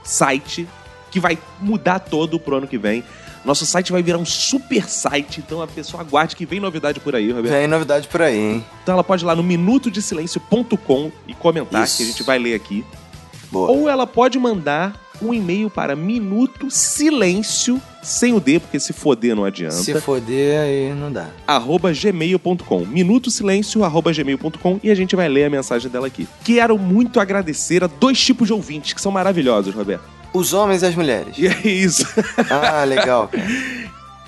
site, 0.04 0.68
que 1.10 1.22
vai 1.22 1.38
mudar 1.62 2.00
todo 2.00 2.38
pro 2.38 2.58
ano 2.58 2.68
que 2.68 2.78
vem. 2.78 3.02
Nosso 3.46 3.66
site 3.66 3.94
vai 3.94 4.04
virar 4.04 4.18
um 4.18 4.26
super 4.26 4.84
site, 4.90 5.40
então 5.40 5.62
a 5.62 5.68
pessoa 5.68 6.02
aguarde 6.02 6.36
que 6.36 6.46
vem 6.46 6.60
novidade 6.60 7.00
por 7.00 7.16
aí, 7.16 7.32
Roberto. 7.32 7.54
Vem 7.54 7.66
novidade 7.66 8.10
por 8.10 8.22
aí, 8.22 8.38
hein? 8.38 8.66
Então 8.84 8.94
ela 8.94 9.06
pode 9.06 9.24
ir 9.24 9.26
lá 9.26 9.34
no 9.38 9.42
minutodesilencio.com 9.42 11.12
e 11.26 11.34
comentar, 11.34 11.86
Isso. 11.86 11.96
que 11.96 12.04
a 12.04 12.06
gente 12.08 12.24
vai 12.24 12.38
ler 12.38 12.56
aqui. 12.56 12.84
Boa. 13.50 13.72
Ou 13.72 13.88
ela 13.88 14.06
pode 14.06 14.38
mandar 14.38 14.94
um 15.22 15.34
e-mail 15.34 15.70
para 15.70 15.96
minuto 15.96 16.70
silêncio, 16.70 17.82
sem 18.02 18.34
o 18.34 18.40
D, 18.40 18.60
porque 18.60 18.80
se 18.80 18.94
foder 18.94 19.36
não 19.36 19.46
adianta. 19.46 19.76
Se 19.76 19.94
foder, 20.00 20.60
aí 20.62 20.94
não 20.94 21.12
dá. 21.12 21.28
arroba 21.46 21.92
gmail.com. 21.92 22.86
Minuto 22.86 23.30
silêncio, 23.30 23.84
arroba 23.84 24.12
gmail.com 24.12 24.80
e 24.84 24.90
a 24.90 24.96
gente 24.96 25.16
vai 25.16 25.28
ler 25.28 25.46
a 25.46 25.50
mensagem 25.50 25.90
dela 25.90 26.08
aqui. 26.08 26.28
Quero 26.44 26.78
muito 26.78 27.20
agradecer 27.20 27.84
a 27.84 27.88
dois 27.88 28.20
tipos 28.24 28.48
de 28.48 28.54
ouvintes 28.54 28.94
que 28.94 29.02
são 29.02 29.12
maravilhosos, 29.12 29.74
Roberto. 29.74 30.04
Os 30.34 30.54
homens 30.54 30.84
e 30.84 30.86
as 30.86 30.96
mulheres. 30.96 31.36
E 31.38 31.48
é 31.48 31.68
isso. 31.68 32.06
Ah, 32.50 32.84
legal, 32.84 33.28
cara. 33.28 33.48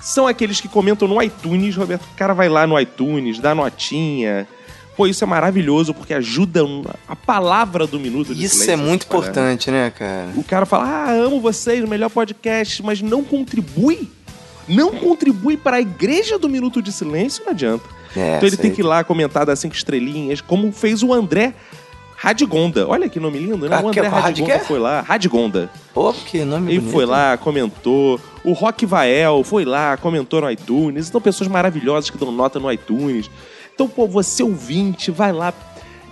São 0.00 0.26
aqueles 0.26 0.60
que 0.60 0.66
comentam 0.68 1.06
no 1.06 1.22
iTunes, 1.22 1.76
Roberto. 1.76 2.02
O 2.02 2.16
cara 2.16 2.34
vai 2.34 2.48
lá 2.48 2.66
no 2.66 2.78
iTunes, 2.78 3.38
dá 3.38 3.54
notinha. 3.54 4.48
Pô, 4.96 5.06
isso 5.06 5.24
é 5.24 5.26
maravilhoso 5.26 5.94
porque 5.94 6.12
ajuda 6.12 6.60
a 7.08 7.16
palavra 7.16 7.86
do 7.86 7.98
Minuto 7.98 8.34
de 8.34 8.44
Isso 8.44 8.56
Silêncio 8.56 8.70
é 8.72 8.74
a 8.74 8.78
se 8.78 8.82
muito 8.84 9.06
importante, 9.06 9.70
né, 9.70 9.90
cara? 9.90 10.28
O 10.36 10.44
cara 10.44 10.66
fala, 10.66 10.84
ah, 10.84 11.10
amo 11.12 11.40
vocês, 11.40 11.82
o 11.82 11.88
melhor 11.88 12.10
podcast, 12.10 12.82
mas 12.82 13.00
não 13.00 13.24
contribui. 13.24 14.10
Não 14.68 14.92
contribui 14.92 15.56
para 15.56 15.78
a 15.78 15.80
igreja 15.80 16.38
do 16.38 16.48
Minuto 16.48 16.82
de 16.82 16.92
Silêncio, 16.92 17.42
não 17.44 17.52
adianta. 17.52 17.84
É, 18.14 18.36
então 18.36 18.40
ele 18.40 18.48
isso 18.48 18.58
tem 18.58 18.70
que 18.70 18.82
ir 18.82 18.84
lá 18.84 19.02
comentar 19.02 19.46
das 19.46 19.58
cinco 19.58 19.74
estrelinhas, 19.74 20.40
como 20.42 20.70
fez 20.70 21.02
o 21.02 21.12
André 21.14 21.54
Radigonda. 22.16 22.86
Olha 22.86 23.08
que 23.08 23.18
nome 23.18 23.38
lindo, 23.38 23.68
né? 23.68 23.76
Ah, 23.76 23.82
o 23.82 23.88
André 23.88 24.06
Rad- 24.06 24.22
Radigonda 24.24 24.58
foi 24.60 24.78
lá. 24.78 25.00
Radigonda. 25.00 25.70
Pô, 25.92 26.12
que 26.12 26.44
nome 26.44 26.70
Ele 26.70 26.78
bonito. 26.80 26.92
foi 26.92 27.04
lá, 27.06 27.36
comentou. 27.36 28.20
O 28.44 28.52
Rock 28.52 28.86
Vael 28.86 29.42
foi 29.42 29.64
lá, 29.64 29.96
comentou 29.96 30.40
no 30.40 30.50
iTunes. 30.50 31.08
Então, 31.08 31.20
pessoas 31.20 31.48
maravilhosas 31.48 32.10
que 32.10 32.18
dão 32.18 32.30
nota 32.30 32.60
no 32.60 32.70
iTunes. 32.70 33.28
Então, 33.82 33.88
pô, 33.88 34.06
você 34.06 34.44
ouvinte, 34.44 35.10
vai 35.10 35.32
lá. 35.32 35.52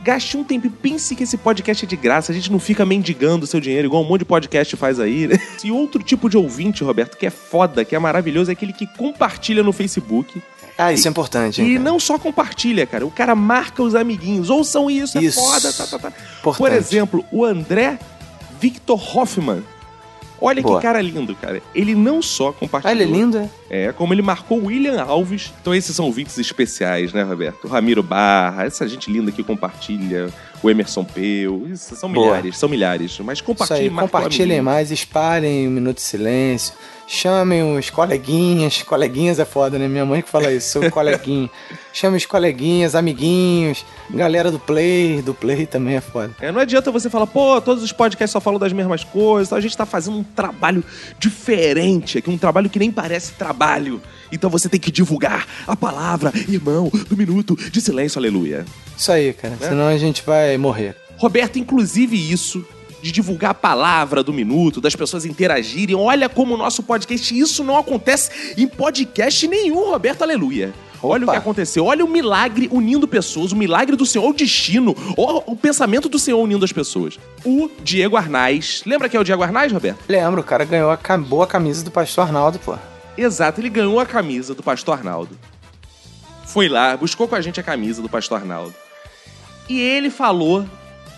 Gaste 0.03 0.37
um 0.37 0.43
tempo 0.43 0.67
e 0.67 0.71
pense 0.71 1.15
que 1.15 1.23
esse 1.23 1.37
podcast 1.37 1.85
é 1.85 1.89
de 1.89 1.95
graça. 1.95 2.33
A 2.33 2.35
gente 2.35 2.51
não 2.51 2.59
fica 2.59 2.85
mendigando 2.85 3.47
seu 3.47 3.61
dinheiro, 3.61 3.87
igual 3.87 4.03
um 4.03 4.09
monte 4.09 4.21
de 4.21 4.25
podcast 4.25 4.77
faz 4.77 4.99
aí. 4.99 5.29
Né? 5.29 5.39
E 5.63 5.71
outro 5.71 6.03
tipo 6.03 6.29
de 6.29 6.37
ouvinte, 6.37 6.83
Roberto, 6.83 7.17
que 7.17 7.27
é 7.27 7.31
foda, 7.31 7.85
que 7.85 7.95
é 7.95 7.99
maravilhoso, 8.01 8.51
é 8.51 8.55
aquele 8.55 8.73
que 8.73 8.89
compartilha 8.97 9.63
no 9.63 9.73
Facebook. 9.73 10.43
Ah, 10.77 10.93
isso 10.93 11.07
é 11.07 11.11
importante, 11.13 11.63
hein, 11.63 11.69
E 11.69 11.73
cara? 11.75 11.85
não 11.85 12.01
só 12.01 12.19
compartilha, 12.19 12.85
cara. 12.87 13.07
O 13.07 13.11
cara 13.11 13.37
marca 13.37 13.85
os 13.85 13.95
amiguinhos. 13.95 14.51
Ouçam 14.51 14.91
isso, 14.91 15.17
é 15.17 15.23
Isso. 15.23 15.41
foda, 15.41 15.73
tá, 15.73 15.87
tá, 15.87 15.99
tá. 15.99 16.09
Importante. 16.41 16.57
Por 16.59 16.73
exemplo, 16.73 17.25
o 17.31 17.45
André 17.45 18.01
Victor 18.59 19.17
Hoffman. 19.17 19.63
Olha 20.41 20.63
Boa. 20.63 20.77
que 20.77 20.83
cara 20.83 21.01
lindo, 21.03 21.35
cara. 21.37 21.63
Ele 21.75 21.95
não 21.95 22.23
só 22.23 22.53
compartilhou. 22.53 22.91
Ah, 22.91 23.03
ele 23.03 23.05
é 23.05 23.15
lindo, 23.15 23.39
é? 23.39 23.51
É, 23.69 23.93
como 23.93 24.15
ele 24.15 24.23
marcou 24.23 24.59
o 24.59 24.67
William 24.67 25.01
Alves. 25.03 25.53
Então 25.61 25.75
esses 25.75 25.95
são 25.95 26.07
ouvintes 26.07 26.39
especiais, 26.39 27.13
né, 27.13 27.23
Roberto? 27.23 27.67
O 27.67 27.69
Ramiro 27.69 28.03
Barra, 28.03 28.65
essa 28.65 28.89
gente 28.89 29.11
linda 29.11 29.31
que 29.31 29.43
compartilha. 29.43 30.29
O 30.63 30.69
Emerson 30.69 31.05
Peu. 31.05 31.67
Isso, 31.71 31.97
são 31.97 32.13
Boa. 32.13 32.27
milhares, 32.27 32.59
são 32.59 32.69
milhares. 32.69 33.19
Mas 33.21 33.41
compartilhem, 33.41 33.89
o 33.89 33.95
compartilhem 33.95 34.61
mais, 34.61 34.91
espalhem 34.91 35.67
o 35.67 35.71
Minuto 35.71 35.97
de 35.97 36.03
Silêncio. 36.03 36.75
Chamem 37.13 37.77
os 37.77 37.91
coleguinhas. 37.91 38.85
Coleguinhas 38.85 39.41
é 39.41 39.45
foda, 39.45 39.77
né? 39.77 39.89
Minha 39.89 40.07
mãe 40.07 40.23
que 40.23 40.29
fala 40.29 40.53
isso, 40.53 40.81
sou 40.81 40.91
coleguinha. 40.93 41.51
Chame 41.93 42.17
os 42.17 42.25
coleguinhas, 42.25 42.95
amiguinhos, 42.95 43.85
galera 44.09 44.49
do 44.49 44.61
Play. 44.61 45.21
Do 45.21 45.35
Play 45.35 45.67
também 45.67 45.97
é 45.97 46.01
foda. 46.01 46.33
É, 46.41 46.53
não 46.53 46.61
adianta 46.61 46.93
você 46.93 47.11
falar, 47.11 47.27
pô, 47.27 47.61
todos 47.61 47.83
os 47.83 47.91
podcasts 47.91 48.31
só 48.31 48.41
falam 48.41 48.61
das 48.61 48.73
mesmas 48.73 49.03
coisas. 49.03 49.53
A 49.53 49.61
gente 49.61 49.77
tá 49.77 49.85
fazendo 49.85 50.19
um 50.19 50.23
trabalho 50.23 50.85
diferente 51.19 52.19
aqui, 52.19 52.31
um 52.31 52.39
trabalho 52.39 52.71
que 52.71 52.79
nem 52.79 52.93
parece 52.93 53.33
trabalho. 53.33 54.01
Então 54.31 54.49
você 54.49 54.69
tem 54.69 54.79
que 54.79 54.93
divulgar 54.93 55.49
a 55.67 55.75
palavra, 55.75 56.33
irmão, 56.49 56.93
do 57.09 57.17
minuto 57.17 57.57
de 57.57 57.81
silêncio, 57.81 58.21
aleluia. 58.21 58.65
Isso 58.97 59.11
aí, 59.11 59.33
cara. 59.33 59.59
É? 59.61 59.69
Senão 59.69 59.89
a 59.89 59.99
gente 59.99 60.23
vai 60.25 60.57
morrer. 60.57 60.95
Roberto, 61.17 61.59
inclusive 61.59 62.17
isso 62.17 62.65
de 63.03 63.13
divulgar 63.13 63.53
a 63.53 63.55
palavra 63.55 64.23
do 64.23 64.33
minuto, 64.33 64.81
das 64.81 64.95
pessoas 64.95 65.25
interagirem. 65.25 65.97
Olha 65.97 66.29
como 66.29 66.55
o 66.55 66.57
nosso 66.57 66.83
podcast, 66.83 67.39
isso 67.39 67.65
não 67.65 67.77
acontece 67.77 68.55
em 68.57 68.67
podcast 68.67 69.47
nenhum, 69.49 69.91
Roberto, 69.91 70.23
aleluia. 70.23 70.73
Olha 71.03 71.27
o 71.27 71.31
que 71.31 71.37
aconteceu. 71.37 71.87
Olha 71.87 72.05
o 72.05 72.09
milagre 72.09 72.69
unindo 72.71 73.09
pessoas, 73.09 73.53
o 73.53 73.57
milagre 73.57 73.97
do 73.97 74.05
Senhor, 74.05 74.29
o 74.29 74.33
destino, 74.33 74.95
o, 75.17 75.53
o 75.53 75.57
pensamento 75.57 76.09
do 76.09 76.19
Senhor 76.19 76.39
unindo 76.39 76.65
as 76.65 76.73
pessoas. 76.73 77.19
O 77.45 77.71
Diego 77.83 78.17
Arnaz. 78.17 78.83
Lembra 78.85 79.09
que 79.09 79.17
é 79.17 79.21
o 79.21 79.25
Diego 79.25 79.43
Arnaz, 79.43 79.73
Roberto? 79.73 79.99
Lembro, 80.09 80.43
o 80.43 80.45
cara 80.45 80.65
ganhou 80.65 80.91
a 80.91 81.17
boa 81.17 81.47
camisa 81.47 81.83
do 81.83 81.91
Pastor 81.91 82.27
Arnaldo, 82.27 82.59
pô. 82.59 82.77
Exato, 83.17 83.61
ele 83.61 83.71
ganhou 83.71 83.99
a 83.99 84.07
camisa 84.07 84.55
do 84.55 84.63
Pastor 84.63 84.99
Arnaldo. 84.99 85.39
Foi 86.47 86.69
lá, 86.69 86.97
buscou 86.97 87.29
com 87.29 87.35
a 87.35 87.41
gente 87.41 87.61
a 87.61 87.63
camisa 87.63 88.03
do 88.03 88.09
Pastor 88.09 88.39
Arnaldo. 88.39 88.75
E 89.69 89.81
ele 89.81 90.11
falou 90.11 90.67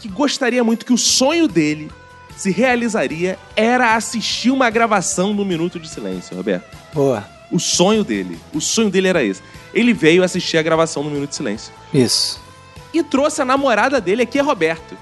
que 0.02 0.08
gostaria 0.08 0.64
muito 0.64 0.84
que 0.84 0.92
o 0.92 0.98
sonho 0.98 1.46
dele 1.46 1.88
se 2.36 2.50
realizaria 2.50 3.38
era 3.54 3.94
assistir 3.94 4.50
uma 4.50 4.68
gravação 4.68 5.32
no 5.32 5.44
Minuto 5.44 5.78
de 5.78 5.88
Silêncio, 5.88 6.36
Roberto. 6.36 6.76
Boa. 6.92 7.24
O 7.52 7.60
sonho 7.60 8.02
dele, 8.02 8.36
o 8.52 8.60
sonho 8.60 8.90
dele 8.90 9.06
era 9.06 9.22
esse. 9.22 9.40
Ele 9.72 9.92
veio 9.92 10.24
assistir 10.24 10.56
a 10.56 10.62
gravação 10.62 11.04
no 11.04 11.10
Minuto 11.10 11.30
de 11.30 11.36
Silêncio. 11.36 11.72
Isso. 11.94 12.40
E 12.92 13.02
trouxe 13.04 13.42
a 13.42 13.44
namorada 13.44 14.00
dele 14.00 14.22
aqui, 14.22 14.40
a 14.40 14.42
Roberto. 14.42 14.96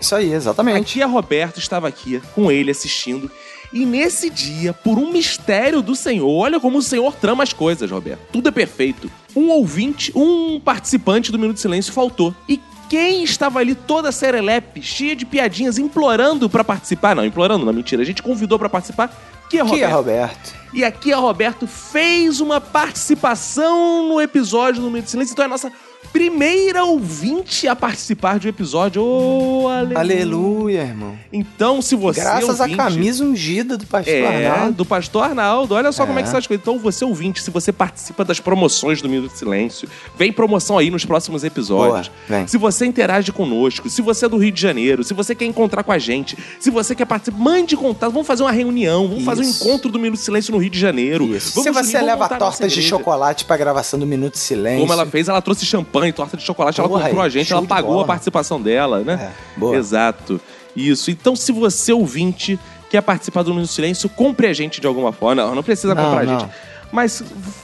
Isso 0.00 0.14
aí, 0.14 0.32
exatamente. 0.32 1.02
A 1.02 1.06
Roberto 1.06 1.58
estava 1.58 1.88
aqui 1.88 2.22
com 2.32 2.50
ele 2.50 2.70
assistindo. 2.70 3.28
E 3.72 3.84
nesse 3.84 4.30
dia, 4.30 4.72
por 4.72 4.96
um 4.96 5.10
mistério 5.10 5.82
do 5.82 5.96
Senhor, 5.96 6.30
olha 6.30 6.60
como 6.60 6.78
o 6.78 6.82
Senhor 6.82 7.14
trama 7.16 7.42
as 7.42 7.52
coisas, 7.52 7.90
Roberto. 7.90 8.20
Tudo 8.30 8.48
é 8.48 8.52
perfeito. 8.52 9.10
um 9.34 9.48
ouvinte, 9.48 10.12
um 10.14 10.60
participante 10.60 11.32
do 11.32 11.38
Minuto 11.38 11.56
de 11.56 11.62
Silêncio 11.62 11.92
faltou. 11.92 12.32
E 12.48 12.60
quem 12.88 13.22
estava 13.24 13.58
ali 13.58 13.74
toda 13.74 14.10
serelepe, 14.12 14.82
cheia 14.82 15.14
de 15.16 15.24
piadinhas, 15.26 15.78
implorando 15.78 16.48
pra 16.48 16.64
participar? 16.64 17.14
Não, 17.16 17.24
implorando, 17.24 17.64
não, 17.64 17.72
mentira. 17.72 18.02
A 18.02 18.04
gente 18.04 18.22
convidou 18.22 18.58
pra 18.58 18.68
participar. 18.68 19.08
Que 19.48 19.58
é 19.58 19.62
Que 19.62 19.68
Roberto. 19.70 19.90
é 19.90 19.94
Roberto? 19.94 20.54
E 20.72 20.84
aqui 20.84 21.12
a 21.12 21.16
Roberto 21.18 21.66
fez 21.66 22.40
uma 22.40 22.60
participação 22.60 24.08
no 24.08 24.20
episódio 24.20 24.82
do 24.82 24.88
Minuto 24.90 25.04
de 25.04 25.10
Silêncio. 25.12 25.32
Então 25.32 25.44
é 25.44 25.46
a 25.46 25.48
nossa 25.48 25.72
primeira 26.12 26.84
ouvinte 26.84 27.68
a 27.68 27.76
participar 27.76 28.38
de 28.38 28.46
um 28.46 28.50
episódio. 28.50 29.02
Oh, 29.02 29.68
aleluia. 29.68 29.98
Aleluia, 29.98 30.80
irmão. 30.82 31.18
Então, 31.32 31.80
se 31.82 31.94
você 31.94 32.20
Graças 32.20 32.60
ouvinte, 32.60 32.74
à 32.80 32.84
camisa 32.84 33.24
ungida 33.24 33.76
do 33.76 33.86
pastor 33.86 34.14
é, 34.14 34.46
Arnaldo. 34.48 34.72
do 34.72 34.84
pastor 34.84 35.24
Arnaldo. 35.24 35.74
Olha 35.74 35.92
só 35.92 36.04
É. 36.04 36.06
como 36.06 36.18
é 36.18 36.22
que 36.22 36.28
são 36.28 36.38
as 36.38 36.46
coisas. 36.46 36.62
Então, 36.62 36.78
você 36.78 37.04
ouvinte, 37.04 37.42
se 37.42 37.50
você 37.50 37.72
participa 37.72 38.24
das 38.24 38.40
promoções 38.40 39.00
do 39.02 39.08
Minuto 39.08 39.32
de 39.32 39.38
Silêncio, 39.38 39.88
vem 40.16 40.32
promoção 40.32 40.78
aí 40.78 40.90
nos 40.90 41.04
próximos 41.04 41.44
episódios. 41.44 42.08
Boa, 42.08 42.38
vem. 42.38 42.46
Se 42.46 42.56
você 42.58 42.86
interage 42.86 43.32
conosco, 43.32 43.88
se 43.90 44.00
você 44.02 44.26
é 44.26 44.28
do 44.28 44.36
Rio 44.38 44.52
de 44.52 44.60
Janeiro, 44.60 45.04
se 45.04 45.12
você 45.14 45.34
quer 45.34 45.44
encontrar 45.46 45.82
com 45.82 45.92
a 45.92 45.98
gente, 45.98 46.36
se 46.58 46.70
você 46.70 46.94
quer 46.94 47.04
participar, 47.06 47.38
mande 47.38 47.76
contato. 47.76 48.10
Vamos 48.12 48.26
fazer 48.26 48.42
uma 48.42 48.52
reunião, 48.52 49.08
vamos 49.08 49.24
fazer 49.24 49.42
um 49.42 49.44
Isso. 49.44 49.64
encontro 49.66 49.90
do 49.90 49.98
Minuto 49.98 50.18
de 50.18 50.24
Silêncio 50.24 50.52
no 50.52 50.58
Rio 50.58 50.70
de 50.70 50.78
Janeiro. 50.78 51.26
Vamos 51.26 51.42
Se 51.42 51.70
você 51.70 52.00
leva 52.00 52.28
tortas 52.28 52.72
de 52.72 52.82
chocolate 52.82 53.44
pra 53.44 53.56
gravação 53.56 53.98
do 53.98 54.06
Minuto 54.06 54.34
de 54.34 54.38
Silêncio. 54.38 54.80
Como 54.80 54.92
ela 54.92 55.06
fez, 55.06 55.28
ela 55.28 55.40
trouxe 55.42 55.66
champanhe, 55.66 55.95
torta 56.12 56.36
de 56.36 56.42
chocolate, 56.42 56.80
ela 56.80 56.88
Porra, 56.88 57.04
comprou 57.04 57.22
a 57.22 57.28
gente, 57.28 57.52
ela 57.52 57.62
pagou 57.62 57.92
bola. 57.92 58.04
a 58.04 58.06
participação 58.06 58.60
dela, 58.60 59.00
né? 59.00 59.32
boa. 59.56 59.76
Exato. 59.76 60.40
Isso. 60.74 61.10
Então, 61.10 61.34
se 61.34 61.52
você 61.52 61.92
ouvinte 61.92 62.58
quer 62.90 63.00
participar 63.02 63.42
do 63.42 63.52
Minuto 63.54 63.70
Silêncio, 63.72 64.08
compre 64.08 64.46
a 64.46 64.52
gente 64.52 64.80
de 64.80 64.86
alguma 64.86 65.12
forma. 65.12 65.42
Não, 65.42 65.54
não 65.54 65.62
precisa 65.62 65.94
Não, 65.94 66.04
comprar 66.04 66.20
a 66.20 66.24
não. 66.24 66.40
gente. 66.40 66.50
Mas 66.92 67.22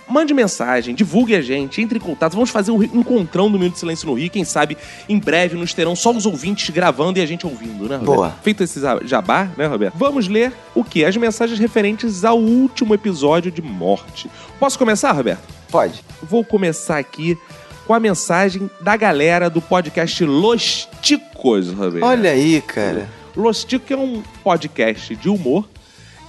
mande 0.08 0.34
mensagem, 0.34 0.94
divulgue 0.96 1.36
a 1.36 1.40
gente, 1.40 1.80
entre 1.80 1.96
em 1.96 2.00
contato. 2.00 2.32
Vamos 2.34 2.50
fazer 2.50 2.72
um 2.72 2.82
encontrão 2.82 3.48
do 3.50 3.56
Minuto 3.56 3.78
Silêncio 3.78 4.08
no 4.08 4.14
Rio. 4.14 4.28
Quem 4.28 4.44
sabe 4.44 4.76
em 5.08 5.16
breve 5.16 5.56
nos 5.56 5.72
terão 5.72 5.94
só 5.94 6.10
os 6.10 6.26
ouvintes 6.26 6.68
gravando 6.70 7.20
e 7.20 7.22
a 7.22 7.26
gente 7.26 7.46
ouvindo, 7.46 7.88
né, 7.88 7.96
Roberto? 7.96 8.04
Boa. 8.04 8.34
Feito 8.42 8.64
esse 8.64 8.80
jabá, 9.04 9.48
né, 9.56 9.66
Roberto? 9.66 9.94
Vamos 9.96 10.26
ler 10.26 10.52
o 10.74 10.82
que? 10.82 11.04
As 11.04 11.16
mensagens 11.16 11.60
referentes 11.60 12.24
ao 12.24 12.36
último 12.38 12.94
episódio 12.94 13.52
de 13.52 13.62
morte. 13.62 14.28
Posso 14.58 14.76
começar, 14.76 15.12
Roberto? 15.12 15.42
Pode. 15.70 16.04
Vou 16.22 16.44
começar 16.44 16.98
aqui 16.98 17.38
com 17.86 17.94
a 17.94 18.00
mensagem 18.00 18.70
da 18.80 18.96
galera 18.96 19.48
do 19.50 19.60
podcast 19.60 20.24
Los 20.24 20.88
Ticos, 21.00 21.68
Roberto. 21.70 22.04
Olha 22.04 22.30
aí, 22.30 22.60
cara. 22.62 23.08
Los 23.36 23.64
Ticos 23.64 23.90
é 23.90 23.96
um 23.96 24.22
podcast 24.44 25.14
de 25.16 25.28
humor. 25.28 25.68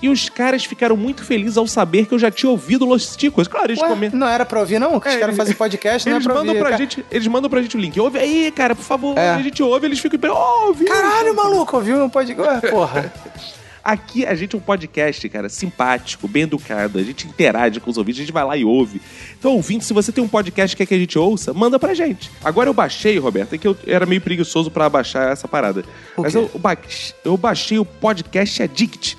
E 0.01 0.09
os 0.09 0.27
caras 0.27 0.65
ficaram 0.65 0.97
muito 0.97 1.23
felizes 1.23 1.55
ao 1.57 1.65
saber 1.65 2.05
que 2.05 2.13
eu 2.13 2.19
já 2.19 2.29
tinha 2.29 2.49
ouvido 2.49 2.83
Los 2.83 3.15
Ticos. 3.15 3.47
Claro, 3.47 3.67
eles 3.71 3.81
Ué, 3.81 3.87
comentam. 3.87 4.19
não 4.19 4.27
era 4.27 4.45
pra 4.45 4.59
ouvir, 4.59 4.77
não? 4.77 4.99
Que 4.99 5.07
os 5.07 5.15
É, 5.15 5.17
caras 5.17 5.37
fazem 5.37 5.53
podcast, 5.55 6.09
não 6.09 6.15
é 6.15 6.17
Eles 6.17 6.25
pra 6.27 6.33
mandam 6.35 6.49
ouvir. 6.49 6.59
pra 6.59 6.69
cara. 6.71 6.81
gente, 6.83 7.05
eles 7.09 7.25
mandam 7.27 7.49
pra 7.49 7.61
gente 7.61 7.77
o 7.77 7.79
link. 7.79 7.97
Ouve 7.97 8.19
aí, 8.19 8.51
cara, 8.51 8.75
por 8.75 8.83
favor. 8.83 9.17
É. 9.17 9.29
A 9.29 9.41
gente 9.41 9.63
ouve, 9.63 9.85
eles 9.87 9.99
ficam. 9.99 10.19
Oh, 10.29 10.67
ouve. 10.67 10.83
Caralho, 10.83 11.33
maluco, 11.33 11.77
ouviu 11.77 11.95
meu 11.95 12.09
podcast? 12.09 12.67
Porra. 12.69 13.13
Aqui 13.83 14.25
a 14.25 14.33
gente 14.33 14.55
é 14.55 14.57
um 14.57 14.61
podcast, 14.61 15.27
cara, 15.27 15.49
simpático, 15.49 16.25
bem 16.27 16.43
educado. 16.43 16.97
A 16.97 17.03
gente 17.03 17.27
interage 17.27 17.79
com 17.81 17.91
os 17.91 17.97
ouvintes, 17.97 18.21
a 18.21 18.23
gente 18.23 18.33
vai 18.33 18.45
lá 18.45 18.55
e 18.55 18.63
ouve. 18.63 19.01
Então, 19.37 19.51
ouvinte, 19.55 19.83
se 19.83 19.93
você 19.93 20.09
tem 20.11 20.23
um 20.23 20.27
podcast 20.27 20.73
que 20.75 20.83
quer 20.83 20.87
que 20.87 20.93
a 20.93 20.97
gente 20.99 21.19
ouça, 21.19 21.53
manda 21.53 21.77
pra 21.77 21.93
gente. 21.93 22.31
Agora 22.43 22.69
eu 22.69 22.73
baixei, 22.73 23.17
Roberto, 23.19 23.53
é 23.55 23.57
que 23.57 23.67
eu 23.67 23.75
era 23.85 24.05
meio 24.05 24.21
preguiçoso 24.21 24.71
pra 24.71 24.87
baixar 24.89 25.31
essa 25.33 25.47
parada. 25.49 25.83
Mas 26.17 26.33
eu, 26.33 26.49
ba- 26.57 26.77
eu 27.25 27.35
baixei 27.35 27.77
o 27.77 27.83
podcast 27.83 28.63
Addict. 28.63 29.17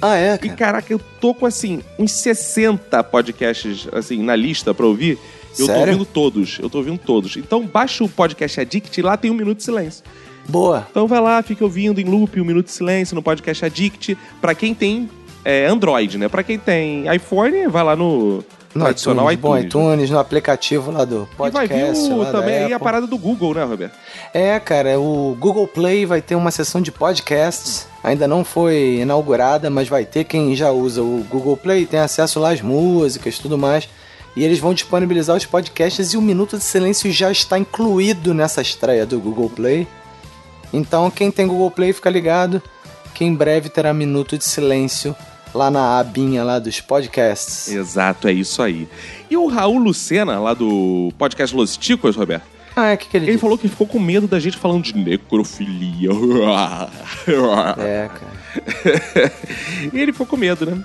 Ah, 0.00 0.16
é, 0.16 0.34
E 0.42 0.48
caraca, 0.50 0.90
eu 0.92 0.98
tô 1.20 1.34
com 1.34 1.44
assim, 1.46 1.82
uns 1.98 2.12
60 2.12 3.02
podcasts 3.04 3.86
assim 3.92 4.22
na 4.22 4.34
lista 4.36 4.72
pra 4.72 4.86
ouvir. 4.86 5.18
Eu 5.58 5.66
tô 5.66 5.72
Sério? 5.72 5.80
ouvindo 5.92 6.04
todos, 6.04 6.58
eu 6.60 6.68
tô 6.68 6.78
ouvindo 6.78 6.98
todos. 6.98 7.36
Então 7.36 7.66
baixa 7.66 8.04
o 8.04 8.08
podcast 8.08 8.60
Addict 8.60 8.98
e 8.98 9.02
lá 9.02 9.16
tem 9.16 9.30
um 9.30 9.34
minuto 9.34 9.56
de 9.58 9.64
silêncio. 9.64 10.04
Boa. 10.48 10.86
Então 10.90 11.06
vai 11.06 11.20
lá, 11.20 11.42
fica 11.42 11.64
ouvindo 11.64 12.00
em 12.00 12.04
loop 12.04 12.40
um 12.40 12.44
minuto 12.44 12.66
de 12.66 12.72
silêncio 12.72 13.14
no 13.14 13.22
podcast 13.22 13.64
Addict. 13.64 14.16
Pra 14.40 14.54
quem 14.54 14.74
tem 14.74 15.08
é, 15.44 15.66
Android, 15.66 16.18
né? 16.18 16.28
Pra 16.28 16.42
quem 16.42 16.58
tem 16.58 17.04
iPhone, 17.14 17.66
vai 17.68 17.82
lá 17.84 17.94
no, 17.96 18.44
No 18.74 18.82
tradicional 18.84 19.30
iTunes, 19.32 19.40
bom, 19.40 19.56
iTunes. 19.58 19.66
iTunes, 19.94 20.10
no 20.10 20.18
aplicativo 20.18 20.90
lá 20.90 21.04
do 21.04 21.28
E 21.34 21.36
vai 21.38 21.50
podcast. 21.50 22.08
vir 22.08 22.12
o- 22.14 22.26
também 22.26 22.64
aí 22.64 22.72
a 22.72 22.78
parada 22.80 23.06
do 23.06 23.16
Google, 23.18 23.54
né, 23.54 23.64
Roberto? 23.64 23.94
É, 24.34 24.58
cara, 24.60 24.98
o 25.00 25.36
Google 25.38 25.66
Play 25.66 26.04
vai 26.06 26.20
ter 26.22 26.34
uma 26.34 26.50
seção 26.50 26.80
de 26.80 26.90
podcasts. 26.92 27.86
Ainda 28.04 28.28
não 28.28 28.44
foi 28.44 28.98
inaugurada, 29.00 29.68
mas 29.70 29.88
vai 29.88 30.04
ter. 30.04 30.24
Quem 30.24 30.54
já 30.54 30.70
usa 30.70 31.02
o 31.02 31.24
Google 31.28 31.56
Play 31.56 31.86
tem 31.86 31.98
acesso 32.00 32.38
lá 32.38 32.50
às 32.52 32.60
músicas 32.60 33.36
e 33.36 33.40
tudo 33.42 33.56
mais. 33.58 33.88
E 34.36 34.44
eles 34.44 34.58
vão 34.58 34.74
disponibilizar 34.74 35.34
os 35.36 35.46
podcasts 35.46 36.12
e 36.12 36.16
o 36.16 36.20
Minuto 36.22 36.58
de 36.58 36.62
Silêncio 36.62 37.10
já 37.10 37.32
está 37.32 37.58
incluído 37.58 38.34
nessa 38.34 38.60
estreia 38.60 39.06
do 39.06 39.18
Google 39.18 39.48
Play. 39.48 39.88
Então, 40.72 41.10
quem 41.10 41.30
tem 41.30 41.46
Google 41.46 41.70
Play, 41.70 41.92
fica 41.92 42.10
ligado 42.10 42.62
que 43.14 43.24
em 43.24 43.34
breve 43.34 43.70
terá 43.70 43.94
Minuto 43.94 44.36
de 44.36 44.44
Silêncio 44.44 45.16
lá 45.54 45.70
na 45.70 45.98
abinha 45.98 46.44
lá 46.44 46.58
dos 46.58 46.82
podcasts. 46.82 47.68
Exato, 47.68 48.28
é 48.28 48.32
isso 48.32 48.60
aí. 48.62 48.86
E 49.30 49.36
o 49.36 49.46
Raul 49.46 49.78
Lucena, 49.78 50.38
lá 50.38 50.52
do 50.52 51.10
podcast 51.16 51.56
Los 51.56 51.78
Ticos, 51.78 52.14
Roberto? 52.14 52.44
Ah, 52.76 52.88
é 52.88 52.94
o 52.94 52.98
que, 52.98 53.08
que 53.08 53.16
ele 53.16 53.30
Ele 53.30 53.38
falou 53.38 53.56
que 53.56 53.68
ficou 53.68 53.86
com 53.86 53.98
medo 53.98 54.28
da 54.28 54.38
gente 54.38 54.58
falando 54.58 54.82
de 54.82 54.94
necrofilia. 54.94 56.10
É, 57.78 58.08
cara. 58.08 59.32
e 59.92 59.98
ele 59.98 60.12
ficou 60.12 60.26
com 60.26 60.36
medo, 60.36 60.66
né? 60.66 60.84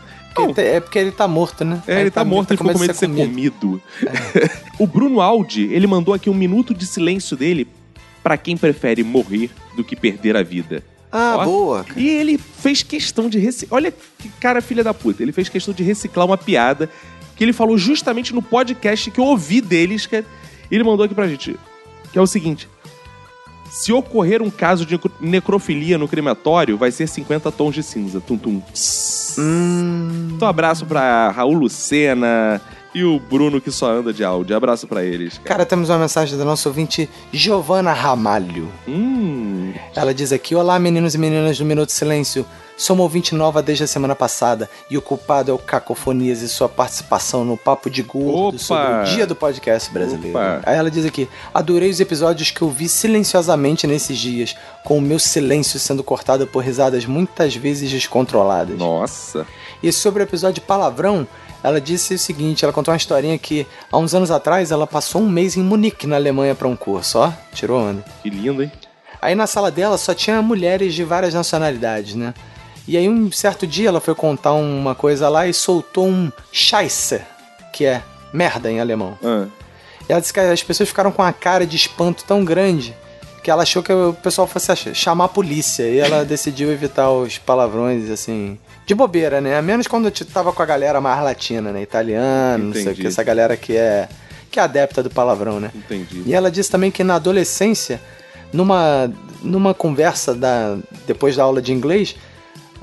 É 0.55 0.79
porque 0.79 0.97
ele 0.97 1.11
tá 1.11 1.27
morto, 1.27 1.65
né? 1.65 1.83
É, 1.85 1.99
ele 1.99 2.09
tá, 2.09 2.23
morto, 2.23 2.51
ele 2.51 2.57
ficou 2.57 2.71
com 2.71 2.79
medo 2.79 2.93
de 2.93 2.97
ser 2.97 3.07
comido. 3.07 3.81
o 4.79 4.87
Bruno 4.87 5.19
Aldi, 5.19 5.63
ele 5.71 5.85
mandou 5.85 6.13
aqui 6.13 6.29
um 6.29 6.33
minuto 6.33 6.73
de 6.73 6.85
silêncio 6.87 7.35
dele 7.35 7.67
pra 8.23 8.37
quem 8.37 8.55
prefere 8.57 9.03
morrer 9.03 9.49
do 9.75 9.83
que 9.83 9.95
perder 9.95 10.35
a 10.37 10.43
vida. 10.43 10.83
Ah, 11.11 11.35
Ó. 11.39 11.43
boa. 11.45 11.85
E 11.95 12.07
ele 12.07 12.37
fez 12.37 12.83
questão 12.83 13.27
de 13.29 13.37
reciclar. 13.37 13.77
Olha 13.77 13.91
que 13.91 14.29
cara 14.39 14.61
filha 14.61 14.83
da 14.83 14.93
puta. 14.93 15.21
Ele 15.21 15.31
fez 15.31 15.49
questão 15.49 15.73
de 15.73 15.83
reciclar 15.83 16.25
uma 16.25 16.37
piada 16.37 16.89
que 17.35 17.43
ele 17.43 17.51
falou 17.53 17.77
justamente 17.77 18.33
no 18.33 18.41
podcast 18.41 19.11
que 19.11 19.19
eu 19.19 19.25
ouvi 19.25 19.59
deles. 19.59 20.05
Que 20.05 20.23
ele 20.69 20.83
mandou 20.83 21.05
aqui 21.05 21.13
pra 21.15 21.27
gente. 21.27 21.57
Que 22.13 22.17
é 22.17 22.21
o 22.21 22.27
seguinte: 22.27 22.69
Se 23.69 23.91
ocorrer 23.91 24.41
um 24.41 24.49
caso 24.49 24.85
de 24.85 24.93
necro- 24.93 25.11
necrofilia 25.19 25.97
no 25.97 26.07
crematório, 26.07 26.77
vai 26.77 26.91
ser 26.91 27.07
50 27.07 27.51
tons 27.51 27.75
de 27.75 27.83
cinza. 27.83 28.21
Tum, 28.21 28.37
tum. 28.37 28.61
Então, 30.35 30.47
abraço 30.47 30.85
pra 30.85 31.29
Raul 31.31 31.53
Lucena 31.53 32.61
e 32.93 33.03
o 33.03 33.19
Bruno 33.19 33.61
que 33.61 33.71
só 33.71 33.91
anda 33.91 34.13
de 34.13 34.23
áudio. 34.23 34.55
Abraço 34.55 34.87
pra 34.87 35.03
eles. 35.03 35.39
Cara, 35.43 35.65
temos 35.65 35.89
uma 35.89 35.97
mensagem 35.97 36.37
da 36.37 36.45
nossa 36.45 36.67
ouvinte 36.69 37.09
Giovana 37.31 37.93
Ramalho. 37.93 38.71
Hum. 38.87 39.73
Ela 39.95 40.13
diz 40.13 40.31
aqui: 40.31 40.55
Olá, 40.55 40.77
meninos 40.79 41.15
e 41.15 41.17
meninas 41.17 41.57
do 41.57 41.65
Minuto 41.65 41.91
Silêncio. 41.91 42.45
Sou 42.77 42.95
uma 42.95 43.03
ouvinte 43.03 43.35
nova 43.35 43.61
desde 43.61 43.83
a 43.83 43.87
semana 43.87 44.15
passada 44.15 44.67
e 44.89 44.97
o 44.97 45.01
culpado 45.03 45.51
é 45.51 45.53
o 45.53 45.57
Cacofonias 45.59 46.41
e 46.41 46.49
sua 46.49 46.67
participação 46.67 47.45
no 47.45 47.55
Papo 47.55 47.91
de 47.91 48.01
Gordo 48.01 48.55
Opa! 48.55 48.57
sobre 48.57 48.93
o 48.93 49.03
dia 49.03 49.27
do 49.27 49.35
podcast 49.35 49.91
brasileiro. 49.93 50.35
Opa! 50.35 50.61
Aí 50.65 50.75
ela 50.75 50.89
diz 50.89 51.05
aqui: 51.05 51.29
Adorei 51.53 51.91
os 51.91 51.99
episódios 51.99 52.49
que 52.49 52.61
eu 52.61 52.69
vi 52.69 52.89
silenciosamente 52.89 53.85
nesses 53.85 54.17
dias, 54.17 54.55
com 54.83 54.97
o 54.97 55.01
meu 55.01 55.19
silêncio 55.19 55.79
sendo 55.79 56.03
cortado 56.03 56.47
por 56.47 56.63
risadas 56.63 57.05
muitas 57.05 57.55
vezes 57.55 57.91
descontroladas. 57.91 58.77
Nossa! 58.77 59.45
E 59.83 59.91
sobre 59.91 60.23
o 60.23 60.25
episódio 60.25 60.63
Palavrão, 60.63 61.27
ela 61.63 61.79
disse 61.79 62.15
o 62.15 62.19
seguinte: 62.19 62.63
ela 62.63 62.73
contou 62.73 62.91
uma 62.91 62.97
historinha 62.97 63.37
que 63.37 63.67
há 63.91 63.97
uns 63.97 64.13
anos 64.13 64.31
atrás 64.31 64.71
ela 64.71 64.87
passou 64.87 65.21
um 65.21 65.29
mês 65.29 65.55
em 65.55 65.63
Munique, 65.63 66.07
na 66.07 66.15
Alemanha, 66.15 66.55
para 66.55 66.67
um 66.67 66.75
curso, 66.75 67.19
ó. 67.19 67.31
Tirou 67.53 67.79
onda. 67.79 68.03
Que 68.23 68.29
lindo, 68.29 68.63
hein? 68.63 68.71
Aí 69.21 69.35
na 69.35 69.45
sala 69.45 69.69
dela 69.69 69.97
só 69.97 70.13
tinha 70.13 70.41
mulheres 70.41 70.93
de 70.95 71.03
várias 71.03 71.33
nacionalidades, 71.33 72.15
né? 72.15 72.33
E 72.87 72.97
aí 72.97 73.07
um 73.07 73.31
certo 73.31 73.67
dia 73.67 73.89
ela 73.89 74.01
foi 74.01 74.15
contar 74.15 74.53
uma 74.53 74.95
coisa 74.95 75.29
lá 75.29 75.47
e 75.47 75.53
soltou 75.53 76.07
um 76.07 76.31
Scheiße, 76.51 77.21
que 77.71 77.85
é 77.85 78.01
merda 78.33 78.71
em 78.71 78.79
alemão. 78.79 79.17
Ah. 79.23 79.45
E 80.09 80.11
ela 80.11 80.19
disse 80.19 80.33
que 80.33 80.39
as 80.39 80.63
pessoas 80.63 80.89
ficaram 80.89 81.11
com 81.11 81.21
a 81.21 81.31
cara 81.31 81.65
de 81.65 81.75
espanto 81.75 82.23
tão 82.23 82.43
grande 82.43 82.95
que 83.43 83.49
ela 83.49 83.63
achou 83.63 83.81
que 83.81 83.91
o 83.91 84.13
pessoal 84.21 84.47
fosse 84.47 84.93
chamar 84.93 85.25
a 85.25 85.29
polícia. 85.29 85.83
E 85.83 85.97
ela 85.99 86.23
decidiu 86.23 86.71
evitar 86.71 87.09
os 87.11 87.37
palavrões, 87.37 88.09
assim, 88.09 88.57
de 88.85 88.93
bobeira, 88.95 89.41
né? 89.41 89.57
A 89.57 89.61
menos 89.61 89.87
quando 89.87 90.05
eu 90.05 90.11
tava 90.25 90.51
com 90.53 90.61
a 90.61 90.65
galera 90.65 91.01
mais 91.01 91.23
latina, 91.23 91.71
né? 91.71 91.81
Italiano, 91.81 92.65
não 92.65 92.73
sei 92.73 92.81
o 92.81 92.85
Entendi. 92.85 93.01
que, 93.01 93.07
essa 93.07 93.23
galera 93.23 93.57
que 93.57 93.75
é, 93.75 94.07
que 94.49 94.59
é 94.59 94.63
adepta 94.63 95.01
do 95.01 95.09
palavrão, 95.09 95.59
né? 95.59 95.71
Entendi. 95.73 96.23
E 96.25 96.33
ela 96.33 96.51
disse 96.51 96.69
também 96.69 96.91
que 96.91 97.03
na 97.03 97.15
adolescência, 97.15 97.99
numa, 98.53 99.11
numa 99.41 99.73
conversa 99.73 100.33
da, 100.35 100.77
depois 101.07 101.35
da 101.35 101.43
aula 101.43 101.61
de 101.61 101.71
inglês, 101.73 102.15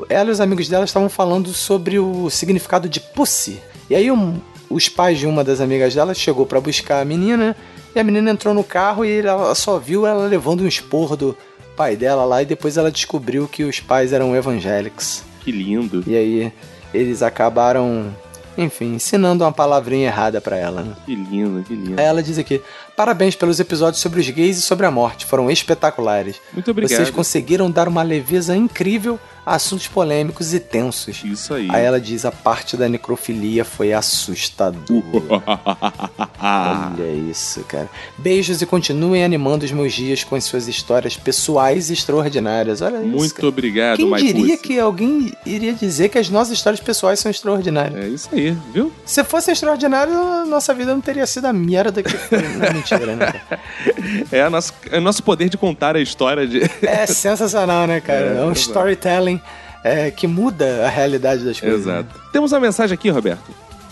ela 0.08 0.28
e 0.30 0.32
os 0.32 0.40
amigos 0.40 0.68
dela 0.68 0.84
estavam 0.84 1.08
falando 1.08 1.52
sobre 1.52 1.98
o 1.98 2.30
significado 2.30 2.88
de 2.88 3.00
pussy. 3.00 3.60
E 3.90 3.94
aí 3.94 4.10
um- 4.10 4.40
os 4.70 4.88
pais 4.88 5.18
de 5.18 5.26
uma 5.26 5.42
das 5.42 5.60
amigas 5.60 5.94
dela 5.94 6.14
chegou 6.14 6.44
pra 6.46 6.60
buscar 6.60 7.00
a 7.00 7.04
menina 7.04 7.56
e 7.94 8.00
a 8.00 8.04
menina 8.04 8.30
entrou 8.30 8.54
no 8.54 8.64
carro 8.64 9.04
e 9.04 9.20
ela 9.20 9.54
só 9.54 9.78
viu 9.78 10.06
ela 10.06 10.26
levando 10.26 10.62
um 10.62 10.68
esporro 10.68 11.16
do 11.16 11.36
pai 11.76 11.96
dela 11.96 12.24
lá 12.24 12.42
e 12.42 12.46
depois 12.46 12.76
ela 12.76 12.90
descobriu 12.90 13.48
que 13.48 13.64
os 13.64 13.80
pais 13.80 14.12
eram 14.12 14.34
evangélicos. 14.34 15.22
Que 15.44 15.52
lindo. 15.52 16.02
E 16.06 16.16
aí 16.16 16.52
eles 16.92 17.22
acabaram 17.22 18.14
Enfim, 18.56 18.94
ensinando 18.94 19.44
uma 19.44 19.52
palavrinha 19.52 20.08
errada 20.08 20.40
pra 20.40 20.56
ela, 20.56 20.82
né? 20.82 20.92
Que 21.06 21.14
lindo, 21.14 21.62
que 21.62 21.74
lindo. 21.74 22.00
Aí 22.00 22.04
ela 22.06 22.22
diz 22.22 22.38
aqui: 22.38 22.60
Parabéns 22.98 23.36
pelos 23.36 23.60
episódios 23.60 24.02
sobre 24.02 24.18
os 24.18 24.28
gays 24.28 24.58
e 24.58 24.60
sobre 24.60 24.84
a 24.84 24.90
morte, 24.90 25.24
foram 25.24 25.48
espetaculares. 25.48 26.40
Muito 26.52 26.68
obrigado. 26.68 26.96
Vocês 26.96 27.10
conseguiram 27.10 27.70
dar 27.70 27.86
uma 27.86 28.02
leveza 28.02 28.56
incrível 28.56 29.20
a 29.46 29.54
assuntos 29.54 29.86
polêmicos 29.86 30.52
e 30.52 30.60
tensos. 30.60 31.22
Isso 31.24 31.54
aí. 31.54 31.68
Aí 31.70 31.84
ela 31.84 32.00
diz: 32.00 32.24
a 32.24 32.30
parte 32.32 32.76
da 32.76 32.88
necrofilia 32.88 33.64
foi 33.64 33.92
assustadora. 33.92 34.82
Olha 36.42 37.30
isso, 37.30 37.62
cara. 37.64 37.88
Beijos 38.18 38.60
e 38.60 38.66
continuem 38.66 39.24
animando 39.24 39.64
os 39.64 39.72
meus 39.72 39.92
dias 39.92 40.22
com 40.22 40.34
as 40.34 40.44
suas 40.44 40.68
histórias 40.68 41.16
pessoais 41.16 41.90
e 41.90 41.94
extraordinárias. 41.94 42.82
Olha 42.82 42.98
isso. 42.98 43.16
Muito 43.16 43.46
obrigado, 43.46 43.96
Quem 43.96 44.06
Maicucci. 44.06 44.34
diria 44.34 44.58
que 44.58 44.78
alguém 44.78 45.32
iria 45.46 45.72
dizer 45.72 46.08
que 46.10 46.18
as 46.18 46.28
nossas 46.28 46.54
histórias 46.54 46.80
pessoais 46.80 47.18
são 47.18 47.30
extraordinárias? 47.30 48.04
É 48.04 48.08
isso 48.08 48.28
aí, 48.32 48.56
viu? 48.72 48.92
Se 49.06 49.24
fosse 49.24 49.50
extraordinário, 49.50 50.12
a 50.14 50.44
nossa 50.44 50.74
vida 50.74 50.92
não 50.92 51.00
teria 51.00 51.26
sido 51.26 51.46
a 51.46 51.52
merda 51.52 52.02
que 52.02 52.10
mentira, 52.90 53.16
né? 53.16 53.32
cara? 53.32 53.60
É, 54.32 54.42
a 54.42 54.50
nosso, 54.50 54.72
é 54.90 54.98
o 54.98 55.00
nosso 55.00 55.22
poder 55.22 55.48
de 55.48 55.56
contar 55.56 55.96
a 55.96 56.00
história 56.00 56.46
de. 56.46 56.62
É 56.82 57.06
sensacional, 57.06 57.86
né, 57.86 58.00
cara? 58.00 58.34
É, 58.36 58.38
É, 58.38 58.44
um 58.44 58.52
storytelling 58.52 59.40
é, 59.84 60.10
que 60.10 60.26
muda 60.26 60.86
a 60.86 60.88
realidade 60.88 61.44
das 61.44 61.60
coisas. 61.60 61.86
né? 61.86 62.00
Exato. 62.00 62.20
Temos 62.32 62.52
uma 62.52 62.60
mensagem 62.60 62.94
aqui, 62.94 63.10
Roberto. 63.10 63.50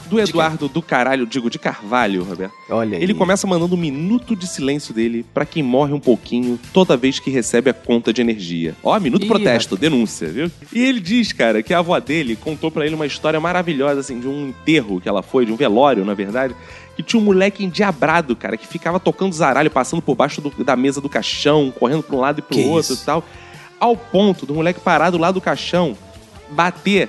Do 0.09 0.21
Eduardo 0.21 0.69
do 0.69 0.81
caralho, 0.81 1.27
digo, 1.27 1.51
de 1.51 1.59
Carvalho, 1.59 2.23
Roberto. 2.23 2.53
Olha 2.71 2.97
aí. 2.97 3.03
Ele 3.03 3.13
começa 3.13 3.45
mandando 3.45 3.75
um 3.75 3.79
minuto 3.79 4.37
de 4.37 4.47
silêncio 4.47 4.95
dele 4.95 5.27
pra 5.35 5.45
quem 5.45 5.65
morre 5.65 5.93
um 5.93 5.99
pouquinho 5.99 6.61
toda 6.73 6.97
vez 6.97 7.19
que 7.19 7.29
recebe 7.29 7.71
a 7.71 7.75
conta 7.75 8.13
de 8.13 8.21
energia. 8.21 8.73
Ó, 8.85 8.99
minuto 9.01 9.25
Ih, 9.25 9.29
protesto, 9.29 9.77
denúncia, 9.77 10.29
viu? 10.29 10.49
E 10.73 10.85
ele 10.85 11.01
diz, 11.01 11.33
cara, 11.33 11.61
que 11.61 11.75
a 11.75 11.81
avó 11.81 11.99
dele 11.99 12.37
contou 12.37 12.71
pra 12.71 12.87
ele 12.87 12.95
uma 12.95 13.05
história 13.07 13.41
maravilhosa, 13.41 13.99
assim, 13.99 14.21
de 14.21 14.29
um 14.29 14.51
enterro 14.51 15.01
que 15.01 15.09
ela 15.09 15.25
foi, 15.25 15.45
de 15.45 15.51
um 15.53 15.57
velório, 15.57 16.05
na 16.05 16.15
verdade, 16.15 16.55
que 16.97 17.03
tinha 17.03 17.21
um 17.21 17.25
moleque 17.25 17.63
endiabrado, 17.65 18.35
cara, 18.35 18.57
que 18.57 18.67
ficava 18.67 18.99
tocando 18.99 19.35
zaralho, 19.35 19.71
passando 19.71 20.01
por 20.03 20.15
baixo 20.17 20.41
do- 20.41 20.65
da 20.65 20.75
mesa 20.75 21.01
do 21.01 21.09
caixão, 21.09 21.71
correndo 21.79 22.03
pra 22.03 22.17
um 22.17 22.21
lado 22.21 22.39
e 22.39 22.43
pro 22.43 22.57
Que 22.57 22.65
outro 22.65 22.95
isso? 22.95 23.03
e 23.03 23.07
tal. 23.07 23.23
Ao 23.79 23.95
ponto 23.97 24.47
do 24.47 24.55
moleque 24.55 24.81
parado 24.81 25.19
lá 25.19 25.31
do 25.31 25.41
caixão, 25.41 25.97
bater 26.51 27.09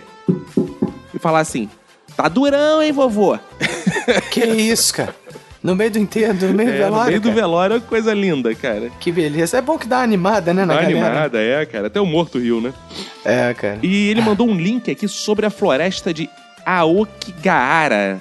e 1.14 1.18
falar 1.20 1.40
assim: 1.40 1.70
tá 2.16 2.28
durão, 2.28 2.84
hein, 2.84 2.92
vovô? 2.92 3.40
Que 4.32 4.46
isso, 4.46 4.94
cara? 4.94 5.16
No 5.64 5.76
meio 5.76 5.92
do 5.92 6.00
enterro, 6.00 6.34
no 6.48 6.54
meio 6.54 6.70
do 6.70 6.76
É, 6.76 6.78
velório. 6.78 6.98
no 7.04 7.06
meio 7.08 7.20
do 7.22 7.30
cara. 7.30 7.36
velório 7.42 7.76
é 7.78 7.80
coisa 7.80 8.14
linda, 8.14 8.54
cara. 8.56 8.90
Que 9.00 9.12
beleza. 9.12 9.58
É 9.58 9.62
bom 9.62 9.78
que 9.78 9.86
dá 9.88 9.98
uma 9.98 10.04
animada, 10.04 10.54
né, 10.54 10.64
na 10.64 10.76
Dá 10.76 10.82
galera? 10.84 11.06
animada, 11.08 11.42
é, 11.42 11.66
cara. 11.66 11.88
Até 11.88 12.00
o 12.00 12.06
morto 12.06 12.38
riu, 12.40 12.62
né? 12.62 12.74
É, 13.26 13.54
cara. 13.54 13.80
E 13.84 14.08
ele 14.10 14.22
mandou 14.22 14.48
um 14.48 14.56
link 14.56 14.90
aqui 14.90 15.08
sobre 15.10 15.46
a 15.46 15.50
floresta 15.50 16.14
de 16.14 16.30
Aokigahara, 16.66 18.20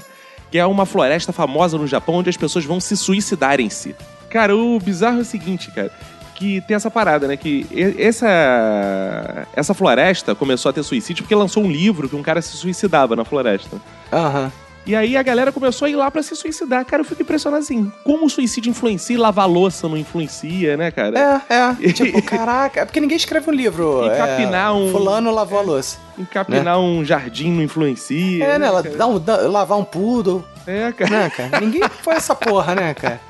que 0.50 0.58
é 0.58 0.66
uma 0.66 0.86
floresta 0.86 1.32
famosa 1.32 1.76
no 1.78 1.86
Japão 1.86 2.16
onde 2.16 2.30
as 2.30 2.36
pessoas 2.36 2.64
vão 2.64 2.80
se 2.80 2.96
suicidar 2.96 3.60
em 3.60 3.70
si. 3.70 3.94
Cara, 4.28 4.56
o 4.56 4.78
bizarro 4.78 5.18
é 5.18 5.22
o 5.22 5.24
seguinte, 5.24 5.70
cara. 5.70 5.90
Que 6.34 6.60
tem 6.62 6.74
essa 6.74 6.90
parada, 6.90 7.26
né? 7.26 7.36
Que 7.36 7.66
essa, 7.98 9.46
essa 9.54 9.72
floresta 9.72 10.34
começou 10.34 10.68
a 10.68 10.72
ter 10.72 10.82
suicídio 10.82 11.24
porque 11.24 11.34
lançou 11.34 11.62
um 11.62 11.70
livro 11.70 12.08
que 12.08 12.16
um 12.16 12.22
cara 12.22 12.42
se 12.42 12.56
suicidava 12.56 13.16
na 13.16 13.24
floresta. 13.24 13.80
Aham. 14.12 14.52
E 14.86 14.94
aí 14.94 15.16
a 15.16 15.22
galera 15.22 15.50
começou 15.50 15.86
a 15.86 15.90
ir 15.90 15.96
lá 15.96 16.08
pra 16.10 16.22
se 16.22 16.36
suicidar. 16.36 16.84
Cara, 16.84 17.00
eu 17.00 17.04
fico 17.04 17.20
impressionado 17.20 17.60
assim. 17.62 17.90
Como 18.04 18.26
o 18.26 18.30
suicídio 18.30 18.70
influencia 18.70 19.14
e 19.14 19.18
lavar 19.18 19.48
louça 19.48 19.88
não 19.88 19.96
influencia, 19.96 20.76
né, 20.76 20.92
cara? 20.92 21.42
É, 21.50 21.54
é. 21.88 21.90
Tipo, 21.92 22.22
caraca, 22.22 22.80
é 22.80 22.84
porque 22.84 23.00
ninguém 23.00 23.16
escreve 23.16 23.50
um 23.50 23.52
livro. 23.52 24.08
É, 24.08 24.16
capinar 24.16 24.74
um- 24.76 24.92
Fulano 24.92 25.32
lavou 25.32 25.58
a 25.58 25.62
louça. 25.62 25.98
Encapinar 26.16 26.78
um 26.78 27.04
jardim 27.04 27.50
não 27.50 27.62
influencia. 27.62 28.44
É, 28.44 28.58
né? 28.58 28.70
cara? 28.70 28.82
dá 28.96 29.06
um, 29.08 29.18
dá- 29.18 29.36
lavar 29.48 29.76
um 29.76 29.84
poodle. 29.84 30.44
É, 30.66 30.92
cara. 30.92 31.10
Né, 31.10 31.30
cara? 31.30 31.60
Ninguém 31.60 31.82
foi 32.02 32.14
essa 32.14 32.34
porra, 32.34 32.74
né, 32.76 32.94
cara? 32.94 33.20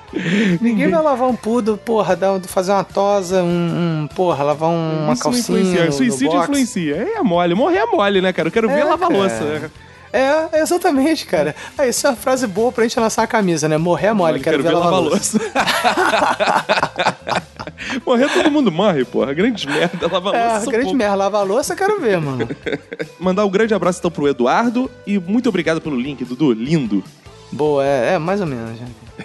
Ninguém 0.61 0.89
vai 0.91 1.03
lavar 1.03 1.29
um 1.29 1.35
poodle, 1.37 1.77
porra, 1.79 2.15
dar, 2.15 2.39
fazer 2.43 2.73
uma 2.73 2.85
tosa, 2.85 3.43
um, 3.43 4.03
um, 4.05 4.09
porra, 4.15 4.45
lavar 4.45 4.69
um- 4.71 5.05
uma 5.05 5.15
Isso 5.15 5.23
calcinha. 5.23 5.61
influencia. 5.61 5.93
Suicídio 5.93 6.39
influencia. 6.43 6.97
É, 6.97 7.19
é 7.19 7.23
mole. 7.23 7.55
Morrer 7.55 7.79
é 7.79 7.87
mole, 7.87 8.21
né, 8.21 8.33
cara? 8.33 8.49
Eu 8.49 8.53
quero 8.53 8.69
ver 8.69 8.81
É, 8.81 8.85
lavar 8.85 9.09
cara. 9.09 9.21
louça. 9.21 9.71
Né? 10.13 10.49
É, 10.53 10.61
exatamente, 10.61 11.27
cara. 11.27 11.55
Ah, 11.77 11.87
isso 11.87 12.07
é 12.07 12.11
uma 12.11 12.17
frase 12.17 12.47
boa 12.47 12.73
pra 12.73 12.85
gente 12.85 12.99
lançar 12.99 13.23
a 13.23 13.27
camisa, 13.27 13.69
né? 13.69 13.77
Morrer 13.77 14.09
é 14.09 14.13
mole, 14.13 14.41
quero, 14.41 14.63
ver 14.63 14.71
lavar 14.71 15.01
louça. 15.01 15.39
Morrer 18.05 18.29
todo 18.33 18.51
mundo 18.51 18.73
morre, 18.73 19.05
porra. 19.05 19.35
Grande 19.35 19.67
merda. 19.67 20.09
Lava 20.11 20.31
louça. 20.31 20.39
É, 20.39 20.61
grande 20.61 20.85
poucos. 20.85 20.93
merda, 20.93 21.15
lavar 21.15 21.47
louça, 21.47 21.77
quero 21.77 22.01
ver, 22.01 22.19
mano. 22.21 22.49
Mandar 23.19 23.45
um 23.45 23.51
grande 23.51 23.75
abraço 23.75 23.99
então 23.99 24.11
pro 24.11 24.29
Eduardo 24.29 24.91
e 25.07 25.19
muito 25.19 25.49
obrigado 25.49 25.81
pelo 25.81 25.99
link, 25.99 26.25
Dudu. 26.25 26.53
Lindo. 26.53 27.03
Boa, 27.53 27.85
é, 27.85 28.15
é 28.15 28.19
mais 28.19 28.41
ou 28.41 28.47
menos. 28.47 28.79
já. 28.79 28.87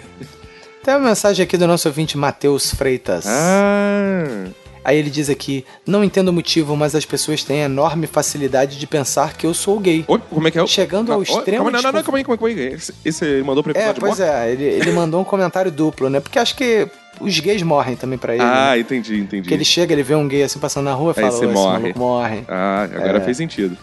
Tem 0.82 0.94
uma 0.94 1.08
mensagem 1.10 1.44
aqui 1.44 1.56
do 1.56 1.66
nosso 1.66 1.86
ouvinte 1.88 2.18
Matheus 2.18 2.74
Freitas. 2.74 3.24
Ah. 3.26 4.61
Aí 4.84 4.96
ele 4.98 5.10
diz 5.10 5.28
aqui: 5.30 5.64
Não 5.86 6.02
entendo 6.02 6.28
o 6.28 6.32
motivo, 6.32 6.76
mas 6.76 6.94
as 6.94 7.04
pessoas 7.04 7.42
têm 7.44 7.60
enorme 7.60 8.06
facilidade 8.06 8.78
de 8.78 8.86
pensar 8.86 9.36
que 9.36 9.46
eu 9.46 9.54
sou 9.54 9.78
gay. 9.78 10.04
Oi, 10.08 10.20
como 10.30 10.48
é 10.48 10.50
que 10.50 10.58
é? 10.58 10.66
Chegando 10.66 11.12
ao 11.12 11.18
Oi, 11.18 11.24
extremo. 11.24 11.64
Calma, 11.64 11.70
não, 11.70 11.82
não, 11.82 11.92
não, 11.92 12.00
desconf- 12.00 12.04
calma 12.04 12.18
aí, 12.18 12.24
calma 12.24 12.48
aí, 12.48 12.68
aí. 12.68 12.74
Esse, 12.74 12.94
esse 13.04 13.24
ele 13.24 13.42
mandou 13.44 13.62
pro 13.62 13.72
É, 13.72 13.78
episódio 13.78 14.00
pois 14.00 14.18
morto? 14.18 14.30
é, 14.32 14.50
ele, 14.52 14.64
ele 14.64 14.90
mandou 14.92 15.20
um 15.20 15.24
comentário 15.24 15.70
duplo, 15.70 16.08
né? 16.10 16.20
Porque 16.20 16.38
acho 16.38 16.56
que 16.56 16.88
os 17.20 17.38
gays 17.38 17.62
morrem 17.62 17.94
também 17.94 18.18
pra 18.18 18.34
ele. 18.34 18.42
Ah, 18.42 18.72
né? 18.72 18.80
entendi, 18.80 19.18
entendi. 19.20 19.46
Que 19.48 19.54
ele 19.54 19.64
chega, 19.64 19.92
ele 19.92 20.02
vê 20.02 20.14
um 20.14 20.26
gay 20.26 20.42
assim 20.42 20.58
passando 20.58 20.84
na 20.86 20.94
rua 20.94 21.12
e 21.16 21.20
Aí 21.20 21.26
fala: 21.26 21.30
você 21.38 21.46
"Ô, 21.46 21.50
esse 21.50 21.54
morre. 21.62 21.92
morre. 21.96 22.44
Ah, 22.48 22.82
agora 22.92 23.18
É. 23.18 23.20
fez 23.20 23.36
sentido. 23.36 23.76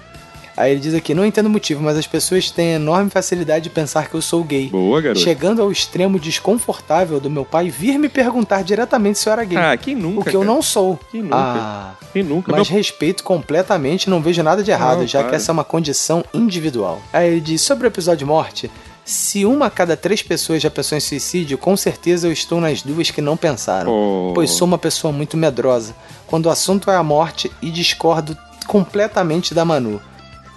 Aí 0.59 0.71
ele 0.73 0.81
diz 0.81 0.93
aqui: 0.93 1.13
Não 1.13 1.25
entendo 1.25 1.45
o 1.45 1.49
motivo, 1.49 1.81
mas 1.81 1.97
as 1.97 2.05
pessoas 2.05 2.51
têm 2.51 2.73
enorme 2.73 3.09
facilidade 3.09 3.63
de 3.63 3.69
pensar 3.69 4.09
que 4.09 4.13
eu 4.15 4.21
sou 4.21 4.43
gay. 4.43 4.67
Boa, 4.67 4.99
garoto. 5.01 5.21
Chegando 5.21 5.61
ao 5.61 5.71
extremo 5.71 6.19
desconfortável 6.19 7.17
do 7.17 7.29
meu 7.29 7.45
pai 7.45 7.69
vir 7.69 7.97
me 7.97 8.09
perguntar 8.09 8.61
diretamente 8.61 9.17
se 9.19 9.29
eu 9.29 9.33
era 9.33 9.45
gay. 9.45 9.57
Ah, 9.57 9.77
quem 9.77 9.95
nunca? 9.95 10.19
O 10.19 10.23
que 10.23 10.35
eu 10.35 10.41
cara? 10.41 10.51
não 10.53 10.61
sou. 10.61 10.99
Quem 11.09 11.21
nunca? 11.21 11.35
Ah, 11.37 11.91
Quem 12.11 12.23
nunca? 12.23 12.51
mas 12.51 12.67
Meu- 12.67 12.77
respeito 12.77 13.23
completamente, 13.23 14.09
não 14.09 14.21
vejo 14.21 14.43
nada 14.43 14.61
de 14.61 14.69
errado, 14.69 14.99
Não, 14.99 15.07
já 15.07 15.19
para. 15.19 15.29
que 15.29 15.35
essa 15.37 15.49
é 15.49 15.53
uma 15.53 15.63
condição 15.63 16.25
individual. 16.33 17.01
Aí 17.13 17.27
ele 17.31 17.39
diz 17.39 17.61
sobre 17.61 17.87
o 17.87 17.89
episódio 17.89 18.19
de 18.19 18.25
morte. 18.25 18.69
Se 19.05 19.45
uma 19.45 19.67
a 19.67 19.69
cada 19.71 19.95
três 19.95 20.21
pessoas 20.21 20.61
já 20.61 20.69
pensou 20.69 20.97
em 20.97 21.01
suicídio, 21.01 21.57
com 21.57 21.77
certeza 21.77 22.27
eu 22.27 22.31
estou 22.33 22.59
nas 22.59 22.81
duas 22.81 23.09
que 23.09 23.21
não 23.21 23.37
pensaram. 23.37 23.89
Oh. 23.91 24.33
Pois 24.35 24.51
sou 24.51 24.67
uma 24.67 24.77
pessoa 24.77 25.11
muito 25.13 25.37
medrosa. 25.37 25.95
Quando 26.27 26.45
o 26.47 26.49
assunto 26.49 26.91
é 26.91 26.95
a 26.97 27.01
morte 27.01 27.49
e 27.61 27.71
discordo 27.71 28.37
completamente 28.67 29.53
da 29.53 29.65
Manu. 29.65 29.99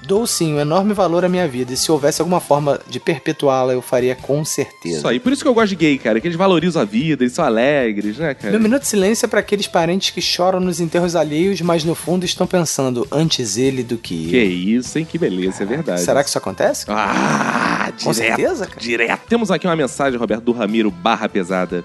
Dou 0.07 0.27
sim 0.27 0.55
um 0.55 0.61
enorme 0.61 0.93
valor 0.93 1.24
à 1.24 1.29
minha 1.29 1.47
vida 1.47 1.73
e 1.73 1.77
se 1.77 1.91
houvesse 1.91 2.20
alguma 2.20 2.41
forma 2.41 2.81
de 2.89 2.99
perpetuá-la, 2.99 3.73
eu 3.73 3.81
faria 3.81 4.15
com 4.16 4.45
certeza. 4.45 4.99
Isso 4.99 5.09
aí. 5.09 5.20
Por 5.20 5.33
isso 5.33 5.43
que 5.43 5.49
eu 5.49 5.55
gosto 5.55 5.69
de 5.70 5.77
gay, 5.77 5.97
cara. 5.99 6.20
Que 6.20 6.27
eles 6.27 6.37
valorizam 6.37 6.83
a 6.83 6.85
vida, 6.85 7.23
eles 7.23 7.33
são 7.33 7.45
alegres, 7.45 8.19
né, 8.19 8.35
cara? 8.35 8.51
Meu 8.51 8.61
minuto 8.61 8.83
de 8.83 8.89
silêncio 8.89 9.24
é 9.27 9.29
para 9.29 9.41
aqueles 9.41 9.66
parentes 9.69 10.11
que 10.11 10.20
choram 10.20 10.59
nos 10.61 10.81
enterros 10.81 11.15
alheios, 11.15 11.61
mas 11.61 11.85
no 11.85 11.95
fundo 11.95 12.24
estão 12.24 12.47
pensando 12.47 13.07
antes 13.12 13.57
ele 13.57 13.83
do 13.83 13.97
que 13.97 14.24
eu. 14.27 14.31
Que 14.31 14.43
isso, 14.43 14.99
hein? 14.99 15.07
Que 15.09 15.19
beleza, 15.19 15.62
é 15.62 15.66
verdade. 15.66 16.03
Será 16.03 16.23
que 16.23 16.29
isso 16.29 16.39
acontece? 16.39 16.85
Ah, 16.89 17.93
Com 18.03 18.11
direto, 18.12 18.37
certeza, 18.37 18.66
cara. 18.66 18.81
Direto. 18.81 19.20
Temos 19.29 19.51
aqui 19.51 19.66
uma 19.66 19.77
mensagem, 19.77 20.19
Roberto, 20.19 20.43
do 20.43 20.53
Ramiro 20.53 20.91
Barra 20.91 21.29
Pesada. 21.29 21.85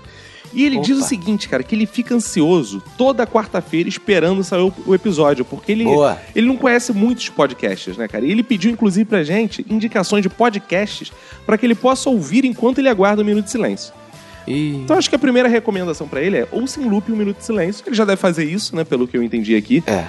E 0.54 0.66
ele 0.66 0.80
diz 0.80 0.98
o 0.98 1.00
Opa. 1.00 1.08
seguinte, 1.10 1.50
cara, 1.50 1.64
que 1.64 1.76
ele 1.76 1.86
fica 1.86 2.16
ansioso 2.16 2.82
toda 2.98 3.28
quarta-feira 3.28 3.88
esperando 3.88 4.44
sair 4.44 4.62
o, 4.62 4.74
o 4.86 4.96
episódio, 4.96 5.44
porque 5.46 5.72
ele, 5.72 5.84
Boa. 5.84 6.20
ele 6.36 6.48
não 6.48 6.58
conhece 6.58 6.92
muitos 6.94 7.30
podcasts, 7.30 7.98
né, 7.98 8.08
cara? 8.08 8.26
E 8.26 8.32
ele 8.32 8.44
pediu, 8.44 8.72
inclusive, 8.72 9.06
pra 9.06 9.24
gente 9.24 9.66
indicações 9.70 10.24
de 10.24 10.30
podcasts 10.30 11.12
pra 11.46 11.58
que 11.58 11.66
ele 11.66 11.76
possa 11.76 12.10
ouvir 12.10 12.46
enquanto 12.46 12.80
ele 12.80 12.90
aguarda 12.90 13.22
o 13.22 13.26
Minuto 13.26 13.46
de 13.46 13.52
Silêncio. 13.52 13.94
E... 14.48 14.76
Então 14.76 14.98
acho 14.98 15.10
que 15.10 15.16
a 15.16 15.20
primeira 15.20 15.50
recomendação 15.50 16.08
pra 16.08 16.22
ele 16.22 16.38
é 16.38 16.48
ouça 16.52 16.80
em 16.80 16.90
loop 16.90 17.12
um 17.12 17.16
Minuto 17.16 17.38
de 17.38 17.46
Silêncio. 17.46 17.84
Ele 17.86 17.96
já 17.96 18.06
deve 18.06 18.20
fazer 18.20 18.46
isso, 18.46 18.76
né, 18.76 18.84
pelo 18.84 19.08
que 19.08 19.18
eu 19.18 19.24
entendi 19.24 19.56
aqui. 19.56 19.84
É. 19.86 20.06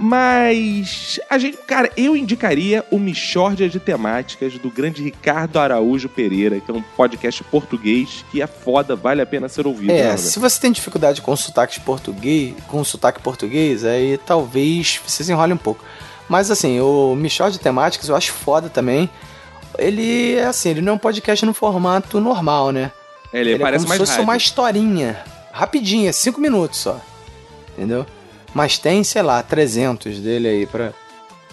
Mas 0.00 1.18
a 1.30 1.38
gente, 1.38 1.56
cara, 1.58 1.90
eu 1.96 2.16
indicaria 2.16 2.84
o 2.90 2.98
Michórdia 2.98 3.68
de 3.68 3.80
Temáticas 3.80 4.58
do 4.58 4.70
grande 4.70 5.02
Ricardo 5.02 5.58
Araújo 5.58 6.08
Pereira, 6.08 6.60
que 6.60 6.70
é 6.70 6.74
um 6.74 6.82
podcast 6.82 7.42
português 7.44 8.24
que 8.30 8.42
é 8.42 8.46
foda, 8.46 8.94
vale 8.94 9.22
a 9.22 9.26
pena 9.26 9.48
ser 9.48 9.66
ouvido. 9.66 9.88
né, 9.88 9.98
É, 9.98 10.02
Roberto? 10.02 10.18
se 10.20 10.38
você 10.38 10.60
tem 10.60 10.72
dificuldade 10.72 11.22
com 11.22 11.34
sotaques 11.34 11.78
português, 11.78 12.54
com 12.68 12.84
sotaque 12.84 13.20
português, 13.22 13.84
aí 13.84 14.18
talvez 14.26 15.00
você 15.06 15.24
se 15.24 15.32
enrole 15.32 15.52
um 15.52 15.56
pouco. 15.58 15.82
Mas 16.28 16.50
assim, 16.50 16.78
o 16.80 17.14
Michel 17.16 17.50
de 17.50 17.58
Temáticas 17.58 18.08
eu 18.08 18.16
acho 18.16 18.32
foda 18.32 18.68
também. 18.68 19.08
Ele 19.78 20.34
é 20.34 20.44
assim, 20.44 20.70
ele 20.70 20.80
não 20.80 20.92
é 20.92 20.94
um 20.96 20.98
podcast 20.98 21.44
no 21.46 21.54
formato 21.54 22.20
normal, 22.20 22.70
né? 22.70 22.92
Ele, 23.32 23.58
parece 23.58 23.84
é 23.84 23.86
como 23.86 23.88
mais 23.88 23.98
se 24.00 24.06
fosse 24.06 24.12
rádio. 24.12 24.24
uma 24.24 24.36
historinha. 24.36 25.24
Rapidinha, 25.52 26.12
cinco 26.12 26.40
minutos 26.40 26.78
só. 26.78 27.00
Entendeu? 27.76 28.04
Mas 28.54 28.78
tem, 28.78 29.02
sei 29.04 29.22
lá, 29.22 29.42
300 29.42 30.18
dele 30.18 30.48
aí 30.48 30.66
pra, 30.66 30.92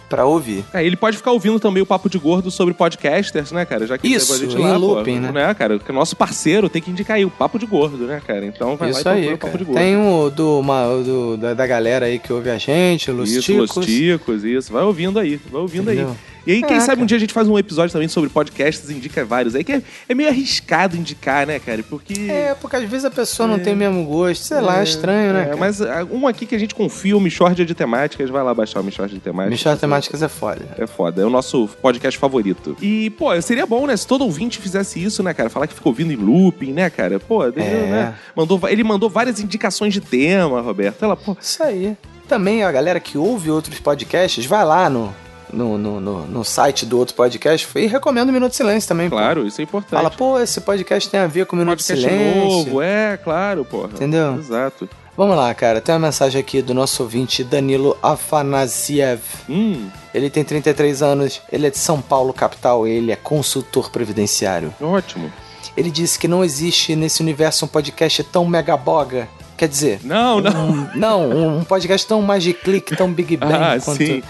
pra 0.09 0.25
ouvir. 0.25 0.63
É, 0.73 0.83
ele 0.83 0.95
pode 0.95 1.17
ficar 1.17 1.31
ouvindo 1.31 1.59
também 1.59 1.83
o 1.83 1.85
Papo 1.85 2.09
de 2.09 2.17
Gordo 2.17 2.49
sobre 2.49 2.73
podcasters, 2.73 3.51
né, 3.51 3.65
cara? 3.65 3.85
Já 3.85 3.97
que 3.97 4.07
Isso, 4.07 4.33
a 4.33 4.37
gente 4.37 4.57
lá, 4.57 4.75
looping, 4.77 5.21
pô, 5.21 5.31
né? 5.31 5.53
cara? 5.53 5.77
Que 5.77 5.91
o 5.91 5.93
nosso 5.93 6.15
parceiro 6.15 6.69
tem 6.69 6.81
que 6.81 6.89
indicar 6.89 7.17
aí 7.17 7.25
o 7.25 7.29
Papo 7.29 7.59
de 7.59 7.65
Gordo, 7.65 8.05
né, 8.07 8.21
cara? 8.25 8.45
Então 8.45 8.75
vai 8.75 8.91
lá 8.91 8.97
e 8.97 8.99
Isso 8.99 9.09
aí, 9.09 9.27
o 9.27 9.37
Papo 9.37 9.45
cara. 9.45 9.57
de 9.59 9.63
Gordo. 9.65 9.77
Tem 9.79 9.95
o 9.97 10.29
do, 10.29 10.59
uma, 10.59 10.85
do- 11.03 11.37
da, 11.37 11.53
da 11.53 11.67
galera 11.67 12.05
aí 12.07 12.17
que 12.19 12.31
ouve 12.33 12.49
a 12.49 12.57
gente, 12.57 13.11
Los 13.11 13.31
isso, 13.31 13.41
Ticos. 13.43 13.75
Los 13.75 13.85
Ticos, 13.85 14.43
isso. 14.43 14.73
Vai 14.73 14.83
ouvindo 14.83 15.19
aí, 15.19 15.39
vai 15.51 15.61
ouvindo 15.61 15.89
aí. 15.89 16.05
E 16.47 16.51
aí, 16.53 16.63
quem 16.63 16.77
É, 16.77 16.79
sabe 16.79 17.01
um 17.03 17.05
dia 17.05 17.17
a 17.17 17.19
gente 17.19 17.33
faz 17.33 17.47
um 17.47 17.57
episódio 17.59 17.91
também 17.91 18.07
sobre 18.07 18.29
podcasts 18.29 18.89
e 18.89 18.93
indica 18.93 19.25
vários. 19.25 19.53
Aí 19.53 19.63
que 19.63 19.73
é, 19.73 19.81
é 20.07 20.13
meio 20.15 20.29
arriscado 20.29 20.95
indicar, 20.95 21.45
né, 21.45 21.59
cara? 21.59 21.83
Porque. 21.83 22.13
É, 22.29 22.55
porque 22.59 22.77
às 22.77 22.83
vezes 22.89 23.03
a 23.05 23.11
pessoa 23.11 23.47
não 23.47 23.59
tem 23.59 23.73
o 23.73 23.75
mesmo 23.77 24.03
gosto. 24.05 24.43
Sei 24.45 24.61
lá, 24.61 24.79
é 24.79 24.83
estranho, 24.83 25.33
né? 25.33 25.49
É, 25.51 25.55
mas 25.55 25.81
ah, 25.81 26.07
um 26.09 26.25
aqui 26.25 26.45
que 26.45 26.55
a 26.55 26.57
gente 26.59 26.73
confia, 26.73 27.17
o 27.17 27.19
Michórdia 27.19 27.65
de 27.65 27.75
Temáticas, 27.75 28.29
vai 28.29 28.41
lá 28.43 28.53
baixar 28.53 28.79
o 28.79 28.83
Michórdia 28.83 29.15
de 29.17 29.21
Temáticas. 29.21 29.51
Michórdia 29.59 29.81
Temáticas 29.81 30.23
é 30.23 30.29
foda. 30.29 30.65
É 30.77 30.87
foda, 30.87 31.21
é 31.21 31.25
o 31.25 31.29
nosso 31.29 31.67
podcast 31.81 32.17
favorito. 32.17 32.77
E, 32.81 33.09
pô, 33.11 33.39
seria 33.41 33.65
bom, 33.65 33.85
né, 33.85 33.97
se 33.97 34.07
todo 34.07 34.21
ouvinte 34.23 34.57
fizesse 34.59 35.03
isso, 35.03 35.21
né, 35.21 35.33
cara? 35.33 35.49
Falar 35.49 35.67
que 35.67 35.73
ficou 35.73 35.91
ouvindo 35.91 36.13
em 36.13 36.15
looping, 36.15 36.71
né, 36.71 36.89
cara? 36.89 37.19
Pô, 37.19 37.43
É. 37.45 37.51
né? 37.51 38.15
Mandou, 38.35 38.59
ele 38.69 38.83
mandou 38.85 39.09
várias 39.09 39.41
indicações 39.41 39.93
de 39.93 39.99
tema, 39.99 40.61
Roberto. 40.61 41.03
Ela, 41.03 41.17
pô, 41.17 41.35
Isso 41.41 41.61
aí. 41.61 41.97
Também 42.27 42.63
a 42.63 42.71
galera 42.71 42.99
que 42.99 43.17
ouve 43.17 43.49
outros 43.51 43.79
podcasts, 43.79 44.45
vai 44.45 44.63
lá 44.65 44.89
no, 44.89 45.13
no, 45.51 45.77
no, 45.77 45.99
no- 45.99 46.25
no 46.25 46.43
site 46.43 46.85
do 46.85 46.97
outro 46.97 47.15
podcast 47.15 47.67
e 47.77 47.85
recomenda 47.87 48.29
o 48.29 48.33
Minuto 48.33 48.51
de 48.51 48.57
Silêncio 48.57 48.87
também. 48.87 49.09
claro, 49.09 49.45
isso 49.47 49.61
é 49.61 49.65
Pô. 49.65 49.77
importante. 49.79 49.91
Fala, 49.99 50.09
pô, 50.11 50.39
esse 50.39 50.61
podcast 50.61 51.09
tem 51.09 51.19
a 51.19 51.27
ver 51.27 51.45
com 51.45 51.55
o 51.55 51.59
Minuto 51.59 51.77
de 51.77 51.83
Silêncio. 51.83 52.35
novo, 52.45 52.81
é, 52.81 53.17
claro, 53.17 53.63
porra. 53.65 53.89
Entendeu? 53.93 54.35
Exato. 54.37 54.89
Vamos 55.15 55.35
lá, 55.35 55.51
cara. 55.55 55.81
Tem 55.81 55.95
uma 55.95 56.07
mensagem 56.07 56.39
aqui 56.39 56.61
do 56.61 56.75
nosso 56.75 57.01
ouvinte 57.01 57.43
Danilo 57.43 57.97
Afanasiev. 58.03 59.21
Hum, 59.49 59.87
Ele 60.13 60.29
tem 60.29 60.43
33 60.43 61.01
anos, 61.01 61.41
ele 61.51 61.67
é 61.67 61.69
de 61.69 61.77
São 61.77 62.01
Paulo, 62.01 62.31
capital, 62.33 62.87
ele 62.87 63.11
é 63.11 63.15
consultor 63.15 63.89
previdenciário. 63.89 64.73
ótimo. 64.81 65.31
Ele 65.75 65.91
disse 65.91 66.17
que 66.17 66.27
não 66.27 66.43
existe 66.43 66.95
nesse 66.95 67.21
universo 67.21 67.65
um 67.65 67.67
podcast 67.67 68.23
tão 68.23 68.45
megaboga. 68.47 69.27
Quer 69.57 69.67
dizer, 69.67 69.99
Não, 70.03 70.39
não. 70.39 70.69
um, 70.69 70.89
não, 70.95 71.57
um 71.57 71.63
podcast 71.63 72.05
tão 72.07 72.23
Click, 72.63 72.95
tão 72.95 73.11
Big 73.11 73.35
Bang 73.35 73.53
Ah, 73.55 73.77
quanto, 73.83 73.97
sim. 74.05 74.21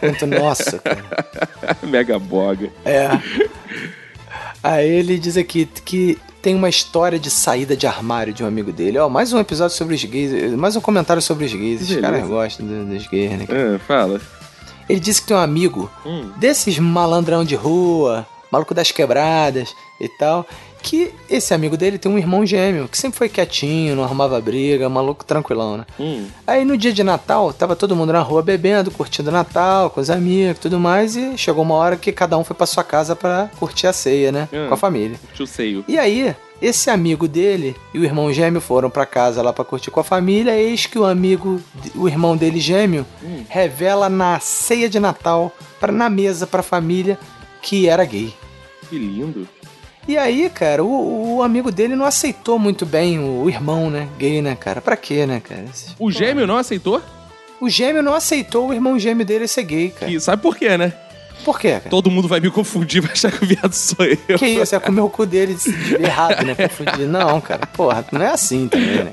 quanto 0.00 0.26
nossa, 0.26 0.78
cara. 0.80 1.04
Mega 1.86 2.18
boga. 2.18 2.70
É. 2.84 3.08
Aí 4.62 4.88
ele 4.88 5.18
diz 5.18 5.36
aqui 5.36 5.66
que 5.84 6.18
tem 6.42 6.54
uma 6.54 6.68
história 6.68 7.18
de 7.18 7.30
saída 7.30 7.76
de 7.76 7.86
armário 7.86 8.32
de 8.32 8.42
um 8.42 8.46
amigo 8.46 8.72
dele. 8.72 8.98
Ó, 8.98 9.08
mais 9.08 9.32
um 9.32 9.38
episódio 9.38 9.76
sobre 9.76 9.94
os 9.94 10.04
gays, 10.04 10.52
mais 10.54 10.74
um 10.76 10.80
comentário 10.80 11.22
sobre 11.22 11.44
os 11.44 11.52
gays. 11.54 11.88
Os 11.88 11.96
caras 11.96 12.26
gostam 12.26 12.66
do- 12.66 12.84
dos 12.86 13.06
gays, 13.06 13.30
né? 13.38 13.46
É, 13.48 13.78
fala. 13.78 14.20
Ele 14.88 15.00
disse 15.00 15.20
que 15.22 15.28
tem 15.28 15.36
um 15.36 15.40
amigo 15.40 15.90
Hum. 16.04 16.30
desses 16.36 16.78
malandrão 16.78 17.44
de 17.44 17.54
rua, 17.54 18.26
maluco 18.50 18.74
das 18.74 18.90
quebradas 18.92 19.74
e 20.00 20.08
tal, 20.08 20.46
que 20.86 21.12
esse 21.28 21.52
amigo 21.52 21.76
dele 21.76 21.98
tem 21.98 22.10
um 22.10 22.16
irmão 22.16 22.46
gêmeo, 22.46 22.86
que 22.86 22.96
sempre 22.96 23.18
foi 23.18 23.28
quietinho, 23.28 23.96
não 23.96 24.04
arrumava 24.04 24.40
briga, 24.40 24.88
maluco 24.88 25.24
tranquilão, 25.24 25.78
né? 25.78 25.84
Hum. 25.98 26.26
Aí 26.46 26.64
no 26.64 26.76
dia 26.78 26.92
de 26.92 27.02
Natal, 27.02 27.52
tava 27.52 27.74
todo 27.74 27.96
mundo 27.96 28.12
na 28.12 28.20
rua 28.20 28.40
bebendo, 28.40 28.92
curtindo 28.92 29.32
Natal, 29.32 29.90
com 29.90 30.00
os 30.00 30.08
amigos 30.10 30.58
e 30.58 30.60
tudo 30.60 30.78
mais, 30.78 31.16
e 31.16 31.36
chegou 31.36 31.64
uma 31.64 31.74
hora 31.74 31.96
que 31.96 32.12
cada 32.12 32.38
um 32.38 32.44
foi 32.44 32.54
pra 32.54 32.66
sua 32.66 32.84
casa 32.84 33.16
pra 33.16 33.50
curtir 33.58 33.88
a 33.88 33.92
ceia, 33.92 34.30
né? 34.30 34.48
Ah. 34.52 34.68
Com 34.68 34.74
a 34.74 34.76
família. 34.76 35.18
Tio 35.34 35.44
Seio. 35.44 35.84
E 35.88 35.98
aí, 35.98 36.36
esse 36.62 36.88
amigo 36.88 37.26
dele 37.26 37.74
e 37.92 37.98
o 37.98 38.04
irmão 38.04 38.32
gêmeo 38.32 38.60
foram 38.60 38.88
pra 38.88 39.04
casa 39.04 39.42
lá 39.42 39.52
pra 39.52 39.64
curtir 39.64 39.90
com 39.90 39.98
a 39.98 40.04
família, 40.04 40.56
eis 40.56 40.86
que 40.86 41.00
o 41.00 41.04
amigo, 41.04 41.60
o 41.96 42.06
irmão 42.08 42.36
dele 42.36 42.60
gêmeo, 42.60 43.04
Hum. 43.24 43.42
revela 43.48 44.08
na 44.08 44.38
ceia 44.38 44.88
de 44.88 45.00
Natal, 45.00 45.50
pra, 45.80 45.90
na 45.90 46.08
mesa 46.08 46.46
pra 46.46 46.62
família, 46.62 47.18
que 47.60 47.88
era 47.88 48.04
gay. 48.04 48.32
Que 48.88 48.96
lindo. 48.96 49.48
E 50.08 50.16
aí, 50.16 50.48
cara, 50.48 50.84
o, 50.84 51.36
o 51.36 51.42
amigo 51.42 51.70
dele 51.72 51.96
não 51.96 52.04
aceitou 52.06 52.58
muito 52.58 52.86
bem 52.86 53.18
o, 53.18 53.42
o 53.42 53.50
irmão, 53.50 53.90
né? 53.90 54.08
Gay, 54.18 54.40
né, 54.40 54.54
cara? 54.54 54.80
Pra 54.80 54.96
quê, 54.96 55.26
né, 55.26 55.40
cara? 55.40 55.64
O 55.98 56.10
gêmeo 56.10 56.46
não 56.46 56.56
aceitou? 56.56 57.02
O 57.60 57.68
gêmeo 57.68 58.02
não 58.02 58.14
aceitou 58.14 58.68
o 58.68 58.72
irmão 58.74 58.98
gêmeo 58.98 59.26
dele 59.26 59.48
ser 59.48 59.64
gay, 59.64 59.90
cara. 59.90 60.10
E 60.12 60.20
sabe 60.20 60.42
por 60.42 60.56
quê, 60.56 60.76
né? 60.78 60.92
Por 61.44 61.58
quê, 61.58 61.70
cara? 61.72 61.90
Todo 61.90 62.10
mundo 62.10 62.28
vai 62.28 62.38
me 62.40 62.50
confundir, 62.50 63.00
vai 63.02 63.12
achar 63.12 63.30
que 63.32 63.42
o 63.44 63.46
viado 63.46 63.72
sou 63.72 64.04
eu. 64.04 64.38
Que 64.38 64.46
isso? 64.46 64.74
É 64.74 64.80
comer 64.80 65.00
o 65.00 65.08
cu 65.10 65.26
dele 65.26 65.54
de- 65.54 65.94
errado, 66.02 66.44
né? 66.44 66.54
Confundir. 66.54 67.06
Não, 67.06 67.40
cara. 67.40 67.66
Porra, 67.66 68.04
não 68.12 68.22
é 68.22 68.28
assim 68.28 68.68
também, 68.68 69.04
né? 69.04 69.12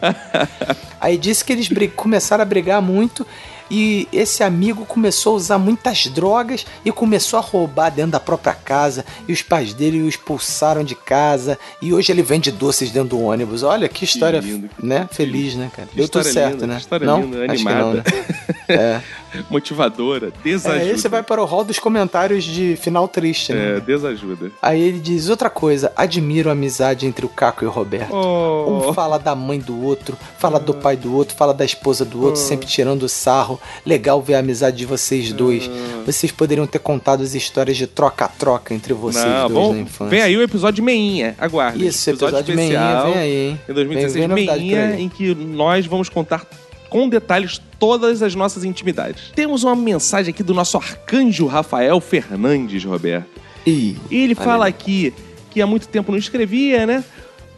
Aí 1.02 1.18
disse 1.18 1.44
que 1.44 1.54
eles 1.54 1.68
começaram 1.96 2.42
a 2.42 2.46
brigar 2.46 2.82
muito 2.82 3.26
e 3.70 4.08
esse 4.12 4.44
amigo 4.44 4.86
começou 4.86 5.34
a 5.34 5.36
usar 5.38 5.58
muitas 5.58 6.08
drogas 6.08 6.66
e 6.86 6.92
começou 6.92 7.38
a 7.40 7.42
roubar 7.42 7.90
dentro 7.90 8.12
da 8.12 8.20
própria 8.20 8.54
casa 8.54 9.06
e 9.28 9.34
os 9.34 9.42
pais 9.42 9.74
dele 9.74 10.02
o 10.02 10.08
expulsaram 10.10 10.84
de 10.84 10.96
casa 10.96 11.58
e 11.82 11.94
hoje 11.94 12.12
ele 12.12 12.22
vende 12.22 12.52
doces 12.52 12.92
dentro 12.92 13.10
do 13.10 13.22
ônibus. 13.22 13.64
Olha 13.64 13.88
que 13.90 14.06
história, 14.06 14.40
lindo, 14.40 14.70
que- 14.70 14.86
né? 14.86 15.08
Feliz, 15.12 15.56
né, 15.56 15.70
cara? 15.76 15.88
Que 15.88 15.96
Deu 15.96 16.08
tudo 16.08 16.26
história 16.26 16.32
certo, 16.34 16.54
linda, 16.62 16.68
né? 16.68 16.76
que 16.76 16.82
história 16.82 17.06
não? 17.08 17.22
linda, 17.22 17.38
Acho 17.38 17.46
que 17.48 17.52
animada. 17.70 17.86
não, 17.86 17.94
né? 17.94 18.04
É. 18.70 19.02
Motivadora, 19.50 20.32
desajuda. 20.44 20.84
É, 20.84 20.90
aí 20.92 20.98
você 20.98 21.10
vai 21.10 21.24
para 21.24 21.42
o 21.42 21.46
hall 21.46 21.64
dos 21.64 21.80
comentários 21.80 22.44
de 22.44 22.76
final 22.76 23.08
triste, 23.08 23.54
né? 23.54 23.78
É, 23.78 23.80
desajuda. 23.80 24.52
Aí 24.62 24.82
ele 24.82 25.00
diz 25.00 25.30
outra 25.30 25.50
coisa: 25.50 25.92
admiro 25.96 26.50
a 26.50 26.54
amizade 26.54 27.06
entre 27.06 27.26
o 27.26 27.30
Caco 27.30 27.64
e 27.64 27.68
o 27.68 27.72
Roberto. 27.72 28.14
Oh. 28.14 28.88
Um 28.90 28.94
fala 28.94 29.18
da 29.18 29.36
mãe 29.36 29.60
do 29.60 29.82
outro, 29.84 30.18
fala 30.38 30.60
do 30.60 30.74
pai 30.74 30.96
do 30.98 31.14
outro, 31.16 31.36
fala 31.36 31.54
da 31.54 31.66
esposa 31.66 32.04
do 32.06 32.22
outro, 32.24 32.40
sempre 32.40 32.68
tirando 32.68 33.08
sarro. 33.10 33.60
Legal 33.86 34.22
ver 34.22 34.36
a 34.36 34.40
amizade 34.40 34.78
de 34.78 34.86
vocês 34.86 35.32
dois. 35.34 35.70
Vocês 36.06 36.32
poderiam 36.32 36.68
ter 36.68 36.80
contado 36.80 37.24
as 37.24 37.34
histórias 37.34 37.78
de 37.78 37.88
troca-troca 37.88 38.74
entre 38.74 38.94
vocês 38.94 39.24
Não, 39.26 39.50
dois 39.50 39.54
bom, 39.54 39.74
na 39.74 39.80
infância. 39.82 40.10
vem 40.10 40.22
aí 40.22 40.36
o 40.38 40.42
episódio 40.42 40.76
de 40.76 40.82
Meinha, 40.82 41.36
aguarde. 41.40 41.86
Isso, 41.86 42.10
episódio 42.10 42.44
de 42.44 42.56
Meinha, 42.56 43.04
vem 43.04 43.14
aí, 43.18 43.36
hein? 43.50 43.60
Em 43.70 43.74
2016, 43.74 44.28
Vem- 44.28 44.36
vem 44.36 44.46
Meinha, 44.46 45.00
em 45.00 45.10
que 45.10 45.34
nós 45.34 45.86
vamos 45.86 46.10
contar 46.10 46.46
com 46.94 47.10
detalhes 47.10 47.60
todas 47.80 48.22
as 48.22 48.36
nossas 48.36 48.64
intimidades. 48.64 49.32
Temos 49.36 49.64
uma 49.64 49.76
mensagem 49.76 50.32
aqui 50.32 50.44
do 50.44 50.54
nosso 50.54 50.78
arcanjo 50.78 51.48
Rafael 51.48 52.00
Fernandes, 52.00 52.86
Roberto. 52.86 53.28
E 53.66 53.98
ele 54.12 54.36
fala 54.36 54.68
aqui 54.68 55.12
que 55.50 55.60
há 55.60 55.66
muito 55.66 55.88
tempo 55.88 56.12
não 56.12 56.20
escrevia, 56.20 56.86
né? 56.86 57.04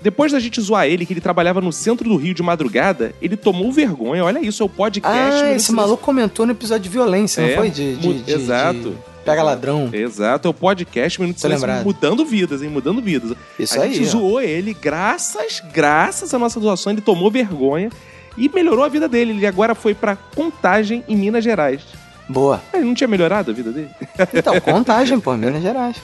Depois 0.02 0.32
da 0.32 0.40
gente 0.40 0.62
zoar 0.62 0.86
ele, 0.86 1.06
que 1.06 1.12
ele 1.12 1.20
trabalhava 1.20 1.60
no 1.60 1.74
centro 1.74 2.08
do 2.08 2.16
Rio 2.16 2.34
de 2.34 2.42
madrugada, 2.42 3.14
ele 3.22 3.36
tomou 3.36 3.74
vergonha. 3.74 4.24
Olha 4.24 4.40
isso, 4.40 4.64
é 4.64 4.66
o 4.66 4.70
podcast. 4.70 5.44
Ah, 5.44 5.52
esse 5.54 5.74
maluco 5.74 6.02
comentou 6.02 6.46
no 6.46 6.54
episódio 6.54 6.84
de 6.84 6.90
violência, 6.90 7.42
É, 7.42 7.48
não 7.50 7.56
foi? 7.58 7.70
De, 7.70 7.96
de- 7.98 8.22
de- 8.22 8.32
exato. 8.32 8.92
de 8.92 8.98
Pega 9.26 9.44
ladrão. 9.44 9.90
Exato, 9.92 10.48
é 10.48 10.52
o 10.52 10.54
podcast 10.54 11.20
Minuto 11.20 11.36
de 11.38 11.42
Tô 11.42 11.50
Silêncio 11.50 11.84
mudando 11.84 12.24
vidas, 12.24 12.62
hein? 12.62 12.70
Mudando 12.70 13.02
vidas. 13.02 13.34
Isso 13.60 13.78
a 13.78 13.84
aí, 13.84 13.94
gente 13.96 14.08
ó. 14.08 14.12
zoou 14.12 14.40
ele, 14.40 14.74
graças, 14.74 15.62
graças 15.74 16.34
à 16.34 16.40
nossa 16.40 16.58
doação, 16.60 16.94
ele 16.94 17.02
tomou 17.02 17.30
vergonha 17.30 17.90
e 18.38 18.50
melhorou 18.50 18.84
a 18.86 18.90
vida 18.90 19.08
dele. 19.08 19.32
Ele 19.32 19.46
agora 19.48 19.74
foi 19.76 19.94
pra 19.94 20.16
Contagem, 20.16 21.04
em 21.08 21.16
Minas 21.16 21.44
Gerais. 21.44 21.82
Boa. 22.28 22.60
Ele 22.74 22.86
não 22.86 22.96
tinha 22.96 23.08
melhorado 23.08 23.52
a 23.52 23.54
vida 23.54 23.72
dele? 23.72 23.90
Então, 24.34 24.60
contagem, 24.62 25.20
pô, 25.20 25.36
Minas 25.38 25.62
Gerais. 25.62 25.96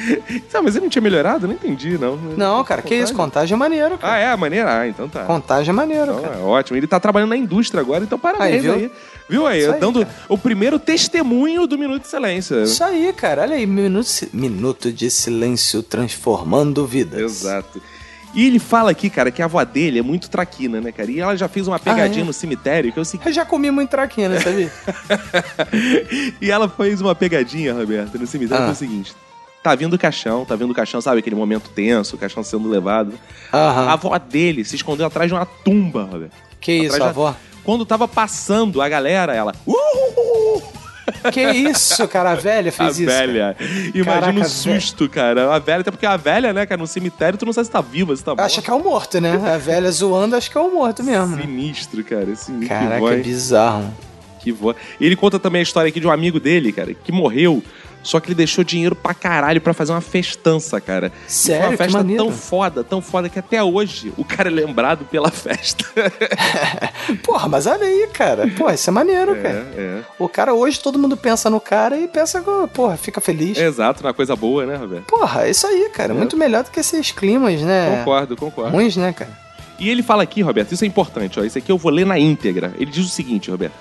Não, 0.52 0.62
mas 0.62 0.74
ele 0.74 0.84
não 0.86 0.90
tinha 0.90 1.02
melhorado? 1.02 1.46
Não 1.46 1.54
entendi, 1.54 1.96
não. 1.98 2.16
Não, 2.16 2.64
cara, 2.64 2.80
que 2.82 2.94
isso? 2.94 3.14
Contagem 3.14 3.54
é 3.54 3.58
maneiro, 3.58 3.96
cara. 3.98 4.14
Ah, 4.14 4.18
é? 4.18 4.36
Maneira? 4.36 4.80
Ah, 4.80 4.88
então 4.88 5.08
tá. 5.08 5.24
Contagem 5.24 5.70
é 5.70 5.72
maneiro, 5.72 6.12
Então, 6.12 6.22
cara. 6.22 6.36
é 6.36 6.42
ótimo. 6.42 6.76
Ele 6.78 6.86
tá 6.86 6.98
trabalhando 6.98 7.28
na 7.30 7.36
indústria 7.36 7.80
agora, 7.80 8.02
então 8.02 8.18
parabéns 8.18 8.54
Aí, 8.54 8.60
viu? 8.60 8.74
aí. 8.74 8.90
Viu 9.28 9.46
aí? 9.46 9.66
Aí, 9.66 9.78
dando 9.78 10.04
o 10.28 10.36
primeiro 10.38 10.78
testemunho 10.78 11.66
do 11.66 11.78
Minuto 11.78 12.02
de 12.02 12.08
Silêncio. 12.08 12.62
Isso 12.62 12.82
aí, 12.82 13.12
cara. 13.12 13.42
Olha 13.42 13.54
aí, 13.54 13.66
minuto, 13.66 14.08
minuto 14.32 14.90
de 14.90 15.10
silêncio 15.10 15.82
transformando 15.82 16.86
vidas. 16.86 17.20
Exato. 17.20 17.80
E 18.38 18.46
ele 18.46 18.60
fala 18.60 18.92
aqui, 18.92 19.10
cara, 19.10 19.32
que 19.32 19.42
a 19.42 19.46
avó 19.46 19.64
dele 19.64 19.98
é 19.98 20.02
muito 20.02 20.30
traquina, 20.30 20.80
né, 20.80 20.92
cara? 20.92 21.10
E 21.10 21.18
ela 21.18 21.36
já 21.36 21.48
fez 21.48 21.66
uma 21.66 21.76
pegadinha 21.78 22.20
Ah, 22.20 22.24
é? 22.24 22.26
no 22.26 22.32
cemitério, 22.32 22.92
que 22.92 23.00
o 23.00 23.04
seguinte. 23.04 23.26
Eu 23.26 23.32
já 23.32 23.44
comi 23.44 23.68
muito 23.70 23.90
traquina, 23.90 24.40
sabia? 24.40 24.70
e 26.40 26.48
ela 26.48 26.68
fez 26.68 27.00
uma 27.00 27.14
pegadinha, 27.16 27.74
Roberto, 27.74 28.16
no 28.16 28.26
cemitério, 28.28 28.62
Ah. 28.62 28.66
que 28.66 28.70
é 28.70 28.72
o 28.72 28.76
seguinte. 28.76 29.12
Tá 29.60 29.74
vindo 29.74 29.94
o 29.94 29.98
caixão, 29.98 30.44
tá 30.44 30.54
vindo 30.54 30.70
o 30.70 30.74
caixão, 30.74 31.00
sabe? 31.00 31.18
Aquele 31.18 31.34
momento 31.34 31.68
tenso, 31.70 32.14
o 32.14 32.18
caixão 32.18 32.44
sendo 32.44 32.68
levado. 32.68 33.12
Aham. 33.52 33.88
A 33.88 33.92
avó 33.94 34.16
dele 34.18 34.64
se 34.64 34.76
escondeu 34.76 35.06
atrás 35.06 35.28
de 35.28 35.34
uma 35.34 35.44
tumba, 35.44 36.04
Roberto. 36.04 36.32
Que 36.60 36.72
isso, 36.74 36.94
Atrás 36.94 37.02
da- 37.04 37.08
avó? 37.10 37.34
Quando 37.64 37.84
tava 37.84 38.06
passando 38.06 38.80
a 38.80 38.88
galera, 38.88 39.34
ela. 39.34 39.52
"Uh!" 39.66 40.62
Que 41.32 41.42
isso, 41.50 42.06
cara? 42.08 42.32
A 42.32 42.34
velha 42.34 42.70
fez 42.72 42.88
a 42.88 42.92
isso. 42.92 43.04
velha. 43.06 43.56
Imagina 43.94 44.40
o 44.40 44.48
susto, 44.48 45.08
cara. 45.08 45.54
A 45.54 45.58
velha, 45.58 45.80
até 45.80 45.90
porque 45.90 46.06
a 46.06 46.16
velha, 46.16 46.52
né, 46.52 46.66
cara, 46.66 46.80
no 46.80 46.86
cemitério, 46.86 47.38
tu 47.38 47.46
não 47.46 47.52
sabe 47.52 47.66
se 47.66 47.70
tá 47.72 47.80
viva, 47.80 48.14
se 48.16 48.24
tá 48.24 48.32
morta. 48.32 48.44
Acha 48.44 48.62
que 48.62 48.70
é 48.70 48.74
o 48.74 48.82
morto, 48.82 49.20
né? 49.20 49.32
A 49.54 49.58
velha 49.58 49.90
zoando, 49.90 50.36
acho 50.36 50.50
que 50.50 50.56
é 50.58 50.60
o 50.60 50.72
morto 50.72 51.02
mesmo. 51.02 51.36
né? 51.36 51.42
Sinistro, 51.42 52.04
cara. 52.04 52.34
Sinistro. 52.34 52.68
Caraca, 52.68 53.16
que 53.16 53.22
bizarro. 53.22 53.92
Que 54.40 54.52
voz. 54.52 54.76
E 55.00 55.04
ele 55.06 55.16
conta 55.16 55.38
também 55.38 55.58
a 55.60 55.62
história 55.62 55.88
aqui 55.88 55.98
de 55.98 56.06
um 56.06 56.10
amigo 56.12 56.38
dele, 56.38 56.72
cara, 56.72 56.94
que 56.94 57.10
morreu, 57.10 57.62
só 58.02 58.20
que 58.20 58.28
ele 58.28 58.34
deixou 58.34 58.64
dinheiro 58.64 58.94
pra 58.94 59.12
caralho 59.14 59.60
pra 59.60 59.74
fazer 59.74 59.92
uma 59.92 60.00
festança, 60.00 60.80
cara. 60.80 61.12
Sério? 61.26 61.62
Foi 61.62 61.70
uma 61.70 61.76
festa 61.76 62.16
tão 62.16 62.32
foda, 62.32 62.84
tão 62.84 63.02
foda, 63.02 63.28
que 63.28 63.38
até 63.38 63.62
hoje 63.62 64.12
o 64.16 64.24
cara 64.24 64.48
é 64.48 64.52
lembrado 64.52 65.04
pela 65.04 65.30
festa. 65.30 65.84
Porra, 67.22 67.48
mas 67.48 67.66
olha 67.66 67.84
aí, 67.84 68.08
cara. 68.12 68.48
Porra, 68.48 68.74
isso 68.74 68.88
é 68.88 68.92
maneiro, 68.92 69.36
cara. 69.36 69.66
é. 69.76 70.00
O 70.18 70.28
cara 70.28 70.54
hoje, 70.54 70.80
todo 70.80 70.98
mundo 70.98 71.16
pensa 71.16 71.50
no 71.50 71.60
cara 71.60 71.98
e 71.98 72.08
pensa, 72.08 72.42
porra, 72.72 72.96
fica 72.96 73.20
feliz. 73.20 73.58
Exato, 73.58 74.02
uma 74.02 74.14
coisa 74.14 74.34
boa, 74.36 74.64
né, 74.66 74.76
Roberto? 74.76 75.04
Porra, 75.04 75.46
é 75.46 75.50
isso 75.50 75.66
aí, 75.66 75.90
cara. 75.92 76.12
É. 76.12 76.16
Muito 76.16 76.36
melhor 76.36 76.64
do 76.64 76.70
que 76.70 76.80
esses 76.80 77.10
climas, 77.10 77.60
né? 77.60 77.98
Concordo, 77.98 78.36
concordo. 78.36 78.70
Ruins, 78.72 78.96
né, 78.96 79.12
cara? 79.12 79.30
E 79.78 79.88
ele 79.88 80.02
fala 80.02 80.22
aqui, 80.24 80.42
Roberto, 80.42 80.72
isso 80.72 80.84
é 80.84 80.86
importante, 80.86 81.38
ó. 81.38 81.44
Isso 81.44 81.56
aqui 81.56 81.70
eu 81.70 81.78
vou 81.78 81.92
ler 81.92 82.04
na 82.04 82.18
íntegra. 82.18 82.72
Ele 82.76 82.90
diz 82.90 83.06
o 83.06 83.08
seguinte, 83.08 83.50
Roberto. 83.50 83.74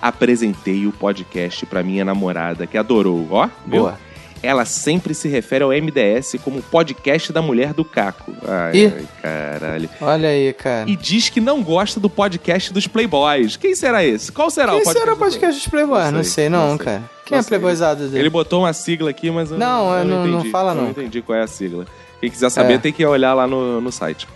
Apresentei 0.00 0.86
o 0.86 0.92
podcast 0.92 1.66
pra 1.66 1.82
minha 1.82 2.04
namorada, 2.04 2.66
que 2.66 2.78
adorou, 2.78 3.26
ó. 3.30 3.46
viu? 3.66 3.80
Boa. 3.82 3.98
Ela 4.42 4.64
sempre 4.64 5.12
se 5.14 5.28
refere 5.28 5.62
ao 5.62 5.70
MDS 5.70 6.36
como 6.42 6.62
podcast 6.62 7.30
da 7.30 7.42
mulher 7.42 7.74
do 7.74 7.84
Caco. 7.84 8.32
Ai, 8.48 8.74
Ih. 8.86 9.06
caralho. 9.20 9.90
Olha 10.00 10.30
aí, 10.30 10.50
cara. 10.54 10.88
E 10.88 10.96
diz 10.96 11.28
que 11.28 11.42
não 11.42 11.62
gosta 11.62 12.00
do 12.00 12.08
podcast 12.08 12.72
dos 12.72 12.86
Playboys. 12.86 13.58
Quem 13.58 13.74
será 13.74 14.02
esse? 14.02 14.32
Qual 14.32 14.48
será 14.50 14.72
Quem 14.72 14.80
o 14.80 14.84
podcast? 14.84 14.98
será 15.04 15.12
o 15.14 15.18
podcast 15.18 15.60
dos 15.60 15.68
Playboys? 15.68 16.10
Não 16.12 16.24
sei, 16.24 16.48
não, 16.48 16.78
cara. 16.78 17.02
Quem 17.26 17.36
é 17.36 17.40
a 17.42 17.44
Playboyzada 17.44 18.06
dele? 18.06 18.18
Ele 18.18 18.30
botou 18.30 18.60
uma 18.60 18.72
sigla 18.72 19.10
aqui, 19.10 19.30
mas 19.30 19.50
eu 19.50 19.58
Não, 19.58 19.94
eu 19.98 20.04
não- 20.06 20.26
não 20.26 20.34
entendi. 20.38 20.50
fala, 20.50 20.70
Eu 20.70 20.74
não. 20.76 20.82
não 20.84 20.90
entendi 20.90 21.20
qual 21.20 21.36
é 21.38 21.42
a 21.42 21.46
sigla. 21.46 21.84
Quem 22.18 22.30
quiser 22.30 22.48
saber 22.50 22.74
É. 22.74 22.78
tem 22.78 22.92
que 22.94 23.04
olhar 23.04 23.34
lá 23.34 23.46
no, 23.46 23.78
no 23.78 23.92
site. 23.92 24.26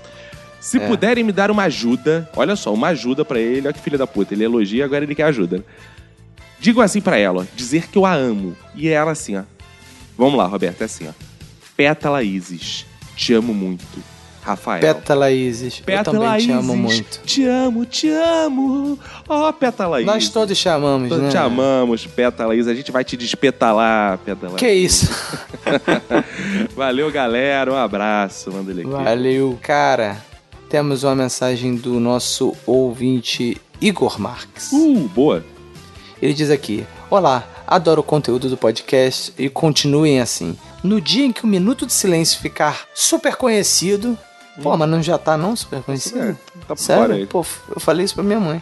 Se 0.64 0.78
É. 0.78 0.86
puderem 0.88 1.22
me 1.22 1.30
dar 1.30 1.50
uma 1.50 1.64
ajuda, 1.64 2.26
olha 2.34 2.56
só, 2.56 2.72
uma 2.72 2.88
ajuda 2.88 3.22
pra 3.22 3.38
ele, 3.38 3.66
olha 3.66 3.72
que 3.74 3.80
filho 3.80 3.98
da 3.98 4.06
puta, 4.06 4.32
ele 4.32 4.44
elogia, 4.44 4.86
agora 4.86 5.04
ele 5.04 5.14
quer 5.14 5.24
ajuda. 5.24 5.62
Digo 6.58 6.80
assim 6.80 7.02
pra 7.02 7.18
ela, 7.18 7.42
ó, 7.42 7.44
dizer 7.54 7.86
que 7.88 7.98
eu 7.98 8.06
a 8.06 8.14
amo. 8.14 8.56
E 8.74 8.88
ela 8.88 9.10
assim, 9.12 9.36
ó. 9.36 9.42
Vamos 10.16 10.38
lá, 10.38 10.46
Roberto, 10.46 10.80
é 10.80 10.84
assim, 10.86 11.06
ó. 11.06 11.12
Pétala 11.76 12.22
Isis, 12.22 12.86
te 13.14 13.34
amo 13.34 13.52
muito. 13.52 13.84
Rafael. 14.40 14.80
Pétala 14.80 15.30
Isis. 15.30 15.78
Eu 15.80 15.84
Pétala 15.84 16.18
também 16.18 16.46
te 16.46 16.52
amo 16.52 16.72
Isis, 16.72 16.82
muito. 16.82 17.20
Te 17.26 17.44
amo, 17.46 17.84
te 17.84 18.08
amo. 18.08 18.98
Ó, 19.28 19.52
Pétala 19.52 20.00
Isis. 20.00 20.06
Nós 20.14 20.28
todos 20.30 20.58
te 20.58 20.68
amamos, 20.68 21.08
Todos 21.10 21.24
né? 21.24 21.30
te 21.30 21.36
amamos, 21.36 22.06
Pétala 22.06 22.54
Isis. 22.56 22.68
A 22.68 22.74
gente 22.74 22.90
vai 22.90 23.04
te 23.04 23.16
despetalar, 23.18 24.16
Pétala 24.18 24.56
Que 24.56 24.70
isso? 24.72 25.10
Valeu, 26.74 27.10
galera. 27.10 27.70
Um 27.72 27.76
abraço. 27.76 28.50
Manda 28.52 28.70
ele 28.70 28.80
aqui. 28.82 28.90
Valeu. 28.90 29.58
Cara, 29.62 30.16
temos 30.74 31.04
uma 31.04 31.14
mensagem 31.14 31.76
do 31.76 32.00
nosso 32.00 32.52
ouvinte 32.66 33.56
Igor 33.80 34.20
Marques. 34.20 34.72
Uh, 34.72 35.08
boa. 35.14 35.44
Ele 36.20 36.34
diz 36.34 36.50
aqui: 36.50 36.84
Olá, 37.08 37.46
adoro 37.64 38.00
o 38.00 38.04
conteúdo 38.04 38.50
do 38.50 38.56
podcast 38.56 39.32
e 39.38 39.48
continuem 39.48 40.20
assim. 40.20 40.58
No 40.82 41.00
dia 41.00 41.26
em 41.26 41.30
que 41.30 41.44
o 41.44 41.46
Minuto 41.46 41.86
de 41.86 41.92
Silêncio 41.92 42.40
ficar 42.40 42.88
super 42.92 43.36
conhecido. 43.36 44.18
Pô, 44.60 44.76
mas 44.76 44.88
não 44.88 45.00
já 45.00 45.16
tá 45.16 45.36
não 45.36 45.54
super 45.54 45.80
conhecido? 45.80 46.18
É, 46.18 46.36
tá. 46.66 46.74
Sério? 46.74 47.24
Pô, 47.28 47.46
eu 47.72 47.80
falei 47.80 48.04
isso 48.04 48.16
pra 48.16 48.24
minha 48.24 48.40
mãe. 48.40 48.60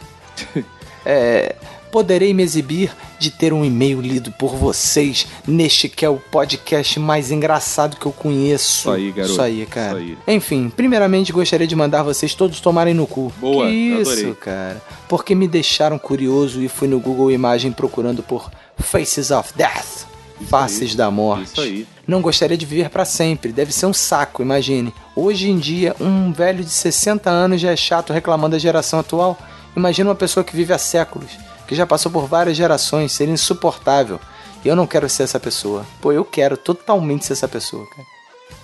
É, 1.07 1.57
poderei 1.93 2.33
me 2.33 2.43
exibir 2.43 2.91
de 3.19 3.31
ter 3.31 3.53
um 3.53 3.63
e-mail 3.63 4.01
lido 4.01 4.33
por 4.33 4.57
vocês 4.57 5.27
neste 5.47 5.91
que 5.91 6.07
é 6.07 6.09
o 6.09 6.17
podcast 6.17 6.99
mais 6.99 7.31
engraçado 7.31 7.99
que 7.99 8.07
eu 8.07 8.13
conheço. 8.13 8.81
Isso 8.81 8.91
aí, 8.91 9.13
garoto. 9.13 9.33
Isso 9.33 9.43
aí, 9.43 9.67
cara. 9.67 10.01
Isso 10.01 10.17
aí. 10.27 10.35
Enfim, 10.35 10.73
primeiramente 10.75 11.33
gostaria 11.33 11.67
de 11.67 11.77
mandar 11.77 12.03
vocês 12.03 12.35
todos 12.35 12.61
tomarem 12.61 12.95
no 12.95 13.07
cu. 13.07 13.31
Boa, 13.39 13.67
que 13.67 13.73
isso, 13.73 14.11
adorei. 14.11 14.35
cara. 14.35 14.83
Porque 15.07 15.35
me 15.35 15.47
deixaram 15.47 15.99
curioso 15.99 16.63
e 16.63 16.69
fui 16.69 16.89
no 16.89 16.99
Google 16.99 17.31
Imagem 17.31 17.71
procurando 17.71 18.23
por 18.23 18.51
Faces 18.79 19.31
of 19.31 19.53
Death. 19.55 20.07
Faces 20.49 20.97
da 20.97 21.11
morte. 21.11 21.53
Isso 21.53 21.61
aí. 21.61 21.87
Não 22.07 22.23
gostaria 22.23 22.57
de 22.57 22.67
viver 22.67 22.89
pra 22.89 23.05
sempre, 23.05 23.53
deve 23.53 23.71
ser 23.73 23.87
um 23.87 23.93
saco, 23.93 24.43
imagine. 24.43 24.93
Hoje 25.15 25.49
em 25.49 25.59
dia, 25.59 25.95
um 26.01 26.33
velho 26.33 26.65
de 26.65 26.71
60 26.71 27.31
anos 27.31 27.61
já 27.61 27.71
é 27.71 27.77
chato 27.77 28.13
reclamando 28.13 28.53
da 28.53 28.59
geração 28.59 28.99
atual. 28.99 29.39
Imagina 29.77 30.09
uma 30.11 30.17
pessoa 30.17 30.43
que 30.43 30.57
vive 30.57 30.73
há 30.73 30.79
séculos, 30.79 31.31
que 31.67 31.75
já 31.75 31.87
passou 31.87 32.11
por 32.13 32.27
várias 32.27 32.57
gerações, 32.57 33.13
seria 33.13 33.35
insuportável. 33.35 34.21
E 34.65 34.69
eu 34.69 34.77
não 34.77 34.87
quero 34.87 35.09
ser 35.09 35.25
essa 35.25 35.41
pessoa. 35.41 35.85
Pô, 36.01 36.13
eu 36.13 36.25
quero 36.25 36.57
totalmente 36.57 37.25
ser 37.25 37.33
essa 37.33 37.49
pessoa, 37.49 37.85
cara. 37.91 38.07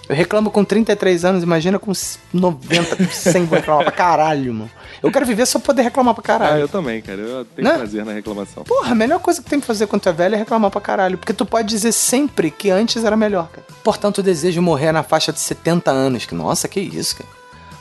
Eu 0.09 0.17
reclamo 0.17 0.51
com 0.51 0.65
33 0.65 1.23
anos, 1.27 1.43
imagina 1.43 1.79
com 1.79 1.93
90, 2.33 3.11
100, 3.13 3.45
vou 3.45 3.59
reclamar 3.59 3.83
pra 3.85 3.93
caralho, 3.93 4.55
mano. 4.55 4.71
Eu 5.03 5.13
quero 5.13 5.27
viver 5.27 5.45
só 5.45 5.59
pra 5.59 5.67
poder 5.67 5.83
reclamar 5.83 6.15
pra 6.15 6.23
caralho. 6.23 6.55
Ah, 6.55 6.59
eu 6.61 6.69
também, 6.69 7.03
cara. 7.03 7.21
Eu 7.21 7.45
tenho 7.45 7.69
Né? 7.69 7.77
prazer 7.77 8.07
na 8.07 8.13
reclamação. 8.13 8.65
Porra, 8.65 8.93
a 8.93 8.95
melhor 8.95 9.21
coisa 9.21 9.43
que 9.43 9.51
tem 9.51 9.61
que 9.61 9.67
fazer 9.67 9.87
quando 9.87 10.01
tu 10.03 10.09
é 10.09 10.13
velho 10.13 10.35
é 10.35 10.39
reclamar 10.39 10.71
pra 10.71 10.81
caralho. 10.81 11.19
Porque 11.19 11.35
tu 11.35 11.45
pode 11.45 11.69
dizer 11.69 11.93
sempre 11.93 12.51
que 12.51 12.71
antes 12.71 13.05
era 13.05 13.19
melhor, 13.19 13.49
cara. 13.51 13.67
Portanto, 13.85 14.23
desejo 14.23 14.63
morrer 14.63 14.93
na 14.93 15.03
faixa 15.03 15.31
de 15.31 15.41
70 15.41 15.91
anos. 15.91 16.25
Que, 16.25 16.35
nossa, 16.35 16.67
que 16.69 16.81
isso, 16.81 17.17
cara. 17.17 17.29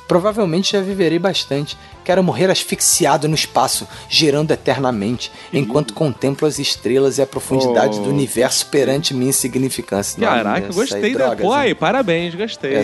Provavelmente 0.07 0.71
já 0.71 0.81
viverei 0.81 1.19
bastante. 1.19 1.77
Quero 2.05 2.23
morrer 2.23 2.49
asfixiado 2.49 3.27
no 3.27 3.35
espaço, 3.35 3.85
girando 4.09 4.51
eternamente, 4.51 5.29
enquanto 5.51 5.93
contemplo 5.93 6.47
as 6.47 6.57
estrelas 6.57 7.17
e 7.17 7.21
a 7.21 7.27
profundidade 7.27 7.99
Oh. 7.99 8.03
do 8.03 8.09
universo 8.09 8.67
perante 8.67 9.13
minha 9.13 9.29
insignificância. 9.29 10.17
Caraca, 10.19 10.67
Nossa, 10.67 10.73
gostei 10.79 11.11
da. 11.13 11.25
drogas, 11.25 11.41
Pô, 11.45 11.51
aí, 11.51 11.75
parabéns, 11.75 12.33
gostei. 12.33 12.75
É, 12.75 12.83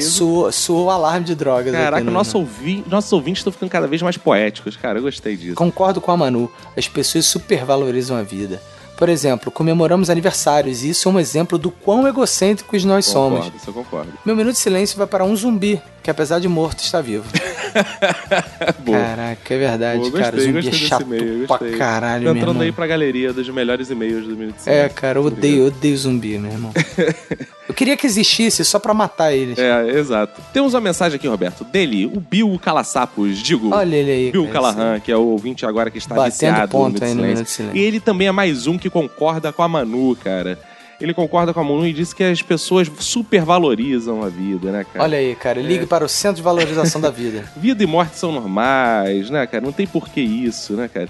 o 0.74 0.90
alarme 0.90 1.26
de 1.26 1.36
drogas. 1.36 1.72
Caraca, 1.72 1.98
aqui 1.98 2.06
no- 2.06 2.12
nosso 2.12 2.38
ouvi... 2.38 2.84
nossos 2.90 3.14
ouvintes 3.14 3.40
estão 3.40 3.54
ficando 3.54 3.70
cada 3.70 3.88
vez 3.88 4.02
mais 4.02 4.18
poéticos. 4.18 4.76
Cara, 4.76 5.00
eu 5.00 5.04
gostei 5.04 5.38
disso. 5.38 5.56
Concordo 5.56 6.02
com 6.02 6.12
a 6.12 6.18
Manu, 6.18 6.52
as 6.76 6.88
pessoas 6.90 7.26
supervalorizam 7.26 8.18
a 8.18 8.24
vida. 8.24 8.62
Por 8.98 9.10
exemplo, 9.10 9.52
comemoramos 9.52 10.10
aniversários 10.10 10.84
e 10.84 10.90
isso 10.90 11.10
é 11.10 11.12
um 11.12 11.20
exemplo 11.20 11.58
do 11.58 11.72
quão 11.72 12.08
egocêntricos 12.08 12.86
nós 12.86 13.06
somos. 13.06 13.40
Concordo, 13.40 13.58
isso 13.58 13.70
eu 13.70 13.74
concordo. 13.74 14.14
Meu 14.26 14.36
minuto 14.36 14.54
de 14.54 14.60
silêncio 14.60 14.98
vai 14.98 15.08
para 15.08 15.26
um 15.26 15.36
zumbi, 15.36 15.82
que 16.02 16.10
apesar 16.12 16.40
de 16.40 16.48
morto 16.48 16.80
está 16.84 17.02
vivo. 17.02 17.26
Boa. 18.86 18.98
Caraca, 19.00 19.54
é 19.54 19.58
verdade, 19.58 20.12
cara. 20.12 20.24
gostei, 20.32 20.40
Zumbi 20.46 20.50
é 20.50 20.54
gostei 20.62 20.72
desse 20.72 20.86
chato 20.88 21.02
e-mail, 21.04 21.48
pra 21.48 21.58
gostei. 21.58 21.78
caralho, 21.78 22.26
Tá 22.26 22.34
meu 22.34 22.36
entrando 22.36 22.50
irmão. 22.56 22.62
aí 22.64 22.72
pra 22.72 22.88
galeria 22.88 23.34
dos 23.34 23.50
melhores 23.50 23.90
e-mails 23.90 24.26
do 24.28 24.36
Minuto 24.38 24.56
de 24.56 24.62
É, 24.70 24.74
Silêncio. 24.76 24.96
cara, 24.96 25.20
eu 25.20 25.24
odeio, 25.26 25.68
odeio 25.68 25.98
zumbi, 25.98 26.38
meu 26.38 26.52
irmão. 26.52 26.72
eu 27.68 27.74
queria 27.74 27.96
que 27.96 28.06
existisse 28.06 28.64
só 28.66 28.78
pra 28.78 28.94
matar 28.94 29.34
eles. 29.34 29.58
É, 29.58 29.90
exato. 29.98 30.42
Temos 30.52 30.74
uma 30.74 30.82
mensagem 30.82 31.16
aqui, 31.16 31.28
Roberto, 31.28 31.64
dele, 31.64 32.06
o 32.06 32.20
Bill 32.20 32.60
Calassapos, 32.62 33.38
digo. 33.38 33.74
Olha 33.74 33.96
ele 33.96 34.12
aí, 34.12 34.32
Bill 34.32 34.48
cara, 34.48 34.54
Callahan, 34.54 35.00
que 35.00 35.12
é 35.12 35.18
o 35.18 35.28
ouvinte 35.28 35.66
agora 35.66 35.90
que 35.90 35.98
está 35.98 36.16
Batendo 36.16 36.32
viciado 36.34 36.72
ponto 36.72 37.00
no 37.00 37.06
aí 37.06 37.14
no 37.14 37.22
Silêncio. 37.22 37.46
Silêncio. 37.46 37.78
E 37.78 37.82
ele 37.82 38.00
também 38.00 38.28
é 38.28 38.32
mais 38.32 38.68
um 38.68 38.78
que 38.78 38.90
concorda 38.90 39.52
com 39.54 39.64
a 39.64 39.68
Manu, 39.68 40.16
cara. 40.16 40.60
Ele 41.00 41.14
concorda 41.14 41.54
com 41.54 41.60
a 41.60 41.64
Manu 41.64 41.86
e 41.88 41.94
disse 41.94 42.16
que 42.16 42.24
as 42.24 42.42
pessoas 42.42 42.90
supervalorizam 43.00 44.24
a 44.24 44.30
vida, 44.30 44.72
né, 44.72 44.86
cara? 44.92 45.04
Olha 45.04 45.18
aí, 45.18 45.36
cara, 45.36 45.62
ligue 45.62 45.86
para 45.86 46.06
o 46.06 46.10
Centro 46.10 46.38
de 46.38 46.42
Valorização 46.42 47.02
da 47.02 47.10
Vida. 47.10 47.44
Vida 47.58 47.84
e 47.84 47.88
morte 47.88 48.18
são 48.18 48.32
normais, 48.32 49.30
né, 49.30 49.46
cara? 49.48 49.64
Não 49.64 49.72
tem 49.72 49.88
por 49.88 50.10
que 50.10 50.22
isso, 50.22 50.74
né, 50.74 50.90
cara? 50.94 51.10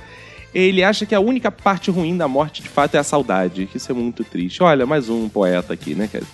Ele 0.53 0.83
acha 0.83 1.05
que 1.05 1.15
a 1.15 1.19
única 1.19 1.51
parte 1.51 1.89
ruim 1.89 2.15
da 2.15 2.27
morte, 2.27 2.61
de 2.61 2.69
fato, 2.69 2.95
é 2.95 2.99
a 2.99 3.03
saudade. 3.03 3.65
Que 3.65 3.77
isso 3.77 3.91
é 3.91 3.95
muito 3.95 4.23
triste. 4.23 4.61
Olha, 4.61 4.85
mais 4.85 5.09
um 5.09 5.27
poeta 5.27 5.73
aqui, 5.73 5.95
né, 5.95 6.07
cara? 6.07 6.25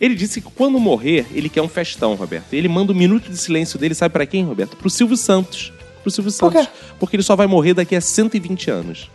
Ele 0.00 0.14
disse 0.14 0.40
que 0.40 0.50
quando 0.50 0.78
morrer, 0.78 1.26
ele 1.32 1.48
quer 1.48 1.62
um 1.62 1.68
festão, 1.68 2.14
Roberto. 2.14 2.52
Ele 2.52 2.68
manda 2.68 2.92
um 2.92 2.96
minuto 2.96 3.30
de 3.30 3.36
silêncio 3.36 3.78
dele, 3.78 3.94
sabe 3.94 4.12
pra 4.12 4.26
quem, 4.26 4.44
Roberto? 4.44 4.76
Pro 4.76 4.88
Silvio 4.88 5.16
Santos. 5.16 5.72
Pro 6.02 6.10
Silvio 6.10 6.30
Santos. 6.30 6.68
Porque 6.98 7.16
ele 7.16 7.22
só 7.22 7.34
vai 7.34 7.46
morrer 7.46 7.74
daqui 7.74 7.96
a 7.96 8.00
120 8.00 8.70
anos. 8.70 9.10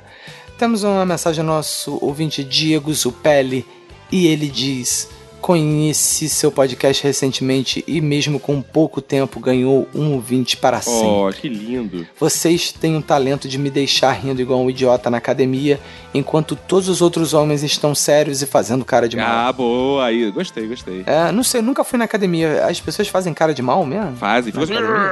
Temos 0.57 0.83
uma 0.83 1.05
mensagem 1.05 1.43
do 1.43 1.47
nosso 1.47 1.97
ouvinte 2.01 2.43
Diego 2.43 2.93
Zupelli 2.93 3.65
e 4.11 4.27
ele 4.27 4.47
diz: 4.47 5.09
Conheci 5.43 6.29
seu 6.29 6.49
podcast 6.49 7.03
recentemente 7.03 7.83
e, 7.85 7.99
mesmo 7.99 8.39
com 8.39 8.61
pouco 8.61 9.01
tempo, 9.01 9.41
ganhou 9.41 9.89
um 9.93 10.13
ouvinte 10.13 10.55
para 10.55 10.79
sempre. 10.79 11.05
Oh, 11.05 11.29
que 11.33 11.49
lindo. 11.49 12.07
Vocês 12.17 12.71
têm 12.71 12.95
o 12.95 13.01
talento 13.01 13.45
de 13.45 13.57
me 13.57 13.69
deixar 13.69 14.13
rindo 14.13 14.41
igual 14.41 14.61
um 14.61 14.69
idiota 14.69 15.09
na 15.09 15.17
academia, 15.17 15.81
enquanto 16.13 16.55
todos 16.55 16.87
os 16.87 17.01
outros 17.01 17.33
homens 17.33 17.61
estão 17.61 17.93
sérios 17.93 18.41
e 18.41 18.45
fazendo 18.45 18.85
cara 18.85 19.09
de 19.09 19.17
mal. 19.17 19.27
Ah, 19.49 19.51
boa. 19.51 20.05
Aí, 20.05 20.31
gostei, 20.31 20.65
gostei. 20.65 21.03
É, 21.05 21.29
não 21.29 21.43
sei, 21.43 21.61
nunca 21.61 21.83
fui 21.83 21.99
na 21.99 22.05
academia. 22.05 22.65
As 22.65 22.79
pessoas 22.79 23.09
fazem 23.09 23.33
cara 23.33 23.53
de 23.53 23.61
mal 23.61 23.85
mesmo? 23.85 24.15
Fazem, 24.15 24.53
Na 24.53 24.61
fica 24.65 24.79
academia? 24.79 25.09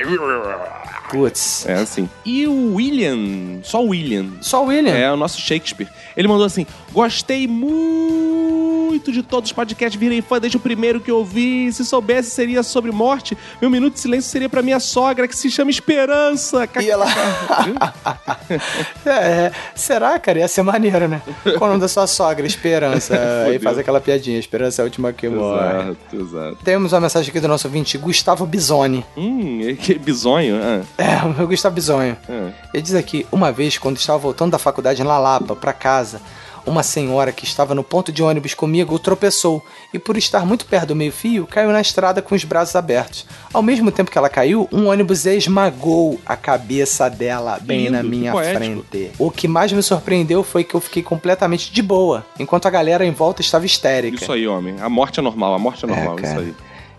assim. 0.00 0.74
Putz. 1.10 1.66
É 1.68 1.74
assim. 1.74 2.08
E 2.24 2.46
o 2.46 2.76
William, 2.76 3.60
só 3.62 3.84
o 3.84 3.88
William. 3.88 4.24
Só 4.40 4.64
o 4.64 4.68
William? 4.68 4.94
É, 4.94 5.12
o 5.12 5.18
nosso 5.18 5.38
Shakespeare. 5.38 5.90
Ele 6.16 6.28
mandou 6.28 6.46
assim: 6.46 6.66
Gostei 6.94 7.46
muito 7.46 8.63
de 8.98 9.22
todos 9.22 9.50
os 9.50 9.52
podcasts, 9.52 9.98
virei 9.98 10.20
fã 10.22 10.38
desde 10.38 10.56
o 10.56 10.60
primeiro 10.60 11.00
que 11.00 11.10
eu 11.10 11.18
ouvi. 11.18 11.72
Se 11.72 11.84
soubesse 11.84 12.30
seria 12.30 12.62
sobre 12.62 12.90
morte, 12.92 13.36
meu 13.60 13.70
minuto 13.70 13.94
de 13.94 14.00
silêncio 14.00 14.30
seria 14.30 14.48
pra 14.48 14.62
minha 14.62 14.80
sogra, 14.80 15.26
que 15.28 15.36
se 15.36 15.50
chama 15.50 15.70
Esperança. 15.70 16.68
E 16.80 16.90
ela. 16.90 17.06
É, 19.06 19.52
será, 19.74 20.18
cara? 20.18 20.38
Ia 20.38 20.48
ser 20.48 20.62
maneiro, 20.62 21.08
né? 21.08 21.20
Qual 21.58 21.64
o 21.64 21.68
nome 21.68 21.80
da 21.80 21.88
sua 21.88 22.06
sogra? 22.06 22.46
Esperança. 22.46 23.14
Aí 23.46 23.58
faz 23.58 23.78
aquela 23.78 24.00
piadinha. 24.00 24.38
Esperança 24.38 24.80
é 24.80 24.82
a 24.82 24.84
última 24.84 25.12
que 25.12 25.28
morre. 25.28 25.62
Exato, 25.90 25.96
exato. 26.16 26.56
Temos 26.64 26.92
uma 26.92 27.00
mensagem 27.00 27.30
aqui 27.30 27.40
do 27.40 27.48
nosso 27.48 27.66
ouvinte, 27.66 27.96
Gustavo 27.98 28.46
Bisoni. 28.46 29.04
Hum, 29.16 29.60
que 29.80 29.94
bizonho. 29.98 30.56
Ah, 30.62 30.82
É, 30.98 31.16
o 31.24 31.34
meu 31.34 31.46
Gustavo 31.46 31.74
Bisonho. 31.74 32.16
ah. 32.28 32.50
Ele 32.72 32.82
diz 32.82 32.94
aqui: 32.94 33.26
uma 33.30 33.52
vez, 33.52 33.78
quando 33.78 33.96
estava 33.96 34.18
voltando 34.18 34.52
da 34.52 34.58
faculdade 34.58 35.02
em 35.02 35.04
La 35.04 35.18
Lapa 35.18 35.54
para 35.54 35.72
casa, 35.72 36.20
uma 36.66 36.82
senhora 36.82 37.32
que 37.32 37.44
estava 37.44 37.74
no 37.74 37.84
ponto 37.84 38.10
de 38.10 38.22
ônibus 38.22 38.54
comigo 38.54 38.98
tropeçou 38.98 39.64
e, 39.92 39.98
por 39.98 40.16
estar 40.16 40.46
muito 40.46 40.66
perto 40.66 40.88
do 40.88 40.96
meio-fio, 40.96 41.46
caiu 41.46 41.70
na 41.70 41.80
estrada 41.80 42.22
com 42.22 42.34
os 42.34 42.44
braços 42.44 42.74
abertos. 42.74 43.26
Ao 43.52 43.62
mesmo 43.62 43.90
tempo 43.90 44.10
que 44.10 44.18
ela 44.18 44.28
caiu, 44.28 44.68
um 44.72 44.88
ônibus 44.88 45.26
esmagou 45.26 46.18
a 46.24 46.36
cabeça 46.36 47.08
dela 47.08 47.58
bem 47.60 47.86
lindo, 47.86 47.92
na 47.92 48.02
minha 48.02 48.32
frente. 48.32 49.10
O 49.18 49.30
que 49.30 49.46
mais 49.46 49.72
me 49.72 49.82
surpreendeu 49.82 50.42
foi 50.42 50.64
que 50.64 50.74
eu 50.74 50.80
fiquei 50.80 51.02
completamente 51.02 51.72
de 51.72 51.82
boa, 51.82 52.24
enquanto 52.38 52.66
a 52.66 52.70
galera 52.70 53.04
em 53.04 53.12
volta 53.12 53.40
estava 53.40 53.66
histérica. 53.66 54.16
Isso 54.16 54.32
aí, 54.32 54.46
homem. 54.46 54.76
A 54.80 54.88
morte 54.88 55.20
é 55.20 55.22
normal, 55.22 55.54
a 55.54 55.58
morte 55.58 55.84
é 55.84 55.88
normal, 55.88 56.16
cara. 56.16 56.28
isso 56.28 56.40
aí. 56.40 56.54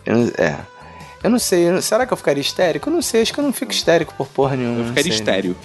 Eu 0.05 0.33
é. 0.37 0.55
Eu 1.23 1.29
não 1.31 1.39
sei, 1.39 1.81
será 1.81 2.05
que 2.05 2.13
eu 2.13 2.17
ficaria 2.17 2.39
histérico? 2.39 2.87
Eu 2.87 2.93
não 2.93 3.01
sei, 3.01 3.23
acho 3.23 3.33
que 3.33 3.39
eu 3.39 3.43
não 3.43 3.51
fico 3.51 3.71
histérico 3.71 4.13
por 4.15 4.27
porra 4.27 4.55
nenhuma. 4.55 4.81
Eu 4.81 4.85
ficaria 4.89 5.11
sei. 5.11 5.55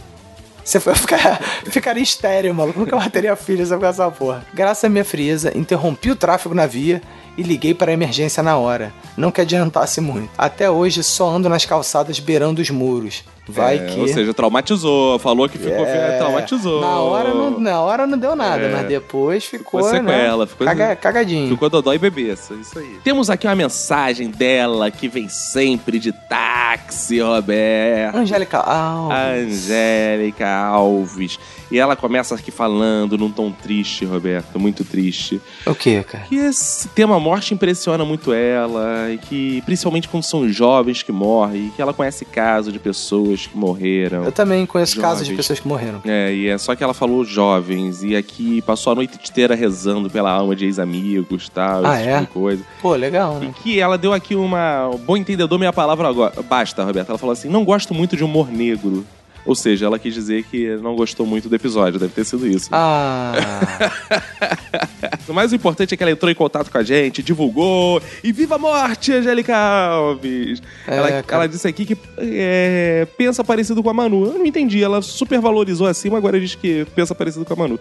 Você 0.70 0.78
foi 0.78 0.94
ficar, 0.94 1.42
ficaria 1.66 2.00
estéreo, 2.00 2.54
maluco. 2.54 2.78
Nunca 2.78 2.94
mais 2.94 3.10
teria 3.10 3.34
filho 3.34 3.66
só 3.66 3.76
com 3.76 3.86
essa 3.86 4.08
porra. 4.08 4.46
Graças 4.54 4.84
à 4.84 4.88
minha 4.88 5.04
frieza, 5.04 5.50
interrompi 5.58 6.12
o 6.12 6.14
tráfego 6.14 6.54
na 6.54 6.64
via 6.64 7.02
e 7.36 7.42
liguei 7.42 7.74
para 7.74 7.90
a 7.90 7.94
emergência 7.94 8.40
na 8.40 8.56
hora. 8.56 8.92
Não 9.16 9.32
que 9.32 9.40
adiantasse 9.40 10.00
muito. 10.00 10.30
Até 10.38 10.70
hoje 10.70 11.02
só 11.02 11.28
ando 11.28 11.48
nas 11.48 11.64
calçadas 11.64 12.20
beirando 12.20 12.62
os 12.62 12.70
muros. 12.70 13.24
Vai 13.50 13.76
É, 13.76 13.86
que. 13.86 14.00
Ou 14.00 14.08
seja, 14.08 14.32
traumatizou. 14.34 15.18
Falou 15.18 15.48
que 15.48 15.58
ficou. 15.58 15.84
É, 15.84 16.18
Traumatizou. 16.18 16.80
Na 16.80 17.00
hora 17.00 17.34
não, 17.34 17.58
na 17.60 17.80
hora 17.80 18.06
não 18.06 18.18
deu 18.18 18.34
nada, 18.36 18.62
É. 18.64 18.72
mas 18.72 18.86
depois 18.88 19.44
ficou. 19.44 19.80
Ficou 19.82 19.82
sequela, 19.84 20.44
né? 20.44 20.50
ficou- 20.50 20.66
Caga- 20.66 20.96
cagadinho. 20.96 21.48
Ficou 21.48 21.68
dodói 21.70 21.96
e 21.96 21.98
bebeça, 21.98 22.54
isso 22.54 22.78
aí. 22.78 22.98
Temos 23.04 23.28
aqui 23.30 23.46
uma 23.46 23.54
mensagem 23.56 24.28
dela 24.30 24.90
que 24.90 25.08
vem 25.08 25.28
sempre 25.28 25.98
de 25.98 26.12
táxi, 26.12 27.20
Roberto. 27.20 28.16
Angélica 28.16 28.58
Alves. 28.58 29.70
Angélica 29.70 30.48
Alves. 30.48 31.38
E 31.70 31.78
ela 31.78 31.94
começa 31.94 32.34
aqui 32.34 32.50
falando 32.50 33.16
num 33.16 33.30
tom 33.30 33.52
triste, 33.52 34.04
Roberto, 34.04 34.58
muito 34.58 34.84
triste. 34.84 35.40
O 35.64 35.74
que, 35.74 36.02
cara? 36.02 36.24
Que 36.24 36.34
esse 36.36 36.88
tema 36.88 37.18
morte 37.20 37.54
impressiona 37.54 38.04
muito 38.04 38.32
ela, 38.32 39.08
e 39.10 39.18
que 39.18 39.62
principalmente 39.62 40.08
quando 40.08 40.24
são 40.24 40.48
jovens 40.48 41.02
que 41.02 41.12
morrem, 41.12 41.66
e 41.66 41.70
que 41.70 41.80
ela 41.80 41.94
conhece 41.94 42.24
casos 42.24 42.72
de 42.72 42.78
pessoas 42.80 43.39
que 43.46 43.56
morreram. 43.56 44.24
Eu 44.24 44.32
também 44.32 44.64
conheço 44.66 45.00
casos 45.00 45.20
de 45.20 45.30
Jovens. 45.30 45.36
pessoas 45.38 45.60
que 45.60 45.68
morreram. 45.68 46.00
É, 46.04 46.32
e 46.34 46.48
é 46.48 46.58
só 46.58 46.74
que 46.74 46.82
ela 46.82 46.94
falou 46.94 47.24
jovens, 47.24 48.02
e 48.02 48.14
aqui 48.16 48.60
passou 48.62 48.92
a 48.92 48.96
noite 48.96 49.16
inteira 49.16 49.54
rezando 49.54 50.08
pela 50.10 50.30
alma 50.30 50.54
de 50.56 50.64
ex-amigos, 50.64 51.48
tal, 51.48 51.84
Ah, 51.84 51.98
esse 52.00 52.08
é? 52.08 52.12
tipo 52.20 52.26
de 52.26 52.32
coisa. 52.32 52.62
Pô, 52.80 52.94
legal, 52.94 53.34
né? 53.38 53.52
Que 53.62 53.80
ela 53.80 53.96
deu 53.98 54.12
aqui 54.12 54.34
uma. 54.34 54.90
Bom 55.06 55.16
entendedor, 55.16 55.58
minha 55.58 55.72
palavra 55.72 56.08
agora. 56.08 56.34
Basta, 56.42 56.84
Roberta. 56.84 57.12
Ela 57.12 57.18
falou 57.18 57.32
assim: 57.32 57.48
não 57.48 57.64
gosto 57.64 57.94
muito 57.94 58.16
de 58.16 58.24
humor 58.24 58.50
negro. 58.50 59.04
Ou 59.44 59.54
seja, 59.54 59.86
ela 59.86 59.98
quis 59.98 60.14
dizer 60.14 60.44
que 60.44 60.76
não 60.76 60.94
gostou 60.94 61.26
muito 61.26 61.48
do 61.48 61.54
episódio, 61.54 61.98
deve 61.98 62.12
ter 62.12 62.24
sido 62.24 62.46
isso. 62.46 62.68
Ah. 62.72 63.32
O 65.28 65.32
mais 65.32 65.52
importante 65.52 65.94
é 65.94 65.96
que 65.96 66.02
ela 66.02 66.10
entrou 66.10 66.30
em 66.30 66.34
contato 66.34 66.70
com 66.70 66.78
a 66.78 66.82
gente, 66.82 67.22
divulgou. 67.22 68.02
E 68.22 68.32
viva 68.32 68.56
a 68.56 68.58
morte, 68.58 69.12
Angélica 69.12 69.56
Alves! 69.56 70.60
É, 70.88 70.96
ela, 70.96 71.24
ela 71.28 71.46
disse 71.46 71.68
aqui 71.68 71.86
que 71.86 71.96
é, 72.18 73.06
pensa 73.16 73.44
parecido 73.44 73.80
com 73.80 73.90
a 73.90 73.94
Manu. 73.94 74.26
Eu 74.26 74.38
não 74.38 74.46
entendi, 74.46 74.82
ela 74.82 75.00
super 75.00 75.40
valorizou 75.40 75.86
acima, 75.86 76.18
agora 76.18 76.40
diz 76.40 76.56
que 76.56 76.84
pensa 76.96 77.14
parecido 77.14 77.44
com 77.44 77.52
a 77.52 77.56
Manu. 77.56 77.78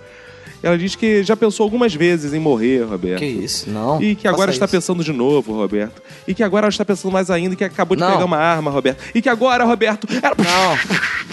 Ela 0.61 0.77
diz 0.77 0.95
que 0.95 1.23
já 1.23 1.35
pensou 1.37 1.63
algumas 1.63 1.93
vezes 1.93 2.33
em 2.33 2.39
morrer, 2.39 2.83
Roberto. 2.83 3.19
Que 3.19 3.25
isso, 3.25 3.69
não. 3.69 4.01
E 4.01 4.15
que 4.15 4.27
agora 4.27 4.51
está 4.51 4.65
isso. 4.65 4.75
pensando 4.75 5.03
de 5.03 5.13
novo, 5.13 5.53
Roberto. 5.53 6.01
E 6.27 6.33
que 6.33 6.43
agora 6.43 6.65
ela 6.65 6.69
está 6.69 6.83
pensando 6.83 7.11
mais 7.11 7.29
ainda 7.29 7.55
que 7.55 7.63
acabou 7.63 7.95
de 7.95 8.01
Não. 8.03 8.11
pegar 8.11 8.25
uma 8.25 8.37
arma, 8.37 8.69
Roberto. 8.69 9.01
E 9.15 9.21
que 9.21 9.29
agora, 9.29 9.63
Roberto. 9.63 10.07
Ela... 10.21 10.35
Não, 10.37 10.77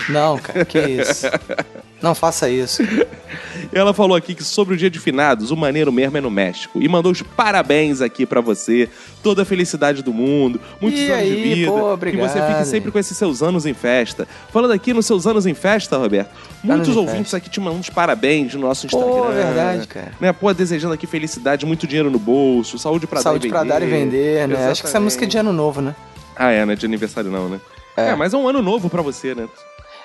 não, 0.08 0.38
cara, 0.38 0.64
que 0.64 0.78
isso. 0.78 1.26
Não 2.06 2.14
faça 2.14 2.48
isso. 2.48 2.82
Ela 3.72 3.92
falou 3.92 4.16
aqui 4.16 4.34
que 4.34 4.44
sobre 4.44 4.74
o 4.74 4.76
dia 4.76 4.88
de 4.88 5.00
finados, 5.00 5.50
o 5.50 5.56
maneiro 5.56 5.90
mesmo 5.90 6.16
é 6.16 6.20
no 6.20 6.30
México. 6.30 6.80
E 6.80 6.88
mandou 6.88 7.10
os 7.10 7.20
parabéns 7.20 8.00
aqui 8.00 8.24
pra 8.24 8.40
você. 8.40 8.88
Toda 9.22 9.42
a 9.42 9.44
felicidade 9.44 10.02
do 10.04 10.12
mundo. 10.12 10.60
Muitos 10.80 11.00
E 11.00 11.10
anos 11.10 11.24
de 11.26 11.32
aí, 11.32 11.54
vida. 11.54 11.70
pô, 11.72 11.76
que 11.78 11.82
obrigado. 11.84 12.28
você 12.30 12.46
fique 12.46 12.64
sempre 12.64 12.90
com 12.92 12.98
esses 12.98 13.16
seus 13.16 13.42
anos 13.42 13.66
em 13.66 13.74
festa. 13.74 14.28
Falando 14.52 14.70
aqui 14.72 14.92
nos 14.92 15.04
seus 15.04 15.26
anos 15.26 15.46
em 15.46 15.54
festa, 15.54 15.96
Roberto. 15.96 16.30
Muitos 16.62 16.96
ouvintes 16.96 17.34
aqui 17.34 17.50
te 17.50 17.58
mandando 17.60 17.80
os 17.80 17.90
parabéns 17.90 18.54
no 18.54 18.60
nosso 18.60 18.86
Instagram. 18.86 19.08
Pô, 19.10 19.24
verdade, 19.32 19.88
cara. 19.88 20.12
Né? 20.20 20.32
Pô, 20.32 20.52
desejando 20.54 20.94
aqui 20.94 21.06
felicidade, 21.06 21.66
muito 21.66 21.86
dinheiro 21.88 22.10
no 22.10 22.18
bolso, 22.20 22.78
saúde 22.78 23.06
pra 23.06 23.20
Saúde 23.20 23.48
dar 23.48 23.48
e 23.48 23.50
pra 23.50 23.60
vender. 23.62 23.72
dar 23.80 23.82
e 23.82 23.90
vender, 23.90 24.48
né? 24.48 24.54
Acho 24.54 24.82
que 24.82 24.86
essa 24.86 24.98
Exatamente. 24.98 25.04
música 25.04 25.24
é 25.24 25.28
de 25.28 25.38
ano 25.38 25.52
novo, 25.52 25.80
né? 25.80 25.94
Ah, 26.36 26.52
é, 26.52 26.64
não 26.64 26.72
é 26.72 26.76
de 26.76 26.86
aniversário 26.86 27.30
não, 27.32 27.48
né? 27.48 27.60
É. 27.96 28.14
mas 28.14 28.32
é 28.34 28.36
um 28.36 28.46
ano 28.46 28.60
novo 28.62 28.88
pra 28.90 29.00
você, 29.02 29.34
né? 29.34 29.48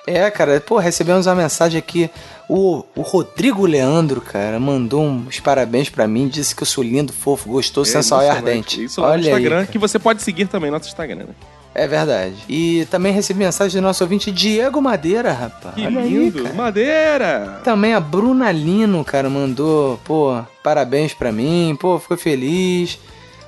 É, 0.06 0.28
cara, 0.30 0.60
pô, 0.60 0.78
recebemos 0.78 1.26
uma 1.26 1.34
mensagem 1.36 1.78
aqui. 1.78 2.10
O, 2.48 2.84
o 2.96 3.02
Rodrigo 3.02 3.64
Leandro, 3.64 4.20
cara, 4.20 4.58
mandou 4.58 5.02
uns 5.04 5.38
parabéns 5.38 5.88
pra 5.88 6.08
mim, 6.08 6.26
disse 6.28 6.54
que 6.56 6.62
eu 6.62 6.66
sou 6.66 6.82
lindo, 6.82 7.12
fofo, 7.12 7.48
gostoso, 7.48 7.88
É 7.90 7.92
sensual 7.92 8.22
e 8.22 8.28
ardente. 8.28 8.82
Isso 8.84 9.00
lá 9.00 9.08
no 9.08 9.12
Olha 9.14 9.20
Instagram, 9.30 9.60
aí. 9.60 9.66
que 9.68 9.78
você 9.78 9.98
pode 9.98 10.20
seguir 10.22 10.46
também 10.46 10.70
no 10.70 10.76
nosso 10.76 10.88
Instagram, 10.88 11.16
né? 11.26 11.34
É 11.74 11.86
verdade. 11.86 12.34
E 12.48 12.86
também 12.90 13.12
recebi 13.14 13.38
mensagem 13.38 13.80
do 13.80 13.84
nosso 13.84 14.02
ouvinte 14.04 14.30
Diego 14.30 14.82
Madeira, 14.82 15.32
rapaz. 15.32 15.74
Que 15.76 15.86
Olha 15.86 16.00
lindo! 16.02 16.46
aí. 16.46 16.52
Madeira! 16.52 17.60
Também 17.64 17.94
a 17.94 18.00
Bruna 18.00 18.52
Lino, 18.52 19.02
cara, 19.04 19.30
mandou, 19.30 19.98
pô, 20.04 20.38
parabéns 20.62 21.14
pra 21.14 21.32
mim, 21.32 21.74
pô, 21.80 21.98
ficou 21.98 22.16
feliz. 22.18 22.98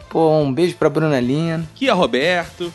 Pô, 0.08 0.38
um 0.38 0.50
beijo 0.52 0.76
pra 0.76 0.88
Bruna 0.88 1.18
Lino. 1.20 1.68
Kia 1.74 1.92
Roberto. 1.92 2.72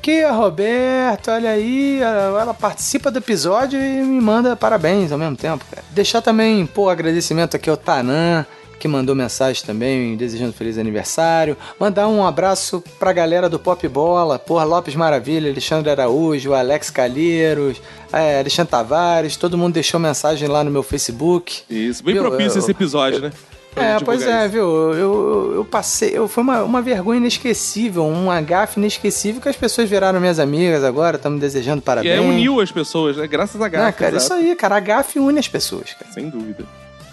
Que 0.00 0.22
a 0.22 0.32
Roberto, 0.32 1.30
olha 1.30 1.50
aí, 1.50 2.00
ela, 2.00 2.40
ela 2.40 2.54
participa 2.54 3.10
do 3.10 3.18
episódio 3.18 3.78
e 3.78 4.02
me 4.02 4.20
manda 4.20 4.56
parabéns 4.56 5.12
ao 5.12 5.18
mesmo 5.18 5.36
tempo, 5.36 5.64
cara. 5.70 5.84
Deixar 5.90 6.22
também, 6.22 6.64
pô, 6.66 6.88
agradecimento 6.88 7.56
aqui 7.56 7.68
ao 7.68 7.76
Tanan, 7.76 8.46
que 8.78 8.86
mandou 8.88 9.14
mensagem 9.14 9.62
também, 9.66 10.16
desejando 10.16 10.52
feliz 10.52 10.78
aniversário. 10.78 11.56
Mandar 11.80 12.06
um 12.08 12.24
abraço 12.24 12.82
pra 12.98 13.12
galera 13.12 13.48
do 13.50 13.58
Pop 13.58 13.86
Bola, 13.88 14.38
porra, 14.38 14.64
Lopes 14.64 14.94
Maravilha, 14.94 15.50
Alexandre 15.50 15.90
Araújo, 15.90 16.54
Alex 16.54 16.88
Calheiros, 16.90 17.82
é, 18.12 18.38
Alexandre 18.38 18.70
Tavares, 18.70 19.36
todo 19.36 19.58
mundo 19.58 19.74
deixou 19.74 19.98
mensagem 19.98 20.48
lá 20.48 20.62
no 20.64 20.70
meu 20.70 20.82
Facebook. 20.84 21.62
Isso, 21.68 22.02
bem 22.04 22.16
propício 22.16 22.58
eu- 22.58 22.62
esse 22.62 22.70
episódio, 22.70 23.20
né? 23.20 23.32
É, 23.82 23.98
pois 24.00 24.22
é, 24.22 24.42
isso. 24.42 24.52
viu? 24.52 24.64
Eu, 24.94 25.52
eu, 25.56 25.64
passei. 25.64 26.10
Eu, 26.12 26.28
foi 26.28 26.42
uma, 26.42 26.62
uma 26.62 26.82
vergonha 26.82 27.18
inesquecível, 27.18 28.04
um 28.04 28.30
agafe 28.30 28.78
inesquecível 28.78 29.40
que 29.40 29.48
as 29.48 29.56
pessoas 29.56 29.88
viraram 29.88 30.20
minhas 30.20 30.38
amigas 30.38 30.84
agora, 30.84 31.16
estão 31.16 31.30
me 31.30 31.40
desejando 31.40 31.78
E 31.78 31.82
parabéns. 31.82 32.18
é, 32.18 32.20
uniu 32.20 32.60
as 32.60 32.70
pessoas, 32.70 33.16
né? 33.16 33.26
Graças 33.26 33.60
a 33.60 33.68
Gato. 33.68 33.88
Ah, 33.88 33.92
cara, 33.92 34.16
isso 34.16 34.32
aí, 34.32 34.54
cara. 34.56 34.76
A 34.76 34.80
gafe 34.80 35.18
une 35.18 35.38
as 35.38 35.48
pessoas, 35.48 35.92
cara. 35.94 36.12
Sem 36.12 36.28
dúvida. 36.28 36.64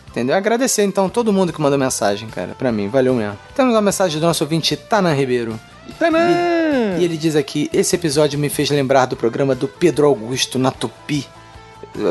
Entendeu? 0.10 0.36
Agradecer 0.36 0.84
então 0.84 1.10
todo 1.10 1.34
mundo 1.34 1.52
que 1.52 1.60
mandou 1.60 1.78
mensagem, 1.78 2.30
cara, 2.30 2.56
pra 2.58 2.72
mim. 2.72 2.88
Valeu 2.88 3.14
mesmo. 3.14 3.38
Temos 3.54 3.74
uma 3.74 3.82
mensagem 3.82 4.20
do 4.20 4.26
nosso 4.26 4.44
ouvinte 4.46 4.76
Tanan 4.78 5.14
Ribeiro. 5.14 5.60
Tanan! 6.00 6.98
E, 6.98 7.02
e 7.02 7.04
ele 7.04 7.18
diz 7.18 7.36
aqui: 7.36 7.70
esse 7.74 7.96
episódio 7.96 8.40
me 8.40 8.48
fez 8.50 8.70
lembrar 8.70 9.08
do 9.08 9.16
programa 9.18 9.54
do 9.54 9.68
Pedro 9.68 10.08
Augusto 10.08 10.58
na 10.58 10.72
Tupi. 10.72 11.28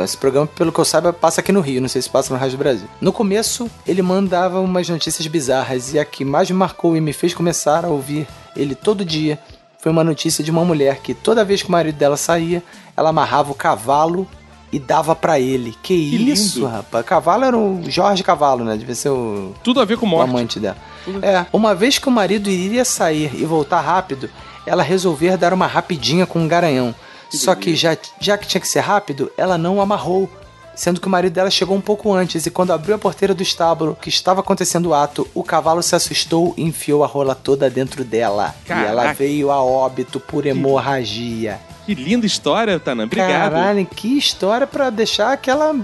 Esse 0.03 0.17
programa, 0.17 0.47
pelo 0.47 0.73
que 0.73 0.79
eu 0.79 0.85
saiba, 0.85 1.13
passa 1.13 1.41
aqui 1.41 1.53
no 1.53 1.61
Rio, 1.61 1.81
não 1.81 1.89
sei 1.89 2.01
se 2.01 2.11
passa 2.11 2.33
no 2.33 2.41
Rádio 2.41 2.59
Brasil. 2.59 2.89
No 3.01 3.13
começo, 3.13 3.71
ele 3.87 4.03
mandava 4.03 4.61
umas 4.61 4.89
notícias 4.89 5.27
bizarras, 5.27 5.93
e 5.93 5.99
a 5.99 6.05
que 6.05 6.25
mais 6.25 6.51
me 6.51 6.57
marcou 6.57 6.97
e 6.97 7.01
me 7.01 7.13
fez 7.13 7.35
começar 7.35 7.85
a 7.85 7.89
ouvir 7.89 8.27
ele 8.57 8.75
todo 8.75 9.05
dia 9.05 9.39
foi 9.79 9.93
uma 9.93 10.05
notícia 10.05 10.43
de 10.43 10.51
uma 10.51 10.65
mulher 10.65 11.01
que 11.01 11.13
toda 11.13 11.45
vez 11.45 11.63
que 11.63 11.69
o 11.69 11.73
marido 11.73 11.97
dela 11.97 12.17
saía, 12.17 12.63
ela 12.97 13.11
amarrava 13.11 13.53
o 13.53 13.55
cavalo 13.55 14.27
e 14.73 14.79
dava 14.79 15.15
pra 15.15 15.39
ele. 15.39 15.75
Que, 15.83 15.93
isso, 15.93 16.61
lindo. 16.61 16.71
rapaz? 16.71 17.05
Cavalo 17.05 17.45
era 17.45 17.59
o 17.59 17.83
Jorge 17.87 18.23
Cavalo, 18.23 18.65
né? 18.65 18.77
Devia 18.79 18.95
ser 18.95 19.11
o. 19.11 19.55
Tudo 19.63 19.81
a 19.81 19.85
ver 19.85 19.99
com 19.99 20.07
o 20.07 20.09
morte. 20.09 20.31
amante 20.31 20.59
dela. 20.59 20.77
É, 21.21 21.45
uma 21.53 21.75
vez 21.75 21.99
que 21.99 22.09
o 22.09 22.11
marido 22.11 22.49
iria 22.49 22.85
sair 22.85 23.31
e 23.35 23.45
voltar 23.45 23.83
rápido, 23.83 24.31
ela 24.67 24.83
resolver 24.83 25.37
dar 25.37 25.53
uma 25.53 25.67
rapidinha 25.67 26.25
com 26.25 26.39
um 26.39 26.49
garanhão. 26.49 26.95
Só 27.31 27.55
que 27.55 27.75
já, 27.75 27.97
já 28.21 28.39
que 28.39 28.47
tinha 28.47 28.61
que 28.61 28.69
ser 28.69 28.81
rápido, 28.81 29.31
ela 29.37 29.59
não 29.59 29.77
o 29.77 29.81
amarrou. 29.81 30.29
Sendo 30.75 31.01
que 31.01 31.07
o 31.07 31.11
marido 31.11 31.35
dela 31.35 31.51
chegou 31.51 31.77
um 31.77 31.81
pouco 31.81 32.13
antes 32.13 32.47
e 32.47 32.51
quando 32.51 32.73
abriu 32.73 32.97
a 32.97 32.99
porteira 32.99 33.33
do 33.33 33.43
estábulo 33.45 33.97
que 34.01 34.09
estava 34.09 34.41
acontecendo 34.41 34.87
o 34.87 34.95
ato, 34.95 35.29
o 35.33 35.45
cavalo 35.45 35.83
se 35.83 35.95
assustou 35.95 36.53
e 36.57 36.65
enfiou 36.65 37.05
a 37.05 37.07
rola 37.07 37.35
toda 37.35 37.71
dentro 37.71 38.03
dela. 38.03 38.53
E 38.67 38.73
ela 38.73 39.03
Caraca. 39.03 39.15
veio 39.15 39.53
a 39.53 39.63
óbito 39.63 40.19
por 40.19 40.45
hemorragia. 40.47 41.61
Que 41.87 41.95
linda 41.95 42.25
história, 42.27 42.79
Tanan. 42.81 43.05
Obrigado. 43.05 43.53
Caralho, 43.53 43.85
que 43.87 44.17
história 44.17 44.67
pra 44.67 44.89
deixar 44.91 45.33
aquela, 45.33 45.75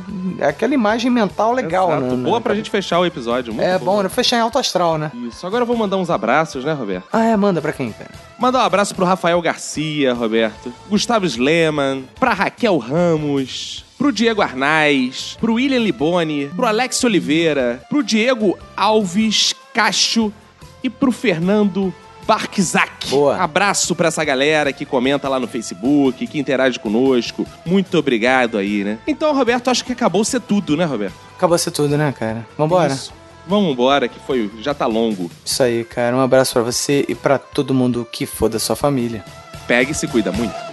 aquela 0.41 0.73
imagem 0.75 1.11
mental 1.11 1.53
legal, 1.53 1.91
Exato. 1.91 2.17
né? 2.17 2.25
Boa 2.25 2.41
pra 2.41 2.55
gente 2.55 2.71
fechar 2.71 2.99
o 3.01 3.07
episódio. 3.07 3.53
Muito 3.53 3.67
É 3.67 3.79
bom, 3.79 4.03
né? 4.03 4.09
Fechar 4.09 4.39
em 4.39 4.41
alto 4.41 4.59
astral, 4.59 4.97
né? 4.97 5.11
Isso. 5.29 5.47
Agora 5.47 5.63
eu 5.63 5.67
vou 5.67 5.77
mandar 5.77 5.97
uns 5.99 6.09
abraços, 6.11 6.65
né, 6.65 6.73
Roberto? 6.73 7.05
Ah, 7.13 7.25
é, 7.25 7.37
manda 7.37 7.61
pra 7.61 7.73
quem, 7.73 7.93
cara? 7.93 8.11
Mandar 8.39 8.61
um 8.61 8.63
abraço 8.63 8.95
pro 8.95 9.05
Rafael 9.05 9.41
Garcia, 9.43 10.15
Roberto. 10.15 10.73
Gustavo 10.89 11.27
Sleman. 11.27 12.05
Pra 12.19 12.33
Raquel 12.33 12.79
Ramos. 12.79 13.85
Pro 13.99 14.11
Diego 14.11 14.41
Arnaz. 14.41 15.37
Pro 15.39 15.55
William 15.55 15.81
Liboni. 15.81 16.47
Pro 16.57 16.65
Alex 16.67 17.05
Oliveira. 17.05 17.83
Pro 17.91 18.03
Diego 18.03 18.59
Alves 18.75 19.55
Cacho. 19.75 20.33
E 20.83 20.89
pro 20.89 21.13
Fernando 21.13 21.93
Barkzak. 22.27 23.09
Boa. 23.09 23.37
Abraço 23.37 23.95
pra 23.95 24.09
essa 24.09 24.25
galera 24.25 24.73
que 24.73 24.85
comenta 24.85 25.29
lá 25.29 25.39
no 25.41 25.47
Facebook, 25.49 26.27
que 26.27 26.39
interage 26.39 26.79
conosco. 26.79 27.47
Muito 27.65 27.99
obrigado 27.99 28.59
aí, 28.59 28.85
né? 28.85 28.99
Então, 29.07 29.35
Roberto, 29.35 29.71
acho 29.71 29.85
que 29.85 29.93
acabou 29.93 30.25
ser 30.25 30.41
tudo, 30.41 30.77
né, 30.77 30.85
Roberto? 30.85 31.15
Acabou 31.37 31.59
ser 31.59 31.71
tudo, 31.71 31.97
né, 31.97 32.15
cara? 32.17 32.47
Vambora? 32.57 32.93
Isso. 32.93 33.13
Vamos 33.47 33.73
embora, 33.73 34.07
que 34.07 34.21
foi, 34.21 34.51
já 34.61 34.73
tá 34.73 34.87
longo. 34.87 35.31
Isso 35.45 35.63
aí, 35.63 35.83
cara. 35.83 36.15
Um 36.15 36.21
abraço 36.21 36.53
pra 36.53 36.63
você 36.63 37.05
e 37.09 37.15
pra 37.15 37.39
todo 37.39 37.75
mundo 37.75 38.07
que 38.11 38.27
for 38.27 38.49
da 38.49 38.59
sua 38.59 38.77
família. 38.77 39.25
Pega 39.67 39.91
e 39.91 39.95
se 39.95 40.07
cuida 40.07 40.31
muito. 40.31 40.70